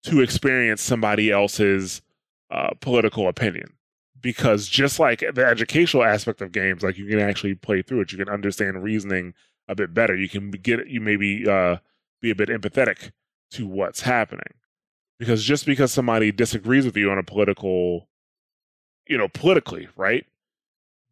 to 0.03 0.21
experience 0.21 0.81
somebody 0.81 1.31
else's 1.31 2.01
uh, 2.49 2.69
political 2.79 3.27
opinion 3.27 3.73
because 4.21 4.67
just 4.67 4.99
like 4.99 5.19
the 5.19 5.45
educational 5.45 6.03
aspect 6.03 6.41
of 6.41 6.51
games 6.51 6.83
like 6.83 6.97
you 6.97 7.05
can 7.07 7.19
actually 7.19 7.55
play 7.55 7.81
through 7.81 8.01
it 8.01 8.11
you 8.11 8.17
can 8.17 8.29
understand 8.29 8.81
reasoning 8.81 9.33
a 9.67 9.75
bit 9.75 9.93
better 9.93 10.15
you 10.15 10.29
can 10.29 10.49
get 10.49 10.87
you 10.87 10.99
maybe 10.99 11.47
uh, 11.47 11.77
be 12.21 12.29
a 12.29 12.35
bit 12.35 12.49
empathetic 12.49 13.11
to 13.51 13.67
what's 13.67 14.01
happening 14.01 14.53
because 15.19 15.43
just 15.43 15.65
because 15.65 15.91
somebody 15.91 16.31
disagrees 16.31 16.85
with 16.85 16.97
you 16.97 17.09
on 17.09 17.17
a 17.17 17.23
political 17.23 18.07
you 19.07 19.17
know 19.17 19.27
politically 19.27 19.87
right 19.95 20.25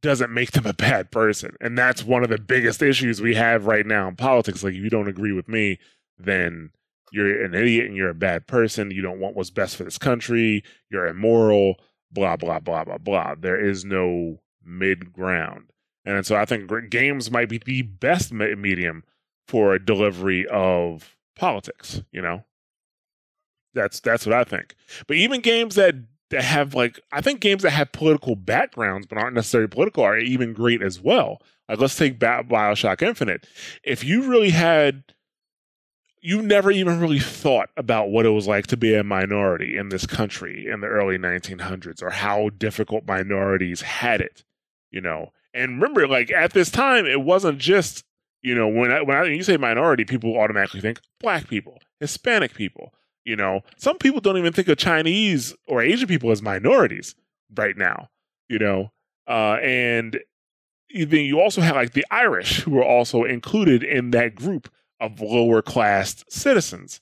doesn't 0.01 0.34
make 0.34 0.51
them 0.51 0.66
a 0.66 0.74
bad 0.74 1.10
person 1.12 1.56
and 1.62 1.78
that's 1.78 2.03
one 2.03 2.24
of 2.24 2.30
the 2.30 2.38
biggest 2.38 2.82
issues 2.82 3.22
we 3.22 3.36
have 3.36 3.66
right 3.66 3.86
now 3.86 4.08
in 4.08 4.16
politics 4.16 4.64
like 4.64 4.74
if 4.74 4.82
you 4.82 4.89
don't 4.89 5.08
agree 5.08 5.32
with 5.32 5.47
me 5.47 5.80
then 6.18 6.72
you're 7.16 7.45
an 7.45 7.53
idiot 7.53 7.86
and 7.86 7.95
you're 7.95 8.10
a 8.10 8.16
bad 8.16 8.45
person. 8.45 8.91
You 8.91 9.01
don't 9.01 9.20
want 9.20 9.36
what's 9.36 9.49
best 9.49 9.78
for 9.78 9.86
this 9.86 9.97
country. 9.97 10.64
You're 10.89 11.08
immoral, 11.08 11.76
blah, 12.12 12.36
blah, 12.36 12.60
blah, 12.60 12.84
blah, 12.84 12.97
blah. 12.97 13.36
There 13.36 13.60
is 13.60 13.86
no 13.86 14.39
mid 14.64 15.14
ground. 15.14 15.70
And 16.03 16.26
so 16.26 16.36
I 16.36 16.45
think 16.45 16.70
games 16.89 17.32
might 17.32 17.49
be 17.49 17.58
the 17.58 17.84
best 17.84 18.34
medium 18.34 19.03
for 19.48 19.74
a 19.74 19.84
delivery 19.84 20.46
of 20.48 21.16
politics, 21.36 22.02
you 22.12 22.22
know? 22.22 22.43
That's 23.74 24.00
that's 24.00 24.26
what 24.26 24.34
I 24.34 24.43
think. 24.43 24.76
But 25.08 25.18
even 25.18 25.41
games 25.41 25.76
that 25.76 25.96
that 26.30 26.43
have 26.43 26.74
like 26.74 27.00
I 27.12 27.22
think 27.22 27.41
games 27.41 27.64
that 27.64 27.72
have 27.72 27.91
political 27.91 28.36
backgrounds 28.36 29.06
but 29.06 29.18
aren't 29.18 29.36
necessarily 29.36 29.68
political 29.68 30.04
are 30.04 30.18
even 30.18 30.54
great 30.54 30.82
as 30.82 31.02
well. 31.02 31.41
Like 31.68 31.80
let's 31.80 31.96
take 31.98 32.20
Bioshock 32.20 33.02
Infinite. 33.02 33.48
If 33.84 34.04
you 34.04 34.30
really 34.30 34.52
had 34.52 35.04
you 36.26 36.41
never 36.41 36.72
even 36.72 37.00
really 37.00 37.20
thought 37.20 37.70
about 37.78 38.10
what 38.10 38.26
it 38.26 38.30
was 38.30 38.48
like 38.48 38.66
to 38.66 38.76
be 38.76 38.96
a 38.96 39.04
minority 39.04 39.78
in 39.78 39.89
this 39.89 40.08
country 40.08 40.68
in 40.68 40.82
the 40.82 40.88
early 40.88 41.20
1900s 41.20 42.02
or 42.02 42.10
how 42.10 42.50
difficult 42.58 43.06
minorities 43.06 43.82
had 43.82 44.22
it, 44.22 44.43
you 44.89 45.00
know. 45.00 45.32
And 45.54 45.80
remember, 45.80 46.08
like 46.08 46.32
at 46.32 46.54
this 46.54 46.72
time, 46.72 47.06
it 47.06 47.22
wasn't 47.22 47.60
just, 47.60 48.04
you 48.46 48.54
know, 48.54 48.68
when 48.68 48.91
I, 48.91 49.02
when, 49.02 49.18
I, 49.18 49.22
when 49.24 49.34
you 49.34 49.41
say 49.41 49.58
minority, 49.58 50.06
people 50.06 50.38
automatically 50.38 50.80
think 50.80 51.02
black 51.20 51.48
people, 51.48 51.80
Hispanic 52.00 52.54
people. 52.54 52.93
You 53.24 53.36
know, 53.36 53.62
some 53.78 53.98
people 53.98 54.22
don't 54.22 54.38
even 54.38 54.54
think 54.54 54.68
of 54.68 54.78
Chinese 54.78 55.56
or 55.68 55.82
Asian 55.82 56.08
people 56.08 56.30
as 56.30 56.43
minorities 56.43 57.16
right 57.58 57.76
now. 57.76 58.10
You 58.48 58.60
know, 58.60 58.91
uh, 59.28 59.58
and 59.64 60.20
then 60.93 61.22
you 61.22 61.41
also 61.41 61.62
have 61.62 61.76
like 61.76 61.93
the 61.93 62.06
Irish 62.12 62.60
who 62.60 62.78
are 62.78 62.86
also 62.86 63.24
included 63.24 63.82
in 63.82 64.12
that 64.12 64.36
group 64.36 64.70
of 65.00 65.20
lower 65.20 65.64
class 65.64 66.24
citizens. 66.30 67.02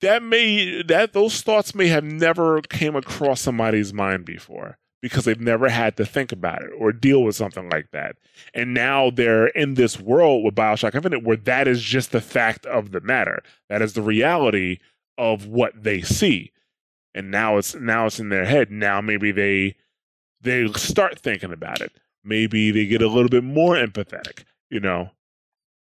That 0.00 0.24
may 0.24 0.82
that 0.82 1.12
those 1.12 1.40
thoughts 1.40 1.72
may 1.72 1.86
have 1.86 2.02
never 2.02 2.62
came 2.62 2.96
across 2.96 3.40
somebody's 3.40 3.94
mind 3.94 4.24
before 4.24 4.76
because 5.00 5.24
they've 5.24 5.40
never 5.40 5.68
had 5.68 5.96
to 5.96 6.04
think 6.04 6.32
about 6.32 6.62
it 6.62 6.70
or 6.78 6.92
deal 6.92 7.22
with 7.22 7.36
something 7.36 7.68
like 7.70 7.90
that. 7.92 8.16
And 8.54 8.74
now 8.74 9.10
they're 9.10 9.48
in 9.48 9.74
this 9.74 10.00
world 10.00 10.44
with 10.44 10.54
Bioshock 10.54 10.94
Infinite 10.94 11.24
where 11.24 11.36
that 11.36 11.68
is 11.68 11.82
just 11.82 12.12
the 12.12 12.20
fact 12.20 12.66
of 12.66 12.90
the 12.90 13.00
matter. 13.00 13.42
That 13.68 13.82
is 13.82 13.92
the 13.92 14.02
reality 14.02 14.78
of 15.16 15.46
what 15.46 15.82
they 15.82 16.02
see. 16.02 16.52
And 17.14 17.30
now 17.30 17.56
it's 17.56 17.74
now 17.74 18.06
it's 18.06 18.20
in 18.20 18.28
their 18.28 18.44
head. 18.44 18.70
Now 18.70 19.00
maybe 19.00 19.32
they 19.32 19.76
they 20.40 20.66
start 20.72 21.18
thinking 21.18 21.52
about 21.52 21.80
it. 21.80 21.92
Maybe 22.24 22.70
they 22.70 22.86
get 22.86 23.02
a 23.02 23.08
little 23.08 23.28
bit 23.28 23.44
more 23.44 23.74
empathetic, 23.74 24.44
you 24.70 24.80
know 24.80 25.10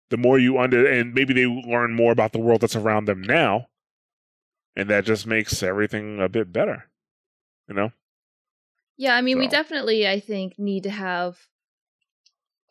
the 0.09 0.17
more 0.17 0.37
you 0.37 0.57
under 0.57 0.85
and 0.87 1.13
maybe 1.13 1.33
they 1.33 1.45
learn 1.45 1.93
more 1.93 2.11
about 2.11 2.31
the 2.31 2.39
world 2.39 2.61
that's 2.61 2.75
around 2.75 3.05
them 3.05 3.21
now 3.21 3.67
and 4.75 4.89
that 4.89 5.05
just 5.05 5.25
makes 5.25 5.63
everything 5.63 6.21
a 6.21 6.29
bit 6.29 6.51
better 6.53 6.85
you 7.67 7.75
know 7.75 7.91
yeah 8.97 9.15
i 9.15 9.21
mean 9.21 9.35
so. 9.35 9.39
we 9.39 9.47
definitely 9.47 10.07
i 10.07 10.19
think 10.19 10.57
need 10.57 10.83
to 10.83 10.89
have 10.89 11.37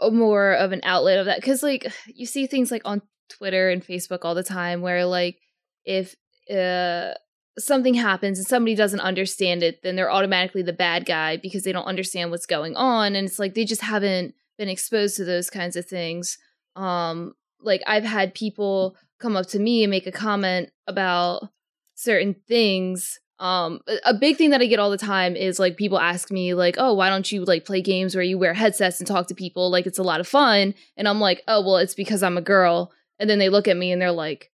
a 0.01 0.11
more 0.11 0.53
of 0.53 0.72
an 0.72 0.81
outlet 0.83 1.18
of 1.18 1.27
that 1.27 1.41
because 1.41 1.62
like 1.62 1.87
you 2.07 2.27
see 2.27 2.47
things 2.47 2.70
like 2.70 2.83
on 2.85 3.03
twitter 3.29 3.70
and 3.70 3.85
facebook 3.85 4.20
all 4.22 4.35
the 4.35 4.43
time 4.43 4.81
where 4.81 5.05
like 5.07 5.39
if 5.85 6.14
uh 6.55 7.12
something 7.57 7.95
happens 7.95 8.39
and 8.39 8.47
somebody 8.47 8.75
doesn't 8.75 9.01
understand 9.01 9.62
it 9.62 9.81
then 9.83 9.95
they're 9.95 10.11
automatically 10.11 10.62
the 10.62 10.72
bad 10.72 11.07
guy 11.07 11.37
because 11.37 11.62
they 11.62 11.72
don't 11.72 11.85
understand 11.85 12.31
what's 12.31 12.47
going 12.47 12.75
on 12.75 13.14
and 13.14 13.29
it's 13.29 13.39
like 13.39 13.55
they 13.55 13.64
just 13.64 13.83
haven't 13.83 14.35
been 14.59 14.68
exposed 14.68 15.16
to 15.16 15.25
those 15.25 15.51
kinds 15.51 15.77
of 15.77 15.87
things 15.87 16.37
um 16.75 17.33
like 17.61 17.83
i've 17.87 18.05
had 18.05 18.35
people 18.35 18.97
come 19.20 19.37
up 19.37 19.47
to 19.47 19.59
me 19.59 19.85
and 19.85 19.91
make 19.91 20.07
a 20.07 20.12
comment 20.12 20.70
about 20.87 21.49
certain 21.95 22.35
things 22.49 23.20
um 23.41 23.80
a 24.05 24.14
big 24.14 24.37
thing 24.37 24.51
that 24.51 24.61
i 24.61 24.66
get 24.66 24.78
all 24.78 24.91
the 24.91 24.97
time 24.97 25.35
is 25.35 25.59
like 25.59 25.76
people 25.76 25.99
ask 25.99 26.30
me 26.30 26.55
like 26.55 26.76
oh 26.78 26.95
why 26.95 27.09
don't 27.09 27.32
you 27.32 27.45
like 27.45 27.64
play 27.64 27.82
games 27.82 28.14
where 28.14 28.22
you 28.22 28.39
wear 28.39 28.55
headsets 28.55 29.01
and 29.01 29.09
talk 29.09 29.26
to 29.26 29.35
people 29.35 29.70
like 29.70 29.87
it's 29.87 29.99
a 29.99 30.05
lot 30.05 30.20
of 30.20 30.28
fun 30.28 30.72
and 30.97 31.09
i'm 31.09 31.20
like 31.20 31.43
oh 31.49 31.61
well 31.61 31.78
it's 31.78 31.95
because 31.95 32.22
i'm 32.22 32.39
a 32.39 32.43
girl 32.43 32.93
and 33.18 33.28
then 33.28 33.39
they 33.41 33.49
look 33.49 33.66
at 33.66 33.76
me 33.76 33.91
and 33.91 34.01
they're 34.01 34.12
like 34.12 34.53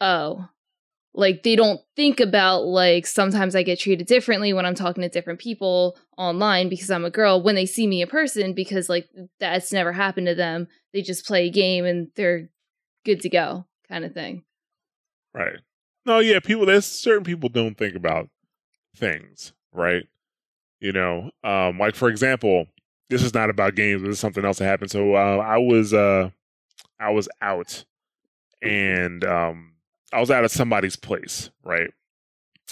oh 0.00 0.48
like 1.16 1.42
they 1.42 1.56
don't 1.56 1.80
think 1.96 2.20
about 2.20 2.66
like 2.66 3.06
sometimes 3.06 3.56
I 3.56 3.62
get 3.62 3.80
treated 3.80 4.06
differently 4.06 4.52
when 4.52 4.66
I'm 4.66 4.74
talking 4.74 5.02
to 5.02 5.08
different 5.08 5.40
people 5.40 5.96
online 6.18 6.68
because 6.68 6.90
I'm 6.90 7.06
a 7.06 7.10
girl 7.10 7.42
when 7.42 7.54
they 7.54 7.64
see 7.64 7.86
me 7.86 8.02
in 8.02 8.08
person 8.08 8.52
because 8.52 8.90
like 8.90 9.08
that's 9.40 9.72
never 9.72 9.92
happened 9.92 10.26
to 10.26 10.34
them. 10.34 10.68
They 10.92 11.00
just 11.00 11.26
play 11.26 11.46
a 11.46 11.50
game 11.50 11.86
and 11.86 12.08
they're 12.16 12.50
good 13.06 13.22
to 13.22 13.30
go 13.30 13.64
kind 13.88 14.04
of 14.04 14.12
thing. 14.12 14.44
Right. 15.34 15.56
No, 16.06 16.20
yeah, 16.20 16.40
people 16.40 16.66
there's 16.66 16.86
certain 16.86 17.24
people 17.24 17.48
don't 17.50 17.76
think 17.76 17.96
about 17.96 18.30
things, 18.96 19.52
right? 19.72 20.04
You 20.80 20.92
know, 20.92 21.30
um 21.44 21.78
like 21.78 21.94
for 21.96 22.08
example, 22.08 22.68
this 23.10 23.22
is 23.22 23.34
not 23.34 23.50
about 23.50 23.74
games, 23.76 24.02
this 24.02 24.12
is 24.12 24.20
something 24.20 24.44
else 24.44 24.58
that 24.58 24.66
happened. 24.66 24.90
So 24.90 25.14
uh 25.14 25.38
I 25.38 25.58
was 25.58 25.94
uh 25.94 26.30
I 27.00 27.10
was 27.10 27.28
out 27.42 27.84
and 28.62 29.24
um 29.24 29.74
I 30.12 30.20
was 30.20 30.30
out 30.30 30.44
at 30.44 30.50
somebody's 30.52 30.96
place, 30.96 31.50
right? 31.64 31.90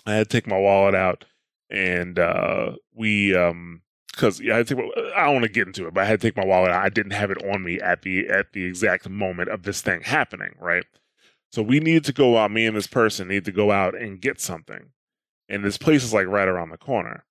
I 0.06 0.14
had 0.14 0.30
to 0.30 0.36
take 0.36 0.46
my 0.46 0.58
wallet 0.58 0.94
out, 0.94 1.24
and 1.70 2.18
uh, 2.18 2.72
we 2.94 3.34
um 3.36 3.82
because 4.12 4.40
yeah, 4.40 4.58
I 4.58 4.64
think 4.64 4.80
I 5.16 5.24
don't 5.24 5.34
want 5.34 5.44
to 5.44 5.50
get 5.50 5.66
into 5.66 5.86
it, 5.86 5.94
but 5.94 6.02
I 6.02 6.06
had 6.06 6.20
to 6.20 6.26
take 6.28 6.36
my 6.36 6.44
wallet 6.44 6.70
out. 6.70 6.84
I 6.84 6.88
didn't 6.88 7.12
have 7.12 7.30
it 7.30 7.44
on 7.44 7.64
me 7.64 7.80
at 7.80 8.02
the 8.02 8.28
at 8.28 8.52
the 8.52 8.64
exact 8.64 9.08
moment 9.08 9.48
of 9.50 9.64
this 9.64 9.82
thing 9.82 10.02
happening, 10.02 10.54
right? 10.60 10.84
So 11.54 11.62
we 11.62 11.78
needed 11.78 12.04
to 12.06 12.12
go 12.12 12.36
out. 12.36 12.50
Me 12.50 12.66
and 12.66 12.76
this 12.76 12.88
person 12.88 13.28
need 13.28 13.44
to 13.44 13.52
go 13.52 13.70
out 13.70 13.94
and 13.94 14.20
get 14.20 14.40
something, 14.40 14.90
and 15.48 15.64
this 15.64 15.78
place 15.78 16.02
is 16.02 16.12
like 16.12 16.26
right 16.26 16.48
around 16.48 16.70
the 16.70 16.76
corner. 16.76 17.24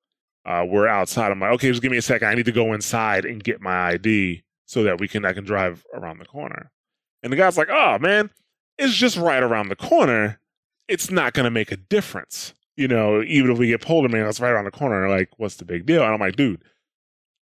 Uh, 0.45 0.65
we're 0.65 0.87
outside. 0.87 1.29
I'm 1.29 1.41
like, 1.41 1.51
okay, 1.55 1.67
just 1.67 1.81
give 1.81 1.91
me 1.91 1.97
a 1.97 2.01
second. 2.01 2.29
I 2.29 2.33
need 2.33 2.45
to 2.45 2.53
go 2.53 2.71
inside 2.71 3.25
and 3.25 3.43
get 3.43 3.59
my 3.59 3.89
ID 3.89 4.43
so 4.65 4.83
that 4.83 5.01
we 5.01 5.09
can 5.09 5.25
I 5.25 5.33
can 5.33 5.43
drive 5.43 5.85
around 5.93 6.19
the 6.19 6.25
corner. 6.25 6.71
And 7.21 7.33
the 7.33 7.35
guy's 7.35 7.57
like, 7.57 7.67
oh 7.69 7.99
man, 7.99 8.29
it's 8.77 8.93
just 8.93 9.17
right 9.17 9.43
around 9.43 9.67
the 9.67 9.75
corner. 9.75 10.39
it's 10.87 11.11
not 11.11 11.33
to 11.33 11.49
make 11.49 11.73
a 11.73 11.77
difference. 11.77 12.53
You 12.77 12.87
know, 12.87 13.21
even 13.23 13.51
if 13.51 13.57
we 13.57 13.67
get 13.67 13.81
pulled, 13.81 14.09
man, 14.09 14.23
that's 14.23 14.39
right 14.39 14.51
around 14.51 14.63
the 14.63 14.71
corner. 14.71 15.09
Like, 15.09 15.31
what's 15.35 15.55
the 15.57 15.65
big 15.65 15.85
deal? 15.85 16.01
And 16.01 16.13
I'm 16.13 16.19
like, 16.21 16.37
dude, 16.37 16.63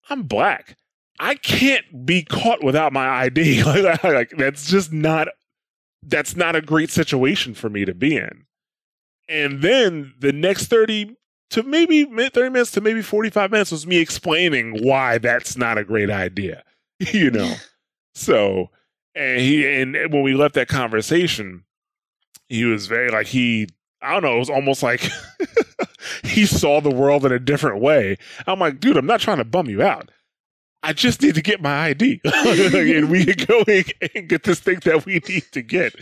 I'm 0.09 0.23
black. 0.23 0.77
I 1.19 1.35
can't 1.35 2.07
be 2.07 2.23
caught 2.23 2.63
without 2.63 2.93
my 2.93 3.09
ID. 3.09 3.65
like, 3.65 4.31
that's 4.39 4.71
just 4.71 4.93
not 4.93 5.27
that's 6.03 6.37
not 6.37 6.57
a 6.57 6.61
great 6.61 6.91
situation 6.91 7.55
for 7.55 7.69
me 7.69 7.85
to 7.85 7.95
be 7.95 8.17
in. 8.17 8.45
And 9.29 9.63
then 9.63 10.15
the 10.19 10.33
next 10.33 10.67
30 10.67 11.17
to 11.51 11.63
maybe 11.63 12.05
30 12.05 12.51
minutes 12.51 12.71
to 12.73 12.81
maybe 12.81 13.03
45 13.03 13.51
minutes 13.51 13.71
was 13.71 13.87
me 13.87 13.99
explaining 13.99 14.85
why 14.85 15.19
that's 15.19 15.57
not 15.57 15.79
a 15.79 15.85
great 15.85 16.11
idea. 16.11 16.63
you 17.13 17.31
know. 17.31 17.55
so 18.15 18.71
and 19.15 19.41
he 19.41 19.67
and 19.67 19.95
when 20.13 20.23
we 20.23 20.35
left 20.35 20.55
that 20.55 20.69
conversation, 20.69 21.65
he 22.49 22.65
was 22.65 22.87
very 22.87 23.11
like 23.11 23.27
he 23.27 23.69
I 24.01 24.13
don't 24.13 24.23
know, 24.23 24.37
it 24.37 24.39
was 24.39 24.51
almost 24.51 24.83
like 24.83 25.09
he 26.25 26.47
saw 26.47 26.81
the 26.81 26.91
world 26.91 27.25
in 27.25 27.33
a 27.33 27.39
different 27.39 27.81
way. 27.81 28.17
I'm 28.47 28.61
like, 28.61 28.81
dude, 28.81 28.97
I'm 28.97 29.07
not 29.07 29.21
trying 29.21 29.39
to 29.39 29.45
bum 29.45 29.69
you 29.69 29.83
out. 29.83 30.11
I 30.83 30.93
just 30.93 31.23
need 31.23 31.35
to 31.35 31.43
get 31.43 31.61
my 31.61 31.89
ID 31.89 32.21
and 32.25 33.11
we 33.11 33.25
can 33.25 33.47
go 33.47 33.65
and 34.15 34.29
get 34.29 34.45
this 34.45 34.61
thing 34.61 34.79
that 34.85 35.05
we 35.05 35.21
need 35.29 35.45
to 35.53 35.63
get, 35.63 35.95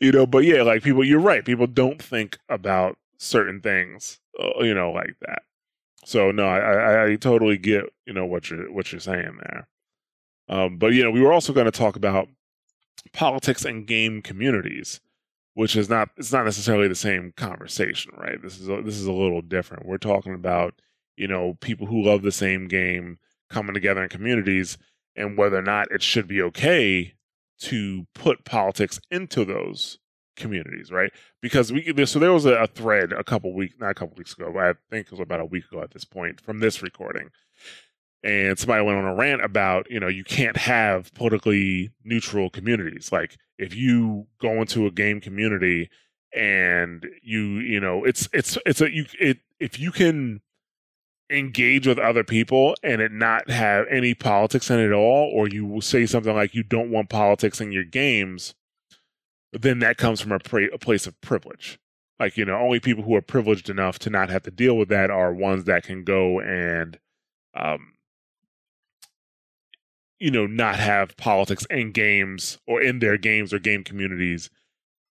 you 0.00 0.12
know. 0.12 0.26
But 0.26 0.44
yeah, 0.44 0.62
like 0.62 0.82
people, 0.82 1.02
you're 1.04 1.18
right. 1.18 1.44
People 1.44 1.66
don't 1.66 2.02
think 2.02 2.38
about 2.48 2.98
certain 3.16 3.60
things, 3.60 4.20
uh, 4.38 4.62
you 4.62 4.74
know, 4.74 4.90
like 4.92 5.16
that. 5.22 5.42
So 6.04 6.30
no, 6.30 6.46
I, 6.46 6.58
I, 6.58 7.04
I 7.06 7.16
totally 7.16 7.58
get 7.58 7.84
you 8.06 8.12
know 8.12 8.26
what 8.26 8.50
you're 8.50 8.70
what 8.72 8.92
you're 8.92 9.00
saying 9.00 9.38
there. 9.42 9.68
Um, 10.48 10.78
but 10.78 10.92
you 10.94 11.02
know, 11.02 11.10
we 11.10 11.20
were 11.20 11.32
also 11.32 11.52
going 11.52 11.66
to 11.66 11.70
talk 11.70 11.96
about 11.96 12.28
politics 13.12 13.64
and 13.64 13.86
game 13.86 14.22
communities, 14.22 15.00
which 15.54 15.76
is 15.76 15.88
not 15.88 16.10
it's 16.16 16.32
not 16.32 16.44
necessarily 16.44 16.88
the 16.88 16.94
same 16.94 17.32
conversation, 17.36 18.12
right? 18.16 18.40
This 18.42 18.58
is 18.58 18.68
a, 18.68 18.82
this 18.82 18.96
is 18.96 19.06
a 19.06 19.12
little 19.12 19.42
different. 19.42 19.86
We're 19.86 19.98
talking 19.98 20.34
about 20.34 20.74
you 21.16 21.28
know 21.28 21.56
people 21.60 21.86
who 21.86 22.02
love 22.02 22.22
the 22.22 22.32
same 22.32 22.68
game 22.68 23.18
coming 23.48 23.74
together 23.74 24.02
in 24.02 24.08
communities, 24.08 24.78
and 25.16 25.36
whether 25.36 25.58
or 25.58 25.62
not 25.62 25.90
it 25.90 26.02
should 26.02 26.28
be 26.28 26.42
okay 26.42 27.14
to 27.60 28.06
put 28.14 28.44
politics 28.44 29.00
into 29.10 29.44
those 29.44 29.98
communities, 30.36 30.92
right? 30.92 31.12
Because 31.42 31.72
we 31.72 31.92
so 32.06 32.18
there 32.18 32.32
was 32.32 32.46
a, 32.46 32.66
thread 32.68 33.12
a 33.12 33.24
couple 33.24 33.52
weeks, 33.54 33.74
not 33.80 33.90
a 33.90 33.94
couple 33.94 34.16
weeks 34.16 34.34
ago, 34.34 34.50
but 34.52 34.62
I 34.62 34.74
think 34.90 35.06
it 35.06 35.12
was 35.12 35.20
about 35.20 35.40
a 35.40 35.44
week 35.44 35.64
ago 35.64 35.82
at 35.82 35.90
this 35.90 36.04
point 36.04 36.40
from 36.40 36.60
this 36.60 36.82
recording 36.82 37.30
and 38.24 38.58
somebody 38.58 38.84
went 38.84 38.98
on 38.98 39.04
a 39.04 39.14
rant 39.14 39.44
about 39.44 39.90
you 39.90 40.00
know 40.00 40.08
you 40.08 40.24
can't 40.24 40.56
have 40.56 41.12
politically 41.14 41.90
neutral 42.04 42.50
communities 42.50 43.12
like 43.12 43.36
if 43.58 43.74
you 43.74 44.26
go 44.40 44.60
into 44.60 44.86
a 44.86 44.90
game 44.90 45.20
community 45.20 45.88
and 46.34 47.06
you 47.22 47.58
you 47.58 47.80
know 47.80 48.04
it's 48.04 48.28
it's 48.32 48.58
it's 48.66 48.80
a 48.80 48.92
you 48.92 49.06
it 49.20 49.38
if 49.60 49.78
you 49.78 49.92
can 49.92 50.40
engage 51.30 51.86
with 51.86 51.98
other 51.98 52.24
people 52.24 52.74
and 52.82 53.00
it 53.00 53.12
not 53.12 53.50
have 53.50 53.86
any 53.90 54.14
politics 54.14 54.70
in 54.70 54.78
it 54.78 54.86
at 54.86 54.92
all 54.92 55.30
or 55.34 55.48
you 55.48 55.80
say 55.80 56.06
something 56.06 56.34
like 56.34 56.54
you 56.54 56.62
don't 56.62 56.90
want 56.90 57.10
politics 57.10 57.60
in 57.60 57.70
your 57.70 57.84
games 57.84 58.54
then 59.52 59.78
that 59.78 59.96
comes 59.96 60.20
from 60.20 60.32
a, 60.32 60.38
pra- 60.38 60.72
a 60.72 60.78
place 60.78 61.06
of 61.06 61.20
privilege. 61.20 61.78
Like 62.18 62.36
you 62.36 62.44
know 62.44 62.56
only 62.56 62.80
people 62.80 63.04
who 63.04 63.14
are 63.14 63.22
privileged 63.22 63.70
enough 63.70 63.98
to 64.00 64.10
not 64.10 64.30
have 64.30 64.42
to 64.42 64.50
deal 64.50 64.76
with 64.76 64.88
that 64.88 65.10
are 65.10 65.32
ones 65.32 65.64
that 65.64 65.84
can 65.84 66.04
go 66.04 66.40
and 66.40 66.98
um, 67.54 67.94
you 70.18 70.30
know, 70.30 70.46
not 70.46 70.76
have 70.76 71.16
politics 71.16 71.66
in 71.70 71.92
games 71.92 72.58
or 72.66 72.82
in 72.82 72.98
their 72.98 73.16
games 73.16 73.52
or 73.52 73.58
game 73.58 73.84
communities 73.84 74.50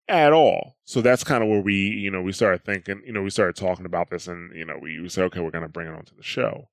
at 0.08 0.32
all. 0.32 0.76
So 0.84 1.00
that's 1.00 1.24
kind 1.24 1.42
of 1.42 1.48
where 1.48 1.60
we, 1.60 1.74
you 1.74 2.10
know, 2.10 2.22
we 2.22 2.32
started 2.32 2.64
thinking, 2.64 3.02
you 3.06 3.12
know, 3.12 3.22
we 3.22 3.30
started 3.30 3.56
talking 3.56 3.86
about 3.86 4.10
this 4.10 4.28
and, 4.28 4.54
you 4.54 4.64
know, 4.64 4.78
we, 4.80 5.00
we 5.00 5.08
said, 5.08 5.24
okay, 5.24 5.40
we're 5.40 5.50
going 5.50 5.62
to 5.62 5.68
bring 5.68 5.88
it 5.88 5.94
onto 5.94 6.14
the 6.14 6.22
show. 6.22 6.68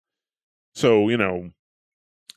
So, 0.76 1.10
you 1.10 1.18
know, 1.18 1.52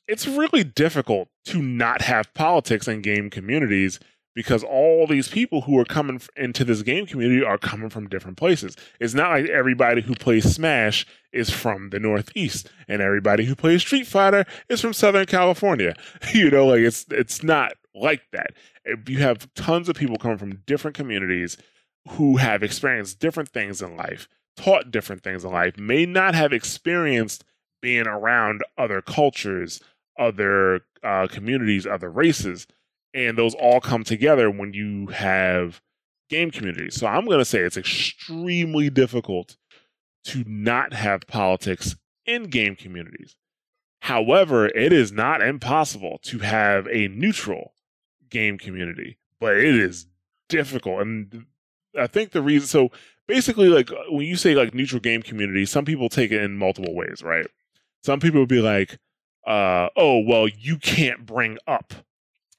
it's 0.06 0.26
really 0.26 0.64
difficult 0.64 1.28
to 1.46 1.62
not 1.62 2.02
have 2.02 2.32
politics 2.34 2.86
in 2.88 3.02
game 3.02 3.30
communities 3.30 3.98
because 4.34 4.64
all 4.64 5.06
these 5.06 5.28
people 5.28 5.62
who 5.62 5.78
are 5.78 5.84
coming 5.84 6.20
into 6.36 6.64
this 6.64 6.82
game 6.82 7.06
community 7.06 7.44
are 7.44 7.58
coming 7.58 7.88
from 7.88 8.08
different 8.08 8.36
places. 8.36 8.76
It's 9.00 9.14
not 9.14 9.30
like 9.30 9.46
everybody 9.46 10.02
who 10.02 10.14
plays 10.14 10.52
Smash 10.52 11.06
is 11.32 11.50
from 11.50 11.90
the 11.90 12.00
Northeast 12.00 12.68
and 12.88 13.00
everybody 13.00 13.44
who 13.44 13.54
plays 13.54 13.82
Street 13.82 14.06
Fighter 14.06 14.44
is 14.68 14.80
from 14.80 14.92
Southern 14.92 15.26
California. 15.26 15.94
You 16.34 16.50
know, 16.50 16.66
like 16.66 16.80
it's 16.80 17.06
it's 17.10 17.44
not 17.44 17.74
like 17.94 18.22
that. 18.32 18.54
You 19.06 19.18
have 19.18 19.52
tons 19.54 19.88
of 19.88 19.96
people 19.96 20.16
coming 20.16 20.38
from 20.38 20.62
different 20.66 20.96
communities 20.96 21.56
who 22.10 22.36
have 22.36 22.62
experienced 22.62 23.18
different 23.20 23.50
things 23.50 23.80
in 23.80 23.96
life, 23.96 24.28
taught 24.56 24.90
different 24.90 25.22
things 25.22 25.44
in 25.44 25.52
life, 25.52 25.78
may 25.78 26.04
not 26.06 26.34
have 26.34 26.52
experienced 26.52 27.44
being 27.80 28.06
around 28.06 28.62
other 28.76 29.00
cultures, 29.00 29.80
other 30.18 30.80
uh, 31.02 31.26
communities, 31.28 31.86
other 31.86 32.10
races 32.10 32.66
and 33.14 33.38
those 33.38 33.54
all 33.54 33.80
come 33.80 34.04
together 34.04 34.50
when 34.50 34.74
you 34.74 35.06
have 35.06 35.80
game 36.28 36.50
communities. 36.50 36.96
So 36.96 37.06
I'm 37.06 37.24
going 37.26 37.38
to 37.38 37.44
say 37.44 37.60
it's 37.60 37.76
extremely 37.76 38.90
difficult 38.90 39.56
to 40.24 40.42
not 40.46 40.92
have 40.92 41.26
politics 41.28 41.94
in 42.26 42.44
game 42.44 42.74
communities. 42.74 43.36
However, 44.00 44.66
it 44.66 44.92
is 44.92 45.12
not 45.12 45.40
impossible 45.40 46.18
to 46.24 46.40
have 46.40 46.88
a 46.88 47.08
neutral 47.08 47.72
game 48.34 48.58
community, 48.58 49.16
but 49.40 49.56
it 49.56 49.76
is 49.76 50.06
difficult. 50.48 51.00
And 51.00 51.46
I 51.98 52.08
think 52.08 52.32
the 52.32 52.42
reason, 52.42 52.66
so 52.66 52.90
basically, 53.28 53.68
like 53.68 53.88
when 54.10 54.26
you 54.26 54.36
say 54.36 54.54
like 54.54 54.74
neutral 54.74 55.00
game 55.00 55.22
community, 55.22 55.64
some 55.64 55.84
people 55.84 56.08
take 56.08 56.32
it 56.32 56.42
in 56.42 56.58
multiple 56.58 56.94
ways, 56.94 57.22
right? 57.22 57.46
Some 58.02 58.20
people 58.20 58.40
would 58.40 58.48
be 58.48 58.60
like, 58.60 58.98
uh, 59.46 59.88
oh, 59.96 60.18
well, 60.18 60.48
you 60.48 60.78
can't 60.78 61.24
bring 61.24 61.58
up 61.66 61.94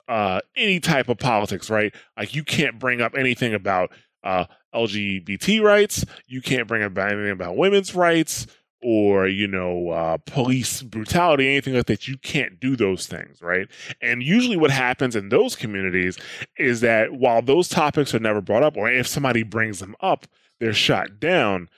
uh, 0.08 0.40
any 0.56 0.80
type 0.80 1.10
of 1.10 1.18
politics, 1.18 1.70
right? 1.70 1.94
Like 2.18 2.34
you 2.34 2.44
can't 2.44 2.80
bring 2.80 3.02
up 3.02 3.14
anything 3.18 3.54
about 3.54 3.92
uh, 4.24 4.46
LGBT 4.74 5.62
rights. 5.62 6.06
You 6.26 6.42
can't 6.42 6.68
bring 6.68 6.84
up 6.84 6.98
anything 6.98 7.32
about 7.32 7.58
women's 7.58 7.94
rights 7.94 8.48
or 8.82 9.28
you 9.28 9.48
know 9.48 9.90
uh, 9.90 10.18
police 10.26 10.82
brutality, 10.82 11.48
anything 11.48 11.74
like 11.74 11.88
that. 11.88 12.08
You 12.08 12.18
can't 12.18 12.60
do 12.60 12.76
those 12.76 13.08
things, 13.08 13.42
right? 13.42 13.68
And 14.02 14.22
usually, 14.22 14.58
what 14.58 14.72
happens 14.72 15.16
in 15.16 15.30
those 15.30 15.56
communities 15.56 16.18
is 16.58 16.82
that 16.82 17.14
while 17.14 17.42
those 17.42 17.68
topics 17.68 18.14
are 18.14 18.20
never 18.20 18.42
brought 18.42 18.64
up, 18.64 18.78
or 18.78 18.90
if 18.90 19.08
somebody 19.08 19.44
brings 19.44 19.80
them 19.80 19.96
up, 20.02 20.28
they're 20.60 20.74
shot 20.74 21.20
down. 21.20 21.70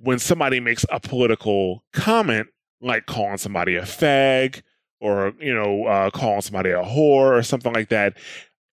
When 0.00 0.20
somebody 0.20 0.60
makes 0.60 0.86
a 0.92 1.00
political 1.00 1.82
comment, 1.92 2.48
like 2.80 3.06
calling 3.06 3.38
somebody 3.38 3.76
a 3.76 3.82
fag 3.82 4.62
or 5.00 5.32
you 5.40 5.54
know 5.54 5.84
uh, 5.84 6.10
calling 6.10 6.40
somebody 6.40 6.70
a 6.70 6.82
whore 6.82 7.36
or 7.36 7.42
something 7.42 7.72
like 7.72 7.88
that 7.88 8.16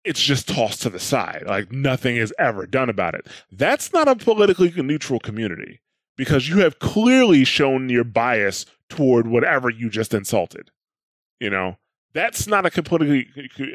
it's 0.04 0.22
just 0.22 0.48
tossed 0.48 0.82
to 0.82 0.90
the 0.90 1.00
side 1.00 1.44
like 1.48 1.72
nothing 1.72 2.16
is 2.16 2.34
ever 2.38 2.66
done 2.66 2.90
about 2.90 3.16
it 3.16 3.28
that's 3.52 3.94
not 3.94 4.08
a 4.08 4.16
politically 4.16 4.72
neutral 4.82 5.20
community 5.20 5.80
because 6.18 6.48
you 6.48 6.60
have 6.60 6.80
clearly 6.80 7.44
shown 7.44 7.90
your 7.90 8.04
bias 8.04 8.66
toward 8.90 9.28
whatever 9.28 9.70
you 9.70 9.90
just 9.90 10.14
insulted 10.14 10.72
you 11.40 11.50
know 11.50 11.78
that's 12.14 12.48
not 12.48 12.66
a 12.66 12.70
completely 12.70 13.28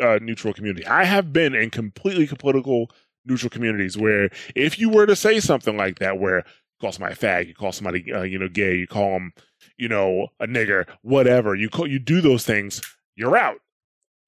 uh, 0.03 0.19
neutral 0.23 0.55
community 0.55 0.87
i 0.87 1.05
have 1.05 1.33
been 1.33 1.55
in 1.55 1.71
completely 1.71 2.27
political 2.27 2.91
neutral 3.27 3.51
communities 3.51 3.99
where 3.99 4.31
if 4.55 4.79
you 4.79 4.89
were 4.89 5.07
to 5.07 5.17
say 5.17 5.41
something 5.41 5.77
like 5.77 5.99
that 5.99 6.19
where 6.19 6.39
you 6.39 6.45
call 6.81 6.93
somebody 6.93 7.15
a 7.15 7.17
fag 7.17 7.49
you 7.49 7.55
call 7.55 7.73
somebody 7.73 8.13
uh, 8.13 8.23
you 8.23 8.39
know 8.39 8.49
gay 8.49 8.77
you 8.77 8.87
call 8.87 9.13
them 9.13 9.33
you 9.77 9.89
know, 9.89 10.29
a 10.39 10.47
nigger, 10.47 10.87
whatever. 11.03 11.55
You 11.55 11.69
call, 11.69 11.87
you 11.87 11.99
do 11.99 12.21
those 12.21 12.45
things, 12.45 12.81
you're 13.17 13.37
out. 13.37 13.59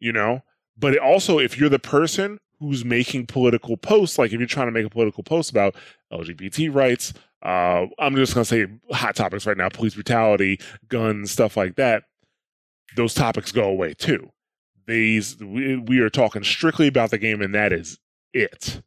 You 0.01 0.13
know, 0.13 0.43
but 0.77 0.99
also 0.99 1.39
if 1.39 1.57
you're 1.57 1.69
the 1.69 1.79
person 1.79 2.39
who's 2.63 2.85
making 2.85 3.27
political 3.27 3.77
posts, 3.77 4.19
like 4.19 4.33
if 4.33 4.39
you're 4.39 4.47
trying 4.47 4.69
to 4.69 4.73
make 4.73 4.87
a 4.87 4.91
political 4.91 5.23
post 5.23 5.51
about 5.51 5.75
LGBT 6.13 6.75
rights, 6.75 7.13
uh, 7.43 7.87
I'm 7.99 8.15
just 8.15 8.35
gonna 8.35 8.45
say 8.45 8.67
hot 8.93 9.17
topics 9.17 9.47
right 9.47 9.57
now: 9.57 9.69
police 9.69 9.95
brutality, 9.95 10.61
guns, 10.89 11.31
stuff 11.31 11.57
like 11.57 11.77
that. 11.77 12.05
Those 12.97 13.15
topics 13.15 13.53
go 13.53 13.65
away 13.65 13.95
too. 13.95 14.31
These 14.87 15.39
we, 15.39 15.77
we 15.77 15.99
are 16.01 16.11
talking 16.11 16.45
strictly 16.45 16.87
about 16.87 17.11
the 17.11 17.19
game, 17.19 17.43
and 17.43 17.55
that 17.55 17.73
is 17.73 17.99
it. 18.33 18.83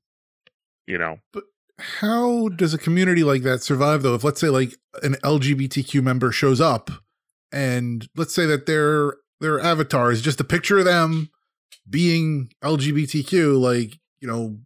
You 0.88 0.98
know, 0.98 1.20
but 1.34 1.44
how 1.78 2.48
does 2.50 2.74
a 2.74 2.78
community 2.78 3.24
like 3.24 3.44
that 3.44 3.62
survive 3.62 4.02
though 4.02 4.16
if 4.16 4.24
let's 4.24 4.40
say 4.40 4.48
like 4.48 4.74
an 5.04 5.16
lgbtq 5.16 6.02
member 6.02 6.32
shows 6.32 6.62
up 6.62 6.90
and 7.52 8.08
let's 8.16 8.34
say 8.34 8.46
that 8.46 8.66
their 8.66 9.16
their 9.42 9.60
avatar 9.60 10.10
is 10.10 10.22
just 10.22 10.40
a 10.40 10.46
picture 10.46 10.78
of 10.78 10.86
them 10.86 11.30
being 11.90 12.50
lgbtq 12.64 13.60
like 13.60 14.00
you 14.20 14.28
know 14.28 14.58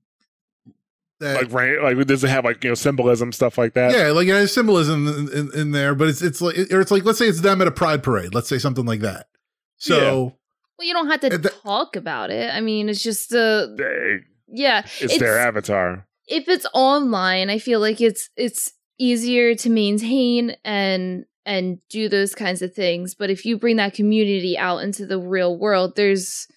that, 1.20 1.36
like 1.36 1.52
right 1.52 1.82
like 1.82 2.08
does 2.08 2.24
it 2.24 2.30
have 2.30 2.46
like 2.46 2.64
you 2.64 2.70
know 2.70 2.76
symbolism 2.76 3.32
stuff 3.32 3.58
like 3.58 3.74
that 3.74 3.92
yeah 3.92 4.12
like 4.12 4.28
it 4.28 4.32
has 4.32 4.54
symbolism 4.54 5.08
in, 5.08 5.30
in, 5.34 5.52
in 5.54 5.72
there 5.72 5.94
but 5.94 6.08
it's 6.08 6.22
it's 6.22 6.40
like 6.40 6.58
or 6.72 6.80
it's 6.80 6.92
like 6.92 7.04
let's 7.04 7.20
say 7.20 7.28
it's 7.28 7.42
them 7.42 7.62
at 7.62 7.68
a 7.68 7.72
pride 7.72 8.02
parade 8.02 8.34
let's 8.34 8.48
say 8.48 8.58
something 8.58 8.86
like 8.86 9.02
that 9.02 9.28
so 9.76 9.98
yeah. 9.98 10.12
well 10.12 10.88
you 10.88 10.94
don't 10.94 11.10
have 11.10 11.20
to 11.20 11.38
talk 11.64 11.98
about 11.98 12.30
it 12.30 12.54
i 12.54 12.62
mean 12.62 12.88
it's 12.88 13.04
just 13.04 13.34
uh 13.34 13.68
they, 13.78 14.20
yeah 14.48 14.80
it's, 14.80 15.02
it's 15.02 15.20
their 15.20 15.38
avatar 15.38 16.08
if 16.30 16.48
it's 16.48 16.66
online, 16.74 17.50
I 17.50 17.58
feel 17.58 17.80
like 17.80 18.00
it's 18.00 18.30
it's 18.38 18.72
easier 18.98 19.56
to 19.56 19.70
maintain 19.70 20.56
and 20.64 21.26
and 21.46 21.80
do 21.90 22.08
those 22.08 22.36
kinds 22.36 22.62
of 22.62 22.74
things. 22.74 23.16
But 23.16 23.30
if 23.30 23.46
you 23.46 23.58
bring 23.58 23.78
that 23.78 23.96
community 23.96 24.58
out 24.58 24.78
into 24.80 25.06
the 25.06 25.20
real 25.20 25.58
world, 25.58 25.96
there's 25.96 26.48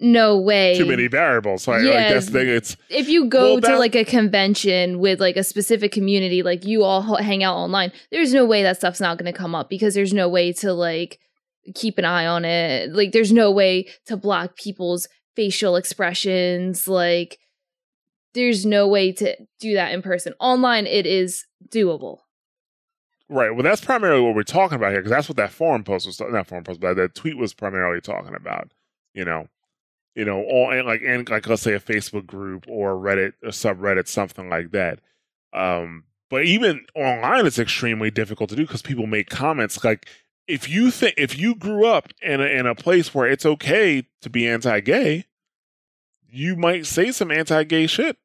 no 0.00 0.38
way 0.38 0.76
too 0.78 0.86
many 0.86 1.06
variables. 1.08 1.66
Like, 1.66 1.82
like 1.82 1.92
Yeah. 1.92 2.12
that's 2.12 2.26
the 2.26 2.32
thing. 2.32 2.48
It's 2.48 2.76
if 2.88 3.08
you 3.08 3.26
go 3.26 3.54
Well, 3.54 3.60
to 3.62 3.66
that- 3.68 3.78
like 3.78 3.94
a 3.96 4.04
convention 4.04 4.98
with 5.00 5.20
like 5.20 5.36
a 5.36 5.42
specific 5.44 5.90
community 5.92 6.42
like 6.42 6.64
you 6.64 6.84
all 6.84 7.16
hang 7.16 7.42
out 7.42 7.56
online 7.56 7.90
there's 8.12 8.32
no 8.32 8.44
way 8.46 8.62
that 8.62 8.76
stuff's 8.76 9.00
not 9.00 9.18
going 9.18 9.32
to 9.32 9.36
come 9.36 9.54
up 9.54 9.68
because 9.68 9.94
there's 9.94 10.12
no 10.14 10.28
way 10.28 10.52
to 10.52 10.72
like 10.72 11.18
keep 11.74 11.98
an 11.98 12.04
eye 12.04 12.26
on 12.26 12.44
it 12.44 12.92
like 12.92 13.10
there's 13.12 13.32
no 13.32 13.50
way 13.50 13.86
to 14.06 14.16
block 14.16 14.56
people's 14.56 15.08
facial 15.34 15.74
expressions 15.76 16.86
like 16.88 17.38
there's 18.34 18.64
no 18.64 18.86
way 18.86 19.10
to 19.12 19.36
do 19.60 19.74
that 19.74 19.92
in 19.92 20.00
person 20.00 20.32
online 20.40 20.86
it 20.86 21.06
is 21.06 21.44
doable 21.74 22.18
right. 23.28 23.50
Well, 23.50 23.62
that's 23.62 23.84
primarily 23.84 24.22
what 24.22 24.34
we're 24.34 24.42
talking 24.42 24.76
about 24.76 24.92
here 24.92 25.00
because 25.00 25.10
that's 25.10 25.28
what 25.28 25.36
that 25.36 25.50
forum 25.50 25.84
post 25.84 26.06
was. 26.06 26.18
Not 26.20 26.46
forum 26.46 26.64
post, 26.64 26.80
but 26.80 26.94
that 26.94 27.14
tweet 27.14 27.36
was 27.36 27.52
primarily 27.52 28.00
talking 28.00 28.34
about. 28.34 28.70
You 29.12 29.24
know, 29.26 29.48
you 30.18 30.24
know, 30.24 30.42
all 30.42 30.72
and 30.72 30.84
like 30.84 31.00
and 31.06 31.28
like 31.30 31.46
let's 31.46 31.62
say 31.62 31.74
a 31.74 31.80
Facebook 31.80 32.26
group 32.26 32.64
or 32.68 32.96
Reddit, 32.96 33.34
a 33.44 33.48
subreddit, 33.48 34.08
something 34.08 34.48
like 34.48 34.72
that. 34.72 34.98
Um, 35.52 36.04
but 36.28 36.44
even 36.44 36.84
online, 36.96 37.46
it's 37.46 37.58
extremely 37.60 38.10
difficult 38.10 38.50
to 38.50 38.56
do 38.56 38.66
because 38.66 38.82
people 38.82 39.06
make 39.06 39.30
comments 39.30 39.82
like. 39.84 40.08
If 40.48 40.66
you 40.66 40.90
think 40.90 41.14
if 41.18 41.38
you 41.38 41.54
grew 41.54 41.86
up 41.86 42.08
in 42.20 42.40
a, 42.40 42.46
in 42.46 42.66
a 42.66 42.74
place 42.74 43.14
where 43.14 43.28
it's 43.28 43.44
okay 43.44 44.08
to 44.22 44.30
be 44.30 44.48
anti-gay, 44.48 45.26
you 46.26 46.56
might 46.56 46.86
say 46.86 47.12
some 47.12 47.30
anti-gay 47.30 47.86
shit 47.86 48.16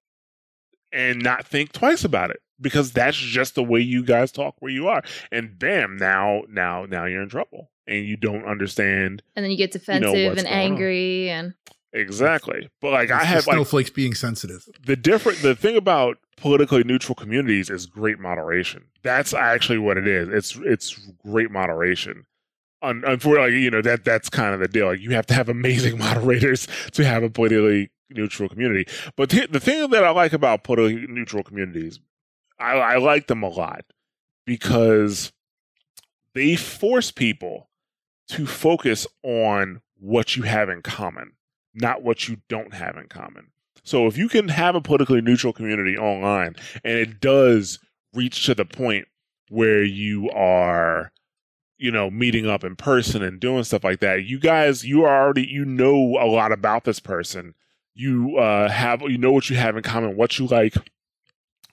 and 0.92 1.22
not 1.22 1.46
think 1.46 1.74
twice 1.74 2.04
about 2.04 2.32
it 2.32 2.42
because 2.60 2.92
that's 2.94 3.18
just 3.18 3.56
the 3.56 3.64
way 3.64 3.82
you 3.82 4.04
guys 4.04 4.32
talk 4.32 4.56
where 4.60 4.72
you 4.72 4.88
are 4.88 5.04
and 5.32 5.60
bam 5.60 5.98
now 5.98 6.44
now 6.50 6.86
now 6.86 7.06
you're 7.06 7.22
in 7.22 7.30
trouble 7.30 7.70
and 7.88 8.06
you 8.06 8.16
don't 8.16 8.46
understand 8.46 9.22
and 9.36 9.44
then 9.44 9.52
you 9.52 9.58
get 9.58 9.74
know 9.74 9.80
defensive 9.80 10.10
what's 10.30 10.40
and 10.40 10.48
going 10.48 10.48
on. 10.48 10.72
angry 10.72 11.30
and 11.30 11.54
exactly. 11.94 12.70
But 12.82 12.92
like 12.92 13.12
i 13.12 13.16
It's 13.18 13.24
the 13.24 13.28
have 13.28 13.48
like 13.48 13.56
snowflakes 13.56 13.90
being 13.90 14.14
sensitive. 14.14 14.66
the 14.86 14.96
different 14.96 15.42
the 15.42 15.56
thing 15.56 15.76
about 15.78 16.18
politically 16.38 16.84
neutral 16.84 17.16
communities 17.16 17.70
is 17.70 17.86
great 17.86 18.20
moderation. 18.20 18.86
That's 19.04 19.34
actually 19.34 19.78
what 19.80 19.98
it 19.98 20.08
is. 20.08 20.30
It's 20.30 20.56
it's 20.66 21.00
great 21.26 21.52
moderation. 21.52 22.26
Un- 22.82 23.04
unfortunately 23.06 23.62
you 23.62 23.72
know 23.72 23.82
that 23.82 24.04
that's 24.04 24.30
kind 24.30 24.54
of 24.54 24.60
the 24.60 24.68
deal. 24.68 24.88
Like 24.88 25.00
you 25.00 25.12
have 25.12 25.26
to 25.28 25.34
have 25.34 25.50
amazing 25.50 25.98
moderators 26.08 26.68
to 26.94 27.06
have 27.06 27.24
a 27.24 27.30
politically 27.30 27.92
neutral 28.10 28.50
community. 28.50 28.86
But 29.16 29.30
the, 29.30 29.48
the 29.48 29.60
thing 29.60 29.90
that 29.90 30.04
i 30.04 30.10
like 30.12 30.34
about 30.34 30.64
politically 30.64 31.08
neutral 31.08 31.44
communities 31.44 32.00
I, 32.60 32.74
I 32.74 32.98
like 32.98 33.28
them 33.28 33.42
a 33.44 33.50
lot 33.50 33.86
because 34.46 35.32
they 36.36 36.56
force 36.56 37.12
people 37.12 37.70
to 38.30 38.46
focus 38.46 39.08
on 39.24 39.82
what 40.00 40.36
you 40.36 40.44
have 40.44 40.70
in 40.70 40.82
common 40.82 41.32
not 41.74 42.04
what 42.04 42.28
you 42.28 42.38
don't 42.50 42.74
have 42.74 42.98
in 42.98 43.08
common. 43.08 43.48
So 43.84 44.08
if 44.08 44.18
you 44.18 44.30
can 44.30 44.48
have 44.48 44.76
a 44.76 44.82
politically 44.82 45.22
neutral 45.22 45.54
community 45.54 45.98
online 45.98 46.56
and 46.84 46.98
it 46.98 47.20
does 47.20 47.80
reach 48.14 48.46
to 48.46 48.56
the 48.56 48.66
point 48.66 49.08
where 49.50 49.84
you 49.84 50.30
are 50.32 51.12
you 51.78 51.92
know 51.92 52.10
meeting 52.10 52.48
up 52.48 52.64
in 52.64 52.76
person 52.76 53.22
and 53.22 53.40
doing 53.40 53.64
stuff 53.64 53.84
like 53.84 54.00
that 54.00 54.24
you 54.24 54.40
guys 54.40 54.86
you 54.86 55.04
are 55.04 55.22
already 55.24 55.46
you 55.46 55.66
know 55.66 56.18
a 56.20 56.28
lot 56.28 56.52
about 56.52 56.86
this 56.86 57.00
person. 57.00 57.54
You 57.94 58.38
uh 58.38 58.70
have 58.70 59.02
you 59.02 59.18
know 59.18 59.32
what 59.32 59.50
you 59.50 59.58
have 59.58 59.76
in 59.76 59.84
common 59.84 60.16
what 60.16 60.40
you 60.40 60.48
like 60.48 60.76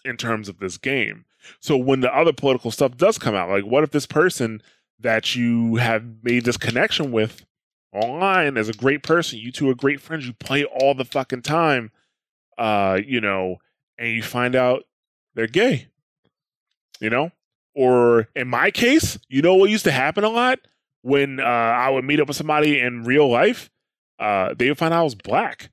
in 0.04 0.16
terms 0.16 0.48
of 0.48 0.58
this 0.58 0.78
game. 0.78 1.26
So 1.60 1.76
when 1.76 2.00
the 2.00 2.14
other 2.14 2.32
political 2.32 2.70
stuff 2.70 2.96
does 2.96 3.18
come 3.18 3.34
out 3.34 3.50
like 3.50 3.64
what 3.64 3.84
if 3.84 3.90
this 3.92 4.06
person 4.06 4.62
that 4.98 5.34
you 5.34 5.76
have 5.76 6.04
made 6.22 6.44
this 6.44 6.56
connection 6.56 7.12
with 7.12 7.46
online 7.92 8.56
as 8.56 8.68
a 8.68 8.72
great 8.72 9.02
person 9.02 9.38
you 9.38 9.50
two 9.50 9.68
are 9.68 9.74
great 9.74 10.00
friends 10.00 10.26
you 10.26 10.32
play 10.32 10.64
all 10.64 10.94
the 10.94 11.04
fucking 11.04 11.42
time 11.42 11.90
uh, 12.60 13.00
you 13.04 13.20
know, 13.20 13.56
and 13.98 14.12
you 14.12 14.22
find 14.22 14.54
out 14.54 14.84
they're 15.34 15.46
gay, 15.46 15.86
you 17.00 17.08
know? 17.08 17.32
Or 17.74 18.28
in 18.36 18.48
my 18.48 18.70
case, 18.70 19.18
you 19.28 19.40
know 19.40 19.54
what 19.54 19.70
used 19.70 19.84
to 19.84 19.92
happen 19.92 20.24
a 20.24 20.28
lot 20.28 20.58
when 21.00 21.40
uh, 21.40 21.44
I 21.44 21.88
would 21.88 22.04
meet 22.04 22.20
up 22.20 22.28
with 22.28 22.36
somebody 22.36 22.78
in 22.78 23.04
real 23.04 23.30
life, 23.30 23.70
uh, 24.18 24.52
they 24.54 24.68
would 24.68 24.76
find 24.76 24.92
out 24.92 25.00
I 25.00 25.04
was 25.04 25.14
black, 25.14 25.70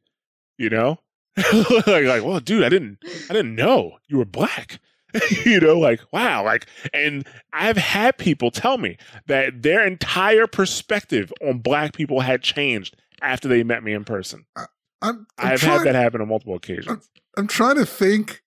you 0.57 0.69
know? 0.69 0.99
like, 1.53 2.05
like, 2.05 2.23
well, 2.23 2.39
dude, 2.39 2.63
I 2.63 2.69
didn't, 2.69 2.99
I 3.29 3.33
didn't 3.33 3.55
know 3.55 3.97
you 4.07 4.17
were 4.17 4.25
black. 4.25 4.79
you 5.45 5.59
know, 5.59 5.77
like, 5.77 6.01
wow, 6.11 6.43
like, 6.43 6.67
and 6.93 7.27
I've 7.53 7.77
had 7.77 8.17
people 8.17 8.51
tell 8.51 8.77
me 8.77 8.97
that 9.27 9.61
their 9.61 9.85
entire 9.85 10.47
perspective 10.47 11.31
on 11.41 11.59
black 11.59 11.93
people 11.93 12.21
had 12.21 12.41
changed 12.41 12.95
after 13.21 13.47
they 13.47 13.63
met 13.63 13.83
me 13.83 13.93
in 13.93 14.03
person. 14.03 14.45
I'm, 14.55 14.67
I'm 15.01 15.27
I've 15.37 15.59
trying, 15.59 15.79
had 15.79 15.87
that 15.87 15.95
happen 15.95 16.21
on 16.21 16.27
multiple 16.27 16.55
occasions. 16.55 17.09
I'm 17.37 17.47
trying 17.47 17.75
to 17.75 17.85
think 17.85 18.41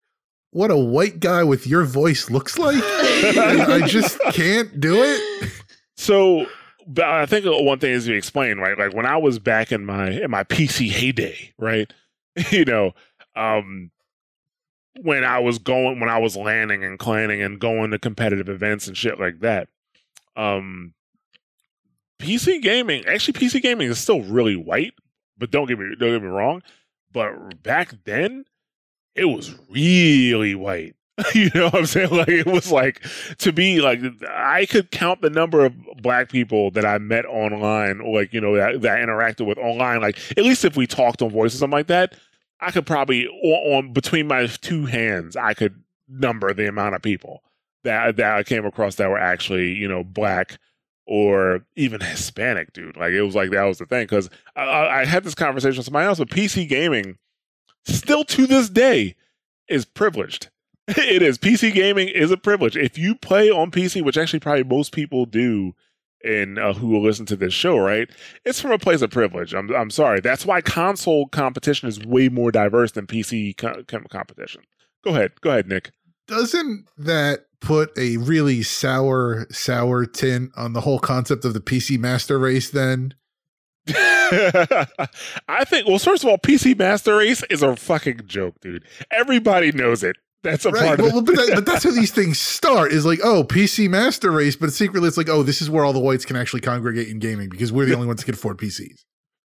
what 0.53 0.71
a 0.71 0.77
white 0.77 1.21
guy 1.21 1.45
with 1.45 1.67
your 1.67 1.85
voice 1.85 2.31
looks 2.31 2.59
like. 2.59 2.83
I 2.83 3.83
just 3.87 4.19
can't 4.33 4.81
do 4.81 4.97
it. 5.03 5.53
So, 5.97 6.47
but 6.87 7.05
I 7.05 7.27
think 7.27 7.45
one 7.47 7.79
thing 7.79 7.93
is 7.93 8.07
to 8.07 8.15
explain, 8.15 8.59
right? 8.59 8.77
Like 8.77 8.95
when 8.95 9.07
I 9.07 9.17
was 9.17 9.39
back 9.39 9.71
in 9.71 9.85
my 9.85 10.11
in 10.11 10.31
my 10.31 10.45
PC 10.45 10.91
heyday, 10.91 11.53
right? 11.59 11.93
you 12.51 12.65
know, 12.65 12.93
um, 13.37 13.91
when 15.01 15.25
I 15.25 15.39
was 15.39 15.59
going, 15.59 16.01
when 16.01 16.09
I 16.09 16.19
was 16.19 16.37
LANing 16.37 16.85
and 16.85 16.99
clanning 16.99 17.45
and 17.45 17.59
going 17.59 17.91
to 17.91 17.99
competitive 17.99 18.49
events 18.49 18.87
and 18.87 18.97
shit 18.97 19.21
like 19.21 19.41
that, 19.41 19.69
um, 20.37 20.95
PC 22.19 22.61
gaming, 22.61 23.05
actually, 23.07 23.35
PC 23.35 23.63
gaming 23.63 23.89
is 23.89 23.99
still 23.99 24.23
really 24.23 24.57
white, 24.57 24.95
but 25.39 25.51
don't 25.51 25.67
get 25.67 25.79
me 25.79 25.95
don't 25.99 26.13
get 26.13 26.23
me 26.23 26.29
wrong. 26.29 26.63
But 27.13 27.63
back 27.63 27.95
then, 28.05 28.45
it 29.15 29.25
was 29.25 29.55
really 29.71 30.55
white. 30.55 30.95
you 31.35 31.51
know 31.55 31.65
what 31.65 31.75
I'm 31.75 31.87
saying? 31.87 32.11
Like 32.11 32.29
it 32.29 32.47
was 32.47 32.71
like 32.71 33.03
to 33.39 33.53
be 33.53 33.81
like 33.81 34.01
I 34.29 34.67
could 34.67 34.91
count 34.91 35.23
the 35.23 35.31
number 35.31 35.65
of 35.65 35.75
black 36.01 36.31
people 36.31 36.71
that 36.73 36.85
I 36.85 36.99
met 36.99 37.27
online, 37.27 37.99
like 38.13 38.33
you 38.33 38.41
know 38.41 38.57
that, 38.57 38.81
that 38.83 38.99
I 38.99 39.01
interacted 39.01 39.47
with 39.47 39.59
online. 39.59 40.01
Like 40.01 40.19
at 40.37 40.45
least 40.45 40.65
if 40.65 40.77
we 40.77 40.87
talked 40.87 41.23
on 41.23 41.31
voice 41.31 41.55
or 41.55 41.59
something 41.59 41.77
like 41.77 41.89
that, 41.89 42.15
I 42.61 42.71
could 42.71 42.87
probably 42.87 43.27
on, 43.27 43.75
on 43.87 43.93
between 43.93 44.27
my 44.27 44.47
two 44.47 44.87
hands, 44.87 45.37
I 45.37 45.55
could 45.55 45.83
number 46.09 46.53
the 46.53 46.69
amount 46.69 46.95
of 46.95 47.03
people 47.03 47.43
that 47.85 48.17
that 48.17 48.37
I 48.37 48.43
came 48.43 48.67
across 48.67 48.97
that 48.97 49.09
were 49.09 49.19
actually 49.19 49.73
you 49.73 49.89
know 49.89 50.05
black 50.05 50.59
or 51.07 51.65
even 51.75 52.01
Hispanic, 52.01 52.73
dude. 52.73 52.97
Like 52.97 53.13
it 53.13 53.23
was 53.23 53.35
like 53.35 53.51
that 53.51 53.65
was 53.65 53.79
the 53.79 53.87
thing 53.87 54.05
because 54.05 54.31
I, 54.55 55.01
I 55.01 55.05
had 55.05 55.25
this 55.25 55.35
conversation 55.35 55.79
with 55.79 55.87
somebody 55.87 56.07
else, 56.07 56.19
but 56.19 56.29
PC 56.29 56.69
gaming 56.69 57.19
still 57.85 58.25
to 58.25 58.47
this 58.47 58.69
day 58.69 59.17
is 59.69 59.85
privileged. 59.85 60.51
it 60.89 61.23
is. 61.23 61.39
PC 61.39 61.73
gaming 61.73 62.09
is 62.09 62.31
a 62.31 62.37
privilege. 62.37 62.77
If 62.77 62.97
you 62.97 63.15
play 63.15 63.51
on 63.51 63.71
PC, 63.71 64.03
which 64.03 64.17
actually 64.17 64.41
probably 64.41 64.65
most 64.65 64.93
people 64.93 65.27
do 65.27 65.75
in 66.23 66.59
uh, 66.59 66.73
who 66.73 66.89
will 66.89 67.03
listen 67.03 67.27
to 67.27 67.37
this 67.37 67.55
show, 67.55 67.79
right? 67.79 68.09
It's 68.45 68.61
from 68.61 68.73
a 68.73 68.79
place 68.79 69.03
of 69.03 69.11
privilege. 69.11 69.55
I'm 69.55 69.75
I'm 69.75 69.91
sorry. 69.91 70.21
That's 70.21 70.47
why 70.47 70.61
console 70.61 71.27
competition 71.29 71.89
is 71.89 72.05
way 72.05 72.29
more 72.29 72.51
diverse 72.51 72.93
than 72.93 73.07
PC 73.07 73.57
co- 73.57 73.83
competition. 74.09 74.63
Go 75.05 75.11
ahead. 75.11 75.41
Go 75.41 75.51
ahead, 75.51 75.69
Nick. 75.69 75.93
Doesn't 76.27 76.87
that 76.99 77.47
put 77.61 77.97
a 77.99 78.17
really 78.19 78.63
sour, 78.63 79.47
sour 79.51 80.07
tint 80.07 80.53
on 80.57 80.75
the 80.75 80.83
whole 80.83 81.01
concept 81.01 81.45
of 81.45 81.55
the 81.55 81.61
PC 81.61 81.99
master 81.99 82.39
race 82.39 82.71
then? 82.71 83.15
I 83.89 85.65
think 85.67 85.89
well, 85.89 85.99
first 85.99 86.23
of 86.23 86.31
all, 86.31 86.39
PC 86.39 86.79
Master 86.79 87.17
Race 87.17 87.43
is 87.51 87.63
a 87.63 87.75
fucking 87.75 88.21
joke, 88.27 88.61
dude. 88.61 88.85
Everybody 89.11 89.73
knows 89.73 90.05
it. 90.05 90.17
That's 90.43 90.65
a 90.65 90.71
Right. 90.71 90.87
part 90.87 91.01
of 91.01 91.07
it. 91.07 91.13
but, 91.27 91.35
that, 91.37 91.51
but 91.55 91.67
that's 91.67 91.85
how 91.85 91.91
these 91.95 92.13
things 92.13 92.39
start 92.39 92.93
is 92.93 93.05
like, 93.05 93.21
oh, 93.23 93.45
PC 93.45 93.89
master 93.91 94.31
race, 94.31 94.57
but 94.57 94.73
secretly 94.73 95.07
it's 95.09 95.17
like, 95.19 95.29
oh, 95.29 95.43
this 95.43 95.61
is 95.61 95.69
where 95.69 95.85
all 95.85 95.93
the 95.93 96.01
whites 96.01 96.25
can 96.25 96.37
actually 96.37 96.61
congregate 96.63 97.09
in 97.09 97.19
gaming 97.19 97.49
because 97.51 97.71
we're 97.73 97.85
the 97.87 97.95
only 97.95 98.07
ones 98.07 98.21
that 98.21 98.25
can 98.25 98.35
afford 98.35 98.57
PCs. 98.59 99.05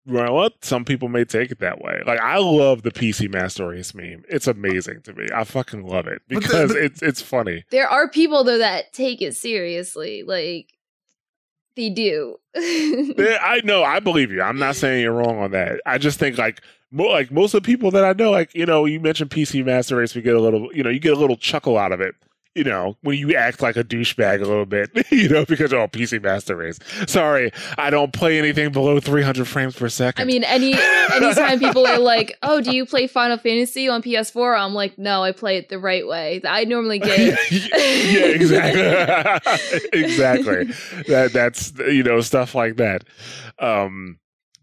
Well, 0.08 0.34
what? 0.34 0.54
Some 0.66 0.86
people 0.86 1.08
may 1.10 1.26
take 1.26 1.52
it 1.52 1.60
that 1.60 1.80
way. 1.82 2.02
Like 2.08 2.20
I 2.20 2.38
love 2.40 2.82
the 2.82 2.90
PC 2.90 3.32
Master 3.32 3.68
Race 3.68 3.94
meme. 3.94 4.24
It's 4.28 4.48
amazing 4.48 5.02
to 5.04 5.14
me. 5.14 5.28
I 5.36 5.44
fucking 5.44 5.86
love 5.86 6.08
it 6.08 6.22
But 6.28 6.36
the- 6.36 6.40
because 6.42 6.74
but- 6.74 6.82
it's 6.82 7.02
it's 7.04 7.22
funny. 7.22 7.64
there 7.70 7.88
are 7.88 8.10
people 8.10 8.44
though 8.44 8.58
that 8.58 8.92
take 8.94 9.22
it 9.22 9.36
seriously 9.36 10.24
like 10.26 10.70
they 11.76 11.90
do 11.92 12.38
I 12.56 13.62
know. 13.64 13.84
I 13.84 14.00
believe 14.00 14.32
you. 14.32 14.42
I'm 14.42 14.58
not 14.58 14.76
saying 14.78 15.02
you're 15.04 15.14
wrong 15.14 15.38
on 15.40 15.52
that. 15.52 15.80
I 15.86 15.98
just 16.00 16.18
think 16.20 16.38
like 16.40 16.62
like 16.92 17.32
most 17.32 17.54
of 17.54 17.62
the 17.64 17.66
people 17.68 17.92
that 17.92 18.04
I 18.04 18.14
know, 18.14 18.32
like 18.32 18.54
you 18.56 18.66
know, 18.66 18.86
you 18.86 19.00
mentioned 19.00 19.30
PC 19.30 19.64
Master 19.66 19.96
Race, 19.98 20.16
we 20.16 20.22
get 20.22 20.36
a 20.36 20.42
little, 20.42 20.70
you 20.74 20.84
know, 20.84 20.90
you 20.90 21.00
get 21.00 21.14
a 21.14 21.20
little 21.20 21.38
chuckle 21.38 21.78
out 21.78 21.92
of 21.92 22.02
it. 22.02 22.16
you 22.56 22.64
know, 22.64 22.98
when 23.04 23.18
you 23.18 23.36
act 23.36 23.62
like 23.62 23.78
a 23.78 23.84
douchebag 23.84 24.38
a 24.42 24.46
little 24.46 24.66
bit, 24.66 24.90
you 25.12 25.30
know, 25.30 25.46
because 25.46 25.72
oh, 25.72 25.88
PC 25.88 26.22
Master 26.22 26.56
Race. 26.56 26.80
Sorry, 27.08 27.52
I 27.78 27.90
don't 27.90 28.12
play 28.12 28.38
anything 28.40 28.72
below 28.72 29.00
300 29.00 29.48
frames 29.48 29.76
per 29.76 29.88
second. 29.88 30.22
I 30.24 30.26
mean, 30.26 30.44
any 30.44 30.74
anytime 31.14 31.60
people 31.60 31.86
are 31.86 32.00
like, 32.00 32.38
"Oh, 32.42 32.60
do 32.60 32.76
you 32.76 32.86
play 32.86 33.08
Final 33.08 33.38
Fantasy 33.38 33.88
on 33.88 34.02
PS4?" 34.02 34.60
I'm 34.60 34.74
like, 34.74 34.98
"No, 34.98 35.24
I 35.24 35.32
play 35.32 35.58
it 35.58 35.70
the 35.70 35.80
right 35.80 36.06
way. 36.08 36.42
I 36.44 36.66
normally 36.66 37.00
get." 37.10 37.20
yeah, 37.52 38.26
exactly, 38.26 38.82
exactly. 39.94 40.64
That 41.08 41.32
that's 41.32 41.72
you 41.78 42.04
know 42.04 42.20
stuff 42.22 42.56
like 42.56 42.78
that. 42.78 43.04
Um, 43.60 44.18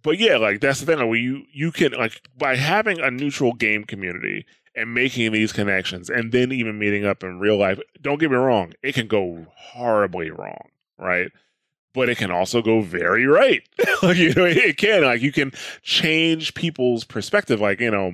but 0.07 0.18
yeah, 0.18 0.36
like 0.36 0.61
that's 0.61 0.78
the 0.78 0.86
thing. 0.86 0.98
Like, 1.00 1.18
you 1.18 1.46
you 1.52 1.72
can 1.72 1.90
like 1.90 2.22
by 2.38 2.54
having 2.54 3.00
a 3.00 3.11
neutral 3.11 3.52
game 3.52 3.82
community 3.82 4.46
and 4.76 4.94
making 4.94 5.32
these 5.32 5.52
connections 5.52 6.09
and 6.09 6.30
then 6.30 6.52
even 6.52 6.78
meeting 6.78 7.04
up 7.04 7.24
in 7.24 7.40
real 7.40 7.57
life. 7.57 7.80
Don't 8.00 8.20
get 8.20 8.30
me 8.30 8.36
wrong, 8.36 8.72
it 8.84 8.94
can 8.94 9.09
go 9.09 9.46
horribly 9.57 10.30
wrong, 10.30 10.68
right? 10.96 11.32
But 11.92 12.09
it 12.09 12.18
can 12.18 12.30
also 12.30 12.62
go 12.62 12.82
very 12.82 13.26
right. 13.26 13.68
like, 14.02 14.16
you 14.16 14.32
know, 14.32 14.44
it 14.44 14.76
can. 14.76 15.02
Like, 15.02 15.22
you 15.22 15.32
can 15.32 15.50
change 15.82 16.54
people's 16.54 17.02
perspective. 17.02 17.61
Like, 17.61 17.80
you 17.80 17.90
know, 17.90 18.12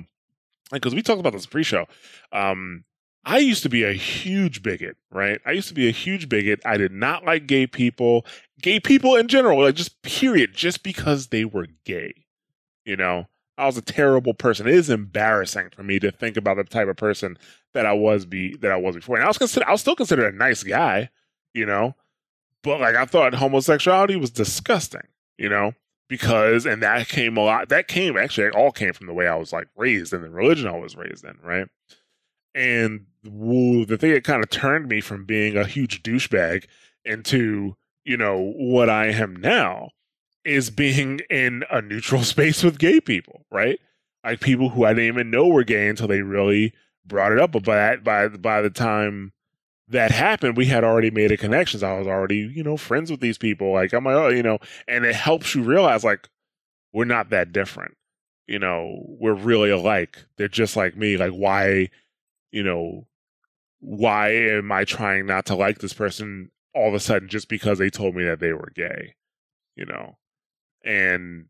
because 0.71 0.95
we 0.95 1.03
talked 1.03 1.19
about 1.19 1.33
this 1.33 1.45
pre-show. 1.45 1.85
Um, 2.31 2.85
I 3.25 3.37
used 3.37 3.63
to 3.63 3.69
be 3.69 3.83
a 3.83 3.93
huge 3.93 4.63
bigot, 4.63 4.97
right? 5.11 5.39
I 5.45 5.51
used 5.51 5.67
to 5.69 5.73
be 5.73 5.87
a 5.87 5.91
huge 5.91 6.27
bigot. 6.27 6.59
I 6.65 6.77
did 6.77 6.91
not 6.91 7.23
like 7.23 7.45
gay 7.45 7.67
people, 7.67 8.25
gay 8.63 8.79
people 8.79 9.15
in 9.15 9.27
general, 9.27 9.61
like 9.61 9.75
just 9.75 10.01
period, 10.01 10.53
just 10.55 10.81
because 10.81 11.27
they 11.27 11.45
were 11.45 11.67
gay. 11.85 12.25
You 12.85 12.95
know, 12.95 13.27
I 13.57 13.67
was 13.67 13.77
a 13.77 13.81
terrible 13.81 14.33
person. 14.33 14.67
It 14.67 14.73
is 14.73 14.89
embarrassing 14.89 15.69
for 15.75 15.83
me 15.83 15.99
to 15.99 16.11
think 16.11 16.37
about 16.37 16.57
the 16.57 16.63
type 16.63 16.87
of 16.87 16.97
person 16.97 17.37
that 17.73 17.85
I 17.85 17.93
was 17.93 18.25
be 18.25 18.55
that 18.57 18.71
I 18.71 18.77
was 18.77 18.95
before. 18.95 19.17
And 19.17 19.23
I 19.23 19.27
was 19.27 19.37
consider 19.37 19.67
I 19.67 19.71
was 19.71 19.81
still 19.81 19.95
considered 19.95 20.33
a 20.33 20.37
nice 20.37 20.63
guy, 20.63 21.09
you 21.53 21.65
know, 21.65 21.95
but 22.63 22.79
like 22.79 22.95
I 22.95 23.05
thought 23.05 23.35
homosexuality 23.35 24.15
was 24.15 24.31
disgusting, 24.31 25.07
you 25.37 25.49
know, 25.49 25.73
because 26.07 26.65
and 26.65 26.81
that 26.81 27.07
came 27.09 27.37
a 27.37 27.41
lot. 27.41 27.69
That 27.69 27.87
came 27.87 28.17
actually 28.17 28.47
it 28.47 28.55
all 28.55 28.71
came 28.71 28.93
from 28.93 29.07
the 29.07 29.13
way 29.13 29.27
I 29.27 29.35
was 29.35 29.53
like 29.53 29.67
raised 29.75 30.13
and 30.13 30.23
the 30.23 30.29
religion 30.29 30.67
I 30.67 30.77
was 30.77 30.95
raised 30.95 31.25
in, 31.25 31.37
right? 31.43 31.67
And 32.55 33.07
woo, 33.25 33.85
the 33.85 33.97
thing 33.97 34.13
that 34.13 34.23
kind 34.23 34.43
of 34.43 34.49
turned 34.49 34.87
me 34.87 35.01
from 35.01 35.25
being 35.25 35.57
a 35.57 35.65
huge 35.65 36.01
douchebag 36.03 36.65
into 37.05 37.75
you 38.05 38.17
know 38.17 38.53
what 38.55 38.89
I 38.89 39.07
am 39.07 39.35
now 39.35 39.89
is 40.45 40.69
being 40.69 41.21
in 41.29 41.63
a 41.71 41.81
neutral 41.81 42.23
space 42.23 42.63
with 42.63 42.79
gay 42.79 42.99
people, 42.99 43.45
right? 43.51 43.79
Like 44.23 44.39
people 44.39 44.69
who 44.69 44.85
I 44.85 44.93
didn't 44.93 45.05
even 45.05 45.31
know 45.31 45.47
were 45.47 45.63
gay 45.63 45.89
until 45.89 46.07
they 46.07 46.21
really 46.21 46.73
brought 47.05 47.31
it 47.31 47.39
up. 47.39 47.51
But 47.51 47.63
by 47.63 47.97
by 47.97 48.29
by 48.29 48.61
the 48.61 48.69
time 48.69 49.33
that 49.89 50.11
happened, 50.11 50.55
we 50.55 50.65
had 50.65 50.83
already 50.83 51.11
made 51.11 51.31
a 51.31 51.37
connections. 51.37 51.83
I 51.83 51.97
was 51.97 52.07
already, 52.07 52.37
you 52.37 52.63
know, 52.63 52.77
friends 52.77 53.11
with 53.11 53.19
these 53.19 53.37
people. 53.37 53.73
Like 53.73 53.93
I'm 53.93 54.05
like, 54.05 54.15
oh, 54.15 54.29
you 54.29 54.43
know, 54.43 54.59
and 54.87 55.05
it 55.05 55.15
helps 55.15 55.55
you 55.55 55.63
realize 55.63 56.03
like 56.03 56.29
we're 56.93 57.05
not 57.05 57.29
that 57.31 57.51
different. 57.51 57.95
You 58.47 58.59
know, 58.59 59.03
we're 59.07 59.33
really 59.33 59.69
alike. 59.69 60.17
They're 60.37 60.47
just 60.47 60.75
like 60.75 60.95
me. 60.95 61.17
Like 61.17 61.31
why, 61.31 61.89
you 62.51 62.63
know, 62.63 63.07
why 63.79 64.29
am 64.29 64.71
I 64.71 64.85
trying 64.85 65.25
not 65.25 65.45
to 65.47 65.55
like 65.55 65.79
this 65.79 65.93
person 65.93 66.49
all 66.73 66.87
of 66.87 66.93
a 66.93 66.99
sudden 66.99 67.29
just 67.29 67.49
because 67.49 67.79
they 67.79 67.89
told 67.89 68.15
me 68.15 68.23
that 68.23 68.39
they 68.39 68.53
were 68.53 68.71
gay? 68.75 69.15
You 69.75 69.85
know, 69.85 70.17
and 70.83 71.47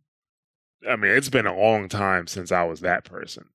I 0.90 0.96
mean, 0.96 1.12
it's 1.12 1.30
been 1.30 1.48
a 1.48 1.58
long 1.58 1.90
time 1.90 2.28
since 2.28 2.52
I 2.52 2.64
was 2.64 2.82
that 2.82 3.06
person, 3.06 3.46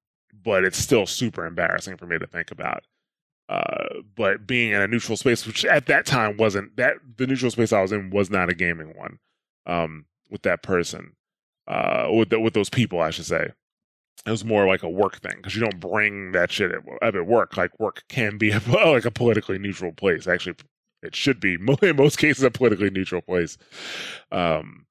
but 0.44 0.64
it's 0.64 0.78
still 0.78 1.06
super 1.06 1.46
embarrassing 1.46 1.96
for 1.96 2.06
me 2.06 2.18
to 2.18 2.26
think 2.26 2.50
about. 2.50 2.84
Uh, 3.48 4.02
but 4.14 4.46
being 4.46 4.72
in 4.72 4.80
a 4.82 4.86
neutral 4.88 5.16
space, 5.16 5.46
which 5.46 5.64
at 5.64 5.86
that 5.86 6.04
time 6.04 6.36
wasn't 6.36 6.76
that 6.76 6.96
the 7.16 7.26
neutral 7.26 7.50
space 7.50 7.72
I 7.72 7.80
was 7.80 7.92
in 7.92 8.10
was 8.10 8.30
not 8.30 8.50
a 8.50 8.54
gaming 8.54 8.92
one, 8.96 9.18
um, 9.66 10.04
with 10.30 10.42
that 10.42 10.62
person, 10.62 11.14
uh, 11.66 12.08
with 12.12 12.28
the, 12.28 12.40
with 12.40 12.52
those 12.52 12.68
people, 12.68 13.00
I 13.00 13.10
should 13.10 13.24
say. 13.24 13.52
It 14.26 14.30
was 14.30 14.44
more 14.44 14.66
like 14.66 14.82
a 14.82 14.88
work 14.88 15.20
thing 15.20 15.36
because 15.36 15.54
you 15.54 15.62
don't 15.62 15.80
bring 15.80 16.32
that 16.32 16.50
shit 16.50 16.72
at, 16.72 17.14
at 17.14 17.26
work. 17.26 17.56
Like 17.56 17.78
work 17.78 18.02
can 18.08 18.36
be 18.36 18.50
a, 18.50 18.60
like 18.68 19.06
a 19.06 19.10
politically 19.10 19.58
neutral 19.58 19.92
place. 19.92 20.26
Actually, 20.26 20.56
it 21.02 21.14
should 21.14 21.40
be 21.40 21.54
in 21.82 21.96
most 21.96 22.18
cases 22.18 22.42
a 22.42 22.50
politically 22.50 22.90
neutral 22.90 23.22
place. 23.22 23.56
Um, 24.32 24.86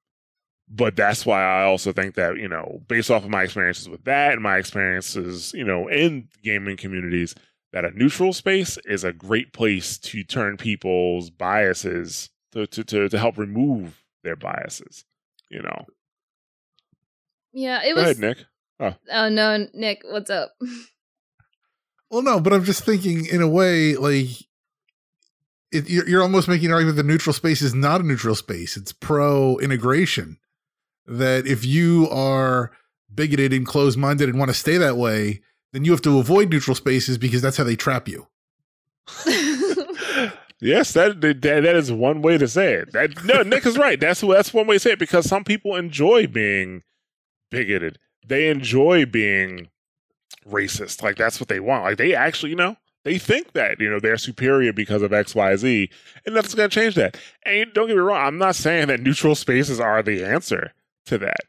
but 0.70 0.96
that's 0.96 1.24
why 1.24 1.42
I 1.42 1.64
also 1.64 1.92
think 1.92 2.14
that, 2.16 2.36
you 2.36 2.48
know, 2.48 2.82
based 2.88 3.10
off 3.10 3.24
of 3.24 3.30
my 3.30 3.44
experiences 3.44 3.88
with 3.88 4.04
that 4.04 4.32
and 4.32 4.42
my 4.42 4.58
experiences, 4.58 5.52
you 5.54 5.64
know, 5.64 5.88
in 5.88 6.28
gaming 6.42 6.76
communities, 6.76 7.34
that 7.72 7.84
a 7.84 7.90
neutral 7.92 8.32
space 8.32 8.78
is 8.84 9.04
a 9.04 9.12
great 9.12 9.52
place 9.52 9.98
to 9.98 10.22
turn 10.24 10.56
people's 10.56 11.30
biases 11.30 12.30
to 12.52 12.66
to 12.66 12.84
to, 12.84 13.08
to 13.08 13.18
help 13.18 13.38
remove 13.38 14.02
their 14.24 14.36
biases, 14.36 15.04
you 15.50 15.62
know. 15.62 15.86
Yeah, 17.52 17.82
it 17.82 17.94
Go 17.94 18.02
was 18.02 18.04
ahead, 18.04 18.18
Nick. 18.18 18.38
Oh. 18.80 18.94
Oh 19.10 19.28
no, 19.28 19.66
Nick, 19.74 20.02
what's 20.04 20.30
up? 20.30 20.52
Well, 22.10 22.22
no, 22.22 22.40
but 22.40 22.54
I'm 22.54 22.64
just 22.64 22.84
thinking 22.84 23.26
in 23.26 23.42
a 23.42 23.46
way, 23.46 23.94
like 23.94 24.28
it, 25.70 25.88
you're, 25.88 26.08
you're 26.08 26.22
almost 26.22 26.48
making 26.48 26.66
an 26.66 26.72
argument 26.72 26.96
that 26.96 27.06
neutral 27.06 27.32
space 27.32 27.62
is 27.62 27.74
not 27.74 28.00
a 28.00 28.04
neutral 28.04 28.34
space. 28.34 28.76
It's 28.76 28.92
pro 28.92 29.58
integration. 29.58 30.38
That 31.06 31.46
if 31.46 31.64
you 31.64 32.08
are 32.10 32.70
bigoted 33.14 33.52
and 33.52 33.66
closed 33.66 33.98
minded 33.98 34.28
and 34.28 34.38
want 34.38 34.50
to 34.50 34.54
stay 34.54 34.76
that 34.76 34.96
way, 34.96 35.40
then 35.72 35.84
you 35.84 35.92
have 35.92 36.02
to 36.02 36.18
avoid 36.18 36.50
neutral 36.50 36.74
spaces 36.74 37.18
because 37.18 37.42
that's 37.42 37.56
how 37.56 37.64
they 37.64 37.76
trap 37.76 38.08
you. 38.08 38.26
yes, 40.60 40.92
that, 40.92 41.20
that 41.20 41.40
that 41.40 41.64
is 41.64 41.90
one 41.90 42.20
way 42.20 42.36
to 42.36 42.46
say 42.46 42.74
it. 42.74 42.92
That, 42.92 43.24
no, 43.24 43.42
Nick 43.42 43.64
is 43.64 43.78
right. 43.78 43.98
That's 43.98 44.20
that's 44.20 44.52
one 44.52 44.66
way 44.66 44.76
to 44.76 44.80
say 44.80 44.92
it 44.92 44.98
because 44.98 45.26
some 45.26 45.44
people 45.44 45.76
enjoy 45.76 46.26
being 46.26 46.82
bigoted. 47.50 47.98
They 48.26 48.48
enjoy 48.48 49.06
being 49.06 49.68
racist. 50.46 51.02
Like 51.02 51.16
that's 51.16 51.40
what 51.40 51.48
they 51.48 51.60
want. 51.60 51.84
Like 51.84 51.96
they 51.96 52.14
actually, 52.14 52.50
you 52.50 52.56
know, 52.56 52.76
they 53.08 53.16
think 53.16 53.54
that 53.54 53.80
you 53.80 53.88
know 53.88 53.98
they're 53.98 54.18
superior 54.18 54.70
because 54.70 55.00
of 55.00 55.14
X, 55.14 55.34
Y, 55.34 55.56
Z, 55.56 55.90
and 56.26 56.34
nothing's 56.34 56.54
gonna 56.54 56.68
change 56.68 56.94
that. 56.96 57.16
And 57.46 57.72
don't 57.72 57.86
get 57.86 57.96
me 57.96 58.02
wrong, 58.02 58.20
I'm 58.20 58.36
not 58.36 58.54
saying 58.54 58.88
that 58.88 59.00
neutral 59.00 59.34
spaces 59.34 59.80
are 59.80 60.02
the 60.02 60.22
answer 60.22 60.74
to 61.06 61.16
that. 61.16 61.40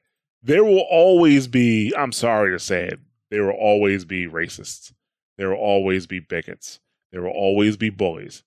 There 0.41 0.63
will 0.63 0.85
always 0.89 1.49
be. 1.49 1.93
I'm 1.97 2.13
sorry 2.13 2.51
to 2.51 2.59
say 2.59 2.85
it. 2.85 2.99
There 3.29 3.43
will 3.43 3.59
always 3.59 4.05
be 4.05 4.25
racists. 4.25 4.93
There 5.37 5.49
will 5.49 5.57
always 5.57 6.07
be 6.07 6.21
bigots. 6.21 6.79
There 7.11 7.23
will 7.23 7.31
always 7.31 7.75
be 7.75 7.89
bullies. 7.89 8.43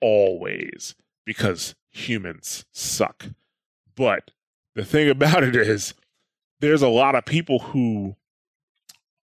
Always. 0.00 0.94
Because 1.26 1.74
humans 1.90 2.64
suck. 2.70 3.26
But 3.96 4.30
the 4.76 4.84
thing 4.84 5.08
about 5.10 5.42
it 5.42 5.56
is, 5.56 5.94
there's 6.60 6.82
a 6.82 6.88
lot 6.88 7.16
of 7.16 7.24
people 7.24 7.58
who 7.58 8.14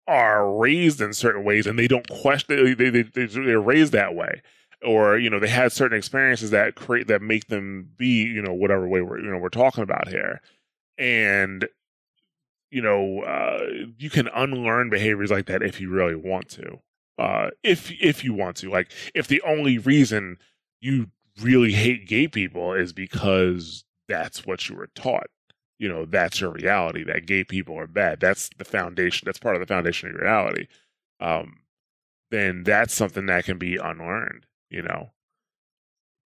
are 0.07 0.53
raised 0.53 1.01
in 1.01 1.13
certain 1.13 1.45
ways 1.45 1.67
and 1.67 1.79
they 1.79 1.89
don't 1.89 2.09
question 2.09 2.77
they, 2.77 2.91
they, 2.91 3.03
they, 3.03 3.27
they're 3.27 3.61
raised 3.61 3.93
that 3.93 4.15
way. 4.15 4.43
Or 4.83 5.19
you 5.19 5.31
know 5.31 5.39
they 5.39 5.49
had 5.49 5.73
certain 5.73 5.97
experiences 5.97 6.51
that 6.51 6.75
create 6.75 7.09
that 7.09 7.23
make 7.23 7.49
them 7.49 7.89
be 7.97 8.23
you 8.23 8.43
know 8.43 8.53
whatever 8.53 8.87
way 8.87 9.01
we're 9.01 9.19
you 9.19 9.31
know 9.31 9.39
we're 9.39 9.49
talking 9.49 9.83
about 9.83 10.09
here. 10.09 10.41
And 10.99 11.67
you 12.71 12.83
know 12.83 13.21
uh, 13.23 13.65
you 13.99 14.11
can 14.11 14.29
unlearn 14.29 14.91
behaviors 14.91 15.31
like 15.31 15.47
that 15.47 15.63
if 15.63 15.81
you 15.81 15.91
really 15.91 16.15
want 16.15 16.49
to. 16.51 16.79
Uh, 17.19 17.51
if 17.63 17.91
if 18.03 18.23
you 18.23 18.35
want 18.35 18.57
to. 18.59 18.71
Like 18.71 18.93
if 19.15 19.27
the 19.27 19.43
only 19.43 19.79
reason 19.79 20.37
you 20.81 21.11
really 21.41 21.73
hate 21.73 22.07
gay 22.07 22.29
people 22.29 22.75
is 22.75 22.93
because 22.93 23.85
that's 24.09 24.47
what 24.47 24.69
you 24.69 24.77
were 24.77 24.89
taught 24.95 25.27
you 25.79 25.89
know 25.89 26.05
that's 26.07 26.41
your 26.41 26.51
reality 26.51 27.05
that 27.05 27.27
gay 27.27 27.45
people 27.45 27.79
are 27.79 27.87
bad 27.87 28.21
that's 28.21 28.51
the 28.59 28.65
foundation 28.65 29.25
that's 29.27 29.39
part 29.39 29.57
of 29.57 29.61
the 29.61 29.67
foundation 29.67 30.09
of 30.09 30.15
your 30.15 30.23
reality 30.23 30.67
um 31.21 31.59
then 32.31 32.63
that's 32.65 32.95
something 32.95 33.27
that 33.27 33.45
can 33.45 33.59
be 33.59 33.77
unlearned 33.77 34.47
you 34.71 34.83
know? 34.83 35.11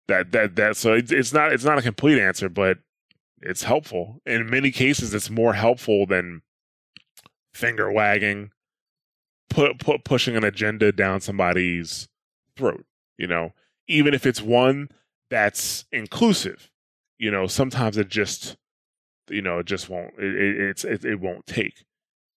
That 0.09 0.31
that 0.33 0.55
that 0.57 0.77
so 0.77 0.95
it's, 0.95 1.11
it's 1.11 1.33
not 1.33 1.53
it's 1.53 1.65
not 1.65 1.79
a 1.79 1.83
complete 1.83 2.21
answer 2.21 2.49
but 2.49 2.79
it's 3.43 3.65
helpful. 3.65 4.21
In 4.25 4.49
many 4.49 4.71
cases 4.71 5.13
it's 5.13 5.31
more 5.31 5.55
helpful 5.55 6.07
than 6.07 6.43
finger 7.53 7.91
wagging 7.91 8.51
put 9.51 9.81
put 9.81 10.05
pushing 10.05 10.37
an 10.37 10.45
agenda 10.45 10.93
down 10.93 11.21
somebody's 11.21 12.09
throat 12.57 12.85
you 13.19 13.27
know? 13.27 13.53
Even 13.89 14.15
if 14.15 14.27
it's 14.27 14.41
one 14.41 14.91
that's 15.29 15.87
inclusive 15.91 16.71
you 17.19 17.31
know 17.31 17.49
sometimes 17.49 17.97
it 17.97 18.09
just 18.09 18.57
you 19.29 19.43
know 19.43 19.59
it 19.59 19.67
just 19.67 19.89
won't 19.89 20.15
it, 20.19 20.35
it 20.35 20.61
it's 20.61 20.85
it, 20.85 21.05
it 21.05 21.21
won't 21.21 21.47
take. 21.47 21.85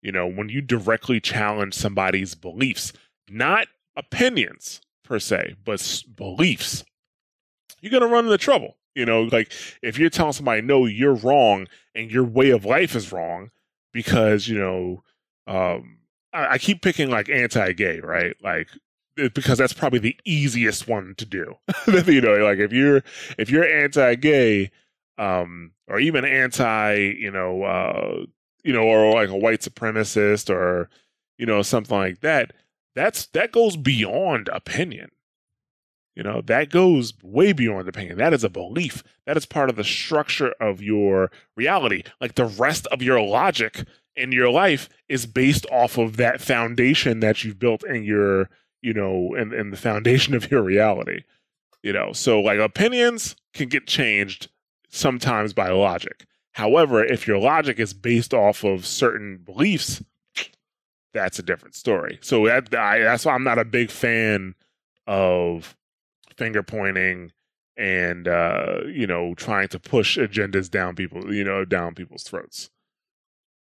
You 0.02 0.12
know 0.12 0.28
when 0.28 0.50
you 0.50 0.62
directly 0.62 1.20
challenge 1.20 1.74
somebody's 1.74 2.36
beliefs 2.36 2.94
not 3.30 3.68
opinions 3.96 4.82
per 5.04 5.20
se 5.20 5.56
but 5.66 6.04
beliefs 6.16 6.84
you're 7.82 8.00
to 8.00 8.08
run 8.08 8.26
into 8.26 8.38
trouble. 8.38 8.76
You 8.96 9.06
know 9.06 9.24
like 9.24 9.52
if 9.82 10.00
you're 10.00 10.10
telling 10.10 10.34
somebody 10.34 10.62
no 10.62 10.86
you're 10.86 11.16
wrong 11.16 11.68
and 11.96 12.12
your 12.12 12.24
way 12.24 12.50
of 12.52 12.66
life 12.66 12.96
is 12.96 13.12
wrong 13.12 13.52
because 13.94 14.48
you 14.48 14.58
know 14.58 15.04
um 15.48 15.98
I, 16.34 16.54
I 16.54 16.58
keep 16.58 16.82
picking 16.82 17.10
like 17.10 17.30
anti-gay 17.30 18.00
right? 18.00 18.36
Like 18.42 18.70
because 19.28 19.58
that's 19.58 19.74
probably 19.74 20.00
the 20.00 20.18
easiest 20.24 20.88
one 20.88 21.14
to 21.18 21.26
do. 21.26 21.56
you 21.88 22.22
know, 22.22 22.36
like 22.36 22.60
if 22.60 22.72
you're 22.72 23.04
if 23.38 23.50
you're 23.50 23.66
anti-gay, 23.66 24.72
um, 25.20 25.72
or 25.88 25.99
even 25.99 26.24
anti, 26.26 26.95
you 26.95 27.30
know, 27.30 27.63
uh, 27.63 28.26
you 28.63 28.74
know, 28.74 28.84
or 28.84 29.13
like 29.13 29.30
a 29.30 29.38
white 29.38 29.59
supremacist 29.59 30.49
or 30.49 30.89
you 31.38 31.45
know 31.45 31.61
something 31.61 31.97
like 31.97 32.22
that, 32.22 32.53
that's 32.95 33.28
that 33.28 33.51
goes 33.51 33.76
beyond 33.78 34.49
opinion. 34.51 35.09
You 36.15 36.24
know, 36.24 36.41
that 36.47 36.70
goes 36.70 37.13
way 37.22 37.53
beyond 37.53 37.88
opinion. 37.88 38.17
That 38.17 38.34
is 38.34 38.43
a 38.43 38.49
belief. 38.49 39.03
That 39.26 39.38
is 39.38 39.45
part 39.45 39.70
of 39.70 39.76
the 39.76 39.84
structure 39.84 40.53
of 40.59 40.82
your 40.82 41.32
reality. 41.55 42.03
Like 42.20 42.36
the 42.36 42.45
rest 42.45 42.88
of 42.88 43.01
your 43.01 43.22
logic 43.22 43.86
in 44.15 44.32
your 44.32 44.49
life 44.49 44.89
is 45.07 45.26
based 45.26 45.65
off 45.72 45.97
of 45.97 46.17
that 46.17 46.41
foundation 46.41 47.22
that 47.22 47.43
you've 47.43 47.59
built 47.59 47.86
in 47.86 48.03
your, 48.03 48.49
you 48.82 48.93
know, 48.93 49.34
in, 49.34 49.53
in 49.53 49.72
the 49.72 49.78
foundation 49.78 50.34
of 50.34 50.51
your 50.51 50.61
reality. 50.61 51.24
You 51.84 51.93
know, 51.93 52.11
so 52.11 52.41
like 52.41 52.59
opinions 52.59 53.38
can 53.53 53.70
get 53.70 53.88
changed 53.88 54.49
sometimes 54.90 55.54
by 55.54 55.70
logic. 55.70 56.26
However, 56.54 57.04
if 57.04 57.28
your 57.28 57.40
logic 57.40 57.80
is 57.80 57.94
based 57.94 58.34
off 58.34 58.64
of 58.64 58.86
certain 58.86 59.38
beliefs, 59.38 60.04
that's 61.14 61.40
a 61.40 61.44
different 61.44 61.76
story. 61.76 62.20
So 62.22 62.46
that 62.46 62.74
I, 62.74 63.00
that's 63.00 63.26
why 63.26 63.34
I'm 63.34 63.44
not 63.44 63.60
a 63.60 63.66
big 63.66 63.92
fan 63.92 64.56
of 65.08 65.76
finger 66.38 66.64
pointing 66.64 67.32
and 67.78 68.28
uh, 68.28 68.82
you 68.88 69.08
know 69.08 69.34
trying 69.36 69.70
to 69.70 69.80
push 69.80 70.18
agendas 70.18 70.70
down 70.70 70.96
people, 70.96 71.34
you 71.34 71.44
know, 71.44 71.66
down 71.66 71.96
people's 71.96 72.24
throats. 72.24 72.70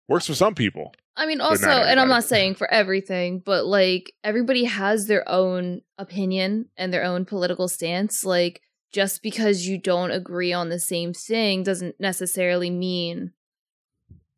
Works 0.09 0.27
for 0.27 0.35
some 0.35 0.55
people. 0.55 0.95
I 1.17 1.27
mean, 1.27 1.41
also, 1.41 1.69
and 1.69 2.01
I'm 2.01 2.09
not 2.09 2.25
saying 2.25 2.57
for 2.57 2.71
everything, 2.71 3.39
but 3.39 3.65
like 3.65 4.13
everybody 4.23 4.65
has 4.65 5.07
their 5.07 5.27
own 5.29 5.81
opinion 5.97 6.69
and 6.77 6.93
their 6.93 7.05
own 7.05 7.25
political 7.25 7.69
stance. 7.69 8.25
Like, 8.25 8.61
just 8.95 9.25
because 9.25 9.67
you 9.67 9.77
don't 9.77 10.13
agree 10.13 10.53
on 10.53 10.69
the 10.69 10.79
same 10.79 11.13
thing 11.13 11.65
doesn't 11.65 11.99
necessarily 11.99 12.71
mean 12.71 13.33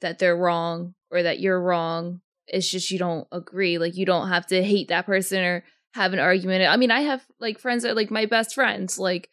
that 0.00 0.18
they're 0.18 0.36
wrong 0.36 0.94
or 1.10 1.22
that 1.22 1.40
you're 1.40 1.60
wrong. 1.60 2.22
It's 2.46 2.70
just 2.70 2.90
you 2.90 2.98
don't 2.98 3.28
agree. 3.30 3.76
Like, 3.76 3.96
you 3.96 4.06
don't 4.06 4.30
have 4.30 4.46
to 4.46 4.64
hate 4.64 4.88
that 4.88 5.04
person 5.04 5.44
or 5.44 5.62
have 5.92 6.14
an 6.14 6.20
argument. 6.20 6.64
I 6.64 6.78
mean, 6.78 6.90
I 6.90 7.02
have 7.02 7.22
like 7.38 7.58
friends 7.58 7.82
that 7.82 7.90
are 7.90 7.94
like 7.94 8.10
my 8.10 8.24
best 8.24 8.54
friends, 8.54 8.98
like 8.98 9.28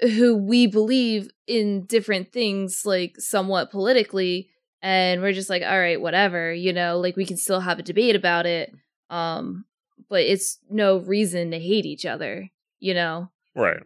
who 0.00 0.36
we 0.36 0.66
believe 0.66 1.30
in 1.46 1.84
different 1.84 2.32
things, 2.32 2.82
like 2.84 3.14
somewhat 3.16 3.70
politically, 3.70 4.48
and 4.82 5.20
we're 5.20 5.32
just 5.32 5.50
like, 5.50 5.62
all 5.62 5.78
right, 5.78 6.00
whatever, 6.00 6.52
you 6.52 6.72
know, 6.72 6.98
like 6.98 7.14
we 7.14 7.26
can 7.26 7.36
still 7.36 7.60
have 7.60 7.78
a 7.78 7.84
debate 7.84 8.16
about 8.16 8.44
it. 8.44 8.74
Um, 9.08 9.66
but 10.08 10.22
it's 10.22 10.58
no 10.68 10.96
reason 10.96 11.52
to 11.52 11.60
hate 11.60 11.86
each 11.86 12.06
other, 12.06 12.50
you 12.80 12.94
know? 12.94 13.30
Right. 13.54 13.82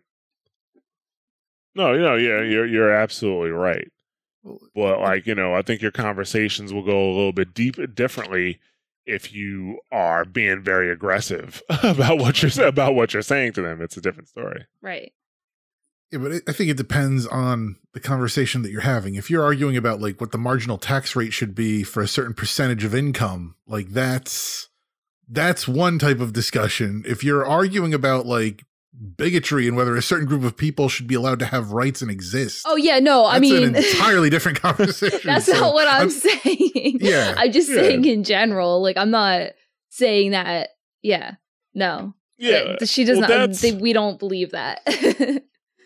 No, 1.74 1.92
you 1.92 2.00
know, 2.00 2.16
yeah, 2.16 2.42
you're 2.42 2.66
you're 2.66 2.92
absolutely 2.92 3.50
right. 3.50 3.90
But 4.74 5.00
like, 5.00 5.26
you 5.26 5.34
know, 5.34 5.54
I 5.54 5.62
think 5.62 5.80
your 5.80 5.90
conversations 5.90 6.72
will 6.72 6.84
go 6.84 6.98
a 6.98 7.14
little 7.14 7.32
bit 7.32 7.54
deep 7.54 7.78
uh, 7.78 7.86
differently 7.86 8.60
if 9.06 9.32
you 9.32 9.80
are 9.90 10.24
being 10.24 10.62
very 10.62 10.90
aggressive 10.90 11.62
about 11.82 12.18
what 12.18 12.42
you're 12.42 12.50
mm-hmm. 12.50 12.68
about 12.68 12.94
what 12.94 13.12
you're 13.12 13.22
saying 13.22 13.52
to 13.54 13.62
them. 13.62 13.80
It's 13.80 13.96
a 13.96 14.00
different 14.00 14.28
story. 14.28 14.66
Right. 14.82 15.12
Yeah 16.12 16.18
but 16.18 16.32
i 16.46 16.52
think 16.52 16.70
it 16.70 16.76
depends 16.76 17.26
on 17.26 17.76
the 17.92 17.98
conversation 17.98 18.62
that 18.62 18.70
you're 18.70 18.82
having. 18.82 19.16
If 19.16 19.30
you're 19.30 19.42
arguing 19.42 19.76
about 19.76 20.00
like 20.00 20.20
what 20.20 20.30
the 20.30 20.38
marginal 20.38 20.78
tax 20.78 21.16
rate 21.16 21.32
should 21.32 21.54
be 21.54 21.82
for 21.82 22.02
a 22.02 22.08
certain 22.08 22.34
percentage 22.34 22.84
of 22.84 22.94
income 22.94 23.56
like 23.66 23.88
that's 23.88 24.68
that's 25.28 25.66
one 25.66 25.98
type 25.98 26.20
of 26.20 26.32
discussion. 26.32 27.02
If 27.06 27.24
you're 27.24 27.44
arguing 27.44 27.94
about 27.94 28.26
like 28.26 28.64
bigotry 29.16 29.66
and 29.66 29.76
whether 29.76 29.96
a 29.96 30.02
certain 30.02 30.26
group 30.26 30.44
of 30.44 30.56
people 30.56 30.88
should 30.88 31.06
be 31.06 31.14
allowed 31.14 31.38
to 31.40 31.46
have 31.46 31.72
rights 31.72 32.02
and 32.02 32.10
exist. 32.10 32.64
Oh 32.66 32.76
yeah, 32.76 32.98
no, 32.98 33.26
I 33.26 33.38
mean 33.38 33.62
an 33.62 33.76
entirely 33.76 34.30
different 34.34 34.60
conversation. 34.60 35.20
that's 35.24 35.46
so 35.46 35.52
not 35.52 35.74
what 35.74 35.88
I'm, 35.88 36.02
I'm, 36.02 36.10
saying. 36.10 36.98
Yeah, 37.00 37.34
I'm 37.38 37.52
just 37.52 37.68
yeah. 37.68 37.76
saying 37.76 38.04
in 38.04 38.24
general. 38.24 38.82
Like 38.82 38.96
I'm 38.96 39.10
not 39.10 39.50
saying 39.90 40.32
that. 40.32 40.70
Yeah, 41.02 41.32
no. 41.74 42.14
Yeah, 42.36 42.76
she 42.84 43.04
does 43.04 43.18
well, 43.18 43.28
not. 43.28 43.52
They, 43.52 43.72
we 43.72 43.92
don't 43.92 44.18
believe 44.18 44.50
that. 44.52 44.80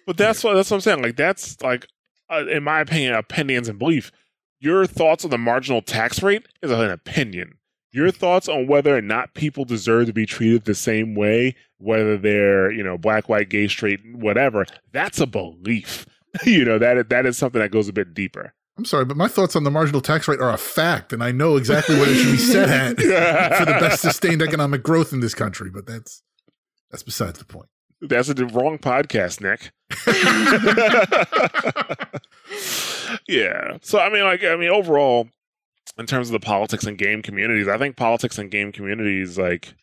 but 0.06 0.16
that's 0.16 0.42
what 0.42 0.54
that's 0.54 0.70
what 0.70 0.78
I'm 0.78 0.80
saying. 0.80 1.02
Like 1.02 1.16
that's 1.16 1.60
like, 1.62 1.86
uh, 2.30 2.46
in 2.46 2.62
my 2.62 2.80
opinion, 2.80 3.14
opinions 3.14 3.68
and 3.68 3.78
belief. 3.78 4.12
Your 4.60 4.86
thoughts 4.86 5.24
on 5.24 5.30
the 5.30 5.38
marginal 5.38 5.82
tax 5.82 6.20
rate 6.20 6.46
is 6.62 6.72
an 6.72 6.90
opinion. 6.90 7.58
Your 7.92 8.10
thoughts 8.10 8.48
on 8.48 8.66
whether 8.66 8.96
or 8.96 9.00
not 9.00 9.34
people 9.34 9.64
deserve 9.64 10.06
to 10.06 10.12
be 10.12 10.26
treated 10.26 10.64
the 10.64 10.74
same 10.74 11.14
way, 11.14 11.54
whether 11.78 12.16
they're, 12.16 12.70
you 12.70 12.82
know, 12.82 12.98
black, 12.98 13.28
white, 13.28 13.48
gay, 13.48 13.68
straight, 13.68 14.00
whatever, 14.12 14.66
that's 14.92 15.20
a 15.20 15.26
belief. 15.26 16.06
you 16.44 16.64
know, 16.64 16.78
that 16.78 17.08
that 17.08 17.26
is 17.26 17.38
something 17.38 17.60
that 17.60 17.70
goes 17.70 17.88
a 17.88 17.92
bit 17.92 18.14
deeper. 18.14 18.52
I'm 18.76 18.84
sorry, 18.84 19.04
but 19.04 19.16
my 19.16 19.26
thoughts 19.26 19.56
on 19.56 19.64
the 19.64 19.72
marginal 19.72 20.00
tax 20.00 20.28
rate 20.28 20.40
are 20.40 20.52
a 20.52 20.58
fact, 20.58 21.12
and 21.12 21.22
I 21.22 21.32
know 21.32 21.56
exactly 21.56 21.98
what 21.98 22.06
it 22.06 22.14
should 22.14 22.30
be 22.30 22.38
set 22.38 22.68
at 22.68 23.56
for 23.56 23.64
the 23.64 23.72
best 23.72 24.02
sustained 24.02 24.40
economic 24.40 24.84
growth 24.84 25.12
in 25.12 25.18
this 25.18 25.34
country. 25.34 25.68
But 25.68 25.86
that's 25.86 26.22
that's 26.90 27.02
besides 27.02 27.40
the 27.40 27.44
point. 27.44 27.68
That's 28.00 28.28
a 28.28 28.34
wrong 28.34 28.78
podcast, 28.78 29.40
Nick. 29.40 29.72
yeah. 33.28 33.78
So 33.82 33.98
I 33.98 34.10
mean, 34.10 34.22
like, 34.22 34.44
I 34.44 34.54
mean, 34.54 34.70
overall, 34.70 35.28
in 35.98 36.06
terms 36.06 36.28
of 36.28 36.32
the 36.32 36.44
politics 36.44 36.84
and 36.84 36.96
game 36.96 37.22
communities, 37.22 37.66
I 37.66 37.78
think 37.78 37.96
politics 37.96 38.38
and 38.38 38.48
game 38.48 38.70
communities, 38.70 39.36
like, 39.36 39.74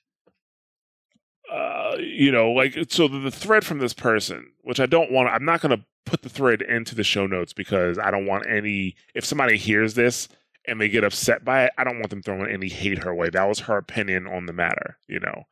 uh, 1.55 1.95
you 1.99 2.31
know, 2.31 2.51
like, 2.51 2.77
so 2.89 3.07
the, 3.07 3.19
the 3.19 3.31
thread 3.31 3.65
from 3.65 3.79
this 3.79 3.93
person, 3.93 4.51
which 4.63 4.81
I 4.81 4.85
don't 4.85 5.11
want, 5.11 5.29
I'm 5.29 5.45
not 5.45 5.61
going 5.61 5.77
to 5.77 5.85
put 6.05 6.21
the 6.21 6.29
thread 6.29 6.61
into 6.61 6.95
the 6.95 7.03
show 7.03 7.27
notes 7.27 7.53
because 7.53 7.97
I 7.97 8.11
don't 8.11 8.25
want 8.25 8.45
any, 8.49 8.95
if 9.13 9.23
somebody 9.23 9.55
hears 9.55 9.93
this 9.93 10.27
and 10.67 10.81
they 10.81 10.89
get 10.89 11.05
upset 11.05 11.45
by 11.45 11.63
it, 11.63 11.71
I 11.77 11.85
don't 11.85 11.99
want 11.99 12.09
them 12.09 12.21
throwing 12.21 12.51
any 12.51 12.67
hate 12.67 13.03
her 13.03 13.15
way. 13.15 13.29
That 13.29 13.47
was 13.47 13.59
her 13.61 13.77
opinion 13.77 14.27
on 14.27 14.47
the 14.47 14.53
matter, 14.53 14.97
you 15.07 15.21
know. 15.21 15.43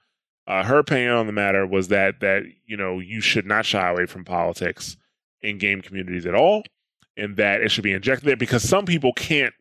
Uh, 0.45 0.63
her 0.63 0.79
opinion 0.79 1.13
on 1.13 1.25
the 1.25 1.31
matter 1.31 1.65
was 1.65 1.87
that 1.87 2.19
that 2.19 2.43
you 2.65 2.75
know 2.75 2.99
you 2.99 3.21
should 3.21 3.45
not 3.45 3.65
shy 3.65 3.87
away 3.87 4.05
from 4.05 4.25
politics 4.25 4.97
in 5.41 5.57
game 5.57 5.81
communities 5.81 6.25
at 6.25 6.35
all, 6.35 6.63
and 7.15 7.37
that 7.37 7.61
it 7.61 7.71
should 7.71 7.85
be 7.85 7.93
injected 7.93 8.27
there 8.27 8.35
because 8.35 8.67
some 8.67 8.85
people 8.85 9.13
can't 9.13 9.53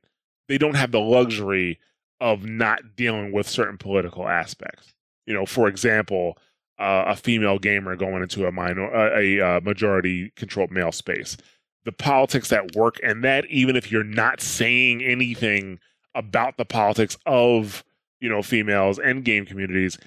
they 0.49 0.59
don't 0.59 0.75
have 0.75 0.91
the 0.91 0.99
luxury 0.99 1.79
of 2.21 2.45
not 2.45 2.97
dealing 2.97 3.31
with 3.31 3.49
certain 3.49 3.79
political 3.79 4.29
aspects. 4.29 4.93
You 5.27 5.35
know, 5.35 5.47
for 5.47 5.69
example, 5.69 6.39
uh, 6.79 7.05
a 7.09 7.17
female 7.17 7.59
gamer 7.59 7.97
going 7.97 8.23
into 8.23 8.47
a 8.47 8.53
minor 8.53 8.87
a, 8.93 9.39
a 9.39 9.61
majority 9.61 10.33
controlled 10.37 10.71
male 10.71 10.93
space. 10.93 11.37
The 11.85 11.93
politics 11.93 12.49
that 12.49 12.75
work 12.77 12.99
and 13.03 13.25
that 13.25 13.45
even 13.47 13.77
if 13.77 13.91
you're 13.91 14.05
not 14.05 14.41
saying 14.41 15.03
anything 15.03 15.79
about 16.15 16.57
the 16.57 16.65
politics 16.65 17.17
of 17.27 17.85
you 18.21 18.29
know 18.29 18.43
females 18.43 18.99
and 18.99 19.25
game 19.25 19.47
communities, 19.47 19.99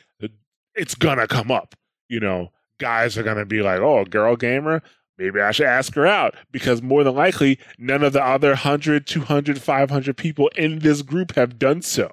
it's 0.75 0.95
gonna 0.95 1.27
come 1.27 1.51
up. 1.51 1.75
You 2.09 2.19
know, 2.19 2.51
guys 2.79 3.17
are 3.17 3.23
gonna 3.23 3.45
be 3.45 3.61
like, 3.61 3.79
"Oh, 3.79 4.05
girl 4.05 4.35
gamer, 4.35 4.81
maybe 5.17 5.39
I 5.39 5.51
should 5.51 5.67
ask 5.67 5.93
her 5.95 6.05
out 6.05 6.35
because 6.51 6.81
more 6.81 7.03
than 7.03 7.15
likely 7.15 7.59
none 7.77 8.03
of 8.03 8.13
the 8.13 8.23
other 8.23 8.49
100, 8.49 9.07
200, 9.07 9.61
500 9.61 10.17
people 10.17 10.49
in 10.55 10.79
this 10.79 11.01
group 11.01 11.35
have 11.35 11.57
done 11.59 11.81
so. 11.81 12.09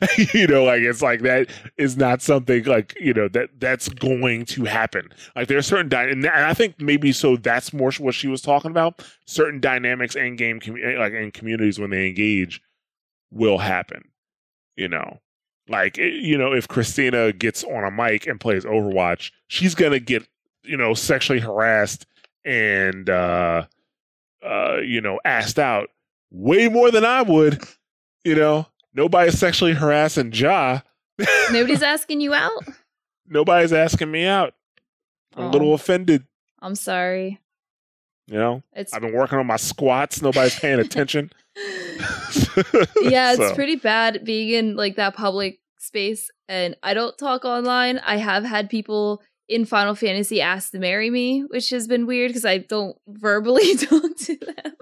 you 0.34 0.46
know, 0.46 0.64
like 0.64 0.80
it's 0.82 1.02
like 1.02 1.20
that 1.22 1.50
is 1.76 1.96
not 1.96 2.22
something 2.22 2.64
like, 2.64 2.96
you 3.00 3.12
know, 3.12 3.28
that 3.28 3.50
that's 3.58 3.88
going 3.88 4.44
to 4.46 4.64
happen. 4.64 5.08
Like 5.36 5.48
there's 5.48 5.66
certain, 5.66 5.88
dy- 5.88 6.10
and 6.10 6.26
I 6.26 6.54
think 6.54 6.80
maybe 6.80 7.12
so 7.12 7.36
that's 7.36 7.72
more 7.72 7.92
what 7.98 8.14
she 8.14 8.28
was 8.28 8.40
talking 8.40 8.70
about. 8.70 9.04
Certain 9.26 9.60
dynamics 9.60 10.16
in 10.16 10.36
game, 10.36 10.60
com- 10.60 10.80
like 10.98 11.12
in 11.12 11.30
communities 11.30 11.78
when 11.78 11.90
they 11.90 12.08
engage 12.08 12.62
will 13.30 13.58
happen, 13.58 14.02
you 14.76 14.88
know. 14.88 15.20
Like, 15.68 15.98
eh, 15.98 16.10
you 16.20 16.36
know, 16.36 16.52
if 16.52 16.68
Christina 16.68 17.32
gets 17.32 17.62
on 17.64 17.84
a 17.84 17.90
mic 17.90 18.26
and 18.26 18.40
plays 18.40 18.64
Overwatch, 18.64 19.30
she's 19.48 19.74
to 19.92 20.00
get, 20.00 20.26
you 20.64 20.76
know, 20.76 20.94
sexually 20.94 21.40
harassed 21.40 22.06
and 22.44 23.08
uh 23.08 23.64
uh 24.44 24.78
you 24.84 25.00
know 25.00 25.20
asked 25.24 25.60
out 25.60 25.88
way 26.32 26.68
more 26.68 26.90
than 26.90 27.04
I 27.04 27.22
would. 27.22 27.62
You 28.24 28.36
know, 28.36 28.66
nobody's 28.94 29.38
sexually 29.38 29.72
harassing 29.72 30.32
Ja. 30.32 30.80
Nobody's 31.50 31.82
asking 31.82 32.20
you 32.20 32.34
out. 32.34 32.64
Nobody's 33.26 33.72
asking 33.72 34.10
me 34.10 34.26
out. 34.26 34.54
I'm 35.36 35.44
oh, 35.44 35.48
a 35.48 35.50
little 35.50 35.70
oh. 35.70 35.74
offended. 35.74 36.24
I'm 36.60 36.74
sorry. 36.74 37.40
You 38.28 38.38
know, 38.38 38.62
it's... 38.72 38.92
I've 38.92 39.02
been 39.02 39.12
working 39.12 39.38
on 39.38 39.46
my 39.46 39.56
squats. 39.56 40.22
Nobody's 40.22 40.58
paying 40.58 40.78
attention. 40.80 41.30
yeah, 43.02 43.32
it's 43.32 43.48
so. 43.48 43.54
pretty 43.54 43.76
bad 43.76 44.24
being 44.24 44.50
in 44.50 44.76
like 44.76 44.96
that 44.96 45.14
public 45.14 45.60
space. 45.78 46.30
And 46.48 46.76
I 46.82 46.94
don't 46.94 47.16
talk 47.18 47.44
online. 47.44 47.98
I 47.98 48.16
have 48.16 48.44
had 48.44 48.70
people 48.70 49.22
in 49.48 49.64
Final 49.64 49.94
Fantasy 49.94 50.40
asked 50.40 50.72
to 50.72 50.78
marry 50.78 51.10
me, 51.10 51.42
which 51.42 51.70
has 51.70 51.86
been 51.86 52.06
weird 52.06 52.30
because 52.30 52.44
I 52.44 52.58
don't 52.58 52.96
verbally 53.06 53.76
talk 53.76 54.16
to 54.16 54.36
them. 54.36 54.72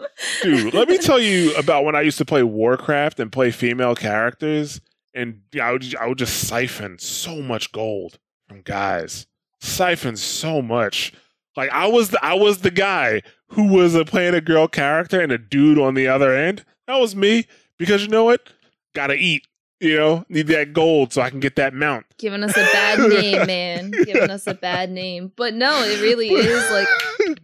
Dude, 0.43 0.75
let 0.75 0.89
me 0.89 0.99
tell 0.99 1.19
you 1.19 1.55
about 1.59 1.85
when 1.85 1.97
I 1.97 2.03
used 2.03 2.19
to 2.19 2.25
play 2.25 2.43
Warcraft 2.43 3.21
and 3.21 3.33
play 3.33 3.51
female 3.51 3.95
characters, 3.95 4.81
and 5.15 5.43
I 5.61 5.73
would 5.73 5.95
I 5.97 6.07
would 6.07 6.19
just 6.19 6.49
siphon 6.49 6.99
so 6.99 7.41
much 7.43 7.73
gold 7.73 8.19
from 8.49 8.63
guys, 8.63 9.27
siphon 9.61 10.17
so 10.17 10.63
much. 10.63 11.13
Like 11.57 11.71
I 11.71 11.89
was, 11.89 12.11
the, 12.11 12.25
I 12.25 12.35
was 12.35 12.59
the 12.59 12.71
guy 12.71 13.23
who 13.49 13.67
was 13.67 13.95
a 13.95 14.05
playing 14.05 14.35
a 14.35 14.41
girl 14.41 14.69
character 14.69 15.21
and 15.21 15.33
a 15.33 15.39
dude 15.39 15.79
on 15.79 15.95
the 15.95 16.07
other 16.07 16.35
end. 16.35 16.65
That 16.87 17.01
was 17.01 17.17
me 17.17 17.47
because 17.77 18.03
you 18.03 18.09
know 18.09 18.25
what? 18.25 18.49
Gotta 18.95 19.15
eat. 19.15 19.47
You 19.81 19.97
know, 19.97 20.25
need 20.29 20.47
that 20.49 20.75
gold 20.75 21.15
so 21.15 21.23
I 21.23 21.31
can 21.31 21.41
get 21.41 21.57
that 21.57 21.73
mount. 21.73 22.05
Giving 22.19 22.43
us 22.45 22.55
a 22.55 22.69
bad 22.73 22.99
name, 23.09 23.47
man. 23.47 23.91
Giving 23.91 24.31
us 24.31 24.47
a 24.47 24.53
bad 24.53 24.91
name. 24.91 25.33
But 25.37 25.55
no, 25.55 25.83
it 25.83 26.03
really 26.03 26.29
is 26.29 26.71
like. 26.71 26.87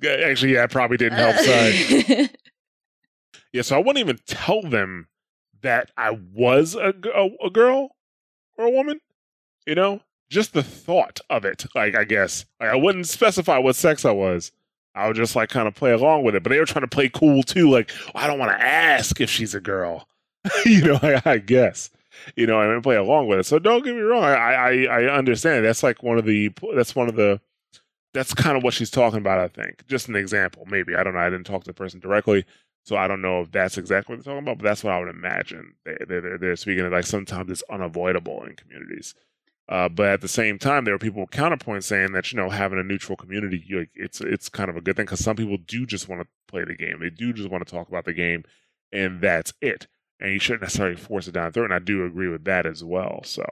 Actually, 0.23 0.55
yeah, 0.55 0.65
I 0.65 0.67
probably 0.67 0.99
didn't 0.99 1.19
help 1.19 1.37
side. 1.37 2.31
yeah, 3.53 3.63
so 3.63 3.77
I 3.77 3.79
wouldn't 3.79 3.99
even 3.99 4.19
tell 4.27 4.61
them 4.61 5.09
that 5.63 5.91
I 5.97 6.11
was 6.11 6.75
a, 6.75 6.93
a, 7.15 7.47
a 7.47 7.51
girl 7.51 7.97
or 8.59 8.67
a 8.67 8.71
woman. 8.71 9.01
You 9.67 9.75
know, 9.75 10.01
just 10.29 10.53
the 10.53 10.63
thought 10.63 11.21
of 11.31 11.47
it. 11.47 11.65
Like, 11.75 11.97
I 11.97 12.05
guess 12.05 12.45
like, 12.61 12.69
I 12.69 12.77
wouldn't 12.77 13.09
specify 13.09 13.57
what 13.57 13.77
sex 13.77 14.05
I 14.05 14.13
was. 14.13 14.53
I 14.95 15.07
would 15.07 15.17
just 15.17 15.37
like 15.37 15.49
kind 15.49 15.69
of 15.69 15.75
play 15.75 15.93
along 15.93 16.25
with 16.25 16.35
it. 16.35 16.43
But 16.43 16.51
they 16.51 16.59
were 16.59 16.67
trying 16.67 16.85
to 16.85 16.95
play 16.95 17.09
cool 17.09 17.43
too. 17.43 17.71
Like, 17.71 17.91
well, 18.15 18.25
I 18.25 18.27
don't 18.27 18.39
want 18.39 18.53
to 18.53 18.63
ask 18.63 19.23
if 19.23 19.31
she's 19.31 19.55
a 19.55 19.61
girl. 19.61 20.07
you 20.67 20.83
know, 20.83 20.99
I, 21.03 21.23
I 21.25 21.39
guess 21.39 21.91
you 22.35 22.47
know, 22.47 22.61
and 22.61 22.83
play 22.83 22.97
along 22.97 23.29
with 23.29 23.41
it. 23.41 23.47
So 23.47 23.59
don't 23.59 23.85
get 23.85 23.95
me 23.95 24.03
wrong. 24.03 24.25
I, 24.25 24.55
I, 24.55 24.83
I 24.85 25.17
understand. 25.17 25.65
That's 25.65 25.83
like 25.83 26.03
one 26.03 26.19
of 26.19 26.25
the, 26.25 26.51
that's 26.75 26.95
one 26.95 27.09
of 27.09 27.17
the, 27.17 27.41
that's 28.15 28.35
kind 28.35 28.57
of 28.57 28.63
what 28.63 28.75
she's 28.75 28.91
talking 28.91 29.19
about, 29.19 29.39
I 29.39 29.49
think. 29.49 29.87
Just 29.87 30.09
an 30.09 30.17
example, 30.17 30.65
maybe. 30.67 30.95
I 30.95 31.03
don't 31.03 31.15
know. 31.15 31.21
I 31.21 31.31
didn't 31.31 31.47
talk 31.47 31.65
to 31.65 31.71
the 31.71 31.75
person 31.75 32.01
directly. 32.01 32.45
So 32.85 32.97
I 32.97 33.09
don't 33.09 33.21
know 33.21 33.41
if 33.41 33.51
that's 33.51 33.79
exactly 33.79 34.15
what 34.15 34.25
they're 34.25 34.33
talking 34.33 34.47
about, 34.47 34.59
but 34.59 34.65
that's 34.65 34.85
what 34.85 34.93
I 34.93 35.01
would 35.01 35.09
imagine. 35.09 35.75
They, 35.85 35.97
they're, 36.07 36.39
they're 36.39 36.57
speaking 36.57 36.87
of 36.87 36.93
like 36.93 37.05
sometimes 37.05 37.51
it's 37.51 37.65
unavoidable 37.71 38.45
in 38.45 38.55
communities. 38.55 39.15
Uh, 39.69 39.89
but 39.89 40.07
at 40.07 40.21
the 40.21 40.29
same 40.29 40.59
time, 40.59 40.85
there 40.85 40.95
are 40.95 40.99
people 40.99 41.23
with 41.23 41.31
counterpoints 41.31 41.83
saying 41.83 42.13
that 42.13 42.33
you 42.33 42.37
know 42.37 42.49
having 42.49 42.79
a 42.79 42.85
neutral 42.85 43.17
community, 43.17 43.65
like 43.73 43.91
it's 43.97 44.21
it's 44.21 44.49
kind 44.49 44.71
of 44.71 44.77
a 44.77 44.81
good 44.81 44.95
thing 44.95 45.05
because 45.05 45.19
some 45.19 45.35
people 45.35 45.57
do 45.67 45.85
just 45.85 46.09
want 46.09 46.23
to 46.23 46.29
play 46.47 46.63
the 46.63 46.77
game. 46.77 47.01
They 47.01 47.11
do 47.11 47.33
just 47.33 47.51
want 47.51 47.67
to 47.67 47.71
talk 47.71 47.89
about 47.89 48.05
the 48.05 48.13
game, 48.13 48.45
and 48.93 49.21
that's 49.21 49.53
it 49.61 49.89
and 50.21 50.33
you 50.33 50.39
shouldn't 50.39 50.63
necessarily 50.63 50.97
force 50.97 51.29
it 51.29 51.33
down 51.33 51.53
throat. 51.53 51.67
And 51.67 51.75
I 51.75 51.79
do 51.79 52.05
agree 52.05 52.29
with 52.29 52.45
that 52.45 52.67
as 52.67 52.83
well. 52.83 53.21
So, 53.25 53.45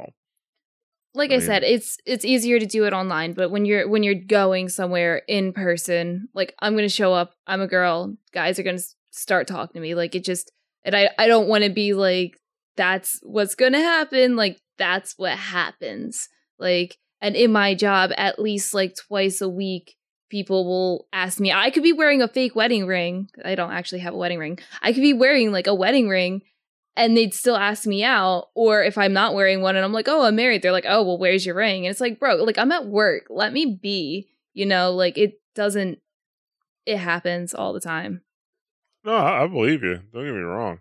like 1.15 1.31
I, 1.31 1.35
I 1.35 1.39
mean, 1.39 1.47
said, 1.47 1.63
it's 1.63 1.99
it's 2.07 2.25
easier 2.25 2.59
to 2.59 2.67
do 2.67 2.85
it 2.85 2.93
online, 2.93 3.33
but 3.33 3.51
when 3.51 3.65
you're 3.65 3.89
when 3.89 4.03
you're 4.03 4.15
going 4.15 4.69
somewhere 4.69 5.23
in 5.29 5.53
person, 5.53 6.29
like 6.35 6.55
I'm 6.61 6.75
gonna 6.75 6.89
show 6.89 7.13
up, 7.13 7.35
I'm 7.47 7.61
a 7.61 7.69
girl, 7.69 8.17
guys 8.33 8.59
are 8.59 8.65
gonna 8.65 8.79
start 9.11 9.47
talking 9.47 9.75
to 9.75 9.81
me, 9.81 9.95
like 9.95 10.15
it 10.15 10.25
just, 10.25 10.51
and 10.85 10.97
I 10.97 11.11
I 11.19 11.29
don't 11.29 11.49
want 11.49 11.65
to 11.65 11.71
be 11.71 11.95
like 11.95 12.39
that's 12.77 13.21
what's 13.23 13.55
gonna 13.55 13.81
happen, 13.81 14.37
like 14.37 14.59
that's 14.79 15.15
what 15.17 15.39
happens, 15.39 16.29
like. 16.59 16.97
And 17.21 17.37
in 17.37 17.53
my 17.53 17.75
job, 17.75 18.11
at 18.19 18.39
least 18.39 18.75
like 18.75 18.97
twice 18.97 19.41
a 19.41 19.49
week, 19.49 19.97
people 20.29 20.67
will 20.67 21.07
ask 21.11 21.41
me. 21.41 21.53
I 21.53 21.71
could 21.71 21.83
be 21.83 21.93
wearing 21.95 22.21
a 22.21 22.29
fake 22.29 22.55
wedding 22.55 22.87
ring. 22.87 23.31
I 23.43 23.55
don't 23.55 23.73
actually 23.73 24.01
have 24.01 24.13
a 24.13 24.17
wedding 24.19 24.39
ring. 24.39 24.59
I 24.83 24.93
could 24.93 25.01
be 25.01 25.15
wearing 25.15 25.51
like 25.51 25.67
a 25.67 25.75
wedding 25.75 26.11
ring 26.11 26.43
and 26.97 27.17
they'd 27.17 27.35
still 27.35 27.57
ask 27.57 27.87
me 27.87 28.05
out. 28.05 28.49
Or 28.55 28.83
if 28.83 28.97
I'm 28.97 29.13
not 29.13 29.35
wearing 29.35 29.61
one 29.61 29.77
and 29.77 29.85
I'm 29.85 29.93
like, 29.93 30.09
oh, 30.09 30.23
I'm 30.23 30.37
married, 30.37 30.63
they're 30.63 30.73
like, 30.73 30.87
oh, 30.89 31.03
well, 31.03 31.19
where's 31.19 31.45
your 31.45 31.57
ring? 31.57 31.85
And 31.85 31.91
it's 31.91 32.01
like, 32.01 32.21
bro, 32.21 32.37
like 32.37 32.59
I'm 32.59 32.73
at 32.73 32.87
work. 32.87 33.27
Let 33.31 33.53
me 33.53 33.79
be. 33.81 34.29
You 34.53 34.67
know, 34.67 34.93
like 34.93 35.19
it 35.19 35.41
doesn't, 35.57 35.99
it 36.87 36.99
happens 36.99 37.55
all 37.55 37.73
the 37.73 37.81
time. 37.81 38.23
No, 39.05 39.17
I, 39.17 39.47
believe 39.49 39.83
you. 39.83 40.01
Don't 40.13 40.25
get 40.25 40.33
me 40.33 40.41
wrong. 40.41 40.79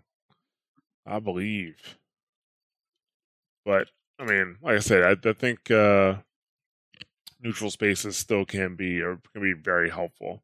I 1.04 1.18
believe. 1.18 1.98
But, 3.64 3.88
I 4.18 4.24
mean, 4.24 4.56
like 4.62 4.76
I 4.76 4.78
said, 4.78 5.02
I, 5.02 5.28
I 5.28 5.32
think 5.32 5.70
uh, 5.70 6.16
neutral 7.42 7.70
spaces 7.70 8.16
still 8.16 8.44
can 8.44 8.76
be 8.76 9.02
or 9.02 9.18
can 9.32 9.42
be 9.42 9.52
very 9.52 9.90
helpful 9.90 10.43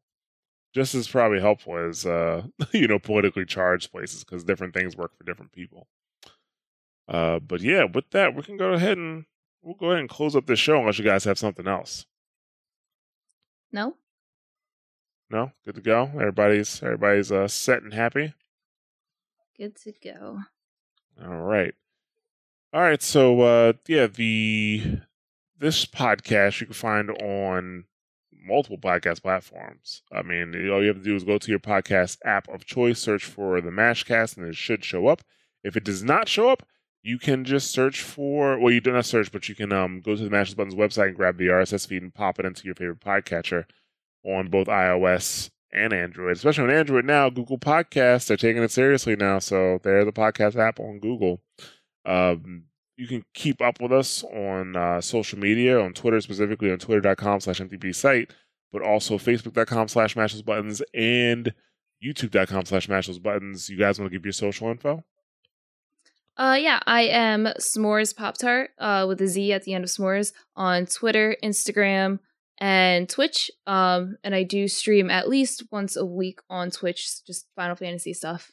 just 0.73 0.95
as 0.95 1.07
probably 1.07 1.39
helpful 1.39 1.77
as 1.77 2.05
uh, 2.05 2.43
you 2.71 2.87
know 2.87 2.99
politically 2.99 3.45
charged 3.45 3.91
places 3.91 4.23
because 4.23 4.43
different 4.43 4.73
things 4.73 4.95
work 4.95 5.17
for 5.17 5.23
different 5.23 5.51
people. 5.51 5.87
Uh, 7.07 7.39
but 7.39 7.61
yeah, 7.61 7.83
with 7.83 8.09
that, 8.11 8.35
we 8.35 8.43
can 8.43 8.57
go 8.57 8.73
ahead 8.73 8.97
and 8.97 9.25
we'll 9.61 9.75
go 9.75 9.87
ahead 9.87 9.99
and 9.99 10.09
close 10.09 10.35
up 10.35 10.45
this 10.45 10.59
show 10.59 10.79
unless 10.79 10.97
you 10.97 11.05
guys 11.05 11.23
have 11.25 11.37
something 11.37 11.67
else. 11.67 12.05
No. 13.71 13.95
No, 15.29 15.51
good 15.65 15.75
to 15.75 15.81
go. 15.81 16.11
Everybody's 16.13 16.81
everybody's 16.83 17.31
uh, 17.31 17.47
set 17.47 17.83
and 17.83 17.93
happy. 17.93 18.33
Good 19.57 19.75
to 19.83 19.93
go. 20.03 20.39
All 21.23 21.41
right. 21.41 21.73
All 22.73 22.81
right. 22.81 23.01
So 23.01 23.41
uh, 23.41 23.73
yeah, 23.87 24.07
the 24.07 24.99
this 25.57 25.85
podcast 25.85 26.59
you 26.59 26.67
can 26.67 26.73
find 26.73 27.09
on 27.09 27.85
multiple 28.41 28.77
podcast 28.77 29.21
platforms. 29.21 30.03
I 30.11 30.21
mean, 30.21 30.69
all 30.69 30.81
you 30.81 30.87
have 30.87 30.97
to 30.97 31.03
do 31.03 31.15
is 31.15 31.23
go 31.23 31.37
to 31.37 31.49
your 31.51 31.59
podcast 31.59 32.17
app 32.25 32.47
of 32.49 32.65
choice, 32.65 32.99
search 32.99 33.25
for 33.25 33.61
the 33.61 33.69
Mashcast, 33.69 34.37
and 34.37 34.47
it 34.47 34.55
should 34.55 34.83
show 34.83 35.07
up. 35.07 35.21
If 35.63 35.77
it 35.77 35.83
does 35.83 36.03
not 36.03 36.27
show 36.27 36.49
up, 36.49 36.63
you 37.03 37.17
can 37.17 37.45
just 37.45 37.71
search 37.71 38.01
for 38.01 38.59
well, 38.59 38.73
you 38.73 38.81
do 38.81 38.91
not 38.91 39.05
search, 39.05 39.31
but 39.31 39.49
you 39.49 39.55
can 39.55 39.71
um, 39.71 40.01
go 40.01 40.15
to 40.15 40.23
the 40.23 40.29
Mash 40.29 40.49
Those 40.49 40.55
Buttons 40.55 40.75
website 40.75 41.07
and 41.07 41.15
grab 41.15 41.37
the 41.37 41.47
RSS 41.47 41.87
feed 41.87 42.01
and 42.01 42.13
pop 42.13 42.39
it 42.39 42.45
into 42.45 42.65
your 42.65 42.75
favorite 42.75 42.99
podcatcher 42.99 43.65
on 44.23 44.49
both 44.49 44.67
iOS 44.67 45.49
and 45.71 45.93
Android. 45.93 46.33
Especially 46.33 46.65
on 46.65 46.71
Android 46.71 47.05
now, 47.05 47.29
Google 47.29 47.57
Podcasts 47.57 48.29
are 48.29 48.37
taking 48.37 48.61
it 48.63 48.71
seriously 48.71 49.15
now. 49.15 49.39
So 49.39 49.79
they're 49.83 50.05
the 50.05 50.11
podcast 50.11 50.55
app 50.55 50.79
on 50.79 50.99
Google. 50.99 51.41
Um, 52.05 52.65
you 52.97 53.07
can 53.07 53.23
keep 53.33 53.61
up 53.61 53.81
with 53.81 53.91
us 53.91 54.23
on 54.23 54.75
uh, 54.75 55.01
social 55.01 55.39
media, 55.39 55.79
on 55.79 55.93
Twitter 55.93 56.21
specifically, 56.21 56.71
on 56.71 56.77
twitter.com 56.77 57.39
slash 57.39 57.59
mtb 57.59 57.95
site, 57.95 58.31
but 58.71 58.81
also 58.81 59.17
facebook.com 59.17 59.87
slash 59.87 60.15
mashes 60.15 60.41
buttons 60.41 60.81
and 60.93 61.53
youtube.com 62.03 62.65
slash 62.65 62.89
mashes 62.89 63.19
buttons. 63.19 63.69
You 63.69 63.77
guys 63.77 63.99
want 63.99 64.11
to 64.11 64.17
give 64.17 64.25
your 64.25 64.33
social 64.33 64.69
info? 64.69 65.03
Uh, 66.37 66.57
yeah, 66.59 66.79
I 66.87 67.03
am 67.03 67.45
S'mores 67.59 68.15
Pop 68.15 68.37
Tart 68.37 68.71
uh, 68.79 69.05
with 69.07 69.21
a 69.21 69.27
Z 69.27 69.53
at 69.53 69.63
the 69.63 69.73
end 69.73 69.83
of 69.83 69.89
S'mores 69.89 70.33
on 70.55 70.85
Twitter, 70.85 71.35
Instagram, 71.43 72.19
and 72.57 73.09
Twitch. 73.09 73.51
Um, 73.67 74.17
and 74.23 74.33
I 74.33 74.43
do 74.43 74.67
stream 74.67 75.11
at 75.11 75.27
least 75.27 75.65
once 75.71 75.95
a 75.95 76.05
week 76.05 76.39
on 76.49 76.71
Twitch, 76.71 77.25
just 77.25 77.47
Final 77.55 77.75
Fantasy 77.75 78.13
stuff. 78.13 78.51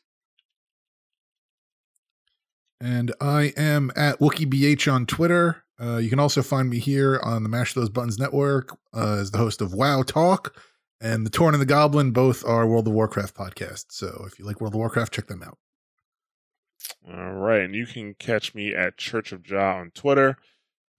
And 2.81 3.13
I 3.21 3.53
am 3.57 3.91
at 3.97 4.21
WookieBH 4.21 4.93
on 4.93 5.07
Twitter. 5.07 5.65
Uh, 5.81 5.97
you 5.97 6.11
can 6.11 6.21
also 6.21 6.43
find 6.43 6.71
me 6.71 6.79
here 6.79 7.21
on 7.23 7.43
the 7.43 7.49
Mash 7.49 7.75
Those 7.75 7.89
Buttons 7.89 8.19
Network 8.19 8.77
uh, 8.95 9.19
as 9.21 9.31
the 9.31 9.39
host 9.39 9.61
of 9.61 9.73
WoW 9.73 10.03
Talk 10.03 10.57
and 11.01 11.25
The 11.27 11.31
Torn 11.31 11.55
and 11.55 11.61
the 11.61 11.67
Goblin. 11.67 12.13
Both 12.13 12.45
are 12.45 12.67
World 12.67 12.87
of 12.87 12.95
Warcraft 12.95 13.35
podcasts. 13.35 13.87
So 13.91 14.25
if 14.27 14.39
you 14.39 14.45
like 14.45 14.61
World 14.61 14.75
of 14.75 14.79
Warcraft, 14.79 15.13
check 15.13 15.27
them 15.27 15.43
out. 15.43 15.59
All 17.09 17.33
right. 17.35 17.63
And 17.63 17.75
you 17.75 17.87
can 17.87 18.15
catch 18.15 18.55
me 18.55 18.75
at 18.75 18.97
Church 18.97 19.33
of 19.33 19.43
Jah 19.43 19.77
on 19.79 19.91
Twitter, 19.91 20.37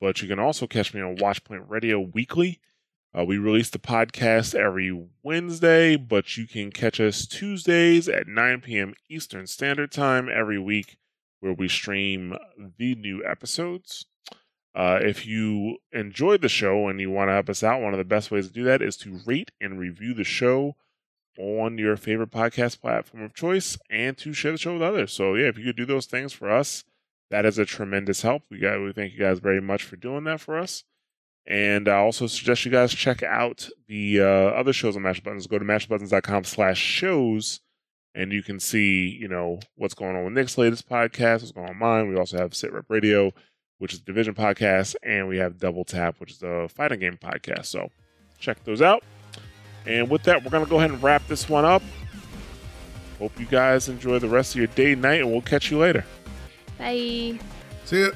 but 0.01 0.21
you 0.21 0.27
can 0.27 0.39
also 0.39 0.67
catch 0.67 0.93
me 0.93 1.01
on 1.01 1.17
Watchpoint 1.17 1.65
Radio 1.67 1.99
weekly. 1.99 2.59
Uh, 3.17 3.25
we 3.25 3.37
release 3.37 3.69
the 3.69 3.79
podcast 3.79 4.53
every 4.53 5.07
Wednesday, 5.23 5.95
but 5.95 6.37
you 6.37 6.45
can 6.45 6.71
catch 6.71 6.99
us 6.99 7.25
Tuesdays 7.25 8.07
at 8.07 8.27
9 8.27 8.61
p.m. 8.61 8.93
Eastern 9.09 9.47
Standard 9.47 9.91
Time 9.91 10.29
every 10.29 10.59
week 10.59 10.97
where 11.39 11.53
we 11.53 11.67
stream 11.67 12.35
the 12.77 12.95
new 12.95 13.23
episodes. 13.25 14.05
Uh, 14.75 14.99
if 15.01 15.25
you 15.25 15.77
enjoyed 15.91 16.41
the 16.41 16.49
show 16.49 16.87
and 16.87 16.99
you 17.01 17.09
want 17.09 17.29
to 17.29 17.33
help 17.33 17.49
us 17.49 17.63
out, 17.63 17.81
one 17.81 17.93
of 17.93 17.97
the 17.97 18.03
best 18.03 18.31
ways 18.31 18.47
to 18.47 18.53
do 18.53 18.63
that 18.63 18.81
is 18.81 18.95
to 18.97 19.19
rate 19.25 19.51
and 19.59 19.79
review 19.79 20.13
the 20.13 20.23
show 20.23 20.75
on 21.37 21.77
your 21.77 21.95
favorite 21.95 22.31
podcast 22.31 22.79
platform 22.81 23.23
of 23.23 23.33
choice 23.33 23.77
and 23.89 24.17
to 24.17 24.33
share 24.33 24.51
the 24.51 24.57
show 24.57 24.73
with 24.73 24.81
others. 24.81 25.11
So, 25.11 25.35
yeah, 25.35 25.47
if 25.47 25.57
you 25.57 25.65
could 25.65 25.77
do 25.77 25.85
those 25.85 26.05
things 26.05 26.33
for 26.33 26.51
us, 26.51 26.83
that 27.31 27.45
is 27.45 27.57
a 27.57 27.65
tremendous 27.65 28.21
help. 28.21 28.43
We 28.49 28.59
got 28.59 28.81
we 28.81 28.91
thank 28.91 29.13
you 29.13 29.19
guys 29.19 29.39
very 29.39 29.61
much 29.61 29.83
for 29.83 29.95
doing 29.95 30.25
that 30.25 30.41
for 30.41 30.57
us. 30.57 30.83
And 31.45 31.87
I 31.87 31.97
also 31.97 32.27
suggest 32.27 32.65
you 32.65 32.71
guys 32.71 32.93
check 32.93 33.23
out 33.23 33.69
the 33.87 34.21
uh, 34.21 34.23
other 34.23 34.73
shows 34.73 34.95
on 34.95 35.01
Mash 35.01 35.21
Buttons. 35.21 35.47
Go 35.47 35.57
to 35.57 35.65
mashbuttons.com 35.65 36.43
slash 36.43 36.77
shows 36.77 37.61
and 38.15 38.31
you 38.31 38.43
can 38.43 38.59
see, 38.59 39.07
you 39.09 39.27
know, 39.27 39.59
what's 39.75 39.93
going 39.93 40.15
on 40.15 40.25
with 40.25 40.33
Nick's 40.33 40.57
latest 40.57 40.89
podcast, 40.89 41.41
what's 41.41 41.51
going 41.51 41.67
on 41.67 41.73
with 41.73 41.79
mine. 41.79 42.09
We 42.09 42.17
also 42.17 42.37
have 42.37 42.55
Sit 42.55 42.73
Rep 42.73 42.85
Radio, 42.89 43.31
which 43.77 43.93
is 43.93 43.99
Division 43.99 44.33
podcast, 44.33 44.95
and 45.03 45.27
we 45.27 45.37
have 45.37 45.57
Double 45.57 45.85
Tap, 45.85 46.15
which 46.19 46.31
is 46.31 46.39
the 46.39 46.69
fighting 46.73 46.99
game 46.99 47.17
podcast. 47.21 47.67
So 47.67 47.89
check 48.39 48.63
those 48.63 48.81
out. 48.81 49.03
And 49.85 50.09
with 50.09 50.23
that, 50.23 50.43
we're 50.43 50.51
going 50.51 50.65
to 50.65 50.69
go 50.69 50.77
ahead 50.77 50.91
and 50.91 51.01
wrap 51.01 51.25
this 51.27 51.47
one 51.47 51.65
up. 51.65 51.81
Hope 53.17 53.37
you 53.39 53.45
guys 53.45 53.89
enjoy 53.89 54.19
the 54.19 54.29
rest 54.29 54.53
of 54.53 54.57
your 54.57 54.67
day, 54.67 54.95
night, 54.95 55.21
and 55.21 55.31
we'll 55.31 55.41
catch 55.41 55.71
you 55.71 55.77
later. 55.79 56.05
Bye. 56.77 57.39
See 57.85 58.01
ya. 58.01 58.11